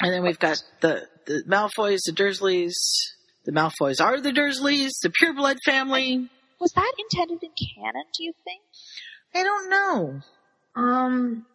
And 0.00 0.12
then 0.12 0.22
we've 0.22 0.38
got 0.38 0.62
the, 0.80 1.06
the 1.26 1.42
Malfoys, 1.46 1.98
the 2.06 2.12
Dursleys. 2.12 2.72
The 3.44 3.52
Malfoys 3.52 4.00
are 4.04 4.20
the 4.20 4.32
Dursleys, 4.32 4.90
the 5.02 5.10
pureblood 5.10 5.56
family. 5.64 6.28
Was 6.60 6.72
that 6.72 6.92
intended 6.98 7.42
in 7.42 7.50
canon, 7.76 8.04
do 8.16 8.24
you 8.24 8.32
think? 8.44 8.60
I 9.34 9.42
don't 9.42 9.70
know. 9.70 10.20
um, 10.76 11.46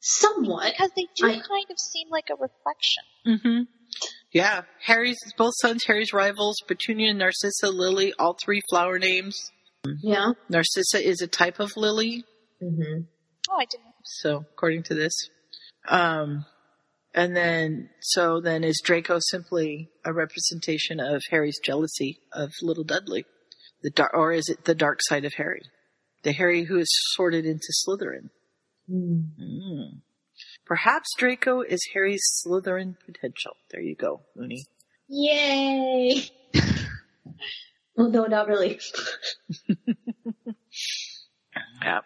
somewhat. 0.00 0.72
Because 0.72 0.90
they 0.96 1.06
do 1.16 1.26
I- 1.26 1.32
kind 1.40 1.66
of 1.70 1.78
seem 1.78 2.08
like 2.10 2.28
a 2.30 2.34
reflection. 2.34 3.04
Mm-hmm. 3.26 3.62
Yeah, 4.32 4.62
Harry's 4.84 5.18
both 5.36 5.52
sons, 5.60 5.82
Harry's 5.86 6.12
rivals, 6.12 6.56
Petunia, 6.68 7.12
Narcissa, 7.12 7.68
Lily, 7.70 8.14
all 8.18 8.36
three 8.42 8.62
flower 8.70 8.98
names. 8.98 9.50
Yeah. 10.02 10.32
Narcissa 10.48 11.04
is 11.06 11.20
a 11.20 11.26
type 11.26 11.58
of 11.60 11.76
lily, 11.76 12.24
Mm-hmm. 12.62 13.00
Oh, 13.50 13.56
I 13.58 13.64
didn't. 13.64 13.86
so 14.04 14.44
according 14.52 14.82
to 14.84 14.94
this. 14.94 15.12
Um, 15.88 16.44
and 17.14 17.36
then, 17.36 17.90
so 18.00 18.40
then 18.40 18.64
is 18.64 18.80
Draco 18.84 19.18
simply 19.20 19.90
a 20.04 20.12
representation 20.12 21.00
of 21.00 21.22
Harry's 21.30 21.58
jealousy 21.62 22.20
of 22.32 22.52
little 22.62 22.84
Dudley? 22.84 23.24
The 23.82 23.90
dark, 23.90 24.12
or 24.14 24.32
is 24.32 24.48
it 24.48 24.64
the 24.64 24.74
dark 24.74 25.00
side 25.02 25.24
of 25.24 25.34
Harry? 25.34 25.62
The 26.22 26.32
Harry 26.32 26.64
who 26.64 26.78
is 26.78 26.88
sorted 27.14 27.46
into 27.46 27.72
Slytherin? 27.72 28.30
Mm. 28.90 30.00
Perhaps 30.66 31.08
Draco 31.16 31.62
is 31.62 31.80
Harry's 31.94 32.22
Slytherin 32.44 32.96
potential. 33.06 33.52
There 33.70 33.80
you 33.80 33.96
go, 33.96 34.22
Mooney. 34.36 34.64
Yay! 35.08 36.30
Well, 37.96 38.10
no, 38.10 38.26
not 38.26 38.48
really. 38.48 38.78
Yeah. 41.82 42.00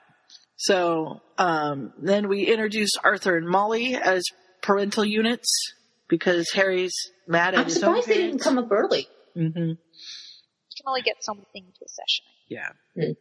So 0.56 1.20
um, 1.38 1.92
then 2.00 2.28
we 2.28 2.46
introduce 2.46 2.90
Arthur 3.02 3.36
and 3.36 3.48
Molly 3.48 3.96
as 3.96 4.22
parental 4.64 5.04
units 5.04 5.48
because 6.08 6.50
Harry's 6.54 6.94
mad 7.28 7.54
at 7.54 7.60
I'm 7.60 7.64
his 7.66 7.76
own 7.76 8.02
surprised 8.02 8.08
they 8.08 8.14
didn't 8.14 8.26
parents. 8.40 8.44
come 8.44 8.58
up 8.58 8.72
early. 8.72 9.06
hmm 9.34 9.40
You 9.46 9.76
can 10.76 10.86
only 10.86 11.02
get 11.02 11.16
so 11.20 11.34
many 11.34 11.46
things 11.52 11.72
to 11.78 11.84
a 11.84 11.88
session. 11.88 12.24
Yeah. 12.48 13.12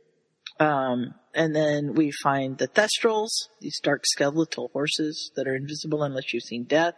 Um, 0.59 1.15
and 1.33 1.55
then 1.55 1.93
we 1.95 2.11
find 2.11 2.57
the 2.57 2.67
Thestrals, 2.67 3.29
these 3.59 3.79
dark 3.81 4.03
skeletal 4.05 4.69
horses 4.73 5.31
that 5.35 5.47
are 5.47 5.55
invisible 5.55 6.03
unless 6.03 6.33
you've 6.33 6.43
seen 6.43 6.65
death. 6.65 6.95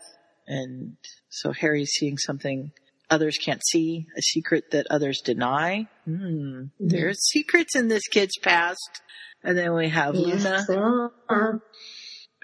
And 0.48 0.98
so 1.30 1.52
Harry's 1.52 1.92
seeing 1.92 2.18
something 2.18 2.72
others 3.10 3.38
can't 3.38 3.62
see, 3.66 4.08
a 4.18 4.22
secret 4.22 4.72
that 4.72 4.88
others 4.90 5.22
deny. 5.22 5.88
Hmm. 6.06 6.66
There's 6.80 7.20
secrets 7.30 7.76
in 7.76 7.88
this 7.88 8.08
kid's 8.08 8.38
past. 8.42 9.02
And 9.44 9.58
then 9.58 9.74
we 9.76 9.90
have 9.90 10.16
Yes, 10.16 10.44
Luna, 10.44 10.66
there 10.68 11.12
are. 11.30 11.62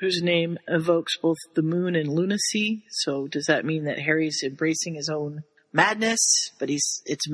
Whose 0.01 0.21
name 0.21 0.57
evokes 0.67 1.15
both 1.21 1.37
the 1.55 1.61
moon 1.61 1.95
and 1.95 2.09
lunacy. 2.09 2.83
So 2.89 3.27
does 3.27 3.45
that 3.45 3.63
mean 3.63 3.85
that 3.85 3.99
Harry's 3.99 4.41
embracing 4.43 4.95
his 4.95 5.07
own 5.09 5.43
madness? 5.71 6.19
But 6.59 6.67
he's 6.69 7.01
it's 7.05 7.25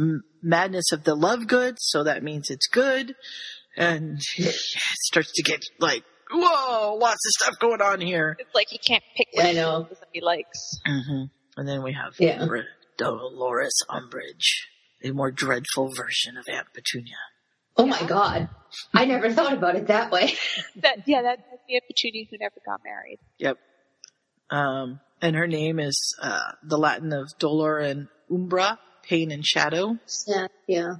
madness 0.44 0.92
of 0.92 1.04
the 1.04 1.16
love 1.16 1.48
good, 1.48 1.76
so 1.80 2.04
that 2.04 2.22
means 2.24 2.50
it's 2.52 2.68
good. 2.68 3.16
And 3.76 4.20
it 4.38 4.56
starts 5.02 5.32
to 5.34 5.44
get 5.44 5.64
like, 5.80 6.04
whoa, 6.32 6.96
lots 7.00 7.26
of 7.26 7.32
stuff 7.42 7.60
going 7.60 7.82
on 7.82 8.02
here. 8.02 8.36
It's 8.40 8.54
like 8.54 8.68
he 8.70 8.78
can't 8.78 9.04
pick 9.16 9.28
Yeah, 9.34 9.44
what 9.44 9.50
I 9.50 9.54
know. 9.54 9.88
he 10.14 10.22
likes. 10.22 10.80
hmm 10.86 11.24
And 11.58 11.68
then 11.68 11.84
we 11.84 11.94
have 11.94 12.14
Yeah. 12.20 12.46
Re- 12.48 12.64
Dolores 12.98 13.78
Umbridge, 13.90 14.66
a 15.04 15.12
more 15.12 15.32
dreadful 15.32 15.90
version 15.96 16.38
of 16.38 16.46
Aunt 16.50 16.68
Petunia. 16.74 17.18
Oh 17.78 17.86
my 17.86 18.02
god. 18.08 18.50
I 18.94 19.06
never 19.06 19.32
thought 19.32 19.54
about 19.54 19.76
it 19.76 19.88
that 19.88 20.12
way. 20.12 20.34
That 20.82 21.00
yeah, 21.08 21.22
that, 21.24 21.40
that's 21.50 21.64
the 21.68 21.82
Petunia 21.88 22.26
who 22.30 22.38
never 22.40 22.56
got 22.66 22.82
married. 22.84 23.20
Yep. 23.40 23.58
Um, 24.50 25.00
and 25.22 25.36
her 25.36 25.48
name 25.48 25.80
is 25.80 26.16
uh, 26.22 26.52
the 26.64 26.78
Latin 26.78 27.12
of 27.14 27.28
dolor 27.40 27.80
and 27.80 28.08
umbra, 28.32 28.80
pain 29.04 29.32
and 29.32 29.46
shadow. 29.46 29.98
Yeah, 30.28 30.48
yeah. 30.68 30.94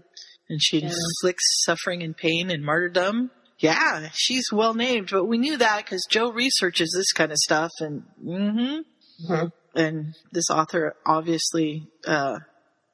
And 0.50 0.62
she 0.62 0.80
Yeah. 0.80 0.90
inflicts 0.90 1.64
suffering 1.66 2.04
and 2.04 2.16
pain 2.16 2.50
and 2.50 2.64
martyrdom. 2.64 3.32
Yeah, 3.60 4.10
she's 4.14 4.46
well 4.52 4.74
named, 4.76 5.10
but 5.12 5.26
we 5.26 5.38
knew 5.38 5.58
that 5.58 5.84
because 5.86 6.06
Joe 6.10 6.32
researches 6.32 6.94
this 6.96 7.12
kind 7.12 7.32
of 7.32 7.38
stuff, 7.40 7.72
and 7.80 8.04
hmm 8.24 8.80
Mhm. 9.28 9.52
and 9.76 10.14
this 10.32 10.50
author 10.52 10.96
obviously 11.06 11.88
uh, 12.06 12.40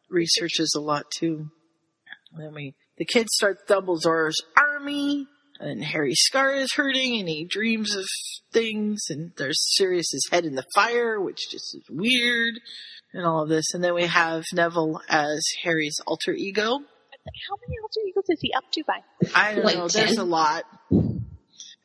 researches 0.10 0.74
a 0.78 0.80
lot 0.82 1.06
too. 1.12 1.50
And 2.34 2.44
then 2.46 2.54
we 2.54 2.76
the 2.98 3.06
kid 3.06 3.28
starts 3.30 3.64
Dumbledore's 3.68 4.42
army, 4.58 5.28
and 5.60 5.84
Harry 5.84 6.14
Scar 6.16 6.54
is 6.54 6.74
hurting, 6.76 7.20
and 7.20 7.30
he 7.30 7.46
dreams 7.46 7.96
of 7.96 8.06
things, 8.52 9.02
and 9.10 9.32
there's 9.38 9.60
Sirius's 9.76 10.28
head 10.32 10.46
in 10.46 10.56
the 10.56 10.66
fire, 10.76 11.20
which 11.20 11.50
just 11.50 11.76
is 11.76 11.84
weird, 11.90 12.60
and 13.14 13.26
all 13.26 13.44
of 13.44 13.50
this. 13.50 13.74
And 13.74 13.84
then 13.84 13.94
we 13.94 14.04
have 14.04 14.44
Neville 14.54 15.02
as 15.10 15.44
Harry's 15.64 16.00
alter 16.06 16.34
ego. 16.34 16.64
How 16.66 17.56
many 17.66 17.78
alter 17.82 18.02
egos 18.08 18.26
is 18.30 18.40
he 18.42 18.52
up 18.54 18.64
to 18.74 18.84
by? 18.86 19.00
I 19.36 19.56
don't 19.56 19.66
Like 19.66 19.78
know. 19.78 19.88
There's 19.88 20.18
a 20.18 20.24
lot. 20.24 20.66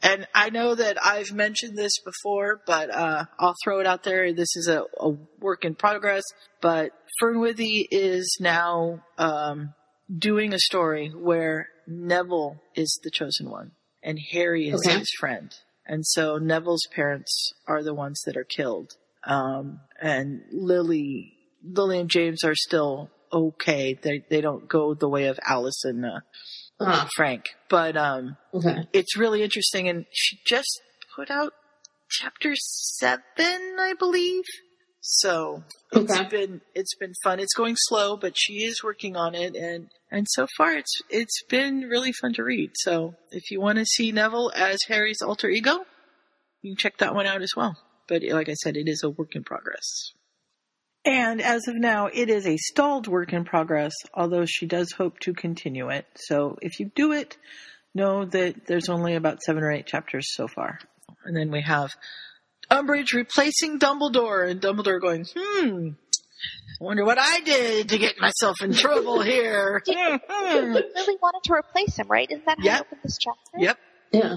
And 0.00 0.28
I 0.32 0.50
know 0.50 0.74
that 0.74 0.96
I've 1.04 1.32
mentioned 1.32 1.76
this 1.76 1.98
before, 2.04 2.60
but 2.66 2.94
uh, 2.94 3.24
I'll 3.38 3.56
throw 3.64 3.80
it 3.80 3.86
out 3.86 4.04
there. 4.04 4.32
This 4.32 4.54
is 4.56 4.68
a, 4.68 4.84
a 5.00 5.10
work 5.40 5.64
in 5.64 5.74
progress. 5.74 6.22
But 6.60 6.92
Fernwithy 7.20 7.84
is 7.90 8.38
now 8.40 9.02
um, 9.16 9.74
doing 10.16 10.52
a 10.54 10.58
story 10.58 11.08
where 11.14 11.68
Neville 11.86 12.60
is 12.74 12.98
the 13.02 13.10
chosen 13.10 13.50
one 13.50 13.72
and 14.02 14.18
Harry 14.32 14.68
is 14.68 14.84
Okay. 14.86 14.98
his 14.98 15.10
friend. 15.18 15.54
And 15.86 16.06
so 16.06 16.36
Neville's 16.38 16.86
parents 16.94 17.52
are 17.66 17.82
the 17.82 17.94
ones 17.94 18.22
that 18.26 18.36
are 18.36 18.44
killed. 18.44 18.92
Um, 19.24 19.80
and 20.00 20.42
Lily, 20.52 21.34
Lily 21.64 21.98
and 22.00 22.10
James 22.10 22.44
are 22.44 22.54
still 22.54 23.10
okay. 23.32 23.98
They 24.00 24.22
they 24.30 24.40
don't 24.40 24.68
go 24.68 24.94
the 24.94 25.08
way 25.08 25.26
of 25.26 25.38
Alice 25.46 25.84
and 25.84 26.04
uh, 26.04 26.20
Ah, 26.80 27.08
Frank. 27.16 27.46
But 27.68 27.96
um, 27.96 28.36
okay. 28.54 28.86
it's 28.92 29.16
really 29.16 29.42
interesting, 29.42 29.88
and 29.88 30.06
she 30.12 30.38
just 30.46 30.80
put 31.16 31.30
out 31.30 31.52
chapter 32.10 32.52
seven, 32.54 33.76
I 33.78 33.94
believe. 33.98 34.44
So 35.10 35.62
it's 35.90 36.12
Okay. 36.18 36.28
been 36.28 36.60
it's 36.74 36.94
been 36.96 37.14
fun. 37.24 37.40
It's 37.40 37.54
going 37.54 37.76
slow, 37.78 38.18
but 38.18 38.34
she 38.36 38.64
is 38.64 38.84
working 38.84 39.16
on 39.16 39.34
it, 39.34 39.56
and 39.56 39.88
and 40.10 40.26
so 40.28 40.46
far 40.58 40.74
it's 40.74 41.00
it's 41.08 41.42
been 41.48 41.80
really 41.88 42.12
fun 42.12 42.34
to 42.34 42.44
read. 42.44 42.72
So 42.74 43.14
if 43.30 43.50
you 43.50 43.58
want 43.58 43.78
to 43.78 43.86
see 43.86 44.12
Neville 44.12 44.52
as 44.54 44.80
Harry's 44.86 45.22
alter 45.22 45.48
ego, 45.48 45.86
you 46.60 46.72
can 46.72 46.76
check 46.76 46.98
that 46.98 47.14
one 47.14 47.26
out 47.26 47.40
as 47.40 47.52
well. 47.56 47.74
But 48.06 48.22
like 48.22 48.50
I 48.50 48.54
said, 48.54 48.76
it 48.76 48.86
is 48.86 49.02
a 49.02 49.08
work 49.08 49.34
in 49.34 49.44
progress. 49.44 50.12
And 51.06 51.40
as 51.40 51.68
of 51.68 51.76
now, 51.76 52.08
it 52.12 52.28
is 52.28 52.46
a 52.46 52.58
stalled 52.58 53.06
work 53.06 53.32
in 53.32 53.46
progress, 53.46 53.94
although 54.12 54.44
she 54.44 54.66
does 54.66 54.92
hope 54.92 55.18
to 55.20 55.32
continue 55.32 55.88
it. 55.88 56.04
So 56.16 56.58
if 56.60 56.80
you 56.80 56.90
do 56.94 57.12
it, 57.12 57.38
know 57.94 58.26
that 58.26 58.66
there's 58.66 58.90
only 58.90 59.14
about 59.14 59.40
seven 59.40 59.62
or 59.62 59.72
eight 59.72 59.86
chapters 59.86 60.34
so 60.34 60.48
far. 60.48 60.78
And 61.24 61.34
then 61.34 61.50
we 61.50 61.62
have 61.62 61.94
Umbridge 62.70 63.12
replacing 63.14 63.78
Dumbledore, 63.78 64.48
and 64.50 64.60
Dumbledore 64.60 65.00
going, 65.00 65.24
hmm, 65.34 65.88
I 66.80 66.84
wonder 66.84 67.04
what 67.04 67.18
I 67.18 67.40
did 67.40 67.88
to 67.90 67.98
get 67.98 68.18
myself 68.20 68.56
in 68.62 68.72
trouble 68.72 69.20
here. 69.22 69.82
He 69.88 69.94
really 69.96 71.16
wanted 71.20 71.42
to 71.44 71.52
replace 71.54 71.96
him, 71.98 72.06
right? 72.08 72.28
Isn't 72.30 72.44
that 72.46 72.58
how 72.58 72.64
Yep. 72.64 72.74
he 72.76 72.80
opened 72.80 73.00
this 73.04 73.18
chapter? 73.20 73.58
yep. 73.58 73.78
Yeah. 74.12 74.36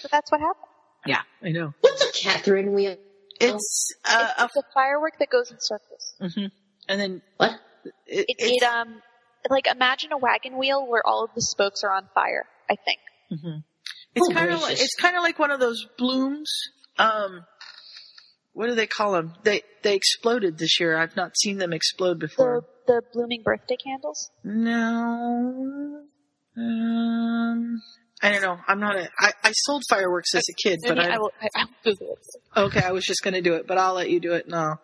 So 0.00 0.08
that's 0.10 0.30
what 0.30 0.40
happened. 0.40 0.66
Yeah, 1.06 1.22
I 1.42 1.50
know. 1.50 1.72
What's 1.80 2.04
a 2.04 2.12
Catherine 2.12 2.72
wheel? 2.72 2.96
It's 3.40 3.94
uh, 4.04 4.28
a 4.38 4.44
It's 4.44 4.56
a 4.56 4.62
firework 4.74 5.18
that 5.18 5.30
goes 5.30 5.50
in 5.50 5.56
circles. 5.60 6.14
hmm 6.20 6.46
And 6.88 7.00
then 7.00 7.22
What? 7.38 7.52
it, 7.84 8.26
It, 8.28 8.36
it's, 8.38 8.62
it 8.62 8.66
um 8.66 9.00
like 9.48 9.66
imagine 9.66 10.12
a 10.12 10.18
wagon 10.18 10.58
wheel 10.58 10.86
where 10.86 11.02
all 11.06 11.24
of 11.24 11.30
the 11.34 11.40
spokes 11.40 11.82
are 11.84 11.90
on 11.92 12.08
fire. 12.14 12.44
I 12.68 12.76
think. 12.76 12.98
mhm. 13.32 13.64
it's 14.14 14.28
Oh, 14.28 14.32
kind 14.34 14.50
of 14.52 14.60
like 14.60 14.78
it's 14.78 14.94
kind 15.00 15.16
of 15.16 15.22
like 15.22 15.38
one 15.38 15.50
of 15.50 15.58
those 15.60 15.86
blooms. 15.96 16.50
Um, 16.98 17.44
what 18.52 18.68
do 18.68 18.74
they 18.74 18.86
call 18.86 19.12
them? 19.12 19.34
They 19.44 19.62
they 19.82 19.94
exploded 19.94 20.58
this 20.58 20.78
year. 20.80 20.96
I've 20.96 21.16
not 21.16 21.36
seen 21.38 21.58
them 21.58 21.72
explode 21.72 22.18
before. 22.18 22.62
The 22.86 22.94
the 22.94 23.02
blooming 23.12 23.42
birthday 23.42 23.76
candles. 23.76 24.30
No. 24.44 26.02
Um, 26.56 27.80
I 28.22 28.30
don't 28.32 28.42
know. 28.42 28.58
I'm 28.66 28.80
not 28.80 28.96
a. 28.96 29.08
I, 29.18 29.32
I 29.44 29.52
sold 29.54 29.82
fireworks 29.88 30.34
as 30.34 30.42
a 30.50 30.54
kid, 30.68 30.80
but 30.86 30.96
Maybe 30.96 31.08
I, 31.08 31.14
I 31.14 31.18
will. 31.18 31.30
I, 31.40 31.48
I'll 31.56 31.68
Google 31.84 32.12
it. 32.16 32.58
okay. 32.60 32.82
I 32.82 32.92
was 32.92 33.04
just 33.04 33.22
going 33.22 33.34
to 33.34 33.40
do 33.40 33.54
it, 33.54 33.66
but 33.66 33.78
I'll 33.78 33.94
let 33.94 34.10
you 34.10 34.20
do 34.20 34.32
it, 34.34 34.46
and 34.46 34.54
I'll 34.54 34.80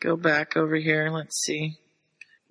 go 0.00 0.16
back 0.16 0.56
over 0.56 0.76
here. 0.76 1.10
Let's 1.10 1.42
see. 1.42 1.76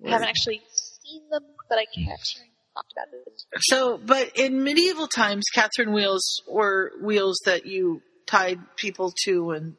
I 0.06 0.10
haven't 0.10 0.28
actually 0.28 0.60
seen 0.70 1.22
them, 1.30 1.42
but 1.68 1.78
I 1.78 1.86
can 1.92 2.06
actually 2.12 2.50
talked 2.74 2.92
about 2.92 3.08
it. 3.26 3.42
So, 3.62 3.98
but 3.98 4.32
in 4.38 4.62
medieval 4.62 5.08
times, 5.08 5.44
Catherine 5.54 5.92
wheels 5.92 6.42
were 6.46 6.92
wheels 7.02 7.40
that 7.46 7.66
you 7.66 8.02
tied 8.26 8.58
people 8.76 9.12
to 9.24 9.52
and 9.52 9.72
s- 9.72 9.76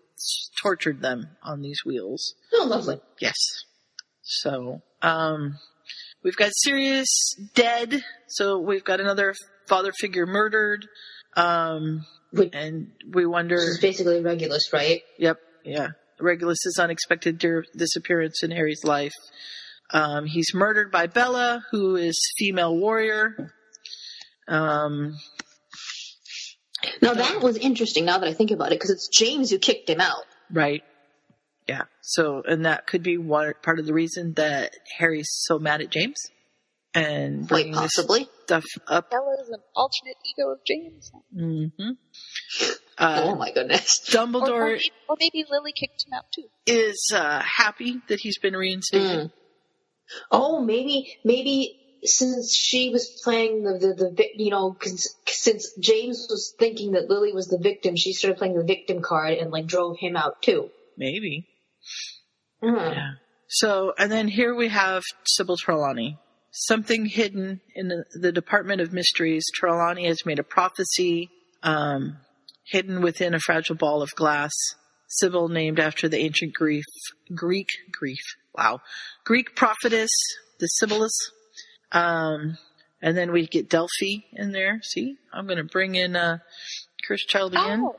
tortured 0.61 1.01
them 1.01 1.27
on 1.43 1.61
these 1.61 1.81
wheels. 1.85 2.33
Oh, 2.53 2.65
lovely. 2.67 2.99
Yes. 3.19 3.35
So, 4.21 4.81
um, 5.01 5.57
we've 6.23 6.35
got 6.35 6.51
Sirius 6.53 7.07
dead. 7.55 8.03
So 8.27 8.59
we've 8.59 8.83
got 8.83 8.99
another 8.99 9.33
father 9.67 9.91
figure 9.99 10.25
murdered. 10.25 10.85
Um, 11.35 12.05
Which- 12.31 12.49
and 12.53 12.91
we 13.09 13.25
wonder. 13.25 13.55
This 13.55 13.65
is 13.69 13.79
basically 13.79 14.21
Regulus, 14.21 14.73
right? 14.73 15.01
Yep. 15.17 15.37
Yeah. 15.63 15.89
Regulus's 16.19 16.79
unexpected 16.79 17.37
disappearance 17.75 18.41
in 18.43 18.51
Harry's 18.51 18.83
life. 18.83 19.13
Um, 19.91 20.25
he's 20.25 20.53
murdered 20.53 20.91
by 20.91 21.07
Bella, 21.07 21.63
who 21.71 21.95
is 21.95 22.17
female 22.37 22.75
warrior. 22.75 23.53
Um, 24.47 25.17
Now 27.01 27.13
that 27.13 27.41
was 27.41 27.57
interesting. 27.57 28.05
Now 28.05 28.17
that 28.19 28.27
I 28.27 28.33
think 28.33 28.51
about 28.51 28.67
it, 28.71 28.75
because 28.75 28.89
it's 28.91 29.07
James 29.07 29.49
who 29.51 29.57
kicked 29.59 29.89
him 29.89 30.01
out. 30.01 30.23
right. 30.51 30.83
Yeah. 31.67 31.83
So, 32.01 32.43
and 32.47 32.65
that 32.65 32.87
could 32.87 33.03
be 33.03 33.17
one 33.17 33.53
part 33.61 33.79
of 33.79 33.85
the 33.85 33.93
reason 33.93 34.33
that 34.35 34.71
Harry's 34.97 35.27
so 35.31 35.59
mad 35.59 35.81
at 35.81 35.89
James 35.89 36.29
and 36.93 37.39
Quite 37.45 37.49
bringing 37.49 37.71
this 37.73 37.81
possibly. 37.97 38.29
stuff 38.45 38.63
up. 38.87 39.11
Bella 39.11 39.35
is 39.41 39.49
an 39.49 39.59
alternate 39.75 40.15
ego 40.25 40.51
of 40.53 40.59
James. 40.65 41.11
hmm 41.35 41.89
oh 42.99 43.31
Uh, 43.31 43.35
my 43.35 43.51
goodness. 43.51 43.99
Or, 44.15 44.21
or, 44.21 44.27
Dumbledore 44.27 44.71
maybe, 44.77 44.91
or 45.09 45.15
maybe 45.19 45.45
Lily 45.51 45.73
kicked 45.73 46.05
him 46.07 46.13
out 46.13 46.23
too. 46.33 46.45
is 46.65 47.11
uh, 47.13 47.41
happy 47.41 47.99
that 48.07 48.21
he's 48.21 48.37
been 48.39 48.55
reinstated. 48.55 49.27
Mm. 49.27 49.31
Oh, 50.31 50.61
maybe, 50.61 51.17
maybe 51.25 51.77
since 52.03 52.55
she 52.55 52.89
was 52.89 53.21
playing 53.23 53.63
the, 53.63 53.77
the, 53.79 54.11
the 54.15 54.25
you 54.35 54.51
know, 54.51 54.77
since 55.27 55.73
James 55.79 56.27
was 56.29 56.53
thinking 56.59 56.91
that 56.91 57.09
Lily 57.09 57.33
was 57.33 57.47
the 57.47 57.57
victim, 57.57 57.95
she 57.95 58.13
started 58.13 58.37
playing 58.37 58.55
the 58.55 58.63
victim 58.63 59.01
card 59.01 59.33
and 59.33 59.51
like 59.51 59.65
drove 59.65 59.97
him 59.97 60.15
out 60.15 60.41
too. 60.41 60.69
Maybe. 60.97 61.47
Mm. 62.63 62.95
Yeah. 62.95 63.11
So, 63.47 63.93
and 63.97 64.11
then 64.11 64.27
here 64.27 64.53
we 64.55 64.67
have 64.67 65.03
Sybil 65.25 65.55
Trelawney. 65.57 66.17
something 66.51 67.05
hidden 67.05 67.61
in 67.75 67.87
the, 67.87 68.03
the 68.19 68.31
Department 68.31 68.81
of 68.81 68.91
Mysteries. 68.93 69.45
Trelawney 69.53 70.07
has 70.07 70.25
made 70.25 70.39
a 70.39 70.43
prophecy 70.43 71.29
um, 71.63 72.17
hidden 72.65 73.01
within 73.01 73.33
a 73.33 73.39
fragile 73.39 73.75
ball 73.75 74.01
of 74.01 74.09
glass. 74.15 74.53
Sybil, 75.09 75.47
named 75.47 75.79
after 75.79 76.09
the 76.09 76.17
ancient 76.17 76.53
Greek, 76.53 76.83
Greek, 77.33 77.69
Greek, 77.93 78.19
wow, 78.53 78.81
Greek 79.23 79.55
prophetess, 79.55 80.09
the 80.59 80.67
Sibylus. 80.67 81.13
Um, 81.91 82.57
and 83.01 83.15
then 83.17 83.31
we 83.31 83.47
get 83.47 83.69
Delphi 83.69 84.23
in 84.33 84.51
there. 84.51 84.79
See, 84.83 85.17
I'm 85.33 85.45
going 85.45 85.57
to 85.57 85.63
bring 85.63 85.95
in 85.95 86.15
uh, 86.15 86.39
Cursed 87.07 87.27
Child 87.29 87.53
again. 87.53 87.81
Oh. 87.83 87.95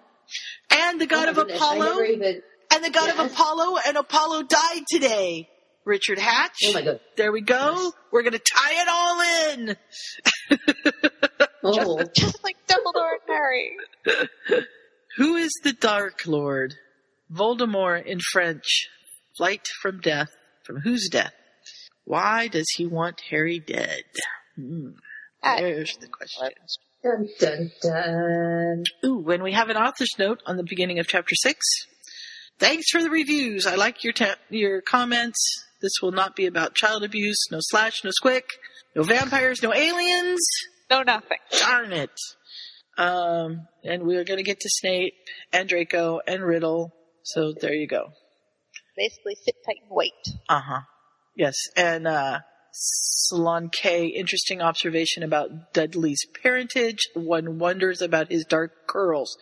And 0.70 1.00
the 1.00 1.06
god 1.06 1.28
Oh 1.28 1.30
of 1.30 1.36
goodness, 1.36 1.56
Apollo. 1.56 2.02
even- 2.02 2.42
And 2.74 2.84
the 2.84 2.90
god 2.90 3.08
of 3.10 3.18
Apollo, 3.32 3.78
and 3.86 3.96
Apollo 3.96 4.42
died 4.42 4.82
today. 4.90 5.48
Richard 5.84 6.18
Hatch. 6.18 6.58
Oh 6.66 6.72
my 6.74 6.82
god. 6.82 7.00
There 7.16 7.32
we 7.32 7.40
go. 7.40 7.92
We're 8.12 8.20
going 8.22 8.34
to 8.34 8.38
tie 8.40 8.82
it 8.82 8.88
all 8.90 9.20
in. 9.54 9.76
Oh. 11.64 12.02
Just 12.14 12.44
like 12.44 12.56
Dumbledore 12.66 13.12
and 13.12 13.28
Harry. 13.28 13.76
Who 15.16 15.36
is 15.36 15.50
the 15.64 15.72
Dark 15.72 16.26
Lord? 16.26 16.74
Voldemort 17.32 18.04
in 18.04 18.20
French. 18.20 18.88
Flight 19.36 19.66
from 19.80 20.00
death. 20.00 20.28
From 20.64 20.80
whose 20.80 21.08
death? 21.10 21.32
Why 22.08 22.48
does 22.48 22.70
he 22.74 22.86
want 22.86 23.20
Harry 23.28 23.58
dead? 23.58 24.02
Hmm. 24.56 24.92
There's 25.42 25.94
the 25.98 26.06
question. 26.08 26.48
Dun, 27.04 27.28
dun, 27.38 27.70
dun. 27.82 28.84
Ooh, 29.04 29.18
when 29.18 29.42
we 29.42 29.52
have 29.52 29.68
an 29.68 29.76
author's 29.76 30.14
note 30.18 30.40
on 30.46 30.56
the 30.56 30.64
beginning 30.64 30.98
of 31.00 31.06
chapter 31.06 31.34
six. 31.34 31.66
Thanks 32.58 32.88
for 32.90 33.02
the 33.02 33.10
reviews. 33.10 33.66
I 33.66 33.74
like 33.74 34.04
your 34.04 34.14
ta- 34.14 34.36
your 34.48 34.80
comments. 34.80 35.38
This 35.82 35.92
will 36.00 36.12
not 36.12 36.34
be 36.34 36.46
about 36.46 36.74
child 36.74 37.04
abuse. 37.04 37.36
No 37.52 37.58
slash, 37.60 38.02
no 38.02 38.10
squick, 38.10 38.44
no 38.96 39.02
vampires, 39.02 39.62
no 39.62 39.74
aliens. 39.74 40.40
No 40.90 41.02
nothing. 41.02 41.38
Darn 41.60 41.92
it. 41.92 42.18
Um, 42.96 43.68
and 43.84 44.04
we 44.04 44.16
are 44.16 44.24
going 44.24 44.38
to 44.38 44.44
get 44.44 44.60
to 44.60 44.68
Snape 44.70 45.12
and 45.52 45.68
Draco 45.68 46.20
and 46.26 46.42
Riddle. 46.42 46.94
So 47.22 47.52
there 47.60 47.74
you 47.74 47.86
go. 47.86 48.06
Basically, 48.96 49.36
sit 49.44 49.56
tight 49.66 49.82
and 49.82 49.90
wait. 49.90 50.12
Uh 50.48 50.62
huh. 50.64 50.80
Yes, 51.38 51.54
and 51.76 52.08
uh, 52.08 52.40
Salon 52.72 53.70
K. 53.70 54.06
Interesting 54.06 54.60
observation 54.60 55.22
about 55.22 55.72
Dudley's 55.72 56.26
parentage. 56.42 56.98
One 57.14 57.60
wonders 57.60 58.02
about 58.02 58.28
his 58.28 58.44
dark 58.44 58.72
curls, 58.88 59.38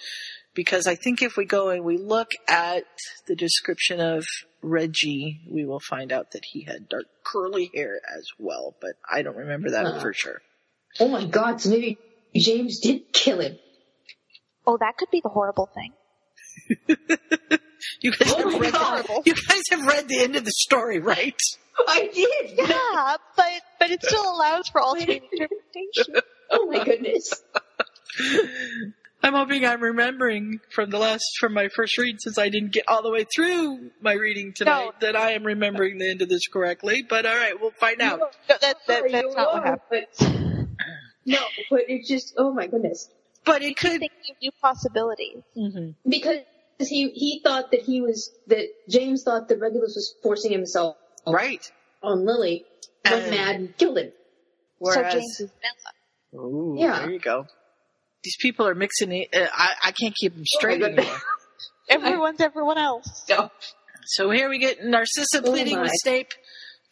because 0.55 0.86
I 0.86 0.94
think 0.94 1.23
if 1.23 1.39
we 1.39 1.47
go 1.47 1.70
and 1.70 1.82
we 1.85 1.97
look 1.97 2.32
at 2.48 2.85
the 3.27 3.35
description 3.35 3.98
of 3.98 4.27
Reggie, 4.60 5.40
we 5.51 5.64
will 5.64 5.81
find 5.81 6.12
out 6.12 6.32
that 6.32 6.44
he 6.44 6.64
had 6.64 6.90
dark 6.90 7.06
curly 7.24 7.70
hair 7.74 7.98
as 8.14 8.27
well. 8.39 8.77
But 8.78 8.97
I 9.10 9.23
don't 9.23 9.36
remember 9.36 9.70
that 9.70 9.86
Huh. 9.86 10.01
for 10.01 10.12
sure. 10.12 10.43
Oh 11.01 11.09
my 11.09 11.24
god, 11.24 11.62
so 11.62 11.70
maybe 11.70 11.97
James 12.35 12.81
did 12.81 13.10
kill 13.14 13.40
him. 13.40 13.56
Oh, 14.66 14.77
that 14.77 14.98
could 14.98 15.10
be 15.10 15.23
the 15.23 15.31
horrible 15.31 15.70
thing. 15.74 15.94
You 18.01 18.12
guys, 18.12 18.32
Oh 18.36 18.51
have 18.51 18.60
read 18.60 18.73
the, 18.74 19.23
you 19.24 19.35
guys 19.35 19.62
have 19.70 19.86
read 19.86 20.09
the 20.09 20.20
end 20.23 20.36
of 20.36 20.44
the 20.44 20.52
story, 20.55 20.98
right? 21.01 21.39
I 21.89 22.10
did! 22.12 22.52
Yeah, 22.56 23.16
but 23.36 23.47
but 23.78 23.90
it 23.90 24.02
still 24.02 24.23
allows 24.35 24.68
for 24.68 24.81
alternate 24.81 25.23
interpretation. 25.32 26.23
Oh 26.51 26.66
my 26.66 26.85
goodness. 26.85 27.43
I'm 29.23 29.32
hoping 29.35 29.66
I'm 29.66 29.82
remembering 29.82 30.60
from 30.70 30.90
the 30.90 30.98
last 30.98 31.24
from 31.40 31.52
my 31.52 31.68
first 31.68 31.98
read 31.98 32.16
since 32.20 32.39
I 32.39 32.48
didn't 32.48 32.73
get 32.73 32.85
all 32.86 33.02
the 33.02 33.10
way 33.10 33.24
through 33.35 33.90
my 34.01 34.12
reading 34.12 34.52
tonight 34.55 34.85
No. 34.85 34.93
that 35.01 35.16
I 35.16 35.32
am 35.32 35.44
remembering 35.44 35.98
the 35.98 36.09
end 36.09 36.23
of 36.23 36.28
this 36.28 36.47
correctly. 36.48 37.02
But 37.06 37.27
all 37.27 37.35
right, 37.35 37.60
we'll 37.60 37.73
find 37.73 38.01
out. 38.01 38.20
No, 38.20 38.28
that, 38.48 38.60
that, 38.60 38.77
Sorry, 38.86 39.12
that's 39.12 39.24
you 39.24 39.35
not 39.35 39.52
what 39.55 39.64
happened. 39.64 40.06
But, 40.20 40.28
no, 41.27 41.39
but 41.70 41.81
it's 41.89 42.09
just, 42.09 42.35
oh 42.39 42.52
my 42.52 42.68
goodness. 42.68 43.10
But 43.44 43.62
it 43.62 43.77
could. 43.77 44.01
Thinking 44.01 44.10
of 44.31 44.36
new 44.40 44.51
possibilities. 44.62 45.43
Mhm. 45.56 45.94
Because 46.09 46.39
he, 46.78 47.11
he 47.11 47.40
thought 47.43 47.70
that 47.70 47.81
he 47.81 48.01
was, 48.01 48.31
that 48.48 48.66
James 48.89 49.23
thought 49.24 49.48
that 49.48 49.59
Regulus 49.59 49.94
was 49.97 50.15
forcing 50.23 50.53
himself 50.53 50.97
Right. 51.27 51.62
on 52.03 52.24
Lily, 52.27 52.65
went 53.05 53.23
And- 53.23 53.31
mad 53.31 53.57
and 53.57 53.77
killed 53.77 53.98
him. 53.98 54.12
Whereas, 54.78 55.12
so 55.12 55.19
James 55.19 55.40
is 55.40 55.51
Bella. 56.32 56.44
Ooh, 56.44 56.77
Yeah. 56.78 56.98
there 57.01 57.11
you 57.11 57.19
go. 57.19 57.47
These 58.23 58.36
people 58.40 58.66
are 58.66 58.74
mixing 58.74 59.12
it. 59.12 59.28
Uh, 59.35 59.47
I, 59.53 59.74
I 59.85 59.93
can't 59.93 60.15
keep 60.15 60.35
them 60.35 60.44
straight 60.44 60.82
Oh 60.82 60.86
anymore. 60.86 61.19
Everyone's 61.89 62.40
everyone 62.40 62.77
else. 62.78 63.24
No. 63.28 63.51
So 64.07 64.31
here 64.31 64.48
we 64.51 64.59
get 64.59 64.85
Narcissa 64.85 65.40
pleading 65.43 65.78
Oh 65.78 65.82
with 65.82 65.90
my. 65.90 65.97
Snape 66.03 66.32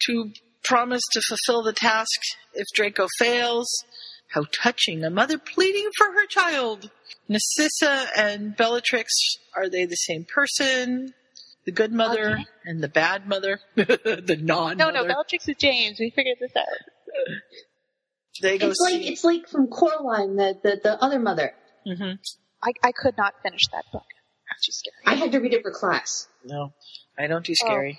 to 0.07 0.31
promise 0.63 1.03
to 1.13 1.21
fulfill 1.21 1.63
the 1.63 1.73
task 1.73 2.21
if 2.55 2.67
Draco 2.75 3.07
fails. 3.19 3.69
How 4.31 4.45
touching! 4.53 5.05
A 5.05 5.11
mother 5.11 5.39
pleading 5.39 5.89
for 5.99 6.07
her 6.07 6.27
child. 6.27 6.91
Narcissa 7.29 8.07
and 8.17 8.57
Bellatrix 8.57 9.11
are 9.57 9.69
they 9.69 9.85
the 9.87 9.97
same 9.97 10.25
person? 10.25 11.15
The 11.65 11.73
good 11.73 11.93
mother 11.93 12.33
Okay. 12.35 12.45
and 12.67 12.83
the 12.83 12.89
bad 12.89 13.27
mother, 13.27 13.61
the 13.75 14.39
non. 14.41 14.77
No, 14.77 14.91
no, 14.91 15.05
Bellatrix 15.07 15.49
is 15.49 15.57
James. 15.59 15.99
We 15.99 16.11
figured 16.11 16.37
this 16.41 16.53
out. 16.57 16.65
They 18.43 18.59
go 18.59 18.69
It's 18.69 18.81
like, 18.81 18.95
it's 19.03 19.25
like 19.25 19.49
from 19.49 19.69
Coraline, 19.69 20.37
the, 20.37 20.59
the, 20.63 20.81
the 20.83 21.03
other 21.03 21.19
mother. 21.19 21.55
hmm 21.87 22.13
I, 22.63 22.73
I 22.83 22.93
could 22.93 23.17
not 23.17 23.35
finish 23.43 23.63
that 23.73 23.85
book. 23.93 24.05
It's 24.57 24.67
too 24.67 24.73
scary. 24.73 25.17
I 25.17 25.19
had 25.19 25.33
to 25.33 25.39
read 25.39 25.53
it 25.55 25.63
for 25.63 25.71
class. 25.71 26.29
No, 26.45 26.73
I 27.19 27.27
don't 27.27 27.45
do 27.45 27.53
Oh. 27.53 27.67
scary. 27.67 27.99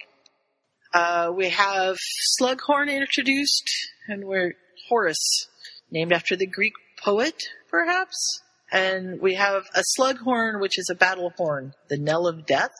Uh, 0.93 1.31
we 1.35 1.49
have 1.49 1.97
Slughorn 2.39 2.89
introduced, 2.91 3.69
and 4.07 4.23
we're 4.25 4.53
Horace, 4.87 5.47
named 5.91 6.13
after 6.13 6.35
the 6.35 6.45
Greek 6.47 6.73
poet, 7.03 7.35
perhaps. 7.69 8.41
And 8.71 9.21
we 9.21 9.35
have 9.35 9.63
a 9.75 9.81
slug 9.83 10.17
horn, 10.19 10.59
which 10.59 10.79
is 10.79 10.89
a 10.91 10.95
battle 10.95 11.31
horn, 11.37 11.73
the 11.89 11.97
knell 11.97 12.27
of 12.27 12.45
death. 12.45 12.71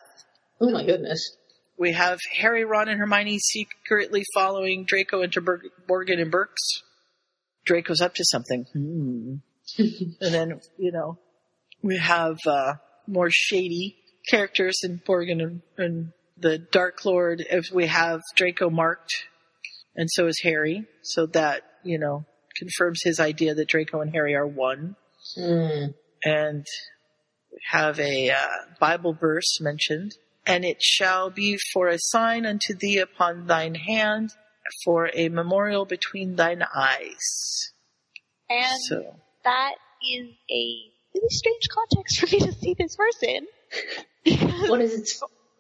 Oh 0.60 0.72
my 0.72 0.84
goodness. 0.84 1.36
We 1.78 1.92
have 1.92 2.20
Harry, 2.34 2.64
Ron, 2.64 2.88
and 2.88 3.00
Hermione 3.00 3.38
secretly 3.40 4.24
following 4.34 4.86
Draco 4.86 5.22
into 5.22 5.42
Ber- 5.42 5.64
Borgin 5.88 6.22
and 6.22 6.32
Burkes. 6.32 6.82
Draco's 7.66 8.02
up 8.02 8.16
to 8.16 8.24
something. 8.26 8.66
Hmm. 8.72 9.36
and 9.78 10.34
then, 10.34 10.60
you 10.78 10.92
know, 10.92 11.20
we 11.82 11.98
have 11.98 12.38
uh, 12.48 12.76
more 13.08 13.30
shady 13.30 13.98
characters 14.30 14.80
in 14.84 15.02
Borgin 15.06 15.42
and, 15.42 15.62
and 15.78 16.12
the 16.38 16.58
Dark 16.58 17.06
Lord. 17.06 17.46
If 17.50 17.72
we 17.74 17.88
have 17.88 18.22
Draco 18.36 18.70
marked, 18.70 19.14
and 19.96 20.10
so 20.12 20.28
is 20.28 20.40
Harry, 20.44 20.86
so 21.02 21.26
that 21.28 21.64
you 21.84 21.98
know 21.98 22.26
confirms 22.58 23.02
his 23.04 23.20
idea 23.20 23.54
that 23.56 23.68
Draco 23.68 24.02
and 24.02 24.12
Harry 24.12 24.36
are 24.36 24.48
one. 24.48 24.96
Hmm. 25.36 25.92
And 26.24 26.66
we 27.52 27.60
have 27.72 28.00
a 28.00 28.32
uh, 28.32 28.48
Bible 28.80 29.14
verse 29.14 29.60
mentioned, 29.62 30.16
and 30.46 30.66
it 30.66 30.82
shall 30.82 31.30
be 31.30 31.58
for 31.74 31.88
a 31.88 31.98
sign 32.00 32.46
unto 32.46 32.74
thee 32.74 32.98
upon 32.98 33.48
thine 33.48 33.76
hand, 33.76 34.32
for 34.84 35.12
a 35.14 35.30
memorial 35.30 35.86
between 35.86 36.36
thine 36.36 36.64
eyes. 36.76 37.74
And 38.50 38.82
So. 38.88 39.16
that 39.44 39.76
is 40.02 40.30
a 40.50 40.78
really 41.14 41.30
strange 41.30 41.68
context 41.70 42.20
for 42.20 42.26
me 42.28 42.40
to 42.40 42.52
see 42.54 42.76
this 42.78 42.96
verse 42.96 43.22
in. 43.24 43.48
What 44.70 44.82
is 44.82 44.94
it 44.94 45.10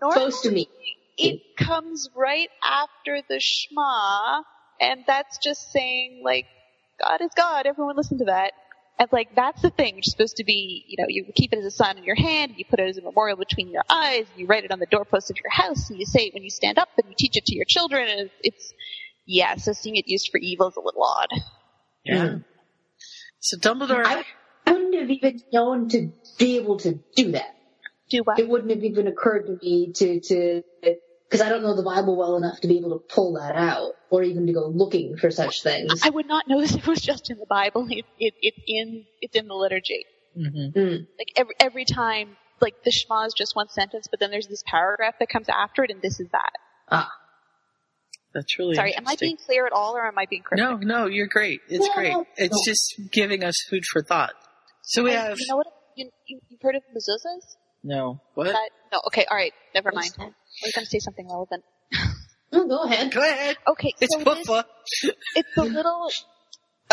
normally 0.02 0.32
supposed 0.32 0.44
to 0.44 0.52
mean? 0.52 0.68
it 1.18 1.42
comes 1.58 2.10
right 2.16 2.50
after 2.64 3.22
the 3.28 3.40
Shema, 3.40 4.42
and 4.82 5.04
that's 5.08 5.38
just 5.38 5.72
saying, 5.72 6.22
like, 6.24 6.46
God 7.02 7.22
is 7.22 7.32
God, 7.36 7.66
everyone 7.66 7.96
listen 7.96 8.18
to 8.20 8.26
that. 8.26 8.54
And 8.98 9.10
like, 9.12 9.36
that's 9.36 9.62
the 9.62 9.70
thing, 9.70 9.96
which 9.96 10.08
is 10.08 10.12
supposed 10.14 10.38
to 10.38 10.46
be, 10.46 10.86
you 10.88 10.96
know, 11.02 11.08
you 11.10 11.26
keep 11.36 11.52
it 11.52 11.60
as 11.60 11.66
a 11.66 11.72
sign 11.72 11.98
in 11.98 12.06
your 12.06 12.16
hand, 12.16 12.52
and 12.52 12.60
you 12.60 12.66
put 12.70 12.80
it 12.80 12.88
as 12.88 12.98
a 12.98 13.02
memorial 13.02 13.38
between 13.38 13.70
your 13.70 13.84
eyes, 13.90 14.26
and 14.32 14.40
you 14.40 14.48
write 14.48 14.64
it 14.64 14.72
on 14.72 14.80
the 14.80 14.86
doorpost 14.86 15.30
of 15.30 15.36
your 15.38 15.52
house, 15.52 15.90
and 15.90 16.00
you 16.00 16.06
say 16.06 16.22
it 16.22 16.34
when 16.34 16.44
you 16.44 16.50
stand 16.50 16.78
up, 16.78 16.88
and 16.98 17.10
you 17.10 17.16
teach 17.18 17.36
it 17.36 17.46
to 17.46 17.56
your 17.56 17.66
children, 17.68 18.08
and 18.08 18.30
it's, 18.42 18.74
yeah, 19.26 19.56
so 19.58 19.74
seeing 19.74 19.98
it 19.98 20.06
used 20.08 20.30
for 20.32 20.38
evil 20.38 20.70
is 20.70 20.78
a 20.78 20.80
little 20.80 21.04
odd. 21.04 21.28
Yeah. 22.06 22.28
Hmm. 22.28 22.38
So 23.40 23.58
Dumbledore. 23.58 24.06
I, 24.06 24.24
I 24.66 24.72
wouldn't 24.72 24.96
have 24.96 25.10
even 25.10 25.42
known 25.52 25.90
to 25.90 26.12
be 26.40 26.58
able 26.58 26.78
to 26.80 27.00
do 27.16 27.34
that. 27.34 27.54
Do 28.10 28.22
what? 28.24 28.40
It 28.40 28.48
wouldn't 28.48 28.72
have 28.72 28.84
even 28.84 29.08
occurred 29.08 29.48
to 29.48 29.58
me 29.62 29.92
to, 29.94 30.20
to, 30.22 30.64
because 30.82 31.42
I 31.42 31.50
don't 31.50 31.64
know 31.64 31.76
the 31.76 31.84
Bible 31.84 32.16
well 32.16 32.38
enough 32.38 32.62
to 32.62 32.68
be 32.68 32.78
able 32.78 32.98
to 32.98 33.04
pull 33.14 33.34
that 33.34 33.56
out, 33.56 33.94
or 34.16 34.24
even 34.24 34.48
to 34.48 34.54
go 34.54 34.68
looking 34.68 35.18
for 35.18 35.30
such 35.32 35.62
things. 35.64 36.02
I 36.04 36.10
would 36.10 36.28
not 36.28 36.48
know 36.48 36.60
this 36.64 36.74
if 36.76 36.82
it 36.84 36.88
was 36.88 37.02
just 37.02 37.30
in 37.30 37.38
the 37.38 37.46
Bible. 37.48 37.86
It, 37.90 38.06
it, 38.20 38.34
it's 38.42 38.58
in, 38.68 39.06
it's 39.22 39.36
in 39.36 39.48
the 39.48 39.54
liturgy. 39.56 40.06
Mm-hmm. 40.38 40.78
Mm. 40.80 41.08
Like 41.18 41.28
every, 41.36 41.56
every 41.60 41.86
time, 41.86 42.38
like 42.62 42.76
the 42.84 42.92
Shema 42.92 43.26
is 43.26 43.34
just 43.34 43.56
one 43.56 43.70
sentence, 43.70 44.08
but 44.10 44.20
then 44.20 44.32
there's 44.32 44.48
this 44.48 44.64
paragraph 44.66 45.16
that 45.20 45.30
comes 45.30 45.48
after 45.50 45.84
it, 45.84 45.92
and 45.92 46.02
this 46.02 46.20
is 46.20 46.28
that. 46.32 46.52
Ah. 46.92 47.10
That's 48.34 48.60
really 48.60 48.76
Sorry, 48.76 48.94
am 48.96 49.08
I 49.08 49.16
being 49.16 49.38
clear 49.38 49.66
at 49.66 49.72
all, 49.72 49.96
or 49.96 50.06
am 50.06 50.18
I 50.18 50.26
being 50.30 50.44
cryptic? 50.44 50.68
No, 50.70 50.76
no, 50.76 51.06
you're 51.06 51.28
great. 51.28 51.62
It's 51.70 51.88
Yeah, 51.88 51.94
great. 51.96 52.12
no. 52.12 52.26
It's 52.36 52.66
just 52.68 53.12
giving 53.14 53.46
us 53.46 53.56
food 53.70 53.84
for 53.86 54.04
thought. 54.04 54.34
So 54.84 55.04
we 55.04 55.12
And 55.12 55.20
have 55.30 55.38
You 55.40 55.46
know 55.50 55.56
what? 55.58 55.68
You, 55.96 56.10
you, 56.28 56.40
you've 56.50 56.62
heard 56.62 56.76
of 56.76 56.84
mezuzahs? 56.94 57.56
no 57.82 58.20
what? 58.34 58.48
That, 58.48 58.70
no. 58.92 59.00
Okay. 59.08 59.24
All 59.32 59.38
right. 59.38 59.54
Never 59.74 59.92
mind. 59.94 60.12
I 60.20 60.26
was 60.26 60.74
going 60.76 60.84
to 60.84 60.90
say 60.90 61.00
something 61.00 61.28
relevant. 61.30 61.64
Go 62.68 62.84
ahead. 62.84 63.12
Go 63.12 63.22
ahead. 63.22 63.58
Okay, 63.68 63.94
It's 64.00 64.14
so 64.14 64.24
this, 64.24 64.48
it's 65.36 65.50
the 65.56 65.64
little. 65.66 66.10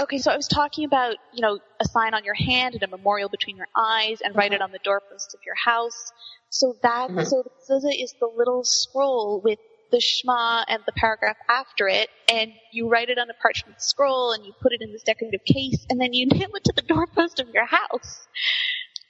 Okay, 0.01 0.19
so 0.19 0.33
I 0.33 0.37
was 0.37 0.49
talking 0.49 0.85
about 0.85 1.17
you 1.33 1.43
know 1.43 1.59
a 1.81 1.85
sign 1.85 2.15
on 2.15 2.25
your 2.25 2.35
hand 2.35 2.75
and 2.75 2.83
a 2.83 2.89
memorial 2.89 3.29
between 3.29 3.57
your 3.57 3.69
eyes, 3.77 4.21
and 4.23 4.35
write 4.35 4.53
it 4.53 4.61
on 4.63 4.73
the 4.73 4.81
doorpost 4.83 5.35
of 5.35 5.41
your 5.45 5.55
house. 5.55 6.13
So 6.49 6.75
that 6.83 7.11
Mhm. 7.11 7.25
so 7.27 7.43
the 7.43 7.51
mezuzah 7.51 8.03
is 8.03 8.15
the 8.21 8.27
little 8.27 8.65
scroll 8.65 9.41
with 9.43 9.59
the 9.91 10.01
Shema 10.01 10.65
and 10.69 10.83
the 10.87 10.93
paragraph 10.93 11.37
after 11.49 11.87
it, 11.87 12.09
and 12.29 12.53
you 12.73 12.89
write 12.89 13.11
it 13.11 13.19
on 13.19 13.29
a 13.29 13.35
parchment 13.35 13.81
scroll, 13.83 14.33
and 14.33 14.45
you 14.47 14.53
put 14.63 14.73
it 14.73 14.81
in 14.81 14.91
this 14.93 15.03
decorative 15.03 15.45
case, 15.45 15.87
and 15.91 16.01
then 16.01 16.13
you 16.15 16.27
nail 16.35 16.49
it 16.55 16.65
to 16.65 16.73
the 16.75 16.83
doorpost 16.83 17.39
of 17.41 17.49
your 17.51 17.67
house. 17.67 18.27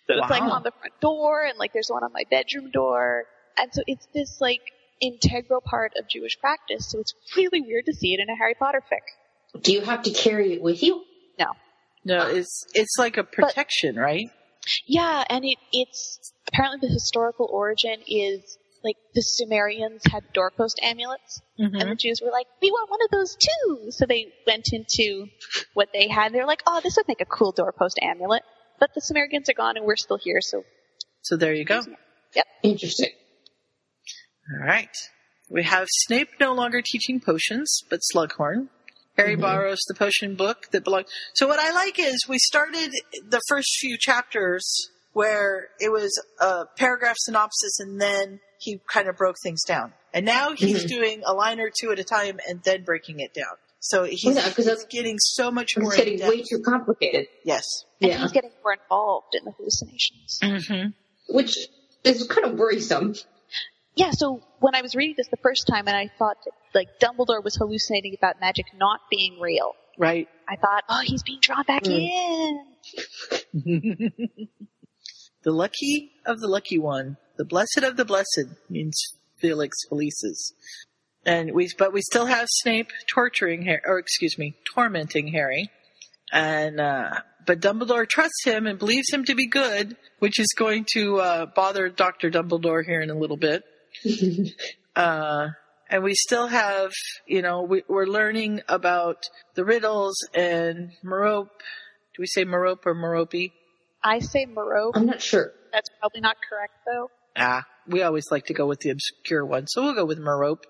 So 0.08 0.14
it's 0.18 0.30
like 0.30 0.42
on 0.42 0.62
the 0.64 0.72
front 0.72 1.00
door, 1.00 1.44
and 1.44 1.56
like 1.58 1.72
there's 1.72 1.88
one 1.88 2.02
on 2.02 2.12
my 2.12 2.24
bedroom 2.28 2.70
door, 2.72 3.24
and 3.56 3.72
so 3.72 3.82
it's 3.86 4.06
this 4.12 4.40
like 4.40 4.60
integral 5.02 5.60
part 5.60 5.92
of 5.98 6.08
Jewish 6.08 6.38
practice. 6.40 6.90
So 6.90 7.00
it's 7.00 7.12
really 7.36 7.60
weird 7.60 7.84
to 7.86 7.92
see 7.92 8.14
it 8.14 8.20
in 8.20 8.30
a 8.30 8.36
Harry 8.36 8.54
Potter 8.58 8.82
fic. 8.90 9.60
Do 9.62 9.72
you 9.72 9.82
have 9.82 10.02
to 10.04 10.10
carry 10.10 10.54
it 10.54 10.62
with 10.62 10.82
you? 10.82 11.02
No. 11.38 11.46
No, 12.04 12.26
it's 12.28 12.64
it's 12.74 12.96
like 12.98 13.16
a 13.18 13.24
protection, 13.24 13.96
right? 13.96 14.26
Yeah, 14.86 15.24
and 15.28 15.44
it, 15.44 15.58
it's 15.72 16.32
apparently 16.48 16.88
the 16.88 16.92
historical 16.92 17.48
origin 17.52 17.98
is 18.06 18.56
like 18.84 18.96
the 19.14 19.20
Sumerians 19.22 20.02
had 20.10 20.22
doorpost 20.32 20.80
amulets, 20.82 21.40
Mm-hmm. 21.60 21.76
and 21.76 21.90
the 21.90 21.94
Jews 21.94 22.20
were 22.24 22.32
like, 22.32 22.46
"We 22.60 22.70
want 22.72 22.90
one 22.90 22.98
of 23.04 23.10
those 23.12 23.36
too." 23.36 23.90
So 23.90 24.06
they 24.06 24.32
went 24.48 24.70
into 24.72 25.26
what 25.74 25.90
they 25.92 26.08
had. 26.08 26.32
They're 26.32 26.46
like, 26.46 26.62
"Oh, 26.66 26.80
this 26.82 26.96
would 26.96 27.06
make 27.06 27.20
a 27.20 27.24
cool 27.26 27.52
doorpost 27.52 28.00
amulet." 28.02 28.42
But 28.80 28.90
the 28.94 29.00
Sumerians 29.00 29.48
are 29.48 29.54
gone, 29.54 29.76
and 29.76 29.86
we're 29.86 29.94
still 29.96 30.18
here. 30.18 30.40
So 30.40 30.64
So 31.20 31.36
there 31.36 31.54
you 31.54 31.64
go. 31.64 31.82
Yep. 32.34 32.46
Interesting. 32.64 33.10
All 34.52 34.66
right. 34.66 34.94
We 35.48 35.62
have 35.64 35.86
Snape 35.90 36.28
no 36.40 36.54
longer 36.54 36.82
teaching 36.84 37.20
potions, 37.20 37.82
but 37.90 38.00
Slughorn. 38.14 38.68
Harry 39.18 39.36
Mhm. 39.36 39.42
borrows 39.42 39.80
the 39.88 39.94
potion 39.94 40.34
book 40.36 40.68
that 40.70 40.84
belongs. 40.84 41.08
So 41.34 41.46
what 41.46 41.58
I 41.58 41.70
like 41.72 41.98
is 41.98 42.26
we 42.26 42.38
started 42.38 42.90
the 43.28 43.40
first 43.48 43.68
few 43.78 43.98
chapters 43.98 44.88
where 45.12 45.68
it 45.78 45.90
was 45.92 46.10
a 46.40 46.64
paragraph 46.76 47.16
synopsis 47.18 47.78
and 47.80 48.00
then 48.00 48.40
he 48.58 48.80
kind 48.90 49.08
of 49.08 49.16
broke 49.18 49.36
things 49.42 49.62
down. 49.64 49.92
And 50.14 50.24
now 50.24 50.52
he's 50.52 50.84
Mhm. 50.84 50.88
doing 50.88 51.22
a 51.26 51.34
line 51.34 51.60
or 51.60 51.70
two 51.70 51.90
at 51.92 51.98
a 51.98 52.04
time 52.04 52.40
and 52.48 52.62
then 52.64 52.84
breaking 52.84 53.20
it 53.20 53.34
down. 53.34 53.56
So 53.80 54.04
he's, 54.04 54.24
Yeah, 54.24 54.48
'cause 54.50 54.64
he's 54.66 54.84
getting 54.84 55.18
so 55.18 55.50
much 55.50 55.76
more 55.76 55.90
It's 55.92 55.96
getting 55.98 56.14
in-depth. 56.14 56.30
way 56.30 56.42
too 56.42 56.62
complicated. 56.64 57.26
Yes. 57.44 57.64
and 58.00 58.10
Yeah. 58.10 58.18
he's 58.22 58.32
getting 58.32 58.50
more 58.64 58.72
involved 58.72 59.34
in 59.34 59.44
the 59.44 59.50
hallucinations. 59.52 60.38
Mm-hmm. 60.42 61.34
Which 61.34 61.56
is 62.04 62.26
kind 62.26 62.46
of 62.46 62.58
worrisome. 62.58 63.14
Yeah, 63.94 64.10
so 64.12 64.40
when 64.60 64.74
I 64.74 64.80
was 64.82 64.94
reading 64.94 65.14
this 65.16 65.28
the 65.28 65.36
first 65.42 65.66
time 65.66 65.86
and 65.86 65.96
I 65.96 66.10
thought 66.18 66.36
that 66.44 66.52
like 66.74 66.88
Dumbledore 67.00 67.44
was 67.44 67.56
hallucinating 67.56 68.14
about 68.16 68.40
magic 68.40 68.66
not 68.74 69.00
being 69.10 69.38
real, 69.40 69.72
Right. 69.98 70.26
I 70.48 70.56
thought, 70.56 70.84
oh, 70.88 71.02
he's 71.04 71.22
being 71.22 71.40
drawn 71.42 71.64
back 71.64 71.82
Mm. 71.84 72.64
in. 73.54 74.02
the 75.42 75.52
lucky 75.52 76.12
of 76.26 76.40
the 76.40 76.48
lucky 76.48 76.78
one, 76.78 77.16
the 77.36 77.44
blessed 77.44 77.80
of 77.82 77.96
the 77.96 78.04
blessed 78.04 78.46
means 78.70 78.96
Felix 79.38 79.76
Felicis. 79.90 80.52
And 81.24 81.52
we, 81.52 81.68
but 81.78 81.92
we 81.92 82.00
still 82.02 82.26
have 82.26 82.48
Snape 82.50 82.88
torturing 83.12 83.62
Harry, 83.62 83.80
or 83.84 83.98
excuse 83.98 84.38
me, 84.38 84.54
tormenting 84.74 85.28
Harry. 85.28 85.68
And, 86.32 86.80
uh, 86.80 87.20
but 87.46 87.60
Dumbledore 87.60 88.08
trusts 88.08 88.44
him 88.44 88.66
and 88.66 88.78
believes 88.78 89.12
him 89.12 89.24
to 89.26 89.34
be 89.34 89.46
good, 89.46 89.96
which 90.20 90.40
is 90.40 90.48
going 90.56 90.86
to, 90.94 91.18
uh, 91.18 91.46
bother 91.46 91.88
Dr. 91.90 92.30
Dumbledore 92.30 92.84
here 92.84 93.00
in 93.02 93.10
a 93.10 93.14
little 93.14 93.36
bit. 93.36 93.62
uh, 94.96 95.48
and 95.88 96.02
we 96.02 96.14
still 96.14 96.46
have, 96.46 96.90
you 97.26 97.42
know, 97.42 97.62
we, 97.62 97.82
we're 97.88 98.06
learning 98.06 98.62
about 98.68 99.28
the 99.54 99.64
riddles 99.64 100.16
and 100.34 100.92
Merope. 101.04 101.50
Do 102.14 102.20
we 102.20 102.26
say 102.26 102.44
Merope 102.44 102.86
or 102.86 102.94
Merope? 102.94 103.52
I 104.02 104.18
say 104.18 104.46
Moreau. 104.46 104.90
I'm 104.94 105.06
not 105.06 105.22
sure. 105.22 105.52
That's 105.72 105.88
probably 106.00 106.20
not 106.20 106.36
correct 106.48 106.74
though. 106.86 107.10
Ah, 107.36 107.64
we 107.86 108.02
always 108.02 108.30
like 108.30 108.46
to 108.46 108.54
go 108.54 108.66
with 108.66 108.80
the 108.80 108.90
obscure 108.90 109.44
one, 109.44 109.66
so 109.66 109.82
we'll 109.82 109.94
go 109.94 110.04
with 110.04 110.18
Merope. 110.18 110.64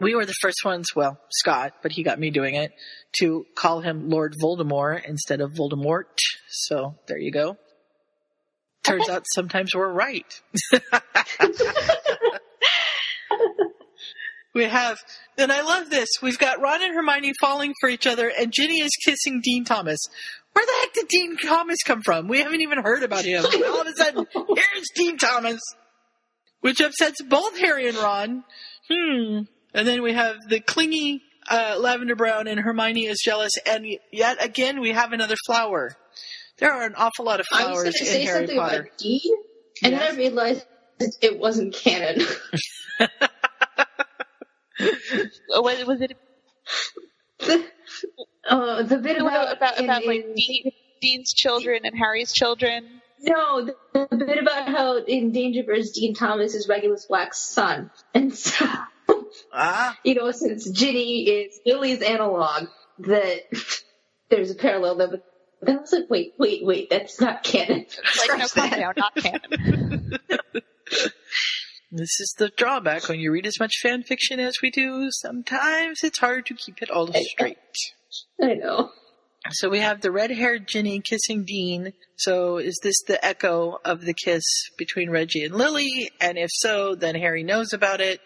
We 0.00 0.14
were 0.14 0.24
the 0.24 0.34
first 0.40 0.64
ones, 0.64 0.88
well, 0.96 1.18
Scott, 1.30 1.74
but 1.82 1.92
he 1.92 2.02
got 2.02 2.18
me 2.18 2.30
doing 2.30 2.54
it, 2.54 2.72
to 3.20 3.46
call 3.54 3.80
him 3.80 4.08
Lord 4.08 4.34
Voldemort 4.42 5.04
instead 5.04 5.40
of 5.40 5.52
Voldemort. 5.52 6.04
So 6.48 6.96
there 7.06 7.18
you 7.18 7.30
go. 7.30 7.56
Turns 8.82 9.08
out 9.08 9.24
sometimes 9.34 9.74
we're 9.74 9.92
right. 9.92 10.40
we 14.54 14.64
have, 14.64 14.98
and 15.38 15.52
I 15.52 15.62
love 15.62 15.90
this. 15.90 16.08
We've 16.22 16.38
got 16.38 16.60
Ron 16.60 16.82
and 16.82 16.94
Hermione 16.94 17.32
falling 17.40 17.72
for 17.80 17.88
each 17.88 18.06
other, 18.06 18.30
and 18.36 18.52
Ginny 18.52 18.80
is 18.80 18.90
kissing 19.04 19.40
Dean 19.42 19.64
Thomas. 19.64 19.98
Where 20.52 20.66
the 20.66 20.72
heck 20.80 20.92
did 20.94 21.08
Dean 21.08 21.36
Thomas 21.36 21.78
come 21.84 22.02
from? 22.02 22.26
We 22.26 22.40
haven't 22.40 22.60
even 22.60 22.82
heard 22.82 23.02
about 23.04 23.24
him. 23.24 23.44
All 23.44 23.80
of 23.80 23.86
a 23.86 23.92
sudden, 23.94 24.26
here's 24.32 24.88
Dean 24.96 25.16
Thomas, 25.16 25.60
which 26.60 26.80
upsets 26.80 27.22
both 27.22 27.56
Harry 27.58 27.88
and 27.88 27.96
Ron. 27.96 28.44
Hmm. 28.90 29.38
And 29.72 29.86
then 29.86 30.02
we 30.02 30.12
have 30.12 30.36
the 30.48 30.58
clingy 30.58 31.22
uh, 31.48 31.76
Lavender 31.78 32.16
Brown, 32.16 32.48
and 32.48 32.58
Hermione 32.58 33.06
is 33.06 33.20
jealous. 33.24 33.52
And 33.64 33.86
yet 34.12 34.44
again, 34.44 34.80
we 34.80 34.90
have 34.90 35.12
another 35.12 35.36
flower. 35.46 35.96
There 36.58 36.72
are 36.72 36.84
an 36.84 36.94
awful 36.96 37.24
lot 37.24 37.40
of 37.40 37.46
flowers 37.46 37.66
I 37.66 37.70
was 37.70 37.82
going 37.82 37.92
flowers 37.92 37.94
to 37.94 38.04
in 38.04 38.10
say 38.10 38.24
Harry 38.24 38.38
something 38.40 38.56
Potter. 38.58 38.80
about 38.80 38.98
Dean, 38.98 39.36
and 39.82 39.94
then 39.94 40.02
I 40.02 40.16
realized 40.16 40.66
it 41.22 41.38
wasn't 41.38 41.74
canon. 41.74 42.26
Oh, 45.52 45.62
Was, 45.62 45.84
was 45.86 46.00
it 46.00 46.16
uh, 48.48 48.82
the 48.82 48.98
bit 48.98 49.18
about 49.18 49.56
about, 49.56 49.78
in- 49.78 49.84
about 49.84 50.06
like 50.06 50.24
in- 50.24 50.34
Dean, 50.34 50.72
Dean's 51.00 51.32
children 51.32 51.82
and 51.84 51.96
Harry's 51.96 52.32
children? 52.32 52.86
No, 53.22 53.66
the, 53.66 53.74
the 54.10 54.16
bit 54.24 54.38
about 54.38 54.68
how 54.68 54.96
in 54.98 55.32
Dangerous 55.32 55.90
Dean 55.92 56.14
Thomas 56.14 56.54
is 56.54 56.68
Regulus 56.68 57.04
Black's 57.06 57.38
son. 57.38 57.90
And 58.14 58.34
so, 58.34 58.66
Ah, 59.52 59.98
you 60.04 60.14
know, 60.14 60.30
since 60.30 60.68
Ginny 60.70 61.24
is 61.28 61.60
Lily's 61.66 62.00
analog, 62.02 62.68
that 63.00 63.40
there's 64.30 64.50
a 64.50 64.54
parallel 64.54 64.96
there. 64.96 65.08
But 65.08 65.22
then 65.60 65.76
I 65.78 65.80
was 65.82 65.92
like, 65.92 66.08
wait, 66.08 66.32
wait, 66.38 66.64
wait, 66.64 66.88
that's 66.88 67.20
not 67.20 67.42
canon. 67.42 67.84
Like, 68.26 68.38
no, 68.38 68.46
Scratch 68.46 68.54
calm 68.54 68.70
that. 68.70 68.78
down, 68.78 68.94
not 68.96 69.14
canon. 69.16 70.18
This 71.90 72.20
is 72.20 72.34
the 72.38 72.50
drawback 72.56 73.08
when 73.08 73.18
you 73.18 73.32
read 73.32 73.46
as 73.46 73.58
much 73.58 73.72
fan 73.82 74.02
fiction 74.02 74.38
as 74.38 74.54
we 74.62 74.70
do. 74.70 75.08
Sometimes 75.10 76.00
it's 76.04 76.18
hard 76.18 76.46
to 76.46 76.54
keep 76.54 76.82
it 76.82 76.90
all 76.90 77.08
straight. 77.12 77.58
I 78.40 78.54
know. 78.54 78.90
So 79.50 79.70
we 79.70 79.80
have 79.80 80.00
the 80.00 80.12
red-haired 80.12 80.68
Ginny 80.68 81.00
kissing 81.00 81.44
Dean. 81.44 81.92
So 82.16 82.58
is 82.58 82.78
this 82.82 82.96
the 83.06 83.24
echo 83.24 83.78
of 83.84 84.02
the 84.02 84.14
kiss 84.14 84.44
between 84.76 85.10
Reggie 85.10 85.44
and 85.44 85.54
Lily? 85.54 86.10
And 86.20 86.38
if 86.38 86.50
so, 86.52 86.94
then 86.94 87.14
Harry 87.14 87.42
knows 87.42 87.72
about 87.72 88.00
it. 88.00 88.20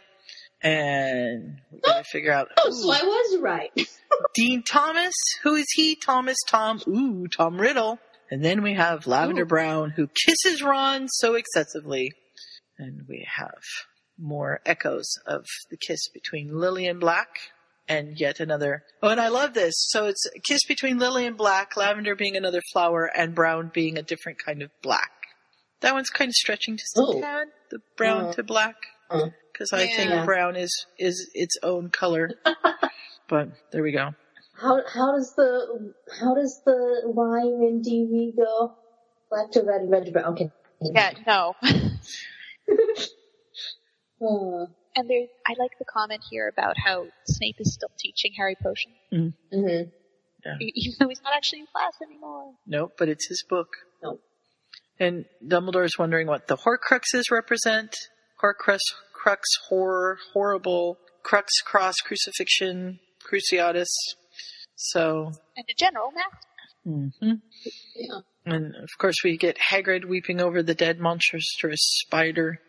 And 0.63 1.61
we 1.71 1.81
gotta 1.81 2.01
oh, 2.01 2.03
figure 2.11 2.33
out. 2.33 2.49
Oh, 2.59 2.71
so 2.71 2.91
I 2.91 3.03
was 3.03 3.41
right. 3.41 3.71
Dean 4.35 4.63
Thomas. 4.63 5.15
Who 5.43 5.55
is 5.55 5.67
he? 5.75 5.95
Thomas 5.95 6.39
Tom. 6.49 6.81
Ooh, 6.89 7.27
Tom 7.29 7.61
Riddle. 7.61 7.99
And 8.31 8.45
then 8.45 8.63
we 8.63 8.75
have 8.75 9.07
Lavender 9.07 9.45
Brown 9.45 9.91
who 9.91 10.09
kisses 10.09 10.63
Ron 10.63 11.09
so 11.09 11.35
excessively. 11.35 12.11
And 12.79 13.03
we 13.09 13.27
have 13.37 13.63
more 14.19 14.61
echoes 14.67 15.07
of 15.27 15.45
the 15.71 15.77
kiss 15.77 16.09
between 16.09 16.49
Lily 16.59 16.87
and 16.87 17.01
Black. 17.01 17.29
And 17.87 18.19
yet 18.19 18.41
another. 18.41 18.83
Oh, 19.03 19.09
and 19.11 19.21
I 19.21 19.29
love 19.29 19.53
this. 19.53 19.75
So 19.77 20.07
it's 20.07 20.25
a 20.35 20.41
kiss 20.41 20.65
between 20.67 20.99
Lily 20.99 21.27
and 21.27 21.37
Black, 21.37 21.77
Lavender 21.77 22.15
being 22.17 22.35
another 22.35 22.63
flower, 22.73 23.11
and 23.15 23.35
Brown 23.35 23.71
being 23.75 23.99
a 23.99 24.03
different 24.03 24.39
kind 24.43 24.63
of 24.63 24.71
black. 24.83 25.11
That 25.83 25.93
one's 25.93 26.09
kind 26.09 26.31
of 26.31 26.35
stretching 26.35 26.79
just 26.79 26.97
a 26.97 27.03
Oh. 27.03 27.21
tad, 27.21 27.49
the 27.71 27.81
brown 27.99 28.27
Uh, 28.27 28.33
to 28.33 28.43
black. 28.43 28.77
uh. 29.11 29.29
Because 29.53 29.73
I 29.75 29.83
Yeah. 29.83 29.97
think 29.97 30.25
brown 30.25 30.57
is, 30.57 30.87
is 30.99 31.31
its 31.35 31.59
own 31.63 31.91
color. 31.91 32.31
but 33.29 33.49
there 33.71 33.83
we 33.83 33.93
go. 33.93 34.15
How 34.57 34.81
how 34.89 35.13
does 35.17 35.35
the 35.37 35.93
how 36.21 36.35
does 36.35 36.63
the 36.65 37.03
rhyme 37.15 37.61
in 37.69 37.83
DV 37.83 38.35
go? 38.37 38.77
Black 39.29 39.51
to 39.53 39.63
red, 39.63 39.83
red 39.91 40.07
to 40.07 40.13
brown. 40.13 40.33
Okay. 40.33 40.51
Yeah, 40.81 41.13
no. 41.27 41.55
And 44.97 45.11
there, 45.11 45.27
I 45.47 45.55
like 45.59 45.73
the 45.79 45.85
comment 45.85 46.23
here 46.31 46.49
about 46.49 46.77
how 46.79 47.07
Snape 47.27 47.57
is 47.59 47.75
still 47.75 47.91
teaching 47.99 48.33
Harry 48.37 48.57
potion, 48.63 48.93
Mm-hmm. 49.13 49.91
Yeah. 50.47 50.57
e- 50.61 50.73
even 50.77 50.95
though 51.01 51.09
he's 51.09 51.21
not 51.23 51.35
actually 51.37 51.61
in 51.61 51.67
class 51.75 51.93
anymore. 52.03 52.53
Nope, 52.67 52.93
but 52.97 53.09
it's 53.09 53.27
his 53.29 53.45
book. 53.49 53.69
Nope. 54.03 54.21
And 55.01 55.25
Dumbledore 55.45 55.85
is 55.85 55.99
wondering 55.99 56.27
what 56.29 56.47
the 56.47 56.57
Horcruxes 56.57 57.31
represent. 57.33 57.93
Horcrux, 58.43 58.79
crux, 59.13 59.49
horror, 59.69 60.19
horrible, 60.33 60.99
crux, 61.25 61.53
cross, 61.65 61.97
crucifixion, 62.05 63.01
cruciatus. 63.29 63.89
So, 64.77 65.33
And 65.57 65.65
in 65.69 65.75
general, 65.77 66.11
math. 66.15 66.41
Hmm 66.85 67.09
Yeah. 67.97 68.21
and 68.45 68.75
of 68.77 68.89
course 68.99 69.17
we 69.25 69.37
get 69.37 69.57
Hagrid 69.71 70.05
weeping 70.05 70.41
over 70.41 70.63
the 70.63 70.75
dead 70.75 70.99
monstrous 71.01 71.47
spider, 72.07 72.61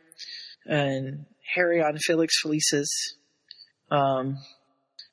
and 0.65 1.25
Harry 1.53 1.81
on 1.81 1.97
Felix 1.97 2.41
Felicis, 2.43 2.87
Um, 3.91 4.37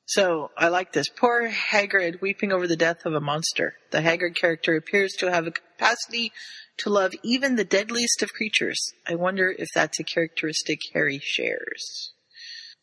so 0.06 0.50
I 0.56 0.68
like 0.68 0.92
this. 0.92 1.08
Poor 1.08 1.48
Hagrid 1.48 2.20
weeping 2.20 2.52
over 2.52 2.66
the 2.66 2.76
death 2.76 3.04
of 3.06 3.14
a 3.14 3.20
monster. 3.20 3.74
The 3.90 3.98
Hagrid 4.00 4.34
character 4.36 4.76
appears 4.76 5.12
to 5.18 5.30
have 5.30 5.46
a 5.46 5.52
capacity 5.52 6.32
to 6.78 6.90
love 6.90 7.12
even 7.22 7.56
the 7.56 7.64
deadliest 7.64 8.22
of 8.22 8.32
creatures. 8.32 8.78
I 9.06 9.14
wonder 9.14 9.54
if 9.56 9.68
that's 9.74 10.00
a 10.00 10.04
characteristic 10.04 10.78
Harry 10.94 11.18
shares. 11.22 12.12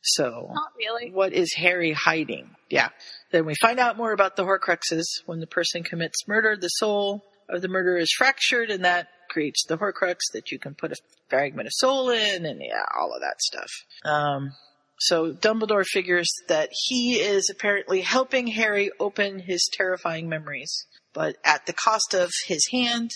So, 0.02 0.52
Not 0.54 0.72
really. 0.78 1.12
what 1.12 1.34
is 1.34 1.54
Harry 1.58 1.92
hiding? 1.92 2.50
Yeah. 2.70 2.90
Then 3.32 3.46
we 3.46 3.54
find 3.62 3.80
out 3.80 3.98
more 3.98 4.14
about 4.14 4.36
the 4.36 4.44
Horcruxes. 4.44 5.06
When 5.26 5.40
the 5.40 5.48
person 5.48 5.84
commits 5.84 6.28
murder, 6.28 6.56
the 6.56 6.70
soul 6.70 7.24
of 7.50 7.62
the 7.62 7.68
murderer 7.68 7.98
is 7.98 8.12
fractured, 8.18 8.70
and 8.72 8.86
that 8.86 9.08
creates 9.30 9.66
the 9.68 9.78
Horcrux 9.78 10.18
that 10.34 10.52
you 10.52 10.60
can 10.60 10.74
put 10.76 10.92
a 10.92 10.96
fragment 11.30 11.68
of 11.68 11.74
soul 11.76 12.10
in, 12.10 12.46
and 12.46 12.62
yeah, 12.62 12.84
all 13.00 13.14
of 13.14 13.22
that 13.22 13.42
stuff. 13.42 13.70
Um, 14.06 14.52
so 15.00 15.32
Dumbledore 15.34 15.86
figures 15.86 16.30
that 16.48 16.70
he 16.72 17.16
is 17.16 17.50
apparently 17.54 18.02
helping 18.02 18.48
Harry 18.48 18.92
open 19.00 19.40
his 19.40 19.70
terrifying 19.74 20.28
memories, 20.30 20.86
but 21.14 21.36
at 21.44 21.66
the 21.66 21.74
cost 21.74 22.14
of 22.14 22.32
his 22.48 22.68
hand. 22.72 23.12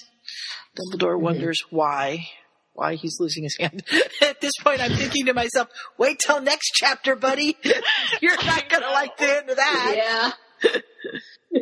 Dumbledore 0.76 1.20
wonders 1.20 1.60
why. 1.70 2.28
Why 2.74 2.96
he's 2.96 3.20
losing 3.20 3.44
his 3.44 3.56
hand. 3.60 3.84
At 4.22 4.42
this 4.42 4.54
point, 4.62 4.82
I'm 4.82 4.94
thinking 4.94 5.28
to 5.28 5.34
myself, 5.34 5.70
wait 5.98 6.20
till 6.26 6.42
next 6.42 6.72
chapter, 6.74 7.16
buddy. 7.16 7.56
You're 8.22 8.44
not 8.44 8.68
gonna 8.68 8.90
like 8.90 9.16
the 9.18 9.38
end 9.38 9.50
of 9.50 9.58
that. 9.58 10.34
Yeah. 10.64 11.62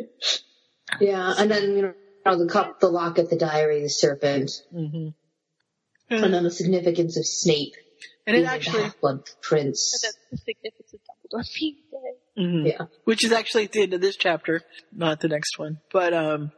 yeah, 1.00 1.34
and 1.36 1.50
then 1.50 1.76
you 1.76 1.94
know 2.24 2.38
the 2.38 2.50
cup, 2.50 2.80
the 2.80 2.88
locket, 2.88 3.28
the 3.28 3.36
diary, 3.36 3.82
the 3.82 3.88
serpent, 3.88 4.50
mm-hmm. 4.74 5.08
and 6.08 6.34
then 6.34 6.44
the 6.44 6.50
significance 6.50 7.18
of 7.18 7.26
Snape. 7.26 7.74
And 8.26 8.36
it 8.36 8.40
being 8.40 8.46
the 8.46 8.52
actually- 8.52 8.82
Half-Blood 8.82 9.28
Prince. 9.42 10.00
That's 10.02 10.16
the 10.30 10.36
significance 10.38 10.94
of 10.94 11.00
Dumbledore 11.00 11.58
being 11.58 11.76
dead. 11.90 12.44
Mhm. 12.44 12.66
Yeah. 12.66 12.86
Which 13.04 13.24
is 13.24 13.32
actually 13.32 13.64
at 13.64 13.72
the 13.72 13.82
end 13.82 13.94
of 13.94 14.00
this 14.00 14.16
chapter, 14.16 14.62
not 14.92 15.20
the 15.20 15.28
next 15.28 15.58
one. 15.58 15.80
But, 15.92 16.14
um, 16.14 16.52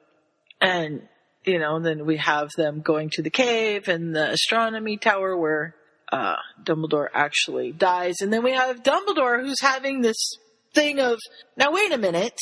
and, 0.61 1.09
you 1.45 1.59
know, 1.59 1.77
and 1.77 1.85
then 1.85 2.07
we 2.07 2.17
have 2.17 2.51
them 2.57 2.81
going 2.81 3.11
to 3.11 3.23
the 3.23 3.31
cave 3.31 3.89
and 3.89 4.15
the 4.15 4.31
astronomy 4.33 4.97
tower 4.97 5.37
where, 5.37 5.75
uh, 6.13 6.37
Dumbledore 6.63 7.09
actually 7.13 7.73
dies. 7.73 8.17
And 8.21 8.33
then 8.33 8.43
we 8.43 8.53
have 8.53 8.83
Dumbledore 8.83 9.41
who's 9.41 9.61
having 9.61 10.01
this 10.01 10.39
thing 10.75 11.01
of, 11.01 11.19
now 11.57 11.73
wait 11.73 11.93
a 11.93 11.99
minute. 11.99 12.39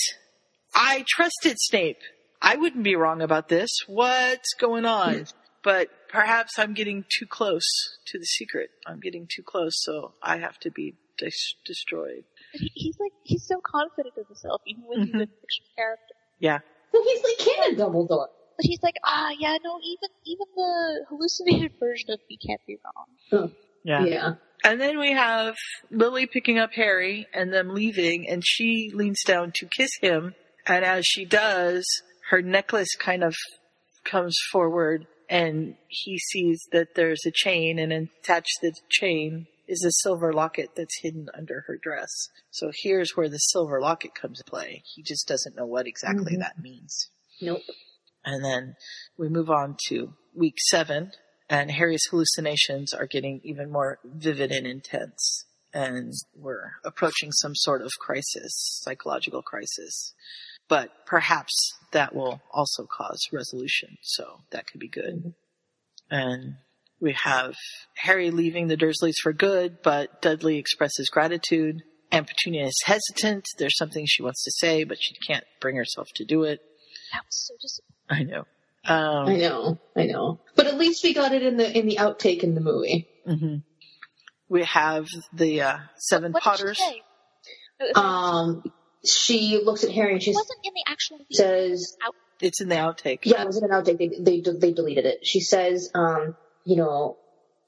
I 0.75 1.05
trusted 1.09 1.57
Snape. 1.59 1.99
I 2.41 2.57
wouldn't 2.57 2.83
be 2.83 2.97
wrong 2.97 3.23
about 3.23 3.49
this. 3.49 3.71
What's 3.87 4.55
going 4.59 4.85
on? 4.85 5.27
But 5.63 5.89
perhaps 6.09 6.59
I'm 6.59 6.75
getting 6.75 7.05
too 7.19 7.27
close 7.27 7.63
to 8.07 8.19
the 8.19 8.25
secret. 8.25 8.71
I'm 8.87 8.99
getting 8.99 9.29
too 9.33 9.43
close, 9.43 9.73
so 9.77 10.15
I 10.23 10.39
have 10.39 10.59
to 10.61 10.71
be 10.71 10.95
dis- 11.19 11.55
destroyed. 11.65 12.25
But 12.53 12.63
he's 12.75 12.97
like, 12.99 13.13
he's 13.23 13.47
so 13.47 13.61
confident 13.65 14.15
of 14.19 14.27
himself, 14.27 14.61
even 14.67 14.83
when 14.87 15.01
he's 15.03 15.15
a 15.15 15.19
fictional 15.19 15.71
character. 15.77 16.15
Yeah. 16.41 16.59
Well, 16.93 17.05
he's 17.05 17.23
like 17.23 17.39
canon 17.39 17.79
Dumbledore. 17.79 18.27
But 18.63 18.69
he's 18.69 18.83
like, 18.83 18.95
ah, 19.05 19.31
yeah, 19.41 19.57
no, 19.65 19.79
even 19.83 20.09
even 20.25 20.47
the 20.55 21.05
hallucinated 21.09 21.73
version 21.81 22.11
of 22.11 22.21
me 22.31 22.39
can't 22.47 22.61
be 22.65 22.79
wrong. 22.85 23.53
Yeah. 23.85 24.05
Yeah. 24.05 24.35
And 24.65 24.81
then 24.81 25.01
we 25.01 25.11
have 25.13 25.57
Lily 25.91 26.27
picking 26.27 26.61
up 26.61 26.71
Harry 26.75 27.27
and 27.35 27.53
them 27.53 27.71
leaving, 27.75 28.29
and 28.29 28.45
she 28.47 28.93
leans 28.95 29.23
down 29.27 29.51
to 29.57 29.67
kiss 29.67 29.91
him. 30.01 30.35
And 30.65 30.85
as 30.85 31.05
she 31.05 31.25
does, 31.25 31.85
her 32.31 32.41
necklace 32.41 32.95
kind 32.97 33.25
of 33.25 33.35
comes 34.05 34.37
forward, 34.53 35.09
and 35.29 35.75
he 35.89 36.19
sees 36.19 36.63
that 36.71 36.95
there's 36.95 37.27
a 37.27 37.33
chain, 37.35 37.81
and 37.81 37.93
attached 37.93 38.59
to 38.61 38.71
the 38.71 38.77
chain 38.89 39.49
is 39.67 39.85
a 39.85 39.91
silver 40.05 40.33
locket 40.33 40.71
that's 40.77 41.01
hidden 41.03 41.27
under 41.37 41.65
her 41.67 41.77
dress. 41.83 42.11
So 42.53 42.71
here's 42.85 43.17
where 43.17 43.29
the 43.29 43.39
silver 43.39 43.81
locket 43.81 44.15
comes 44.15 44.39
into 44.41 44.49
play. 44.51 44.85
He 44.95 45.03
just 45.03 45.27
doesn't 45.27 45.57
know 45.57 45.67
what 45.67 45.89
exactly 45.89 46.37
Mhm. 46.37 46.41
that 46.41 46.61
means. 46.61 47.09
Nope. 47.41 47.63
And 48.25 48.45
then 48.45 48.77
we 49.19 49.29
move 49.29 49.51
on 49.51 49.77
to 49.89 50.15
week 50.35 50.57
seven, 50.69 51.13
and 51.49 51.71
Harry's 51.71 52.07
hallucinations 52.11 52.93
are 52.93 53.07
getting 53.07 53.41
even 53.45 53.71
more 53.71 53.99
vivid 54.05 54.53
and 54.53 54.67
intense. 54.67 55.45
And 55.75 56.13
we're 56.37 56.73
approaching 56.85 57.33
some 57.33 57.55
sort 57.55 57.83
of 57.83 57.91
crisis, 57.99 58.81
psychological 58.83 59.43
crisis. 59.43 60.15
But 60.69 60.91
perhaps 61.07 61.53
that 61.93 62.15
will 62.15 62.41
also 62.53 62.87
cause 62.87 63.27
resolution, 63.33 63.97
so 64.03 64.41
that 64.51 64.67
could 64.67 64.81
be 64.81 64.89
good. 64.89 65.35
And 66.11 66.57
we 67.01 67.15
have 67.15 67.55
Harry 67.97 68.31
leaving 68.31 68.69
the 68.69 68.77
Dursleys 68.77 69.17
for 69.23 69.33
good, 69.33 69.79
but 69.83 70.23
Dudley 70.23 70.59
expresses 70.59 71.11
gratitude. 71.11 71.83
And 72.13 72.27
Petunia 72.27 72.67
is 72.67 72.79
hesitant. 72.85 73.47
There's 73.59 73.77
something 73.77 74.05
she 74.07 74.23
wants 74.23 74.45
to 74.45 74.53
say, 74.59 74.85
but 74.85 74.99
she 75.01 75.15
can't 75.27 75.45
bring 75.61 75.77
herself 75.77 76.09
to 76.17 76.25
do 76.25 76.45
it. 76.45 76.61
That 77.13 77.25
was 77.25 77.47
so 77.49 77.55
disappointing. 77.61 77.92
I 78.09 78.23
know. 78.25 78.45
Um, 78.85 79.29
I 79.29 79.37
know, 79.37 79.79
I 79.97 80.07
know. 80.07 80.41
But 80.57 80.67
at 80.67 80.77
least 80.77 81.05
we 81.05 81.15
got 81.15 81.33
it 81.33 81.43
in 81.43 81.57
the 81.57 81.79
in 81.79 81.87
the 81.87 81.97
outtake 81.97 82.43
in 82.43 82.55
the 82.55 82.61
movie. 82.61 83.09
hmm 83.25 83.57
We 84.49 84.65
have 84.65 85.07
the 85.33 85.63
uh, 85.63 85.79
Seven 85.97 86.33
What 86.33 86.43
did 86.43 86.51
she 86.53 86.63
Potters. 86.63 86.79
say? 86.79 87.03
Um, 87.95 88.63
she 89.05 89.61
looks 89.65 89.85
at 89.85 89.91
Harry 89.91 90.13
and 90.15 90.23
she 90.23 90.31
wasn't 90.33 90.59
in 90.65 90.73
the 90.75 90.85
actual 90.91 91.19
says, 91.31 91.97
Out. 92.05 92.15
It's 92.41 92.61
in 92.61 92.69
the 92.69 92.75
outtake. 92.77 93.21
"Yeah, 93.23 93.43
it 93.43 93.47
was 93.47 93.57
in 93.57 93.65
an 93.65 93.71
outtake. 93.71 93.99
They 93.99 94.41
they 94.41 94.41
they 94.41 94.73
deleted 94.73 95.07
it." 95.07 95.25
She 95.27 95.41
says, 95.41 95.91
um, 95.95 96.37
"You 96.65 96.77
know, 96.77 97.17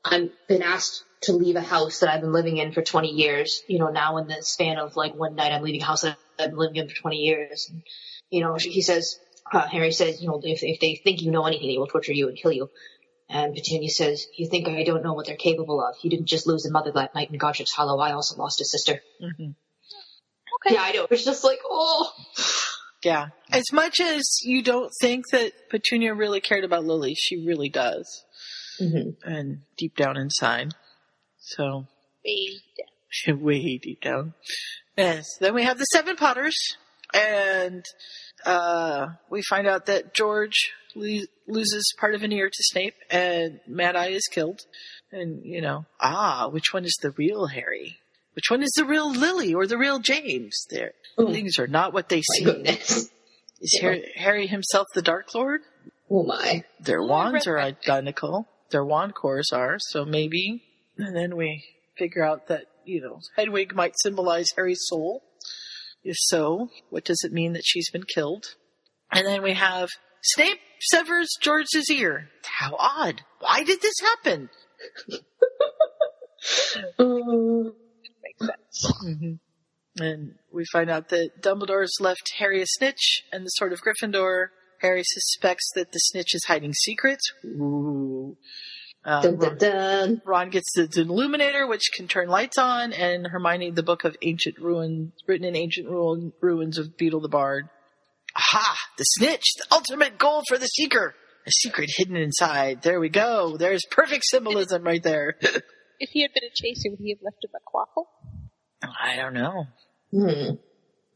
I've 0.05 0.31
been 0.49 0.63
asked 0.63 1.05
to 1.23 1.33
leave 1.33 1.57
a 1.57 1.61
house 1.61 2.01
that 2.01 2.11
I've 2.11 2.21
been 2.21 2.33
living 2.33 2.59
in 2.59 2.73
for 2.73 2.83
20 2.83 3.09
years. 3.09 3.63
You 3.67 3.79
know, 3.79 3.89
now 3.89 4.19
in 4.19 4.27
the 4.27 4.43
span 4.43 4.79
of 4.79 4.97
like 4.97 5.15
one 5.15 5.35
night, 5.37 5.53
I'm 5.53 5.63
leaving 5.63 5.81
a 5.81 5.85
house 5.85 6.03
that 6.03 6.17
I've 6.39 6.51
been 6.51 6.59
living 6.59 6.77
in 6.77 6.89
for 6.89 6.95
20 6.95 7.17
years. 7.17 7.71
And, 7.71 7.83
you 8.31 8.41
know, 8.43 8.59
she, 8.59 8.71
he 8.71 8.83
says, 8.83 9.19
uh, 9.53 9.67
Harry 9.69 9.93
says, 9.93 10.21
you 10.21 10.29
know, 10.29 10.41
if 10.43 10.63
if 10.63 10.81
they 10.81 11.01
think 11.03 11.23
you 11.23 11.31
know 11.31 11.45
anything, 11.45 11.69
they 11.69 11.79
will 11.79 11.87
torture 11.87 12.13
you 12.13 12.29
and 12.29 12.37
kill 12.37 12.53
you." 12.53 12.71
And 13.29 13.55
Petunia 13.55 13.89
says, 13.89 14.27
"You 14.37 14.49
think 14.49 14.69
I 14.69 14.85
don't 14.85 15.03
know 15.03 15.15
what 15.15 15.27
they're 15.27 15.37
capable 15.37 15.83
of? 15.85 15.97
You 16.03 16.11
didn't 16.11 16.27
just 16.27 16.47
lose 16.47 16.67
a 16.67 16.71
mother 16.71 16.93
that 16.93 17.15
night 17.15 17.31
in 17.31 17.39
Godric's 17.39 17.73
Hollow. 17.73 17.99
I 18.01 18.13
also 18.13 18.37
lost 18.37 18.61
a 18.61 18.65
sister." 18.65 19.01
hmm 19.21 19.51
Okay. 20.67 20.75
Yeah, 20.77 20.83
I 20.83 20.93
know. 20.93 21.07
It's 21.11 21.25
just 21.25 21.45
like, 21.45 21.59
oh. 21.65 22.13
Yeah. 23.03 23.29
As 23.51 23.65
much 23.73 24.01
as 24.01 24.23
you 24.45 24.63
don't 24.63 24.91
think 25.01 25.25
that 25.31 25.53
Petunia 25.69 26.15
really 26.15 26.41
cared 26.41 26.65
about 26.65 26.85
Lily, 26.85 27.15
she 27.15 27.45
really 27.45 27.69
does. 27.69 28.25
Mm-hmm. 28.81 29.31
And 29.31 29.61
deep 29.77 29.97
down 29.97 30.17
inside. 30.17 30.73
So, 31.39 31.87
Way 32.25 32.61
way 33.29 33.79
deep 33.79 34.01
down. 34.01 34.35
Yes. 34.97 35.27
Then 35.41 35.55
we 35.55 35.65
have 35.65 35.79
the 35.79 35.85
Seven 35.85 36.17
Potters. 36.17 36.57
And, 37.13 37.85
uh, 38.45 39.09
we 39.31 39.43
find 39.43 39.67
out 39.67 39.87
that 39.87 40.15
George 40.15 40.73
lo- 40.95 41.25
loses 41.47 41.93
part 41.99 42.15
of 42.15 42.23
an 42.23 42.33
ear 42.33 42.49
to 42.49 42.63
Snape 42.73 42.95
and 43.11 43.61
Mad 43.67 43.97
Eye 43.97 44.09
is 44.09 44.27
killed. 44.31 44.61
And, 45.13 45.45
you 45.45 45.61
know, 45.61 45.87
ah, 46.01 46.49
which 46.51 46.73
one 46.73 46.85
is 46.85 46.97
the 47.03 47.11
real 47.13 47.47
Harry? 47.47 47.99
Which 48.35 48.51
one 48.51 48.63
is 48.63 48.73
the 48.77 48.85
real 48.85 49.11
Lily 49.13 49.55
or 49.55 49.67
the 49.67 49.79
real 49.79 50.01
James? 50.01 50.67
There, 50.71 50.93
things 51.17 51.59
are 51.59 51.69
not 51.69 51.93
what 51.93 52.09
they 52.09 52.23
seem. 52.23 52.65
Is 52.67 53.79
Harry, 53.81 54.11
Harry 54.17 54.47
himself 54.49 54.89
the 54.95 55.03
Dark 55.03 55.33
Lord? 55.35 55.61
Oh 56.11 56.25
my. 56.25 56.65
Their 56.81 57.01
Oh, 57.01 57.07
wands 57.07 57.47
are 57.47 57.59
identical. 57.61 58.49
Their 58.71 58.85
wand 58.85 59.15
cores 59.15 59.51
are, 59.53 59.77
so 59.79 60.05
maybe. 60.05 60.65
And 60.99 61.15
then 61.17 61.37
we 61.37 61.63
figure 61.97 62.25
out 62.25 62.49
that, 62.49 62.65
you 62.85 63.01
know, 63.01 63.21
Hedwig 63.37 63.73
might 63.75 63.95
symbolize 64.03 64.49
Harry's 64.57 64.83
soul. 64.87 65.23
If 66.05 66.17
so, 66.19 66.69
what 66.91 67.05
does 67.05 67.23
it 67.25 67.33
mean 67.33 67.55
that 67.55 67.65
she's 67.65 67.91
been 67.91 68.05
killed? 68.05 68.45
And 69.11 69.27
then 69.27 69.43
we 69.43 69.55
have 69.55 69.89
Snape 70.23 70.59
severs 70.81 71.29
George's 71.41 71.91
ear. 71.91 72.29
How 72.45 72.77
odd. 72.79 73.23
Why 73.41 73.65
did 73.65 73.81
this 73.81 73.95
happen? 74.01 74.51
Um, 76.99 77.73
makes 78.23 78.47
sense. 78.47 78.93
Mm-hmm. 79.03 80.03
And 80.03 80.35
we 80.53 80.65
find 80.73 80.91
out 80.91 81.09
that 81.09 81.41
Dumbledore's 81.41 81.97
left 82.01 82.35
Harry 82.39 82.61
a 82.61 82.67
snitch 82.67 83.25
and 83.33 83.47
the 83.47 83.51
Sword 83.51 83.73
of 83.73 83.81
Gryffindor. 83.81 84.49
Harry 84.81 85.05
suspects 85.05 85.71
that 85.75 85.93
the 85.93 85.99
snitch 85.99 86.35
is 86.35 86.45
hiding 86.47 86.75
secrets. 86.75 87.33
Ooh. 87.47 88.37
Uh, 89.05 89.21
dun, 89.23 89.37
dun, 89.39 89.59
dun. 89.59 90.23
Ron 90.25 90.51
gets 90.51 90.73
the 90.75 90.89
Illuminator, 90.97 91.67
which 91.67 91.91
can 91.95 92.09
turn 92.09 92.29
lights 92.29 92.57
on, 92.57 92.93
and 92.95 93.27
Hermione 93.27 93.71
the 93.71 93.83
book 93.83 94.05
of 94.05 94.17
ancient 94.23 94.59
ruins, 94.59 95.13
written 95.27 95.47
in 95.47 95.55
ancient 95.57 95.89
ruin, 95.89 96.33
ruins 96.41 96.79
of 96.79 96.97
Beedle 96.97 97.21
the 97.21 97.29
Bard. 97.29 97.69
Aha! 98.37 98.77
The 98.97 99.05
snitch, 99.05 99.45
the 99.59 99.67
ultimate 99.73 100.19
goal 100.19 100.43
for 100.49 100.57
the 100.59 100.67
seeker. 100.67 101.15
A 101.47 101.51
secret 101.51 101.91
hidden 101.97 102.17
inside. 102.17 102.81
There 102.81 102.99
we 102.99 103.11
go. 103.11 103.59
There's 103.59 103.83
perfect 103.91 104.25
symbolism 104.25 104.83
right 104.85 105.03
there. 105.03 105.37
If 106.01 106.11
he 106.11 106.23
had 106.23 106.33
been 106.35 106.43
a 106.43 106.51
chaser, 106.53 106.91
would 106.91 106.99
he 106.99 107.11
have 107.11 107.23
left 107.23 107.37
him 107.45 107.51
a 107.55 107.61
quaffle? 107.71 108.07
I 109.01 109.15
don't 109.17 109.33
know. 109.33 109.67
Hmm. 110.11 110.57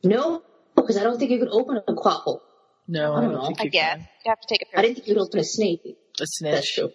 No, 0.05 0.43
because 0.77 0.97
I 0.97 1.03
don't 1.03 1.19
think 1.19 1.33
you 1.33 1.41
could 1.41 1.49
open 1.51 1.79
a 1.87 1.93
quaffle. 1.95 2.39
No, 2.87 3.13
I 3.13 3.19
I 3.19 3.21
don't 3.23 3.33
don't 3.33 3.41
know. 3.43 3.47
think 3.49 3.61
I 3.61 3.65
you 3.65 3.71
guess. 3.71 3.99
You 4.25 4.31
have 4.31 4.41
to 4.41 4.47
take 4.49 4.63
a 4.63 4.67
pair 4.67 4.79
I 4.79 4.83
didn't 4.83 4.95
think 4.99 5.09
you 5.09 5.15
could 5.15 5.23
open 5.23 5.41
a 5.41 5.45
snake. 5.45 5.81
A 5.85 6.25
snitch. 6.25 6.53
That's 6.53 6.75
snitch. 6.75 6.75
true. 6.77 6.91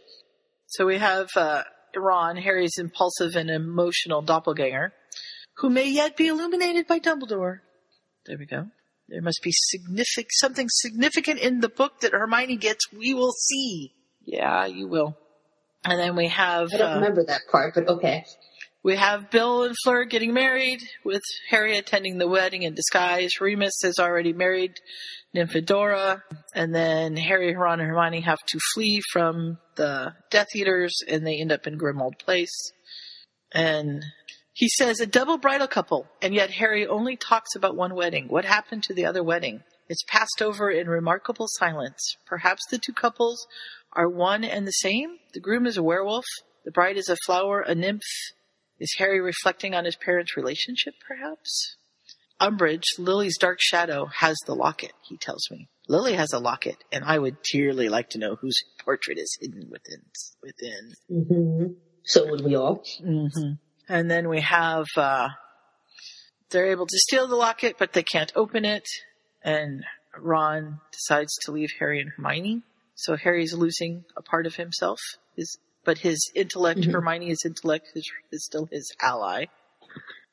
So 0.74 0.88
we 0.88 0.98
have 0.98 1.28
uh, 1.36 1.64
Ron, 1.96 2.36
Harry's 2.36 2.80
impulsive 2.80 3.36
and 3.36 3.52
emotional 3.52 4.24
doppelganger. 4.24 4.92
who 5.58 5.70
may 5.70 5.88
yet 5.88 6.18
be 6.18 6.28
illuminated 6.28 6.88
by 6.88 7.00
Dumbledore. 7.00 7.60
There 8.26 8.38
we 8.40 8.48
go. 8.48 8.68
There 9.08 9.22
must 9.22 9.42
be 9.44 9.52
significant 9.54 10.32
something 10.32 10.68
significant 10.70 11.40
in 11.42 11.60
the 11.60 11.70
book 11.70 12.00
that 12.00 12.14
Hermione 12.14 12.56
gets. 12.56 12.92
We 12.92 13.14
will 13.14 13.34
see. 13.34 13.94
Yeah, 14.26 14.66
you 14.66 14.88
will. 14.88 15.16
And 15.84 16.00
then 16.00 16.16
we 16.16 16.30
have. 16.30 16.70
I 16.74 16.78
don't 16.78 16.92
uh, 16.92 16.96
remember 16.96 17.24
that 17.26 17.42
part, 17.52 17.76
but 17.76 17.88
okay. 17.88 18.26
We 18.84 18.98
have 18.98 19.32
Bill 19.32 19.64
and 19.64 19.76
Fleur 19.82 20.04
getting 20.04 20.34
married, 20.34 20.82
with 21.06 21.22
Harry 21.50 21.78
attending 21.78 22.18
the 22.18 22.28
wedding 22.28 22.64
in 22.64 22.74
disguise. 22.74 23.40
Remus 23.40 23.80
has 23.82 23.98
already 23.98 24.34
married 24.34 24.74
Nymphadora, 25.34 26.22
and 26.54 26.76
then 26.76 27.16
Harry, 27.16 27.56
Ron, 27.56 27.80
and 27.80 27.88
Hermione 27.88 28.20
have 28.22 28.44
to 28.48 28.60
flee 28.74 29.02
from 29.14 29.58
the 29.76 30.14
Death 30.30 30.54
Eaters, 30.54 31.02
and 31.08 31.26
they 31.26 31.40
end 31.40 31.54
up 31.54 31.66
in 31.66 31.78
Grimmauld 31.78 32.20
Place. 32.20 32.74
And 33.54 34.04
he 34.52 34.68
says 34.68 35.00
a 35.00 35.06
double 35.06 35.38
bridal 35.38 35.68
couple, 35.68 36.06
and 36.22 36.34
yet 36.34 36.52
Harry 36.52 36.86
only 36.86 37.16
talks 37.16 37.56
about 37.56 37.78
one 37.78 37.96
wedding. 37.96 38.28
What 38.28 38.44
happened 38.44 38.84
to 38.84 38.94
the 38.94 39.06
other 39.06 39.24
wedding? 39.24 39.64
It's 39.88 40.04
passed 40.10 40.42
over 40.42 40.70
in 40.70 40.88
remarkable 40.88 41.48
silence. 41.48 42.18
Perhaps 42.26 42.64
the 42.70 42.80
two 42.80 42.94
couples 42.94 43.48
are 43.94 44.10
one 44.10 44.44
and 44.44 44.68
the 44.68 44.72
same? 44.72 45.20
The 45.34 45.40
groom 45.40 45.66
is 45.66 45.78
a 45.78 45.84
werewolf, 45.84 46.26
the 46.66 46.72
bride 46.72 46.98
is 46.98 47.08
a 47.08 47.16
flower, 47.26 47.62
a 47.62 47.74
nymph. 47.74 48.02
Is 48.80 48.96
Harry 48.98 49.22
reflecting 49.22 49.74
on 49.74 49.86
his 49.86 49.96
parents' 49.96 50.36
relationship, 50.36 50.96
perhaps? 51.08 51.76
Umbridge, 52.42 52.84
Lily's 52.98 53.38
dark 53.38 53.60
shadow, 53.62 54.06
has 54.06 54.36
the 54.46 54.56
locket, 54.56 54.92
he 55.08 55.18
tells 55.18 55.50
me. 55.52 55.70
Lily 55.88 56.14
has 56.14 56.34
a 56.34 56.40
locket, 56.40 56.78
and 56.92 57.04
I 57.06 57.20
would 57.20 57.38
dearly 57.52 57.90
like 57.90 58.10
to 58.12 58.20
know 58.20 58.36
whose 58.36 58.56
portrait 58.84 59.18
is 59.18 59.38
hidden 59.40 59.70
within. 59.70 60.02
within. 60.42 60.94
hmm 61.10 61.74
So 62.04 62.30
would 62.30 62.44
we 62.44 62.56
all. 62.56 62.84
Mm-hmm. 63.02 63.54
And 63.88 64.10
then 64.10 64.30
we 64.30 64.42
have, 64.42 64.88
uh, 64.98 65.30
they're 66.50 66.72
able 66.72 66.88
to 66.88 66.98
steal 66.98 67.28
the 67.28 67.36
locket, 67.36 67.76
but 67.78 67.94
they 67.94 68.04
can't 68.04 68.32
open 68.36 68.66
it. 68.66 68.88
And 69.44 69.84
Ron 70.18 70.80
decides 70.92 71.34
to 71.44 71.52
leave 71.52 71.70
Harry 71.80 72.00
and 72.00 72.12
Hermione. 72.16 72.64
So 72.96 73.16
Harry's 73.18 73.54
losing 73.54 74.06
a 74.16 74.22
part 74.22 74.46
of 74.46 74.56
himself. 74.56 75.00
His, 75.36 75.58
but 75.86 75.98
his 76.00 76.32
intellect, 76.36 76.82
Mhm. 76.82 76.92
Hermione's 76.92 77.46
intellect 77.46 77.88
is, 77.96 78.10
is 78.32 78.46
still 78.46 78.68
his 78.72 78.92
ally. 79.02 79.46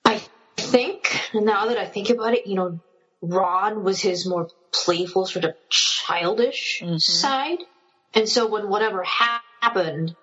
I 0.05 0.23
think 0.57 1.21
now 1.35 1.67
that 1.67 1.79
I 1.79 1.87
think 1.87 2.11
about 2.11 2.35
it, 2.35 2.47
you 2.47 2.55
know, 2.55 2.81
Ron 3.23 3.85
was 3.85 4.01
his 4.01 4.27
more 4.27 4.49
playful, 4.73 5.27
sort 5.27 5.45
of 5.45 5.55
childish 5.69 6.83
side, 6.99 7.59
and 8.15 8.29
so 8.29 8.47
when 8.47 8.69
whatever 8.69 9.03
happened, 9.05 10.17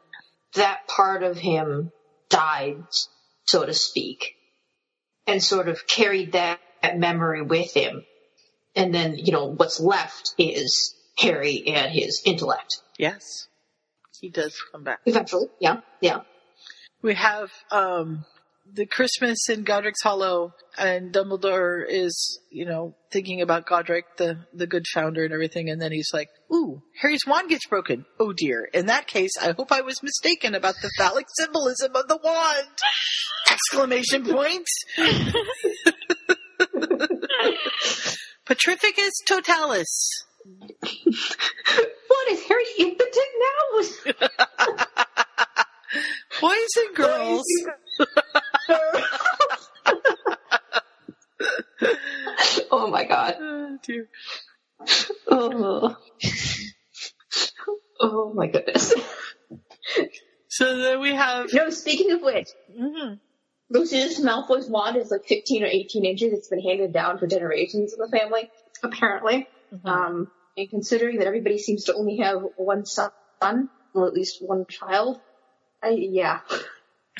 that 0.53 0.87
part 0.87 1.23
of 1.23 1.37
him 1.37 1.91
died, 2.29 2.83
so 3.45 3.65
to 3.65 3.73
speak, 3.73 4.33
and 5.27 5.43
sort 5.43 5.67
of 5.67 5.85
carried 5.85 6.31
that, 6.31 6.59
that 6.81 6.97
memory 6.97 7.41
with 7.41 7.73
him. 7.73 8.03
And 8.75 8.93
then, 8.93 9.17
you 9.17 9.31
know, 9.31 9.45
what's 9.45 9.79
left 9.79 10.33
is 10.37 10.95
Harry 11.17 11.67
and 11.67 11.91
his 11.91 12.21
intellect. 12.25 12.81
Yes. 12.97 13.47
He 14.19 14.29
does 14.29 14.55
come 14.71 14.83
back. 14.83 14.99
Eventually, 15.05 15.47
yeah, 15.59 15.81
yeah. 16.01 16.21
We 17.01 17.13
have 17.13 17.51
um, 17.71 18.25
the 18.73 18.85
Christmas 18.85 19.49
in 19.49 19.63
Godric's 19.63 20.01
Hollow, 20.01 20.53
and 20.77 21.13
Dumbledore 21.13 21.83
is, 21.87 22.39
you 22.49 22.65
know, 22.65 22.95
thinking 23.11 23.41
about 23.41 23.65
Godric, 23.65 24.17
the 24.17 24.45
the 24.53 24.67
good 24.67 24.85
founder, 24.93 25.23
and 25.23 25.33
everything. 25.33 25.69
And 25.69 25.81
then 25.81 25.91
he's 25.91 26.09
like, 26.13 26.29
"Ooh, 26.53 26.81
Harry's 27.01 27.25
wand 27.25 27.49
gets 27.49 27.67
broken. 27.67 28.05
Oh 28.19 28.33
dear. 28.33 28.67
In 28.73 28.87
that 28.87 29.07
case, 29.07 29.31
I 29.39 29.51
hope 29.51 29.71
I 29.71 29.81
was 29.81 30.03
mistaken 30.03 30.55
about 30.55 30.75
the 30.81 30.91
phallic 30.97 31.27
symbolism 31.37 31.95
of 31.95 32.07
the 32.07 32.17
wand!" 32.17 32.67
Exclamation 33.51 34.25
point. 34.25 34.67
Petrificus 38.45 39.11
totalis. 39.25 40.09
What 42.27 42.33
is 42.33 42.43
Harry 42.43 42.65
impotent 42.79 43.31
now? 43.39 43.55
Boys 46.41 46.73
and 46.77 46.93
girls. 46.93 47.45
oh 52.71 52.87
my 52.91 53.05
god. 53.05 53.35
Oh, 53.41 53.77
dear. 53.81 54.09
Oh. 55.29 55.95
oh 58.01 58.33
my 58.33 58.47
goodness. 58.47 58.93
So 60.49 60.77
then 60.77 60.99
we 60.99 61.13
have. 61.13 61.53
No, 61.53 61.69
speaking 61.69 62.11
of 62.11 62.21
which, 62.21 62.49
mm-hmm. 62.77 63.13
Lucius 63.69 64.19
Malfoy's 64.19 64.69
wand 64.69 64.97
is 64.97 65.11
like 65.11 65.23
15 65.25 65.63
or 65.63 65.67
18 65.67 66.03
inches. 66.03 66.33
It's 66.33 66.49
been 66.49 66.59
handed 66.59 66.91
down 66.91 67.19
for 67.19 67.27
generations 67.27 67.93
in 67.93 67.99
the 67.99 68.09
family, 68.09 68.49
apparently. 68.83 69.47
Mm-hmm. 69.73 69.87
Um, 69.87 70.31
and 70.57 70.69
considering 70.69 71.19
that 71.19 71.27
everybody 71.27 71.57
seems 71.59 71.85
to 71.85 71.93
only 71.93 72.17
have 72.17 72.41
one 72.57 72.85
son, 72.85 73.11
or 73.93 74.07
at 74.07 74.13
least 74.13 74.37
one 74.41 74.65
child, 74.67 75.19
I, 75.81 75.89
yeah, 75.89 76.39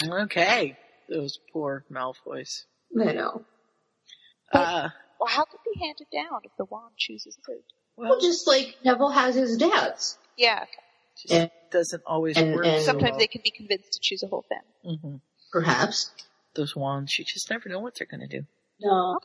Okay. 0.04 0.78
Those 1.10 1.40
poor 1.54 1.86
Malfoys. 1.92 2.64
I 3.00 3.14
know. 3.14 3.46
Uh, 4.52 4.90
Well, 5.20 5.28
how 5.30 5.46
could 5.46 5.60
they 5.66 5.80
hand 5.86 5.98
it 6.02 6.08
down 6.16 6.42
if 6.44 6.52
the 6.58 6.66
wand 6.66 6.94
chooses 6.98 7.38
to? 7.46 7.54
Well, 7.96 8.20
just 8.20 8.46
like 8.48 8.76
Neville 8.84 9.10
has 9.10 9.36
his 9.36 9.58
dad's. 9.58 10.18
Yeah. 10.38 10.66
just 11.26 11.50
doesn't 11.72 12.04
always 12.06 12.38
and- 12.38 12.54
work. 12.56 12.66
and- 12.66 12.84
Sometimes 12.84 13.18
they 13.18 13.28
can 13.28 13.42
be 13.44 13.52
convinced 13.52 13.94
to 13.94 14.00
choose 14.02 14.22
a 14.24 14.28
whole 14.28 14.46
family. 14.50 14.98
Mm-hmm. 14.98 15.16
Perhaps. 15.52 16.12
Those 16.56 16.76
wands, 16.76 17.18
you 17.18 17.26
just 17.26 17.50
never 17.50 17.70
know 17.70 17.80
what 17.80 17.96
they're 17.96 18.08
going 18.08 18.28
to 18.28 18.40
do. 18.40 18.46
No. 18.82 19.20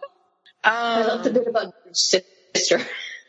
I 0.65 1.03
love 1.03 1.25
the 1.25 1.31
Um, 1.31 1.35
bit 1.35 1.47
about 1.49 1.75
sister. 1.93 2.81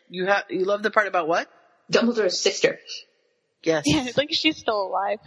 You 0.10 0.26
have 0.26 0.44
you 0.50 0.66
love 0.66 0.84
the 0.84 0.92
part 0.92 1.08
about 1.08 1.28
what? 1.28 1.48
Dumbledore's 1.92 2.42
sister. 2.42 2.80
Yes. 3.64 3.84
Yeah, 3.86 4.06
it's 4.06 4.18
like 4.18 4.30
she's 4.32 4.58
still 4.58 4.82
alive. 4.88 5.20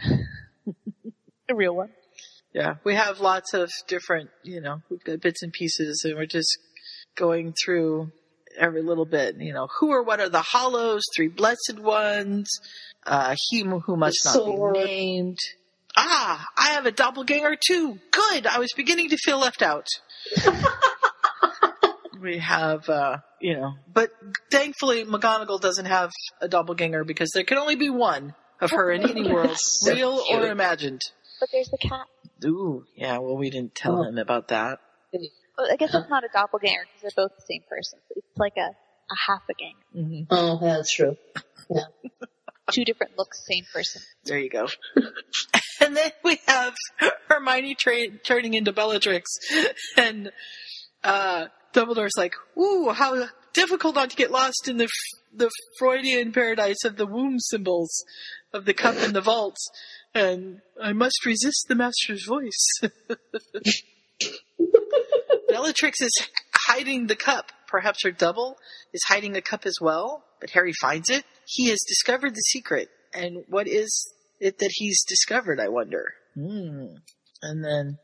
the 1.49 1.55
real 1.55 1.75
one. 1.75 1.91
Yeah, 2.53 2.77
we 2.85 2.95
have 2.95 3.21
lots 3.21 3.53
of 3.53 3.71
different, 3.87 4.31
you 4.43 4.61
know, 4.63 4.81
we've 4.89 5.05
got 5.05 5.21
bits 5.21 5.43
and 5.43 5.53
pieces, 5.53 6.03
and 6.05 6.17
we're 6.17 6.25
just 6.25 6.57
going 7.15 7.53
through 7.53 8.13
every 8.59 8.83
little 8.83 9.05
bit. 9.05 9.37
You 9.39 9.53
know, 9.53 9.69
who 9.79 9.91
or 9.91 10.03
what 10.03 10.21
are 10.21 10.29
the 10.29 10.41
Hollows? 10.41 11.03
Three 11.15 11.29
blessed 11.29 11.79
ones. 11.79 12.49
Uh, 13.05 13.37
he 13.49 13.61
who 13.61 13.97
must 13.97 14.25
not 14.25 14.35
Sword. 14.35 14.75
be 14.75 14.85
named. 14.85 15.39
Ah, 15.97 16.47
I 16.57 16.71
have 16.71 16.87
a 16.87 16.93
doppelganger 16.93 17.57
too. 17.57 17.99
Good. 18.11 18.47
I 18.47 18.59
was 18.59 18.73
beginning 18.73 19.11
to 19.11 19.17
feel 19.17 19.39
left 19.39 19.63
out. 19.63 19.87
we 22.21 22.39
have, 22.39 22.89
uh, 22.89 23.19
you 23.41 23.55
know, 23.57 23.75
but 23.93 24.11
thankfully 24.51 25.05
McGonagall 25.05 25.61
doesn't 25.61 25.87
have 25.87 26.11
a 26.41 26.49
doppelganger 26.49 27.05
because 27.05 27.31
there 27.35 27.45
can 27.45 27.59
only 27.59 27.77
be 27.77 27.91
one 27.91 28.35
of 28.61 28.71
her 28.71 28.91
in 28.91 29.03
any 29.09 29.31
world, 29.31 29.57
So 29.59 29.93
real 29.95 30.23
or 30.33 30.47
imagined. 30.49 31.01
But 31.41 31.51
there's 31.53 31.69
the 31.69 31.79
cat. 31.79 32.07
Ooh, 32.45 32.85
yeah. 32.95 33.19
Well, 33.19 33.37
we 33.37 33.51
didn't 33.51 33.75
tell 33.75 33.99
Oh. 33.99 34.03
him 34.03 34.19
about 34.19 34.49
that. 34.49 34.79
Well, 35.13 35.69
I 35.73 35.77
guess 35.77 35.95
it's 35.95 36.09
not 36.11 36.25
a 36.25 36.29
doppelganger 36.33 36.83
because 36.87 37.03
they're 37.15 37.25
both 37.25 37.33
the 37.37 37.45
same 37.47 37.63
person. 37.69 37.99
It's 38.15 38.27
like 38.37 38.55
a, 38.57 38.69
a 38.71 39.17
half 39.27 39.43
a 39.51 39.55
ganger. 39.55 40.09
hmm 40.09 40.25
Oh, 40.31 40.59
yeah, 40.63 40.77
that's 40.77 40.93
true. 40.95 41.17
Yeah. 41.71 41.83
Two 42.73 42.85
different 42.85 43.17
looks, 43.17 43.45
same 43.47 43.65
person. 43.73 44.03
There 44.25 44.39
you 44.39 44.51
go. 44.51 44.67
and 45.81 45.97
then 45.97 46.11
we 46.25 46.39
have 46.49 46.75
Hermione 47.29 47.75
tra- 47.77 48.19
turning 48.25 48.55
into 48.55 48.73
Bellatrix, 48.73 49.31
and 49.97 50.33
uh, 51.05 51.47
Dumbledore's 51.77 52.17
like, 52.17 52.35
"Ooh, 52.59 52.91
how 52.91 53.29
difficult 53.53 53.95
not 53.95 54.11
to 54.11 54.17
get 54.17 54.31
lost 54.31 54.67
in 54.69 54.79
the 54.79 54.89
the 55.33 55.51
Freudian 55.79 56.33
paradise 56.33 56.85
of 56.85 56.97
the 56.97 57.07
womb 57.07 57.39
symbols 57.39 58.05
of 58.53 58.65
the 58.65 58.75
cup 58.75 58.97
and 58.97 59.15
the 59.15 59.21
vault." 59.21 59.57
And 60.15 60.63
I 60.83 60.95
must 60.95 61.27
resist 61.27 61.67
the 61.69 61.75
master's 61.75 62.25
voice. 62.25 62.67
Bellatrix 65.49 66.01
is 66.01 66.13
hiding 66.67 67.07
the 67.07 67.17
cup. 67.17 67.53
Perhaps 67.69 68.03
her 68.05 68.11
double 68.11 68.57
is 68.95 69.03
hiding 69.09 69.33
the 69.33 69.43
cup 69.43 69.67
as 69.67 69.77
well, 69.81 70.25
but 70.41 70.51
Harry 70.51 70.73
finds 70.81 71.11
it. 71.11 71.25
He 71.47 71.69
has 71.69 71.81
discovered 71.87 72.35
the 72.35 72.41
secret. 72.41 72.89
And 73.13 73.45
what 73.49 73.69
is 73.69 74.13
it 74.41 74.59
that 74.59 74.71
he's 74.73 75.05
discovered, 75.05 75.61
I 75.61 75.69
wonder? 75.69 76.15
Hmm. 76.35 76.97
And 77.43 77.65
then 77.65 77.99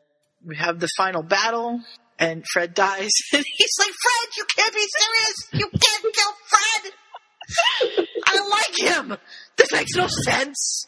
we 0.44 0.56
have 0.56 0.80
the 0.80 0.88
final 0.96 1.22
battle, 1.22 1.80
and 2.18 2.44
Fred 2.52 2.74
dies. 2.74 3.10
And 3.34 3.44
he's 3.56 3.76
like, 3.78 3.88
Fred, 3.88 4.28
you 4.36 4.44
can't 4.56 4.74
be 4.74 4.86
serious! 4.98 5.36
You 5.52 5.68
can't 5.68 6.14
kill 6.14 6.32
Fred! 6.48 8.06
I 8.26 8.48
like 8.48 8.78
him! 9.10 9.18
This 9.56 9.72
makes 9.72 9.94
no 9.96 10.06
sense! 10.24 10.86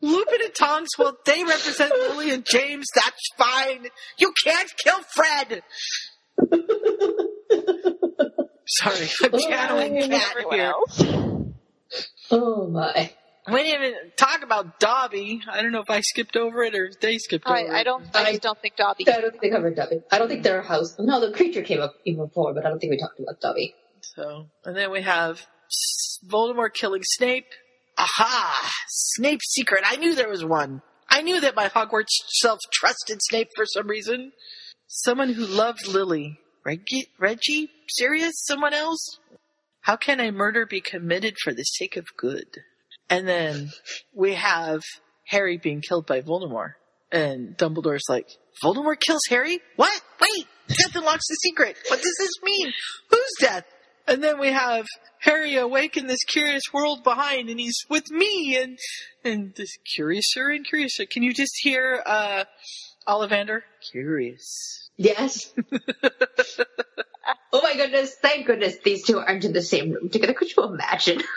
Lupin 0.00 0.40
and 0.44 0.54
Tonks, 0.54 0.96
well, 0.98 1.16
they 1.24 1.42
represent 1.42 1.90
Lily 1.92 2.30
and 2.30 2.46
James. 2.48 2.86
That's 2.94 3.28
fine. 3.36 3.88
You 4.18 4.32
can't 4.44 4.70
kill 4.82 5.00
Fred. 5.14 5.62
Sorry, 8.66 9.08
I'm 9.24 9.38
channeling 9.40 10.10
Cat 10.10 10.36
here. 10.52 10.62
else. 10.62 11.02
Oh 12.30 12.68
my. 12.68 13.10
We 13.52 13.62
didn't 13.62 13.84
even 13.84 13.94
talk 14.16 14.42
about 14.42 14.80
Dobby. 14.80 15.40
I 15.50 15.62
don't 15.62 15.72
know 15.72 15.80
if 15.80 15.90
I 15.90 16.00
skipped 16.00 16.36
over 16.36 16.62
it 16.62 16.74
or 16.74 16.90
they 17.00 17.18
skipped 17.18 17.46
over 17.46 17.56
I, 17.56 17.62
it. 17.62 17.70
I 17.70 17.82
don't. 17.84 18.04
I 18.14 18.30
just 18.30 18.42
don't 18.42 18.60
think 18.60 18.76
Dobby. 18.76 19.08
I 19.08 19.20
don't 19.20 19.30
think 19.30 19.42
they 19.42 19.50
covered 19.50 19.76
Dobby. 19.76 20.00
I 20.10 20.18
don't 20.18 20.28
think 20.28 20.42
their 20.42 20.62
house. 20.62 20.96
No, 20.98 21.20
the 21.20 21.34
creature 21.34 21.62
came 21.62 21.80
up 21.80 21.94
even 22.04 22.26
before, 22.26 22.54
but 22.54 22.64
I 22.64 22.68
don't 22.68 22.78
think 22.78 22.90
we 22.90 22.98
talked 22.98 23.20
about 23.20 23.40
Dobby. 23.40 23.74
So, 24.02 24.46
and 24.64 24.76
then 24.76 24.90
we 24.90 25.02
have 25.02 25.46
Voldemort 26.30 26.74
killing 26.74 27.02
Snape. 27.04 27.46
Aha! 27.96 28.72
Snape's 28.88 29.52
secret. 29.52 29.82
I 29.84 29.96
knew 29.96 30.14
there 30.14 30.28
was 30.28 30.44
one. 30.44 30.82
I 31.10 31.22
knew 31.22 31.40
that 31.40 31.56
my 31.56 31.68
Hogwarts 31.68 32.14
self 32.28 32.58
trusted 32.72 33.18
Snape 33.22 33.48
for 33.56 33.66
some 33.66 33.88
reason. 33.88 34.32
Someone 34.86 35.32
who 35.32 35.44
loved 35.44 35.86
Lily. 35.86 36.38
Reggie? 36.64 37.08
Reggie? 37.18 37.70
Sirius? 37.88 38.34
Someone 38.44 38.74
else? 38.74 39.18
How 39.82 39.96
can 39.96 40.20
a 40.20 40.30
murder 40.30 40.66
be 40.66 40.80
committed 40.80 41.36
for 41.42 41.54
the 41.54 41.62
sake 41.62 41.96
of 41.96 42.04
good? 42.16 42.58
And 43.10 43.26
then 43.26 43.70
we 44.14 44.34
have 44.34 44.82
Harry 45.26 45.56
being 45.56 45.80
killed 45.80 46.06
by 46.06 46.20
Voldemort. 46.20 46.74
And 47.10 47.56
Dumbledore's 47.56 48.08
like, 48.08 48.28
Voldemort 48.62 49.00
kills 49.00 49.22
Harry? 49.30 49.60
What? 49.76 50.02
Wait! 50.20 50.46
Death 50.68 50.94
unlocks 50.94 51.26
the 51.28 51.36
secret. 51.42 51.76
What 51.88 52.02
does 52.02 52.16
this 52.18 52.30
mean? 52.42 52.72
Who's 53.10 53.34
death? 53.40 53.64
And 54.06 54.22
then 54.22 54.38
we 54.38 54.52
have 54.52 54.86
Harry 55.20 55.56
awake 55.56 55.96
in 55.96 56.06
this 56.06 56.24
curious 56.24 56.62
world 56.72 57.04
behind, 57.04 57.50
and 57.50 57.60
he's 57.60 57.76
with 57.90 58.10
me, 58.10 58.56
and 58.56 58.78
and 59.22 59.54
this 59.54 59.76
curiouser 59.94 60.48
and 60.48 60.66
curiouser. 60.66 61.04
Can 61.04 61.22
you 61.22 61.34
just 61.34 61.52
hear 61.60 62.02
uh, 62.06 62.44
Ollivander? 63.06 63.60
Curious. 63.92 64.90
Yes. 64.96 65.52
oh 67.52 67.60
my 67.62 67.74
goodness! 67.74 68.14
Thank 68.22 68.46
goodness 68.46 68.76
these 68.82 69.04
two 69.04 69.18
aren't 69.18 69.44
in 69.44 69.52
the 69.52 69.62
same 69.62 69.90
room 69.90 70.08
together. 70.08 70.32
Could 70.32 70.56
you 70.56 70.64
imagine? 70.64 71.22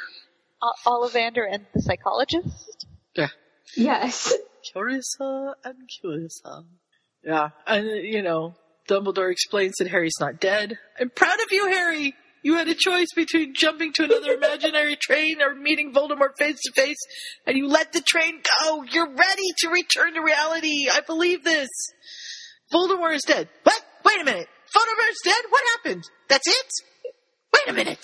O- 0.61 0.73
Ollivander 0.85 1.43
and 1.49 1.65
the 1.73 1.81
psychologist. 1.81 2.85
Yeah. 3.15 3.27
Yes. 3.75 4.33
Curiosa 4.73 5.53
and 5.63 5.75
Curiosa. 6.03 6.63
Yeah, 7.23 7.49
and 7.67 7.85
you 8.03 8.21
know, 8.21 8.55
Dumbledore 8.89 9.31
explains 9.31 9.75
that 9.77 9.87
Harry's 9.87 10.19
not 10.19 10.39
dead. 10.39 10.77
I'm 10.99 11.09
proud 11.09 11.39
of 11.39 11.51
you, 11.51 11.67
Harry. 11.67 12.15
You 12.43 12.55
had 12.55 12.67
a 12.67 12.73
choice 12.73 13.09
between 13.15 13.53
jumping 13.55 13.93
to 13.93 14.03
another 14.05 14.31
imaginary 14.33 14.95
train 14.95 15.41
or 15.41 15.53
meeting 15.53 15.93
Voldemort 15.93 16.31
face 16.39 16.59
to 16.63 16.71
face, 16.71 16.97
and 17.45 17.55
you 17.55 17.67
let 17.67 17.93
the 17.93 18.01
train 18.01 18.41
go. 18.63 18.83
You're 18.83 19.13
ready 19.13 19.47
to 19.59 19.69
return 19.69 20.15
to 20.15 20.21
reality. 20.21 20.87
I 20.91 21.01
believe 21.01 21.43
this. 21.43 21.69
Voldemort 22.73 23.15
is 23.15 23.23
dead. 23.23 23.47
What? 23.63 23.79
Wait 24.03 24.21
a 24.21 24.23
minute. 24.23 24.47
Voldemort's 24.75 25.21
dead? 25.23 25.41
What 25.49 25.63
happened? 25.75 26.03
That's 26.29 26.47
it? 26.47 26.65
Wait 27.53 27.67
a 27.69 27.73
minute. 27.73 28.01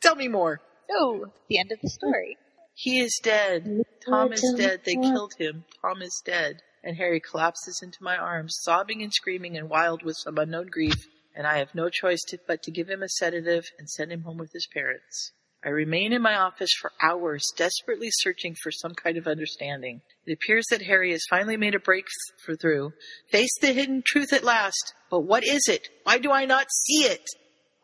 Tell 0.00 0.14
me 0.14 0.28
more. 0.28 0.60
No, 0.88 1.26
the 1.48 1.58
end 1.58 1.72
of 1.72 1.80
the 1.80 1.88
story. 1.88 2.36
He 2.74 3.00
is 3.00 3.18
dead. 3.22 3.82
Tom 4.08 4.32
is 4.32 4.54
dead. 4.56 4.82
They 4.84 4.94
killed 4.94 5.32
him. 5.38 5.64
Tom 5.82 6.02
is 6.02 6.22
dead. 6.24 6.62
And 6.84 6.96
Harry 6.96 7.20
collapses 7.20 7.80
into 7.82 7.98
my 8.02 8.16
arms, 8.16 8.58
sobbing 8.60 9.02
and 9.02 9.12
screaming 9.12 9.56
and 9.56 9.68
wild 9.68 10.02
with 10.04 10.16
some 10.16 10.38
unknown 10.38 10.66
grief, 10.66 11.08
and 11.34 11.46
I 11.46 11.58
have 11.58 11.74
no 11.74 11.88
choice 11.88 12.20
to, 12.28 12.38
but 12.46 12.62
to 12.62 12.70
give 12.70 12.88
him 12.88 13.02
a 13.02 13.08
sedative 13.08 13.64
and 13.78 13.88
send 13.88 14.12
him 14.12 14.22
home 14.22 14.38
with 14.38 14.52
his 14.52 14.68
parents. 14.72 15.32
I 15.64 15.70
remain 15.70 16.12
in 16.12 16.22
my 16.22 16.36
office 16.36 16.70
for 16.80 16.92
hours, 17.02 17.42
desperately 17.56 18.08
searching 18.12 18.54
for 18.62 18.70
some 18.70 18.94
kind 18.94 19.16
of 19.16 19.26
understanding. 19.26 20.02
It 20.24 20.34
appears 20.34 20.66
that 20.70 20.82
Harry 20.82 21.10
has 21.10 21.24
finally 21.28 21.56
made 21.56 21.74
a 21.74 21.80
breakthrough, 21.80 22.90
faced 23.32 23.58
the 23.60 23.72
hidden 23.72 24.02
truth 24.06 24.32
at 24.32 24.44
last. 24.44 24.94
But 25.10 25.22
what 25.22 25.44
is 25.44 25.66
it? 25.66 25.88
Why 26.04 26.18
do 26.18 26.30
I 26.30 26.44
not 26.44 26.68
see 26.70 27.04
it? 27.06 27.24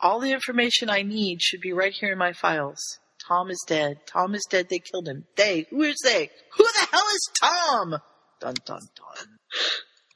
All 0.02 0.18
the 0.20 0.32
information 0.32 0.90
I 0.90 1.02
need 1.02 1.40
should 1.40 1.60
be 1.60 1.72
right 1.72 1.92
here 1.92 2.12
in 2.12 2.18
my 2.18 2.32
files. 2.32 2.98
Tom 3.26 3.50
is 3.50 3.64
dead. 3.68 4.00
Tom 4.06 4.34
is 4.34 4.44
dead. 4.50 4.68
They 4.68 4.80
killed 4.80 5.06
him. 5.06 5.24
They. 5.36 5.66
Who 5.70 5.82
is 5.82 5.96
they? 6.02 6.28
Who 6.56 6.64
the 6.64 6.86
hell 6.90 7.06
is 7.14 7.30
Tom? 7.40 7.90
Dun 8.40 8.54
dun 8.66 8.80
dun. 8.96 9.26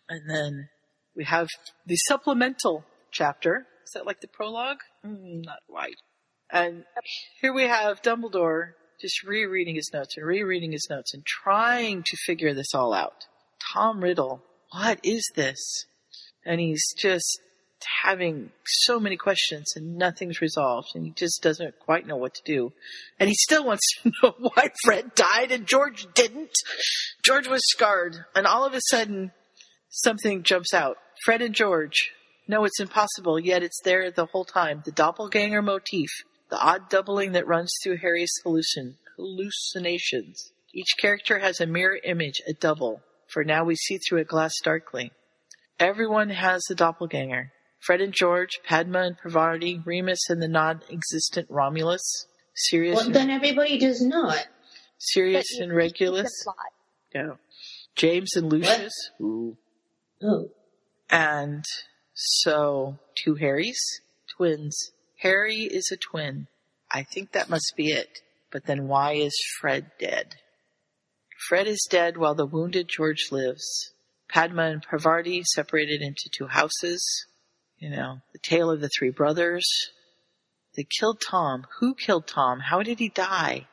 And 0.08 0.28
then 0.28 0.68
we 1.14 1.24
have 1.24 1.48
the 1.86 1.96
supplemental 1.96 2.84
chapter. 3.12 3.66
Is 3.84 3.92
that 3.94 4.06
like 4.06 4.20
the 4.20 4.28
prologue? 4.28 4.78
Mm, 5.04 5.44
not 5.44 5.60
right. 5.70 5.94
And 6.50 6.84
here 7.40 7.52
we 7.52 7.64
have 7.64 8.02
Dumbledore 8.02 8.72
just 9.00 9.22
rereading 9.22 9.76
his 9.76 9.90
notes 9.92 10.16
and 10.16 10.26
rereading 10.26 10.72
his 10.72 10.88
notes 10.90 11.14
and 11.14 11.24
trying 11.24 12.02
to 12.04 12.16
figure 12.24 12.54
this 12.54 12.74
all 12.74 12.92
out. 12.92 13.26
Tom 13.72 14.00
Riddle, 14.00 14.42
what 14.72 15.00
is 15.04 15.28
this? 15.34 15.86
And 16.44 16.60
he's 16.60 16.84
just 16.96 17.40
having 18.02 18.50
so 18.64 18.98
many 18.98 19.16
questions 19.16 19.72
and 19.76 19.96
nothing's 19.96 20.40
resolved 20.40 20.88
and 20.94 21.04
he 21.04 21.12
just 21.12 21.42
doesn't 21.42 21.78
quite 21.78 22.06
know 22.06 22.16
what 22.16 22.34
to 22.34 22.42
do. 22.44 22.72
And 23.18 23.28
he 23.28 23.34
still 23.34 23.64
wants 23.64 23.82
to 24.02 24.12
know 24.22 24.34
why 24.38 24.70
Fred 24.84 25.14
died 25.14 25.52
and 25.52 25.66
George 25.66 26.06
didn't. 26.14 26.52
George 27.24 27.48
was 27.48 27.62
scarred 27.64 28.16
and 28.34 28.46
all 28.46 28.64
of 28.64 28.74
a 28.74 28.80
sudden 28.90 29.32
something 29.88 30.42
jumps 30.42 30.74
out. 30.74 30.96
Fred 31.24 31.42
and 31.42 31.54
George. 31.54 32.12
No, 32.48 32.64
it's 32.64 32.80
impossible, 32.80 33.40
yet 33.40 33.62
it's 33.62 33.80
there 33.82 34.10
the 34.10 34.26
whole 34.26 34.44
time. 34.44 34.82
The 34.84 34.92
doppelganger 34.92 35.62
motif, 35.62 36.08
the 36.48 36.58
odd 36.58 36.88
doubling 36.88 37.32
that 37.32 37.46
runs 37.46 37.72
through 37.82 37.96
Harry's 37.96 38.32
hallucin- 38.44 38.94
hallucinations. 39.16 40.52
Each 40.72 40.92
character 41.00 41.40
has 41.40 41.60
a 41.60 41.66
mirror 41.66 41.98
image, 42.04 42.40
a 42.46 42.52
double, 42.52 43.00
for 43.28 43.42
now 43.42 43.64
we 43.64 43.74
see 43.74 43.98
through 43.98 44.20
a 44.20 44.24
glass 44.24 44.52
darkly. 44.62 45.10
Everyone 45.80 46.30
has 46.30 46.62
a 46.70 46.74
doppelganger. 46.74 47.52
Fred 47.80 48.00
and 48.00 48.12
George, 48.12 48.58
Padma 48.64 49.00
and 49.02 49.18
Parvati, 49.18 49.80
Remus 49.84 50.28
and 50.28 50.42
the 50.42 50.48
non-existent 50.48 51.46
Romulus, 51.50 52.26
Sirius, 52.54 52.96
Well, 52.96 53.06
and, 53.06 53.14
then 53.14 53.30
everybody 53.30 53.78
does 53.78 54.00
not. 54.02 54.46
Sirius 54.98 55.46
But 55.58 55.64
and 55.64 55.76
Regulus, 55.76 56.26
it's 56.26 56.46
implied. 56.46 57.28
yeah. 57.28 57.34
James 57.96 58.34
and 58.34 58.50
Lucius, 58.50 58.92
Ooh. 59.20 59.56
Oh. 60.22 60.50
and 61.10 61.64
so 62.14 62.98
two 63.22 63.34
Harrys, 63.36 63.80
twins. 64.36 64.90
Harry 65.20 65.62
is 65.62 65.90
a 65.92 65.96
twin. 65.96 66.46
I 66.90 67.02
think 67.02 67.32
that 67.32 67.48
must 67.50 67.72
be 67.76 67.90
it. 67.90 68.20
But 68.50 68.66
then 68.66 68.86
why 68.88 69.12
is 69.14 69.34
Fred 69.60 69.90
dead? 69.98 70.36
Fred 71.48 71.66
is 71.66 71.86
dead 71.90 72.16
while 72.16 72.34
the 72.34 72.46
wounded 72.46 72.88
George 72.88 73.28
lives. 73.30 73.92
Padma 74.28 74.64
and 74.64 74.82
Parvati 74.82 75.42
separated 75.54 76.00
into 76.02 76.28
two 76.30 76.46
houses. 76.48 77.02
You 77.78 77.90
know, 77.90 78.20
the 78.32 78.38
tale 78.38 78.70
of 78.70 78.80
the 78.80 78.88
three 78.88 79.10
brothers. 79.10 79.66
They 80.76 80.86
killed 80.98 81.22
Tom. 81.26 81.66
Who 81.80 81.94
killed 81.94 82.26
Tom? 82.26 82.60
How 82.60 82.82
did 82.82 82.98
he 82.98 83.08
die? 83.08 83.66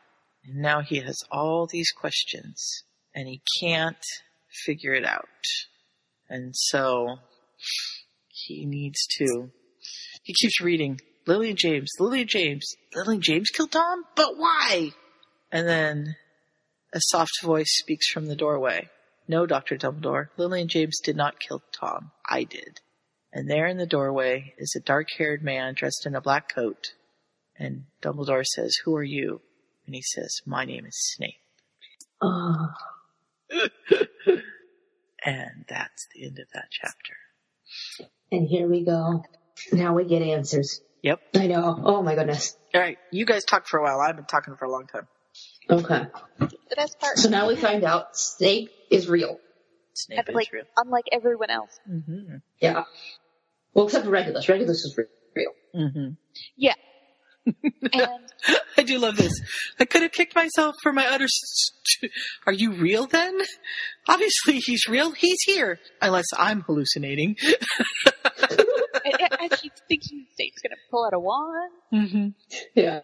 And 0.45 0.57
now 0.57 0.81
he 0.81 0.99
has 0.99 1.19
all 1.31 1.67
these 1.67 1.91
questions 1.91 2.83
and 3.15 3.27
he 3.27 3.41
can't 3.59 4.03
figure 4.65 4.93
it 4.93 5.05
out. 5.05 5.27
And 6.29 6.55
so 6.55 7.17
he 8.27 8.65
needs 8.65 9.05
to, 9.17 9.51
he 10.23 10.33
keeps 10.33 10.61
reading 10.61 10.99
Lily 11.25 11.53
James, 11.53 11.91
Lily 11.99 12.25
James, 12.25 12.75
Lily 12.93 13.19
James 13.19 13.49
killed 13.49 13.71
Tom? 13.71 14.03
But 14.15 14.37
why? 14.37 14.91
And 15.51 15.67
then 15.67 16.15
a 16.93 16.99
soft 16.99 17.41
voice 17.41 17.71
speaks 17.77 18.09
from 18.09 18.25
the 18.25 18.35
doorway. 18.35 18.89
No, 19.27 19.45
Dr. 19.45 19.77
Dumbledore, 19.77 20.27
Lily 20.37 20.65
James 20.65 20.99
did 21.01 21.15
not 21.15 21.39
kill 21.39 21.63
Tom. 21.71 22.11
I 22.27 22.43
did. 22.43 22.81
And 23.33 23.49
there 23.49 23.65
in 23.67 23.77
the 23.77 23.87
doorway 23.87 24.53
is 24.57 24.75
a 24.75 24.79
dark 24.79 25.07
haired 25.17 25.43
man 25.43 25.73
dressed 25.73 26.05
in 26.05 26.15
a 26.15 26.21
black 26.21 26.53
coat. 26.53 26.93
And 27.57 27.85
Dumbledore 28.01 28.45
says, 28.45 28.77
Who 28.85 28.95
are 28.95 29.03
you? 29.03 29.41
And 29.85 29.95
he 29.95 30.01
says, 30.01 30.41
My 30.45 30.65
name 30.65 30.85
is 30.85 30.95
Snape. 31.15 31.35
Oh. 32.21 32.67
And 35.25 35.65
that's 35.69 36.07
the 36.13 36.25
end 36.25 36.39
of 36.39 36.47
that 36.53 36.65
chapter. 36.69 37.15
And 38.31 38.47
here 38.47 38.67
we 38.67 38.83
go. 38.83 39.23
Now 39.71 39.93
we 39.95 40.03
get 40.03 40.21
answers. 40.21 40.81
Yep. 41.01 41.21
I 41.35 41.47
know. 41.47 41.79
Oh 41.83 42.01
my 42.03 42.15
goodness. 42.15 42.57
All 42.73 42.81
right. 42.81 42.97
You 43.11 43.25
guys 43.25 43.45
talk 43.45 43.67
for 43.67 43.79
a 43.79 43.83
while. 43.83 43.99
I've 44.01 44.15
been 44.15 44.25
talking 44.25 44.55
for 44.57 44.65
a 44.65 44.71
long 44.71 44.87
time. 44.87 45.07
Okay. 45.69 46.07
The 46.39 46.75
best 46.75 46.99
part, 46.99 47.17
So 47.17 47.29
now 47.29 47.47
we 47.47 47.55
find 47.55 47.83
out 47.83 48.17
Snape 48.17 48.69
is 48.91 49.07
real. 49.07 49.39
Snape 49.93 50.25
and, 50.27 50.41
is 50.41 50.51
real. 50.51 50.65
unlike 50.75 51.05
everyone 51.11 51.49
else. 51.49 51.79
Mm-hmm. 51.89 52.37
Yeah. 52.59 52.83
Well, 53.73 53.85
except 53.85 54.05
for 54.05 54.11
Regulus. 54.11 54.47
Regulus 54.47 54.77
is 54.83 54.97
real. 54.97 55.51
Mm-hmm. 55.75 56.09
Yeah. 56.55 56.75
and 57.45 58.19
I 58.77 58.83
do 58.83 58.99
love 58.99 59.17
this. 59.17 59.33
I 59.79 59.85
could 59.85 60.01
have 60.03 60.11
kicked 60.11 60.35
myself 60.35 60.75
for 60.81 60.93
my 60.93 61.05
utter. 61.07 61.25
St- 61.27 62.11
Are 62.45 62.53
you 62.53 62.71
real 62.73 63.05
then? 63.07 63.37
Obviously, 64.07 64.59
he's 64.59 64.87
real. 64.87 65.11
He's 65.11 65.39
here. 65.45 65.79
Unless 66.01 66.27
I'm 66.37 66.61
hallucinating. 66.61 67.35
and, 67.43 69.19
and 69.19 69.33
I 69.41 69.47
keep 69.49 69.73
thinking 69.87 70.25
Snape's 70.35 70.61
gonna 70.61 70.75
pull 70.89 71.05
out 71.05 71.13
a 71.13 71.19
wand, 71.19 71.71
mm-hmm. 71.93 72.27
Yeah. 72.75 72.99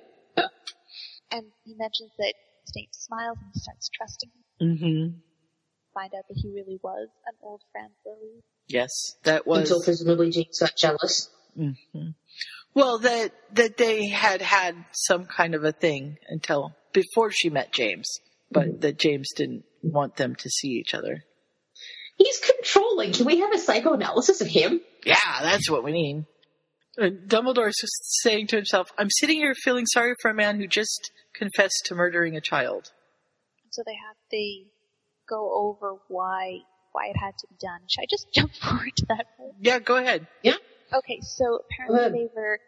and 1.31 1.45
he 1.65 1.73
mentions 1.75 2.11
that 2.19 2.33
Snape 2.65 2.89
smiles 2.93 3.37
and 3.41 3.53
starts 3.55 3.89
trusting 3.89 4.29
him. 4.59 4.67
Mm-hmm. 4.67 5.17
Find 5.93 6.13
out 6.15 6.23
that 6.29 6.37
he 6.41 6.49
really 6.49 6.79
was 6.81 7.09
an 7.25 7.33
old 7.41 7.61
friend, 7.71 7.89
Lily. 8.05 8.43
Yes, 8.69 9.15
that 9.23 9.45
was. 9.47 9.61
Until 9.61 9.81
presumably 9.83 10.29
James 10.31 10.59
got 10.59 10.75
jealous. 10.77 11.29
hmm 11.55 11.71
Well, 12.73 12.99
that 12.99 13.31
that 13.53 13.77
they 13.77 14.07
had 14.07 14.41
had 14.41 14.75
some 14.91 15.25
kind 15.25 15.55
of 15.55 15.63
a 15.63 15.71
thing 15.71 16.17
until 16.29 16.75
before 16.93 17.31
she 17.31 17.49
met 17.49 17.71
James. 17.73 18.07
but 18.51 18.81
that 18.81 18.97
James 18.97 19.29
didn't 19.35 19.63
want 19.83 20.15
them 20.15 20.35
to 20.35 20.49
see 20.49 20.69
each 20.69 20.93
other. 20.93 21.23
He's 22.17 22.39
controlling. 22.39 23.13
Can 23.13 23.25
we 23.25 23.39
have 23.39 23.53
a 23.53 23.57
psychoanalysis 23.59 24.41
of 24.41 24.47
him? 24.47 24.81
Yeah, 25.05 25.15
that's 25.41 25.69
what 25.69 25.83
we 25.83 25.91
need. 25.91 26.25
And 26.97 27.29
Dumbledore's 27.29 27.77
just 27.79 28.21
saying 28.23 28.47
to 28.47 28.55
himself, 28.57 28.89
I'm 28.97 29.07
sitting 29.09 29.37
here 29.37 29.53
feeling 29.55 29.85
sorry 29.85 30.15
for 30.21 30.29
a 30.31 30.33
man 30.33 30.59
who 30.59 30.67
just 30.67 31.11
confessed 31.33 31.83
to 31.85 31.95
murdering 31.95 32.35
a 32.35 32.41
child. 32.41 32.91
So 33.69 33.83
they 33.85 33.93
have 34.07 34.17
to 34.31 34.63
go 35.29 35.49
over 35.55 35.95
why 36.09 36.57
why 36.91 37.07
it 37.07 37.17
had 37.17 37.37
to 37.37 37.47
be 37.47 37.55
done. 37.59 37.79
Should 37.87 38.01
I 38.01 38.05
just 38.09 38.27
jump 38.33 38.51
forward 38.55 38.95
to 38.97 39.05
that 39.07 39.27
point? 39.37 39.53
Yeah, 39.59 39.79
go 39.79 39.97
ahead. 39.97 40.27
Yeah. 40.43 40.55
Okay, 40.93 41.19
so 41.21 41.59
apparently 41.65 42.09
they 42.27 42.29
were 42.35 42.59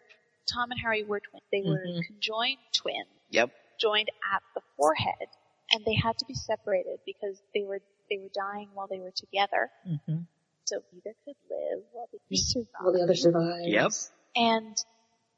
Tom 0.52 0.72
and 0.72 0.80
Harry 0.82 1.04
were 1.04 1.20
twins. 1.20 1.44
They 1.52 1.62
were 1.62 1.86
Mhm. 1.88 2.04
conjoined 2.08 2.58
twins, 2.76 3.08
Yep. 3.30 3.52
joined 3.80 4.10
at 4.34 4.44
the 4.56 4.62
forehead, 4.78 5.28
and 5.72 5.84
they 5.86 5.96
had 5.96 6.18
to 6.20 6.26
be 6.26 6.34
separated 6.36 7.00
because 7.06 7.42
they 7.54 7.64
were 7.64 7.80
they 8.10 8.18
were 8.18 8.30
dying 8.34 8.70
while 8.74 8.88
they 8.88 9.00
were 9.00 9.12
together. 9.16 9.72
Mm-hmm. 9.88 10.24
So 10.66 10.84
either 10.94 11.16
could 11.26 11.36
live 11.50 11.84
while 11.94 12.08
the 12.12 12.20
other 12.20 12.36
survived. 12.36 12.84
Will 12.84 12.94
the 12.94 13.04
other 13.04 13.16
survive? 13.16 13.62
Yep. 13.68 13.92
And 14.36 14.78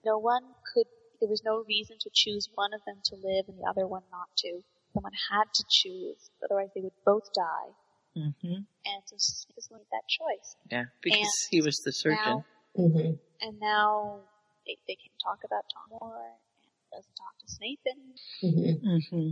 no 0.04 0.18
one 0.18 0.44
could, 0.74 0.88
there 1.20 1.30
was 1.30 1.44
no 1.44 1.64
reason 1.68 1.98
to 2.02 2.10
choose 2.14 2.50
one 2.56 2.74
of 2.74 2.82
them 2.86 2.98
to 3.06 3.16
live 3.16 3.48
and 3.48 3.58
the 3.60 3.66
other 3.70 3.86
one 3.88 4.04
not 4.12 4.28
to. 4.38 4.62
Someone 4.94 5.14
had 5.32 5.46
to 5.54 5.64
choose, 5.70 6.30
otherwise 6.44 6.70
they 6.76 6.82
would 6.82 6.94
both 7.06 7.32
die. 7.34 7.70
Mm-hmm. 8.18 8.54
And 8.54 9.02
so 9.06 9.16
Smith 9.18 9.68
made 9.72 9.86
that 9.92 10.04
choice. 10.08 10.56
Yeah, 10.72 10.86
because 11.02 11.20
And 11.20 11.30
he 11.52 11.62
was 11.62 11.78
the 11.86 11.92
surgeon. 11.92 12.20
Now, 12.26 12.46
Mm-hmm. 12.78 13.12
and 13.42 13.60
now 13.60 14.20
they, 14.66 14.78
they 14.88 14.96
can 14.96 15.12
talk 15.24 15.40
about 15.46 15.64
Tom 15.72 16.00
more 16.02 16.26
and 16.26 16.92
doesn't 16.92 17.16
talk 17.16 17.38
to 17.40 17.48
Snape 17.54 17.80
anymore. 17.86 18.74
Mm-hmm. 19.12 19.16
hmm 19.16 19.32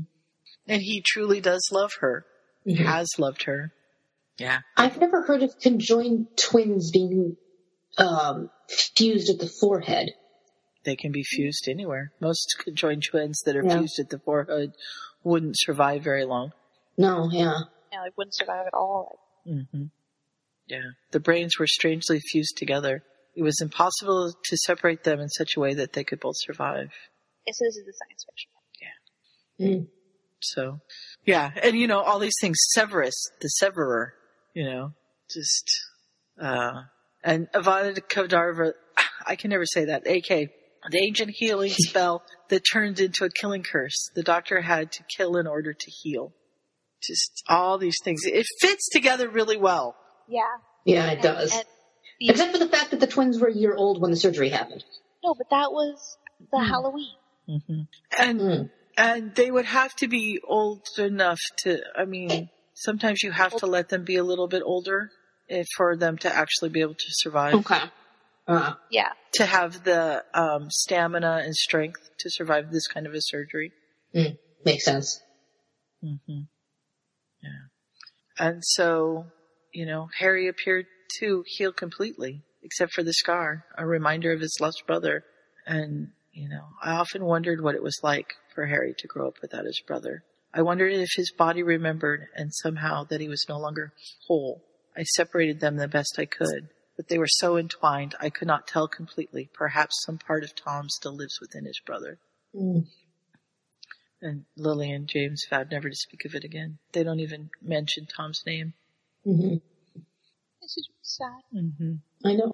And 0.67 0.81
he 0.81 1.01
truly 1.05 1.41
does 1.41 1.67
love 1.71 1.91
her. 2.01 2.25
Mhm. 2.67 2.77
Has 2.85 3.09
loved 3.17 3.43
her. 3.43 3.73
Yeah. 4.37 4.59
I've 4.77 4.99
never 4.99 5.23
heard 5.23 5.41
of 5.41 5.59
conjoined 5.59 6.27
twins 6.37 6.91
being 6.91 7.35
um, 7.97 8.51
fused 8.95 9.29
at 9.31 9.39
the 9.39 9.47
forehead. 9.47 10.11
They 10.83 10.95
can 10.95 11.11
be 11.11 11.23
fused 11.23 11.67
anywhere. 11.67 12.11
Most 12.19 12.55
conjoined 12.63 13.03
twins 13.09 13.39
that 13.45 13.55
are 13.55 13.63
Yeah. 13.63 13.79
fused 13.79 13.97
at 13.99 14.09
the 14.09 14.19
forehead 14.19 14.73
wouldn't 15.23 15.55
survive 15.57 16.03
very 16.03 16.25
long. 16.25 16.53
No, 16.97 17.29
yeah. 17.31 17.61
Yeah, 17.91 18.01
like 18.01 18.17
wouldn't 18.17 18.35
survive 18.35 18.67
at 18.67 18.73
all. 18.73 19.19
Mm-hmm. 19.47 19.85
Yeah. 20.67 20.91
The 21.11 21.19
brains 21.19 21.59
were 21.59 21.67
strangely 21.67 22.19
fused 22.19 22.57
together. 22.57 23.03
It 23.35 23.43
was 23.43 23.59
impossible 23.61 24.33
to 24.43 24.57
separate 24.57 25.03
them 25.03 25.19
in 25.19 25.29
such 25.29 25.55
a 25.55 25.59
way 25.59 25.73
that 25.75 25.93
they 25.93 26.03
could 26.03 26.19
both 26.19 26.35
survive. 26.37 26.91
Yeah, 27.45 27.53
so 27.53 27.65
this 27.65 27.77
is 27.77 27.85
the 27.85 27.93
science 27.93 28.25
fiction. 28.25 28.51
Mm. 29.61 29.87
So, 30.41 30.79
yeah. 31.25 31.51
And 31.61 31.77
you 31.77 31.87
know, 31.87 32.01
all 32.01 32.19
these 32.19 32.37
things, 32.41 32.57
Severus, 32.71 33.29
the 33.41 33.47
Severer, 33.47 34.13
you 34.53 34.65
know, 34.65 34.93
just, 35.29 35.69
uh, 36.41 36.83
and 37.23 37.47
Avada 37.53 37.99
Kedavra, 37.99 38.73
I 39.25 39.35
can 39.35 39.51
never 39.51 39.65
say 39.65 39.85
that. 39.85 40.07
AK, 40.07 40.49
the 40.89 40.97
ancient 40.97 41.31
healing 41.31 41.71
spell 41.77 42.23
that 42.49 42.63
turned 42.71 42.99
into 42.99 43.23
a 43.23 43.29
killing 43.29 43.63
curse. 43.63 44.09
The 44.15 44.23
doctor 44.23 44.61
had 44.61 44.91
to 44.93 45.03
kill 45.15 45.37
in 45.37 45.47
order 45.47 45.73
to 45.73 45.91
heal. 45.91 46.33
Just 47.01 47.43
all 47.49 47.77
these 47.77 47.97
things. 48.03 48.21
It 48.25 48.45
fits 48.59 48.89
together 48.89 49.27
really 49.29 49.57
well. 49.57 49.95
Yeah. 50.27 50.41
Yeah, 50.85 51.07
it 51.11 51.13
And- 51.15 51.21
does. 51.23 51.53
and 51.55 51.65
Except 52.23 52.51
for 52.51 52.59
the 52.59 52.67
fact 52.69 52.91
that 52.91 52.99
the 52.99 53.07
twins 53.07 53.39
were 53.39 53.47
a 53.47 53.53
year 53.53 53.75
old 53.75 53.99
when 53.99 54.11
the 54.11 54.17
surgery 54.17 54.49
happened. 54.49 54.83
no, 55.23 55.33
but 55.35 55.49
that 55.49 55.71
was 55.71 56.17
the 56.51 56.59
Hmm. 56.59 56.65
Halloween. 56.69 57.15
Mm-hmm. 57.49 57.81
And 58.19 58.39
Mm. 58.39 58.71
and 58.97 59.35
they 59.35 59.49
would 59.49 59.65
have 59.65 59.95
to 59.97 60.07
be 60.07 60.39
old 60.43 60.85
enough 60.99 61.39
to. 61.63 61.79
I 61.97 62.05
mean, 62.05 62.49
sometimes 62.75 63.23
you 63.23 63.31
have 63.31 63.55
to 63.57 63.65
let 63.67 63.89
them 63.89 64.03
be 64.03 64.17
a 64.17 64.23
little 64.23 64.47
bit 64.47 64.61
older 64.65 65.09
if, 65.47 65.65
for 65.75 65.95
them 65.97 66.17
to 66.19 66.29
actually 66.33 66.69
be 66.69 66.81
able 66.81 66.93
to 66.95 67.05
survive. 67.09 67.55
Okay. 67.55 67.81
Uh, 68.47 68.73
Yeah. 68.91 69.13
To 69.33 69.45
have 69.45 69.83
the 69.83 70.23
um, 70.33 70.69
stamina 70.69 71.41
and 71.45 71.55
strength 71.55 72.09
to 72.19 72.29
survive 72.29 72.71
this 72.71 72.87
kind 72.87 73.07
of 73.07 73.13
a 73.13 73.21
surgery. 73.21 73.71
mm, 74.13 74.37
makes 74.65 74.85
sense. 74.85 75.21
Mm-hmm. 76.03 76.41
Yeah. 77.43 78.47
And 78.47 78.63
so, 78.63 79.25
you 79.73 79.85
know, 79.85 80.09
Harry 80.19 80.47
appeared 80.47 80.85
to 81.19 81.43
heal 81.47 81.71
completely, 81.71 82.43
except 82.63 82.93
for 82.93 83.03
the 83.03 83.13
scar, 83.13 83.65
a 83.77 83.85
reminder 83.85 84.31
of 84.31 84.41
his 84.41 84.57
lost 84.59 84.83
brother. 84.87 85.23
And, 85.65 86.09
you 86.31 86.49
know, 86.49 86.65
I 86.81 86.91
often 86.91 87.25
wondered 87.25 87.61
what 87.61 87.75
it 87.75 87.83
was 87.83 87.99
like 88.03 88.33
for 88.53 88.65
Harry 88.65 88.93
to 88.97 89.07
grow 89.07 89.27
up 89.27 89.35
without 89.41 89.65
his 89.65 89.81
brother. 89.85 90.23
I 90.53 90.61
wondered 90.63 90.93
if 90.93 91.09
his 91.15 91.31
body 91.31 91.63
remembered 91.63 92.27
and 92.35 92.53
somehow 92.53 93.05
that 93.05 93.21
he 93.21 93.29
was 93.29 93.45
no 93.47 93.57
longer 93.57 93.93
whole. 94.27 94.63
I 94.97 95.03
separated 95.03 95.59
them 95.59 95.77
the 95.77 95.87
best 95.87 96.15
I 96.17 96.25
could, 96.25 96.69
but 96.97 97.07
they 97.07 97.17
were 97.17 97.27
so 97.27 97.57
entwined 97.57 98.15
I 98.19 98.29
could 98.29 98.47
not 98.47 98.67
tell 98.67 98.87
completely. 98.87 99.49
Perhaps 99.53 100.03
some 100.05 100.17
part 100.17 100.43
of 100.43 100.55
Tom 100.55 100.89
still 100.89 101.15
lives 101.15 101.39
within 101.39 101.65
his 101.65 101.79
brother. 101.85 102.17
Mm. 102.53 102.87
And 104.21 104.45
Lily 104.55 104.91
and 104.91 105.07
James 105.07 105.45
vowed 105.49 105.71
never 105.71 105.89
to 105.89 105.95
speak 105.95 106.25
of 106.25 106.35
it 106.35 106.43
again. 106.43 106.77
They 106.93 107.03
don't 107.03 107.19
even 107.19 107.49
mention 107.61 108.05
Tom's 108.05 108.43
name. 108.45 108.73
hmm 109.23 109.55
This 110.61 110.77
is 110.77 110.89
sad. 111.01 111.41
Mm-hmm. 111.55 111.93
I 112.25 112.33
know. 112.35 112.53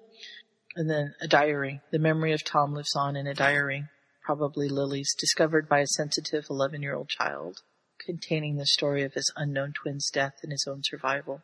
And 0.76 0.88
then 0.88 1.14
a 1.20 1.28
diary. 1.28 1.80
The 1.90 1.98
memory 1.98 2.32
of 2.32 2.44
Tom 2.44 2.72
lives 2.72 2.94
on 2.96 3.16
in 3.16 3.26
a 3.26 3.34
diary, 3.34 3.84
probably 4.24 4.68
Lily's, 4.68 5.14
discovered 5.18 5.68
by 5.68 5.80
a 5.80 5.86
sensitive 5.86 6.46
11 6.48 6.82
year 6.82 6.94
old 6.94 7.08
child, 7.08 7.58
containing 8.04 8.56
the 8.56 8.66
story 8.66 9.02
of 9.02 9.14
his 9.14 9.30
unknown 9.36 9.72
twin's 9.72 10.08
death 10.10 10.34
and 10.42 10.52
his 10.52 10.66
own 10.68 10.80
survival. 10.84 11.42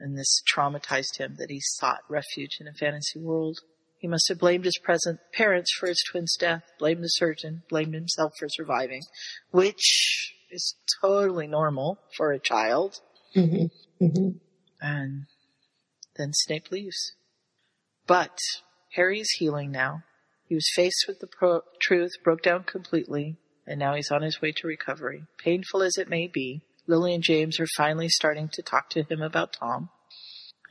And 0.00 0.18
this 0.18 0.42
traumatized 0.52 1.18
him 1.18 1.36
that 1.38 1.50
he 1.50 1.60
sought 1.60 2.00
refuge 2.08 2.58
in 2.60 2.66
a 2.66 2.72
fantasy 2.72 3.20
world. 3.20 3.60
He 4.02 4.08
must 4.08 4.28
have 4.30 4.40
blamed 4.40 4.64
his 4.64 4.80
present 4.82 5.20
parents 5.32 5.72
for 5.78 5.86
his 5.86 6.02
twin's 6.10 6.36
death, 6.36 6.64
blamed 6.76 7.04
the 7.04 7.08
surgeon, 7.08 7.62
blamed 7.68 7.94
himself 7.94 8.32
for 8.36 8.48
surviving, 8.48 9.02
which 9.52 10.34
is 10.50 10.74
totally 11.00 11.46
normal 11.46 12.00
for 12.16 12.32
a 12.32 12.40
child. 12.40 12.98
hmm 13.32 13.66
hmm 14.00 14.30
And 14.80 15.26
then 16.16 16.32
Snape 16.32 16.72
leaves. 16.72 17.12
But 18.08 18.36
Harry's 18.96 19.30
healing 19.38 19.70
now. 19.70 20.02
He 20.48 20.56
was 20.56 20.68
faced 20.74 21.04
with 21.06 21.20
the 21.20 21.28
pro- 21.28 21.62
truth, 21.80 22.10
broke 22.24 22.42
down 22.42 22.64
completely, 22.64 23.36
and 23.68 23.78
now 23.78 23.94
he's 23.94 24.10
on 24.10 24.22
his 24.22 24.42
way 24.42 24.50
to 24.50 24.66
recovery. 24.66 25.26
Painful 25.44 25.80
as 25.80 25.96
it 25.96 26.10
may 26.10 26.26
be, 26.26 26.62
Lily 26.88 27.14
and 27.14 27.22
James 27.22 27.60
are 27.60 27.68
finally 27.76 28.08
starting 28.08 28.48
to 28.54 28.62
talk 28.62 28.90
to 28.90 29.04
him 29.04 29.22
about 29.22 29.52
Tom. 29.52 29.90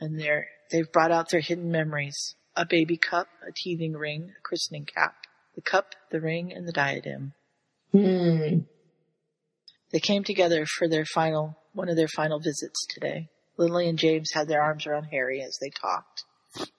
And 0.00 0.20
they're, 0.20 0.48
they've 0.70 0.92
brought 0.92 1.12
out 1.12 1.30
their 1.30 1.40
hidden 1.40 1.70
memories. 1.72 2.34
A 2.56 2.66
baby 2.66 2.96
cup, 2.96 3.28
a 3.46 3.52
teething 3.54 3.94
ring, 3.94 4.32
a 4.38 4.40
christening 4.42 4.84
cap. 4.84 5.14
The 5.54 5.62
cup, 5.62 5.94
the 6.10 6.20
ring, 6.20 6.52
and 6.52 6.66
the 6.66 6.72
diadem. 6.72 7.32
Hmm. 7.92 8.60
They 9.90 10.00
came 10.00 10.24
together 10.24 10.64
for 10.66 10.88
their 10.88 11.04
final, 11.04 11.56
one 11.74 11.88
of 11.88 11.96
their 11.96 12.08
final 12.08 12.38
visits 12.38 12.86
today. 12.88 13.28
Lily 13.58 13.88
and 13.88 13.98
James 13.98 14.30
had 14.32 14.48
their 14.48 14.62
arms 14.62 14.86
around 14.86 15.04
Harry 15.04 15.42
as 15.42 15.58
they 15.60 15.70
talked. 15.70 16.24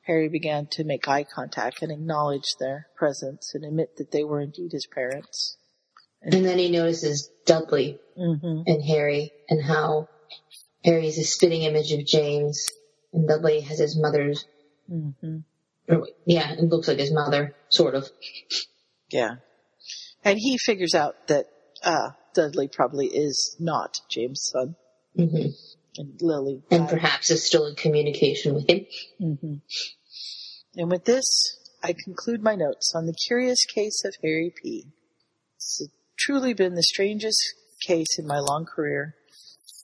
Harry 0.03 0.29
began 0.29 0.67
to 0.71 0.83
make 0.83 1.07
eye 1.07 1.23
contact 1.23 1.81
and 1.81 1.91
acknowledge 1.91 2.55
their 2.59 2.87
presence 2.95 3.51
and 3.53 3.63
admit 3.63 3.97
that 3.97 4.11
they 4.11 4.23
were 4.23 4.41
indeed 4.41 4.71
his 4.71 4.87
parents. 4.93 5.57
And 6.21 6.45
then 6.45 6.57
he 6.59 6.69
notices 6.71 7.29
Dudley 7.45 7.99
Mm-hmm. 8.17 8.61
and 8.67 8.83
Harry 8.85 9.31
and 9.49 9.63
how 9.63 10.07
Harry's 10.85 11.17
a 11.17 11.23
spitting 11.23 11.63
image 11.63 11.91
of 11.91 12.05
James 12.05 12.63
and 13.11 13.27
Dudley 13.27 13.61
has 13.61 13.79
his 13.79 13.97
mother's, 13.99 14.45
Mm-hmm. 14.91 15.37
Yeah, 16.25 16.53
it 16.53 16.61
looks 16.61 16.87
like 16.87 16.99
his 16.99 17.11
mother, 17.11 17.55
sort 17.69 17.95
of. 17.95 18.09
Yeah. 19.09 19.35
And 20.23 20.37
he 20.39 20.57
figures 20.57 20.95
out 20.95 21.27
that, 21.27 21.45
uh, 21.83 22.11
Dudley 22.33 22.67
probably 22.67 23.07
is 23.07 23.55
not 23.59 23.97
James' 24.09 24.49
son. 24.51 24.75
hmm 25.15 25.47
And 25.97 26.21
Lily. 26.21 26.63
And 26.71 26.87
perhaps 26.89 27.29
is 27.29 27.45
still 27.45 27.67
in 27.67 27.75
communication 27.75 28.55
with 28.55 28.69
him. 28.69 28.85
Mm-hmm. 29.21 29.55
And 30.75 30.91
with 30.91 31.05
this, 31.05 31.59
I 31.83 31.93
conclude 31.93 32.41
my 32.41 32.55
notes 32.55 32.93
on 32.95 33.05
the 33.05 33.13
curious 33.27 33.63
case 33.65 34.03
of 34.05 34.15
Harry 34.23 34.53
P. 34.61 34.85
It's 35.57 35.87
truly 36.17 36.53
been 36.53 36.75
the 36.75 36.83
strangest 36.83 37.39
case 37.85 38.17
in 38.17 38.25
my 38.25 38.39
long 38.39 38.65
career. 38.65 39.15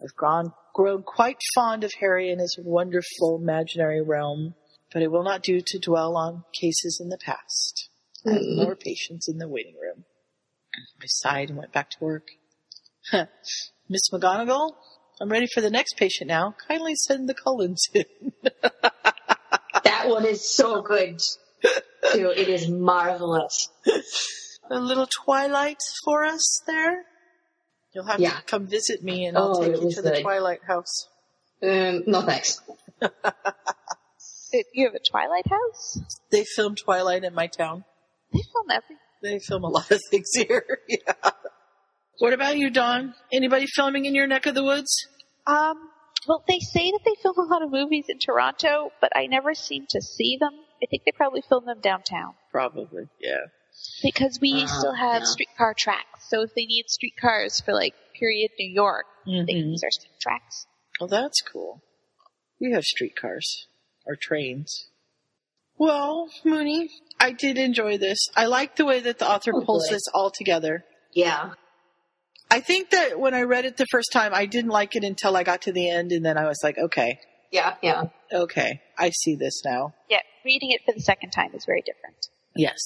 I've 0.01 0.15
gone, 0.15 0.53
grown 0.73 1.03
quite 1.03 1.37
fond 1.53 1.83
of 1.83 1.91
Harry 1.99 2.31
and 2.31 2.39
his 2.39 2.57
wonderful 2.57 3.37
imaginary 3.41 4.01
realm, 4.01 4.55
but 4.93 5.01
it 5.01 5.11
will 5.11 5.23
not 5.23 5.43
do 5.43 5.61
to 5.65 5.79
dwell 5.79 6.15
on 6.17 6.43
cases 6.59 6.99
in 7.01 7.09
the 7.09 7.17
past. 7.17 7.89
I 8.27 8.33
have 8.33 8.41
more 8.55 8.75
patients 8.75 9.27
in 9.29 9.37
the 9.37 9.47
waiting 9.47 9.75
room. 9.81 10.05
I 11.01 11.05
sighed 11.07 11.49
and 11.49 11.57
went 11.57 11.71
back 11.71 11.89
to 11.91 11.97
work. 12.01 12.27
Miss 13.11 14.09
McGonagall, 14.11 14.73
I'm 15.21 15.29
ready 15.29 15.47
for 15.53 15.61
the 15.61 15.69
next 15.69 15.95
patient 15.97 16.27
now. 16.27 16.55
Kindly 16.67 16.95
send 16.95 17.27
the 17.29 17.33
Cullens 17.33 17.87
in. 17.93 18.05
That 19.83 20.07
one 20.07 20.25
is 20.25 20.49
so 20.49 20.81
good. 20.81 21.19
Too. 22.13 22.29
It 22.35 22.47
is 22.49 22.67
marvelous. 22.69 23.69
a 24.69 24.79
little 24.79 25.07
twilight 25.25 25.79
for 26.05 26.23
us 26.25 26.61
there. 26.67 27.03
You'll 27.93 28.05
have 28.05 28.19
Yeah. 28.19 28.37
to 28.37 28.43
come 28.43 28.67
visit 28.67 29.03
me, 29.03 29.25
and 29.25 29.37
I'll 29.37 29.57
Oh, 29.57 29.63
take 29.63 29.81
you 29.81 29.91
to 29.91 30.01
the 30.01 30.11
good. 30.11 30.21
Twilight 30.21 30.59
House. 30.67 31.07
Um, 31.63 32.03
no 32.05 32.21
thanks. 32.21 32.61
It- 34.51 34.67
You 34.73 34.85
have 34.85 34.95
a 34.95 34.99
Twilight 34.99 35.47
house? 35.49 35.99
They 36.31 36.43
film 36.43 36.75
Twilight 36.75 37.23
in 37.23 37.33
my 37.33 37.47
town. 37.47 37.85
They 38.33 38.41
film 38.53 38.65
everything. 38.71 38.97
They 39.21 39.39
film 39.39 39.63
a 39.63 39.67
lot 39.69 39.91
of 39.91 39.99
things 40.09 40.29
here. 40.33 40.79
yeah. 40.87 41.13
What 42.19 42.33
about 42.33 42.57
you, 42.57 42.69
Dawn? 42.69 43.13
Anybody 43.31 43.65
filming 43.75 44.05
in 44.05 44.13
your 44.15 44.27
neck 44.27 44.45
of 44.45 44.55
the 44.55 44.63
woods? 44.63 45.07
Um, 45.47 45.77
well, 46.27 46.43
they 46.47 46.59
say 46.59 46.91
that 46.91 46.99
they 47.05 47.15
film 47.21 47.35
a 47.37 47.43
lot 47.53 47.61
of 47.63 47.71
movies 47.71 48.05
in 48.09 48.19
Toronto, 48.19 48.91
but 49.01 49.11
I 49.15 49.25
never 49.27 49.53
seem 49.53 49.85
to 49.89 50.01
see 50.01 50.37
them. 50.39 50.51
I 50.83 50.85
think 50.89 51.03
they 51.05 51.11
probably 51.11 51.41
film 51.47 51.65
them 51.65 51.79
downtown 51.81 52.35
Probably, 52.51 53.03
yeah. 53.19 53.47
because 54.03 54.37
we 54.41 54.63
Uh, 54.63 54.67
still 54.67 54.93
have 54.93 55.21
yeah. 55.23 55.27
streetcar 55.27 55.73
tracks. 55.77 56.29
So 56.29 56.41
if 56.43 56.53
they 56.55 56.65
need 56.65 56.85
streetcars 56.89 57.61
for 57.61 57.73
like 57.73 57.93
period 58.17 58.51
New 58.59 58.69
York, 58.69 59.05
they 59.25 59.31
Mhm. 59.31 59.47
can 59.47 59.69
use 59.71 59.83
our 59.83 59.91
street 59.91 60.19
tracks. 60.21 60.67
Well, 60.99 61.07
that's 61.09 61.41
cool. 61.41 61.81
We 62.59 62.71
have 62.73 62.83
streetcars 62.83 63.67
or 64.05 64.15
trains. 64.19 64.87
Well, 65.77 66.29
Mooney, 66.43 66.89
I 67.19 67.31
did 67.31 67.57
enjoy 67.57 67.97
this. 67.97 68.17
I 68.35 68.45
like 68.47 68.75
the 68.75 68.85
way 68.85 68.99
that 68.99 69.19
the 69.19 69.29
author 69.29 69.51
Oh, 69.55 69.61
pulls 69.63 69.87
good. 69.87 69.95
this 69.95 70.03
all 70.13 70.29
together. 70.29 70.83
Yeah. 71.13 71.51
I 72.51 72.59
think 72.59 72.89
that 72.89 73.19
when 73.19 73.33
I 73.33 73.43
read 73.43 73.65
it 73.65 73.77
the 73.77 73.85
first 73.91 74.11
time, 74.11 74.33
I 74.33 74.45
didn't 74.45 74.71
like 74.71 74.95
it 74.95 75.03
until 75.03 75.37
I 75.37 75.43
got 75.43 75.61
to 75.63 75.71
the 75.71 75.89
end, 75.89 76.11
and 76.11 76.25
then 76.25 76.37
I 76.37 76.47
was 76.47 76.59
like, 76.63 76.77
okay, 76.77 77.19
Yeah, 77.51 77.75
yeah. 77.83 78.05
okay, 78.33 78.81
I 78.97 79.11
see 79.11 79.35
this 79.35 79.61
now. 79.63 79.93
Yeah, 80.09 80.19
reading 80.43 80.71
it 80.71 80.81
for 80.85 80.91
the 80.93 80.99
second 81.01 81.29
time 81.31 81.51
is 81.53 81.63
very 81.65 81.83
different. 81.83 82.27
Yes. 82.55 82.79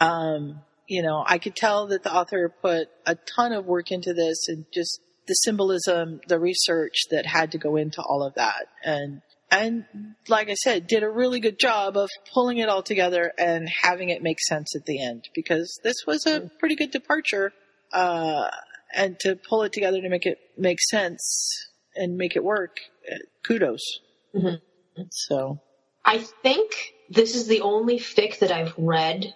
Um, 0.00 0.60
you 0.88 1.02
know, 1.02 1.22
I 1.26 1.38
could 1.38 1.54
tell 1.56 1.86
that 1.88 2.02
the 2.02 2.12
author 2.12 2.48
put 2.60 2.88
a 3.06 3.14
ton 3.14 3.52
of 3.52 3.64
work 3.66 3.90
into 3.92 4.12
this 4.12 4.48
and 4.48 4.64
just 4.72 5.00
the 5.28 5.34
symbolism, 5.34 6.20
the 6.26 6.38
research 6.40 6.96
that 7.10 7.26
had 7.26 7.52
to 7.52 7.58
go 7.58 7.76
into 7.76 8.02
all 8.02 8.22
of 8.24 8.34
that. 8.34 8.66
And, 8.84 9.22
and 9.50 9.84
like 10.28 10.48
I 10.48 10.54
said, 10.54 10.86
did 10.86 11.02
a 11.02 11.10
really 11.10 11.40
good 11.40 11.58
job 11.58 11.96
of 11.96 12.08
pulling 12.32 12.58
it 12.58 12.68
all 12.68 12.82
together 12.82 13.32
and 13.38 13.68
having 13.68 14.10
it 14.10 14.22
make 14.22 14.40
sense 14.40 14.76
at 14.76 14.86
the 14.86 15.02
end 15.02 15.28
because 15.34 15.80
this 15.82 16.06
was 16.06 16.26
a 16.26 16.50
pretty 16.58 16.76
good 16.76 16.90
departure. 16.90 17.52
Uh, 17.92 18.48
and 18.94 19.18
to 19.20 19.36
pull 19.36 19.62
it 19.62 19.72
together 19.72 20.00
to 20.00 20.08
make 20.08 20.26
it 20.26 20.38
make 20.56 20.80
sense 20.80 21.68
and 21.94 22.16
make 22.16 22.36
it 22.36 22.44
work, 22.44 22.76
uh, 23.10 23.16
kudos. 23.46 24.00
Mm-hmm. 24.34 25.02
So, 25.10 25.60
I 26.04 26.18
think 26.18 26.72
this 27.08 27.34
is 27.34 27.46
the 27.46 27.60
only 27.60 27.98
fic 27.98 28.38
that 28.40 28.52
I've 28.52 28.74
read 28.76 29.34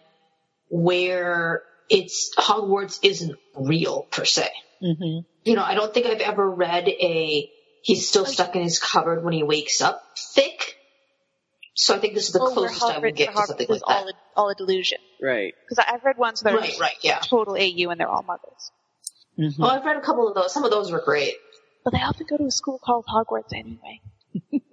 where 0.68 1.62
it's 1.88 2.32
Hogwarts 2.36 2.98
isn't 3.02 3.36
real 3.56 4.06
per 4.10 4.24
se. 4.24 4.48
hmm 4.80 5.20
You 5.44 5.54
know, 5.54 5.62
I 5.62 5.74
don't 5.74 5.92
think 5.92 6.06
I've 6.06 6.20
ever 6.20 6.48
read 6.48 6.88
a 6.88 7.50
he's 7.84 8.08
still 8.08 8.26
stuck 8.26 8.56
in 8.56 8.62
his 8.62 8.78
cupboard 8.78 9.22
when 9.24 9.32
he 9.32 9.42
wakes 9.42 9.80
up 9.80 10.02
thick. 10.34 10.76
So 11.76 11.94
I 11.94 11.98
think 11.98 12.14
this 12.14 12.26
is 12.26 12.32
the 12.32 12.40
Oh, 12.40 12.44
where 12.46 12.68
closest 12.68 12.82
I 12.84 12.98
would 12.98 13.14
Hogwarts, 13.14 13.16
get 13.16 13.26
to 13.26 13.32
Hogwarts 13.32 13.46
something 13.46 13.66
is 13.66 13.70
like 13.70 13.80
that. 13.80 13.86
all 13.96 14.08
a, 14.08 14.12
all 14.36 14.48
a 14.50 14.54
delusion. 14.54 14.98
right. 15.20 15.54
Because 15.68 15.84
I've 15.86 16.04
read 16.04 16.16
ones 16.18 16.40
that 16.40 16.52
are 16.54 16.58
Right, 16.58 16.78
right, 16.80 16.96
yeah. 17.02 17.18
total 17.20 17.54
AU 17.56 17.90
and 17.90 17.98
they're 18.00 18.08
all 18.08 18.22
muggles. 18.22 18.70
Mm-hmm. 19.38 19.62
Oh, 19.62 19.68
I've 19.68 19.84
read 19.84 19.96
a 19.96 20.00
couple 20.00 20.28
of 20.28 20.34
those. 20.34 20.52
Some 20.52 20.64
of 20.64 20.70
those 20.70 20.92
were 20.92 21.02
great. 21.04 21.34
But 21.84 21.92
they 21.92 21.98
often 22.00 22.26
go 22.30 22.36
to 22.36 22.44
a 22.46 22.50
school 22.50 22.78
called 22.82 23.04
Hogwarts 23.06 23.52
anyway. 23.52 24.00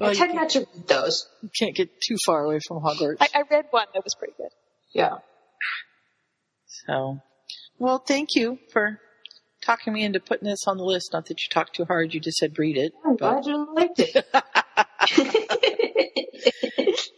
Well, 0.00 0.08
I 0.10 0.12
you 0.14 0.18
tend 0.18 0.34
not 0.34 0.50
to 0.50 0.60
read 0.60 0.88
those. 0.88 1.28
You 1.42 1.50
can't 1.56 1.76
get 1.76 1.88
too 2.00 2.16
far 2.26 2.42
away 2.44 2.58
from 2.66 2.78
Hogwarts. 2.82 3.18
I, 3.20 3.28
I 3.34 3.42
read 3.48 3.66
one 3.70 3.86
that 3.94 4.02
was 4.02 4.16
pretty 4.16 4.34
good. 4.36 4.48
Yeah. 4.92 5.18
So, 6.86 7.20
well, 7.78 7.98
thank 7.98 8.30
you 8.34 8.58
for 8.72 8.98
talking 9.62 9.92
me 9.92 10.04
into 10.04 10.20
putting 10.20 10.48
this 10.48 10.66
on 10.66 10.76
the 10.76 10.84
list. 10.84 11.12
Not 11.12 11.26
that 11.26 11.42
you 11.42 11.48
talked 11.48 11.76
too 11.76 11.84
hard, 11.84 12.12
you 12.12 12.20
just 12.20 12.38
said 12.38 12.58
read 12.58 12.76
it. 12.76 12.92
I'm 13.04 13.16
but- 13.16 13.42
glad 13.42 13.46
you 13.46 13.74
liked 13.74 14.00
it. 14.00 14.26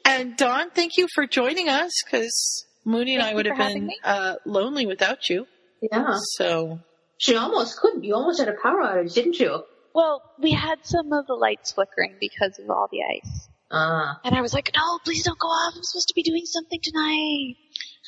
And 0.07 0.37
Dawn, 0.37 0.71
thank 0.71 0.97
you 0.97 1.09
for 1.15 1.27
joining 1.27 1.69
us 1.69 1.91
because 2.05 2.67
Mooney 2.85 3.15
and 3.15 3.23
Thank 3.23 3.33
I 3.33 3.35
would 3.35 3.47
have 3.47 3.57
been 3.57 3.91
uh, 4.05 4.35
lonely 4.45 4.87
without 4.87 5.29
you. 5.29 5.47
Yeah. 5.81 6.19
So, 6.37 6.79
She 7.19 7.35
almost 7.37 7.79
couldn't. 7.81 8.05
You 8.05 8.15
almost 8.15 8.39
had 8.39 8.49
a 8.49 8.55
power 8.63 8.83
outage, 8.83 9.15
didn't 9.15 9.41
you? 9.41 9.65
Well, 9.95 10.23
we 10.39 10.53
had 10.53 10.79
some 10.83 11.13
of 11.13 11.27
the 11.27 11.35
lights 11.35 11.73
flickering 11.73 12.17
because 12.21 12.59
of 12.59 12.71
all 12.71 12.89
the 12.93 13.01
ice. 13.03 13.49
Ah. 13.71 14.21
And 14.25 14.35
I 14.37 14.41
was 14.41 14.53
like, 14.55 14.71
no, 14.75 14.99
please 15.05 15.25
don't 15.25 15.39
go 15.39 15.49
off. 15.49 15.73
I'm 15.75 15.83
supposed 15.83 16.09
to 16.09 16.15
be 16.15 16.23
doing 16.23 16.45
something 16.45 16.81
tonight. 16.83 17.57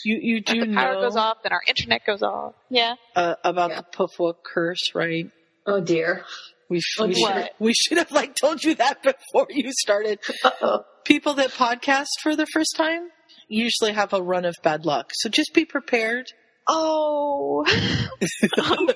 You 0.04 0.18
you 0.20 0.40
do 0.40 0.66
the 0.66 0.74
power 0.74 0.94
know 0.94 1.00
goes 1.02 1.16
off, 1.16 1.38
then 1.42 1.52
our 1.52 1.62
internet 1.66 2.02
goes 2.06 2.22
off. 2.22 2.54
Yeah. 2.70 2.94
uh, 3.14 3.34
about 3.44 3.70
the 3.70 3.84
Puffwa 3.96 4.34
curse, 4.44 4.94
right? 4.94 5.26
Oh 5.66 5.80
dear. 5.80 6.24
We, 6.68 6.80
sh- 6.80 6.96
Oh, 7.00 7.06
we, 7.06 7.14
should, 7.14 7.48
we 7.60 7.72
should 7.74 7.98
have 7.98 8.10
like 8.10 8.34
told 8.34 8.64
you 8.64 8.74
that 8.74 9.02
before 9.04 9.46
you 9.50 9.70
started. 9.72 10.18
People 11.04 11.34
that 11.34 11.50
podcast 11.50 12.08
for 12.22 12.34
the 12.34 12.46
first 12.46 12.74
time 12.76 13.08
usually 13.48 13.92
have 13.92 14.12
a 14.12 14.20
run 14.20 14.44
of 14.44 14.54
bad 14.64 14.84
luck, 14.84 15.10
so 15.14 15.28
just 15.28 15.54
be 15.54 15.64
prepared. 15.64 16.26
Oh. 16.66 17.64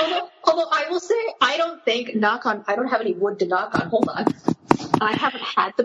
Although, 0.00 0.28
although 0.44 0.68
I 0.72 0.86
will 0.88 1.00
say, 1.00 1.14
I 1.40 1.56
don't 1.58 1.84
think 1.84 2.14
knock 2.14 2.46
on. 2.46 2.64
I 2.66 2.74
don't 2.76 2.88
have 2.88 3.00
any 3.00 3.12
wood 3.12 3.38
to 3.40 3.46
knock 3.46 3.74
on. 3.74 3.88
Hold 3.88 4.08
on. 4.08 4.24
I 5.00 5.14
haven't 5.16 5.42
had 5.42 5.72
the 5.76 5.84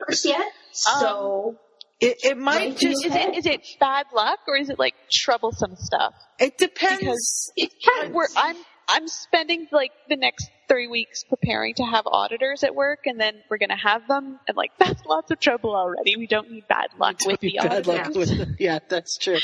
curse 0.00 0.24
yet, 0.24 0.44
so 0.72 1.56
It, 2.04 2.16
it 2.24 2.36
might 2.36 2.70
Might 2.70 2.78
just 2.78 3.04
Is 3.06 3.14
it 3.14 3.36
is 3.36 3.46
it 3.46 3.60
bad 3.80 4.06
luck 4.12 4.40
or 4.48 4.56
is 4.56 4.68
it 4.70 4.78
like 4.78 4.94
troublesome 5.10 5.76
stuff? 5.76 6.14
it 6.38 6.58
depends. 6.58 6.98
Because 7.00 7.52
it 7.56 7.70
can. 7.82 8.12
we're 8.12 8.26
I'm 8.36 8.56
I'm 8.88 9.06
spending 9.08 9.68
like 9.70 9.92
the 10.08 10.16
next 10.16 10.50
three 10.68 10.88
weeks 10.88 11.22
preparing 11.28 11.74
to 11.74 11.84
have 11.84 12.04
auditors 12.06 12.64
at 12.64 12.74
work, 12.74 13.00
and 13.06 13.20
then 13.20 13.34
we're 13.48 13.58
gonna 13.58 13.76
have 13.80 14.06
them, 14.08 14.40
and 14.48 14.56
like 14.56 14.72
that's 14.78 15.00
lots 15.06 15.30
of 15.30 15.38
trouble 15.38 15.74
already. 15.76 16.16
We 16.16 16.26
don't 16.26 16.50
need 16.50 16.66
bad 16.68 16.88
luck 16.98 17.16
with 17.24 17.38
the 17.40 17.56
bad 17.62 17.86
luck 17.86 18.06
auditors. 18.06 18.36
with 18.38 18.56
yeah, 18.58 18.80
that's 18.88 19.16
true. 19.18 19.38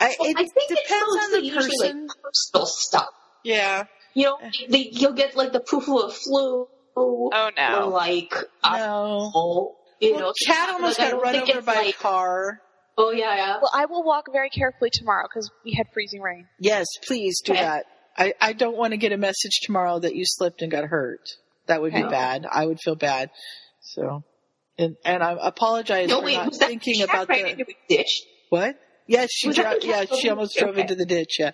I, 0.00 0.14
Well, 0.18 0.30
it 0.30 0.36
I 0.38 0.44
think 0.44 0.70
it's 0.70 0.82
depends 0.88 1.10
on 1.12 1.16
mostly 1.18 1.40
the 1.40 1.46
usually 1.46 1.76
person. 1.78 2.06
like 2.06 2.16
personal 2.22 2.66
stuff. 2.66 3.08
yeah. 3.44 3.84
You 4.14 4.24
know, 4.24 4.38
they, 4.68 4.88
you'll 4.90 5.12
get 5.12 5.36
like 5.36 5.52
the 5.52 5.60
proof 5.60 5.86
of 5.88 6.10
a 6.10 6.10
flu. 6.10 6.66
Oh 6.96 7.30
Or 7.32 7.52
no! 7.56 7.88
like, 7.90 8.34
No. 8.64 9.76
You 10.00 10.12
Well, 10.14 10.20
know, 10.20 10.32
Cat 10.46 10.70
almost 10.70 10.98
like, 10.98 11.08
I 11.08 11.10
got 11.12 11.22
run 11.22 11.32
think 11.34 11.48
over 11.48 11.58
it's 11.58 11.66
by 11.66 11.74
a 11.74 11.84
like, 11.86 11.98
car. 11.98 12.60
Oh 12.98 13.10
yeah, 13.12 13.36
yeah. 13.36 13.56
Well, 13.62 13.70
I 13.72 13.86
will 13.86 14.02
walk 14.02 14.26
very 14.32 14.50
carefully 14.50 14.90
tomorrow 14.92 15.26
because 15.28 15.50
we 15.64 15.72
had 15.72 15.86
freezing 15.94 16.20
rain. 16.20 16.46
Yes, 16.58 16.86
please 17.06 17.40
do 17.44 17.52
Okay. 17.52 17.62
that. 17.62 17.86
I, 18.16 18.34
I 18.40 18.52
don't 18.52 18.76
want 18.76 18.92
to 18.92 18.96
get 18.98 19.12
a 19.12 19.16
message 19.16 19.60
tomorrow 19.62 19.98
that 20.00 20.14
you 20.14 20.24
slipped 20.26 20.60
and 20.62 20.70
got 20.70 20.84
hurt. 20.84 21.20
That 21.66 21.80
would 21.80 21.94
be 21.94 22.02
oh. 22.02 22.10
bad. 22.10 22.44
I 22.50 22.66
would 22.66 22.78
feel 22.82 22.96
bad. 22.96 23.30
So, 23.80 24.24
and 24.76 24.96
and 25.04 25.22
I 25.22 25.36
apologize 25.40 26.08
No, 26.08 26.18
for 26.18 26.24
wait, 26.26 26.34
not 26.36 26.48
was 26.48 26.58
that 26.58 26.68
thinking 26.68 27.02
about 27.02 27.28
ran 27.28 27.42
the 27.44 27.50
into 27.52 27.64
ditch? 27.88 28.22
what? 28.50 28.76
Yes, 29.06 29.28
she 29.32 29.48
Was 29.48 29.56
dro- 29.56 29.74
yeah, 29.80 30.02
she 30.04 30.06
going- 30.28 30.30
almost 30.30 30.56
drove 30.58 30.72
okay. 30.72 30.82
into 30.82 30.94
the 30.94 31.06
ditch. 31.06 31.36
Yeah, 31.38 31.52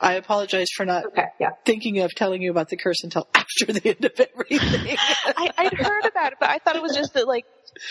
I 0.00 0.14
apologize 0.14 0.66
for 0.76 0.84
not 0.84 1.06
Okay, 1.06 1.24
yeah. 1.40 1.50
thinking 1.64 2.00
of 2.00 2.14
telling 2.14 2.42
you 2.42 2.50
about 2.50 2.68
the 2.68 2.76
curse 2.76 3.02
until 3.02 3.26
after 3.34 3.72
the 3.72 3.88
end 3.88 4.04
of 4.04 4.12
everything. 4.20 4.96
I, 5.36 5.50
I'd 5.56 5.72
heard 5.74 6.04
about 6.04 6.32
it, 6.32 6.38
but 6.38 6.50
I 6.50 6.58
thought 6.58 6.76
it 6.76 6.82
was 6.82 6.94
just 6.94 7.14
that 7.14 7.26
like 7.26 7.44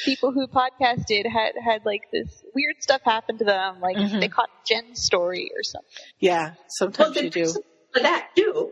people 0.06 0.32
who 0.32 0.46
podcasted 0.48 1.26
had 1.32 1.54
had 1.64 1.84
like 1.86 2.02
this 2.12 2.44
weird 2.54 2.76
stuff 2.80 3.02
happen 3.04 3.38
to 3.40 3.44
them, 3.46 3.80
like 3.82 3.98
Mhm. 3.98 4.20
they 4.20 4.28
caught 4.28 4.50
Jen's 4.68 5.02
story 5.04 5.50
or 5.56 5.64
something. 5.64 5.90
yeah, 6.20 6.54
sometimes 6.78 7.16
the 7.16 7.24
you 7.24 7.30
do. 7.32 7.42
person 7.42 7.62
for 7.94 8.00
that 8.02 8.28
too. 8.36 8.72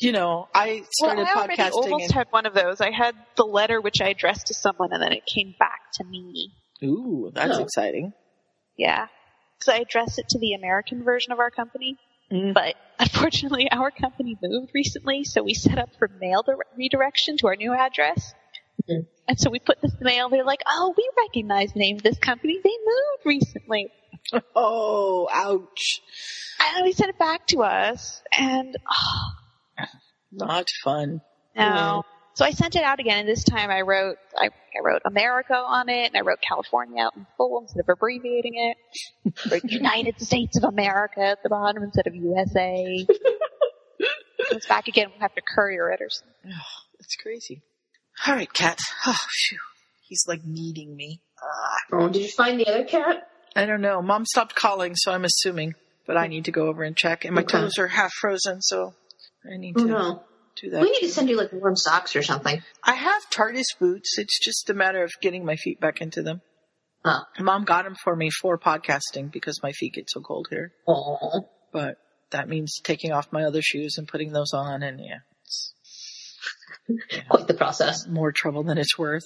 You 0.00 0.12
know, 0.12 0.46
I 0.54 0.84
started 0.92 1.22
well, 1.22 1.32
I 1.34 1.38
already 1.40 1.56
podcasting 1.56 1.72
almost 1.72 2.04
and 2.04 2.12
had 2.12 2.26
one 2.30 2.46
of 2.46 2.54
those. 2.54 2.80
I 2.80 2.92
had 2.92 3.16
the 3.36 3.42
letter 3.44 3.80
which 3.80 4.00
I 4.00 4.08
addressed 4.10 4.46
to 4.46 4.54
someone, 4.54 4.92
and 4.92 5.02
then 5.02 5.10
it 5.12 5.24
came 5.26 5.56
back 5.58 5.80
to 5.94 6.04
me. 6.04 6.52
ooh, 6.84 7.32
that's 7.34 7.58
Oh. 7.58 7.62
exciting. 7.64 8.12
Yeah, 8.76 9.08
because 9.58 9.74
I 9.74 9.78
addressed 9.78 10.20
it 10.20 10.28
to 10.28 10.38
the 10.38 10.52
American 10.54 11.02
version 11.02 11.32
of 11.32 11.40
our 11.40 11.50
company. 11.50 11.96
Mm. 12.32 12.54
But 12.54 12.74
unfortunately, 12.98 13.68
our 13.70 13.90
company 13.90 14.36
moved 14.42 14.70
recently, 14.74 15.24
so 15.24 15.42
we 15.42 15.54
set 15.54 15.78
up 15.78 15.88
for 15.98 16.08
mail 16.20 16.42
dire- 16.42 16.56
redirection 16.76 17.36
to 17.38 17.46
our 17.48 17.56
new 17.56 17.72
address. 17.72 18.34
Mhm. 18.88 19.06
And 19.26 19.38
so 19.40 19.50
we 19.50 19.58
put 19.58 19.80
this 19.82 19.94
mail. 20.00 20.28
They're 20.30 20.44
like, 20.44 20.62
"Oh, 20.66 20.94
we 20.96 21.08
recognize 21.24 21.72
the 21.72 21.80
name 21.80 21.96
of 21.96 22.02
this 22.02 22.18
company. 22.18 22.58
They 22.62 22.70
moved 22.70 23.26
recently." 23.26 23.88
Oh, 24.54 25.28
ouch! 25.32 26.00
And 26.74 26.84
we 26.84 26.92
sent 26.92 27.10
it 27.10 27.18
back 27.18 27.46
to 27.48 27.62
us, 27.62 28.20
and 28.36 28.76
oh, 28.90 29.86
Not 30.32 30.66
fun. 30.84 31.20
no. 31.56 32.04
So 32.38 32.44
I 32.44 32.52
sent 32.52 32.76
it 32.76 32.84
out 32.84 33.00
again, 33.00 33.18
and 33.18 33.28
this 33.28 33.42
time 33.42 33.68
I 33.68 33.80
wrote 33.80 34.16
I, 34.36 34.46
I 34.46 34.80
wrote 34.84 35.02
America 35.04 35.54
on 35.54 35.88
it, 35.88 36.06
and 36.06 36.16
I 36.16 36.20
wrote 36.20 36.38
California 36.40 37.02
out 37.02 37.16
in 37.16 37.26
full 37.36 37.62
instead 37.62 37.80
of 37.80 37.88
abbreviating 37.88 38.52
it. 38.54 38.76
I 39.44 39.54
wrote 39.54 39.64
United 39.64 40.20
States 40.20 40.56
of 40.56 40.62
America 40.62 41.20
at 41.20 41.42
the 41.42 41.48
bottom 41.48 41.82
instead 41.82 42.06
of 42.06 42.14
USA. 42.14 43.04
it's 44.52 44.66
back 44.68 44.86
again. 44.86 45.08
We'll 45.10 45.18
have 45.20 45.34
to 45.34 45.42
courier 45.42 45.90
it 45.90 46.00
or 46.00 46.08
something. 46.10 46.34
Oh, 46.46 46.82
That's 47.00 47.16
crazy. 47.16 47.62
All 48.24 48.34
right, 48.36 48.52
cat. 48.52 48.78
Oh, 49.04 49.16
phew. 49.48 49.58
He's 50.02 50.22
like 50.28 50.42
needing 50.44 50.94
me. 50.94 51.20
Ah. 51.42 51.76
Oh, 51.94 52.08
did 52.08 52.22
you 52.22 52.28
find 52.28 52.60
the 52.60 52.68
other 52.68 52.84
cat? 52.84 53.28
I 53.56 53.66
don't 53.66 53.80
know. 53.80 54.00
Mom 54.00 54.24
stopped 54.24 54.54
calling, 54.54 54.94
so 54.94 55.10
I'm 55.12 55.24
assuming. 55.24 55.74
but 56.06 56.16
I 56.16 56.28
need 56.28 56.44
to 56.44 56.52
go 56.52 56.68
over 56.68 56.84
and 56.84 56.96
check. 56.96 57.24
And 57.24 57.34
my 57.34 57.40
Okay. 57.42 57.58
toes 57.58 57.78
are 57.78 57.88
half 57.88 58.12
frozen, 58.12 58.62
so 58.62 58.94
I 59.44 59.56
need 59.58 59.74
Oh 59.76 59.82
to 59.82 59.86
no. 59.88 60.22
Do 60.60 60.70
that. 60.70 60.80
We 60.80 60.90
need 60.90 61.00
to 61.00 61.08
send 61.08 61.28
you 61.28 61.36
like 61.36 61.52
warm 61.52 61.76
socks 61.76 62.14
or 62.16 62.22
something. 62.22 62.62
I 62.84 62.94
have 62.94 63.22
TARDIS 63.30 63.78
boots. 63.78 64.18
It's 64.18 64.38
just 64.38 64.68
a 64.70 64.74
matter 64.74 65.02
of 65.02 65.10
getting 65.20 65.44
my 65.44 65.56
feet 65.56 65.80
back 65.80 66.00
into 66.00 66.22
them. 66.22 66.40
Oh. 67.04 67.20
Mom 67.38 67.64
got 67.64 67.84
them 67.84 67.94
for 68.02 68.14
me 68.16 68.30
for 68.30 68.58
podcasting 68.58 69.30
because 69.32 69.60
my 69.62 69.72
feet 69.72 69.94
get 69.94 70.10
so 70.10 70.20
cold 70.20 70.48
here. 70.50 70.72
Oh. 70.86 71.48
But 71.72 71.96
that 72.30 72.48
means 72.48 72.80
taking 72.82 73.12
off 73.12 73.32
my 73.32 73.44
other 73.44 73.62
shoes 73.62 73.96
and 73.98 74.06
putting 74.08 74.32
those 74.32 74.52
on, 74.52 74.82
and 74.82 74.98
yeah, 75.00 75.18
it's 75.44 75.72
Quite 77.28 77.46
the 77.46 77.54
process. 77.54 78.06
more 78.06 78.32
trouble 78.32 78.62
than 78.64 78.78
it's 78.78 78.98
worth. 78.98 79.24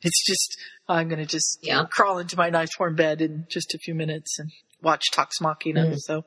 It's 0.00 0.26
just 0.26 0.58
I'm 0.88 1.08
gonna 1.08 1.26
just 1.26 1.58
Yeah. 1.62 1.84
crawl 1.90 2.18
into 2.18 2.36
my 2.36 2.50
nice 2.50 2.70
warm 2.78 2.96
bed 2.96 3.20
in 3.22 3.46
just 3.50 3.74
a 3.74 3.78
few 3.78 3.94
minutes 3.94 4.38
and 4.38 4.50
watch 4.82 5.10
Talks 5.12 5.40
Machina. 5.40 5.86
Mm. 5.86 5.98
So 5.98 6.24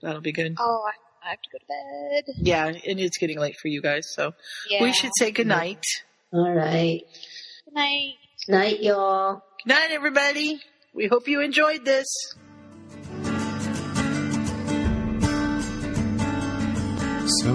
that'll 0.00 0.20
be 0.22 0.32
good. 0.32 0.56
Oh, 0.58 0.82
I, 0.88 0.92
I 1.26 1.30
have 1.30 1.42
to 1.42 1.50
go 1.50 1.58
to 1.58 1.66
bed. 1.66 2.34
Yeah, 2.38 2.66
and 2.66 3.00
it's 3.00 3.18
getting 3.18 3.38
late 3.38 3.56
for 3.60 3.66
you 3.68 3.82
guys, 3.82 4.06
so 4.14 4.32
Yeah. 4.70 4.82
we 4.82 4.92
should 4.92 5.10
say 5.18 5.32
good 5.32 5.46
night. 5.48 5.82
All 6.32 6.52
right. 6.52 7.00
Good 7.64 7.74
night. 7.74 8.12
Good 8.46 8.52
Night, 8.52 8.80
y'all. 8.80 9.42
Good 9.64 9.74
night, 9.74 9.90
everybody. 9.90 10.60
We 10.94 11.08
hope 11.08 11.26
you 11.26 11.40
enjoyed 11.40 11.84
this. 11.84 12.06
So 17.42 17.52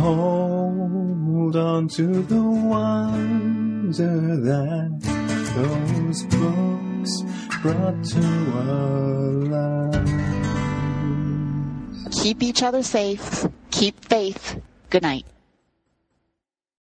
hold 0.00 1.54
on 1.56 1.88
to 1.88 2.22
the 2.22 2.42
wonder 2.42 4.36
that 4.48 4.90
those 5.54 6.22
books 6.24 7.12
brought 7.60 8.02
to 8.04 8.26
our 8.56 9.30
lives. 9.54 10.19
Keep 12.20 12.42
each 12.42 12.62
other 12.62 12.82
safe. 12.82 13.46
Keep 13.70 14.04
faith. 14.04 14.60
Good 14.90 15.02
night. 15.02 15.24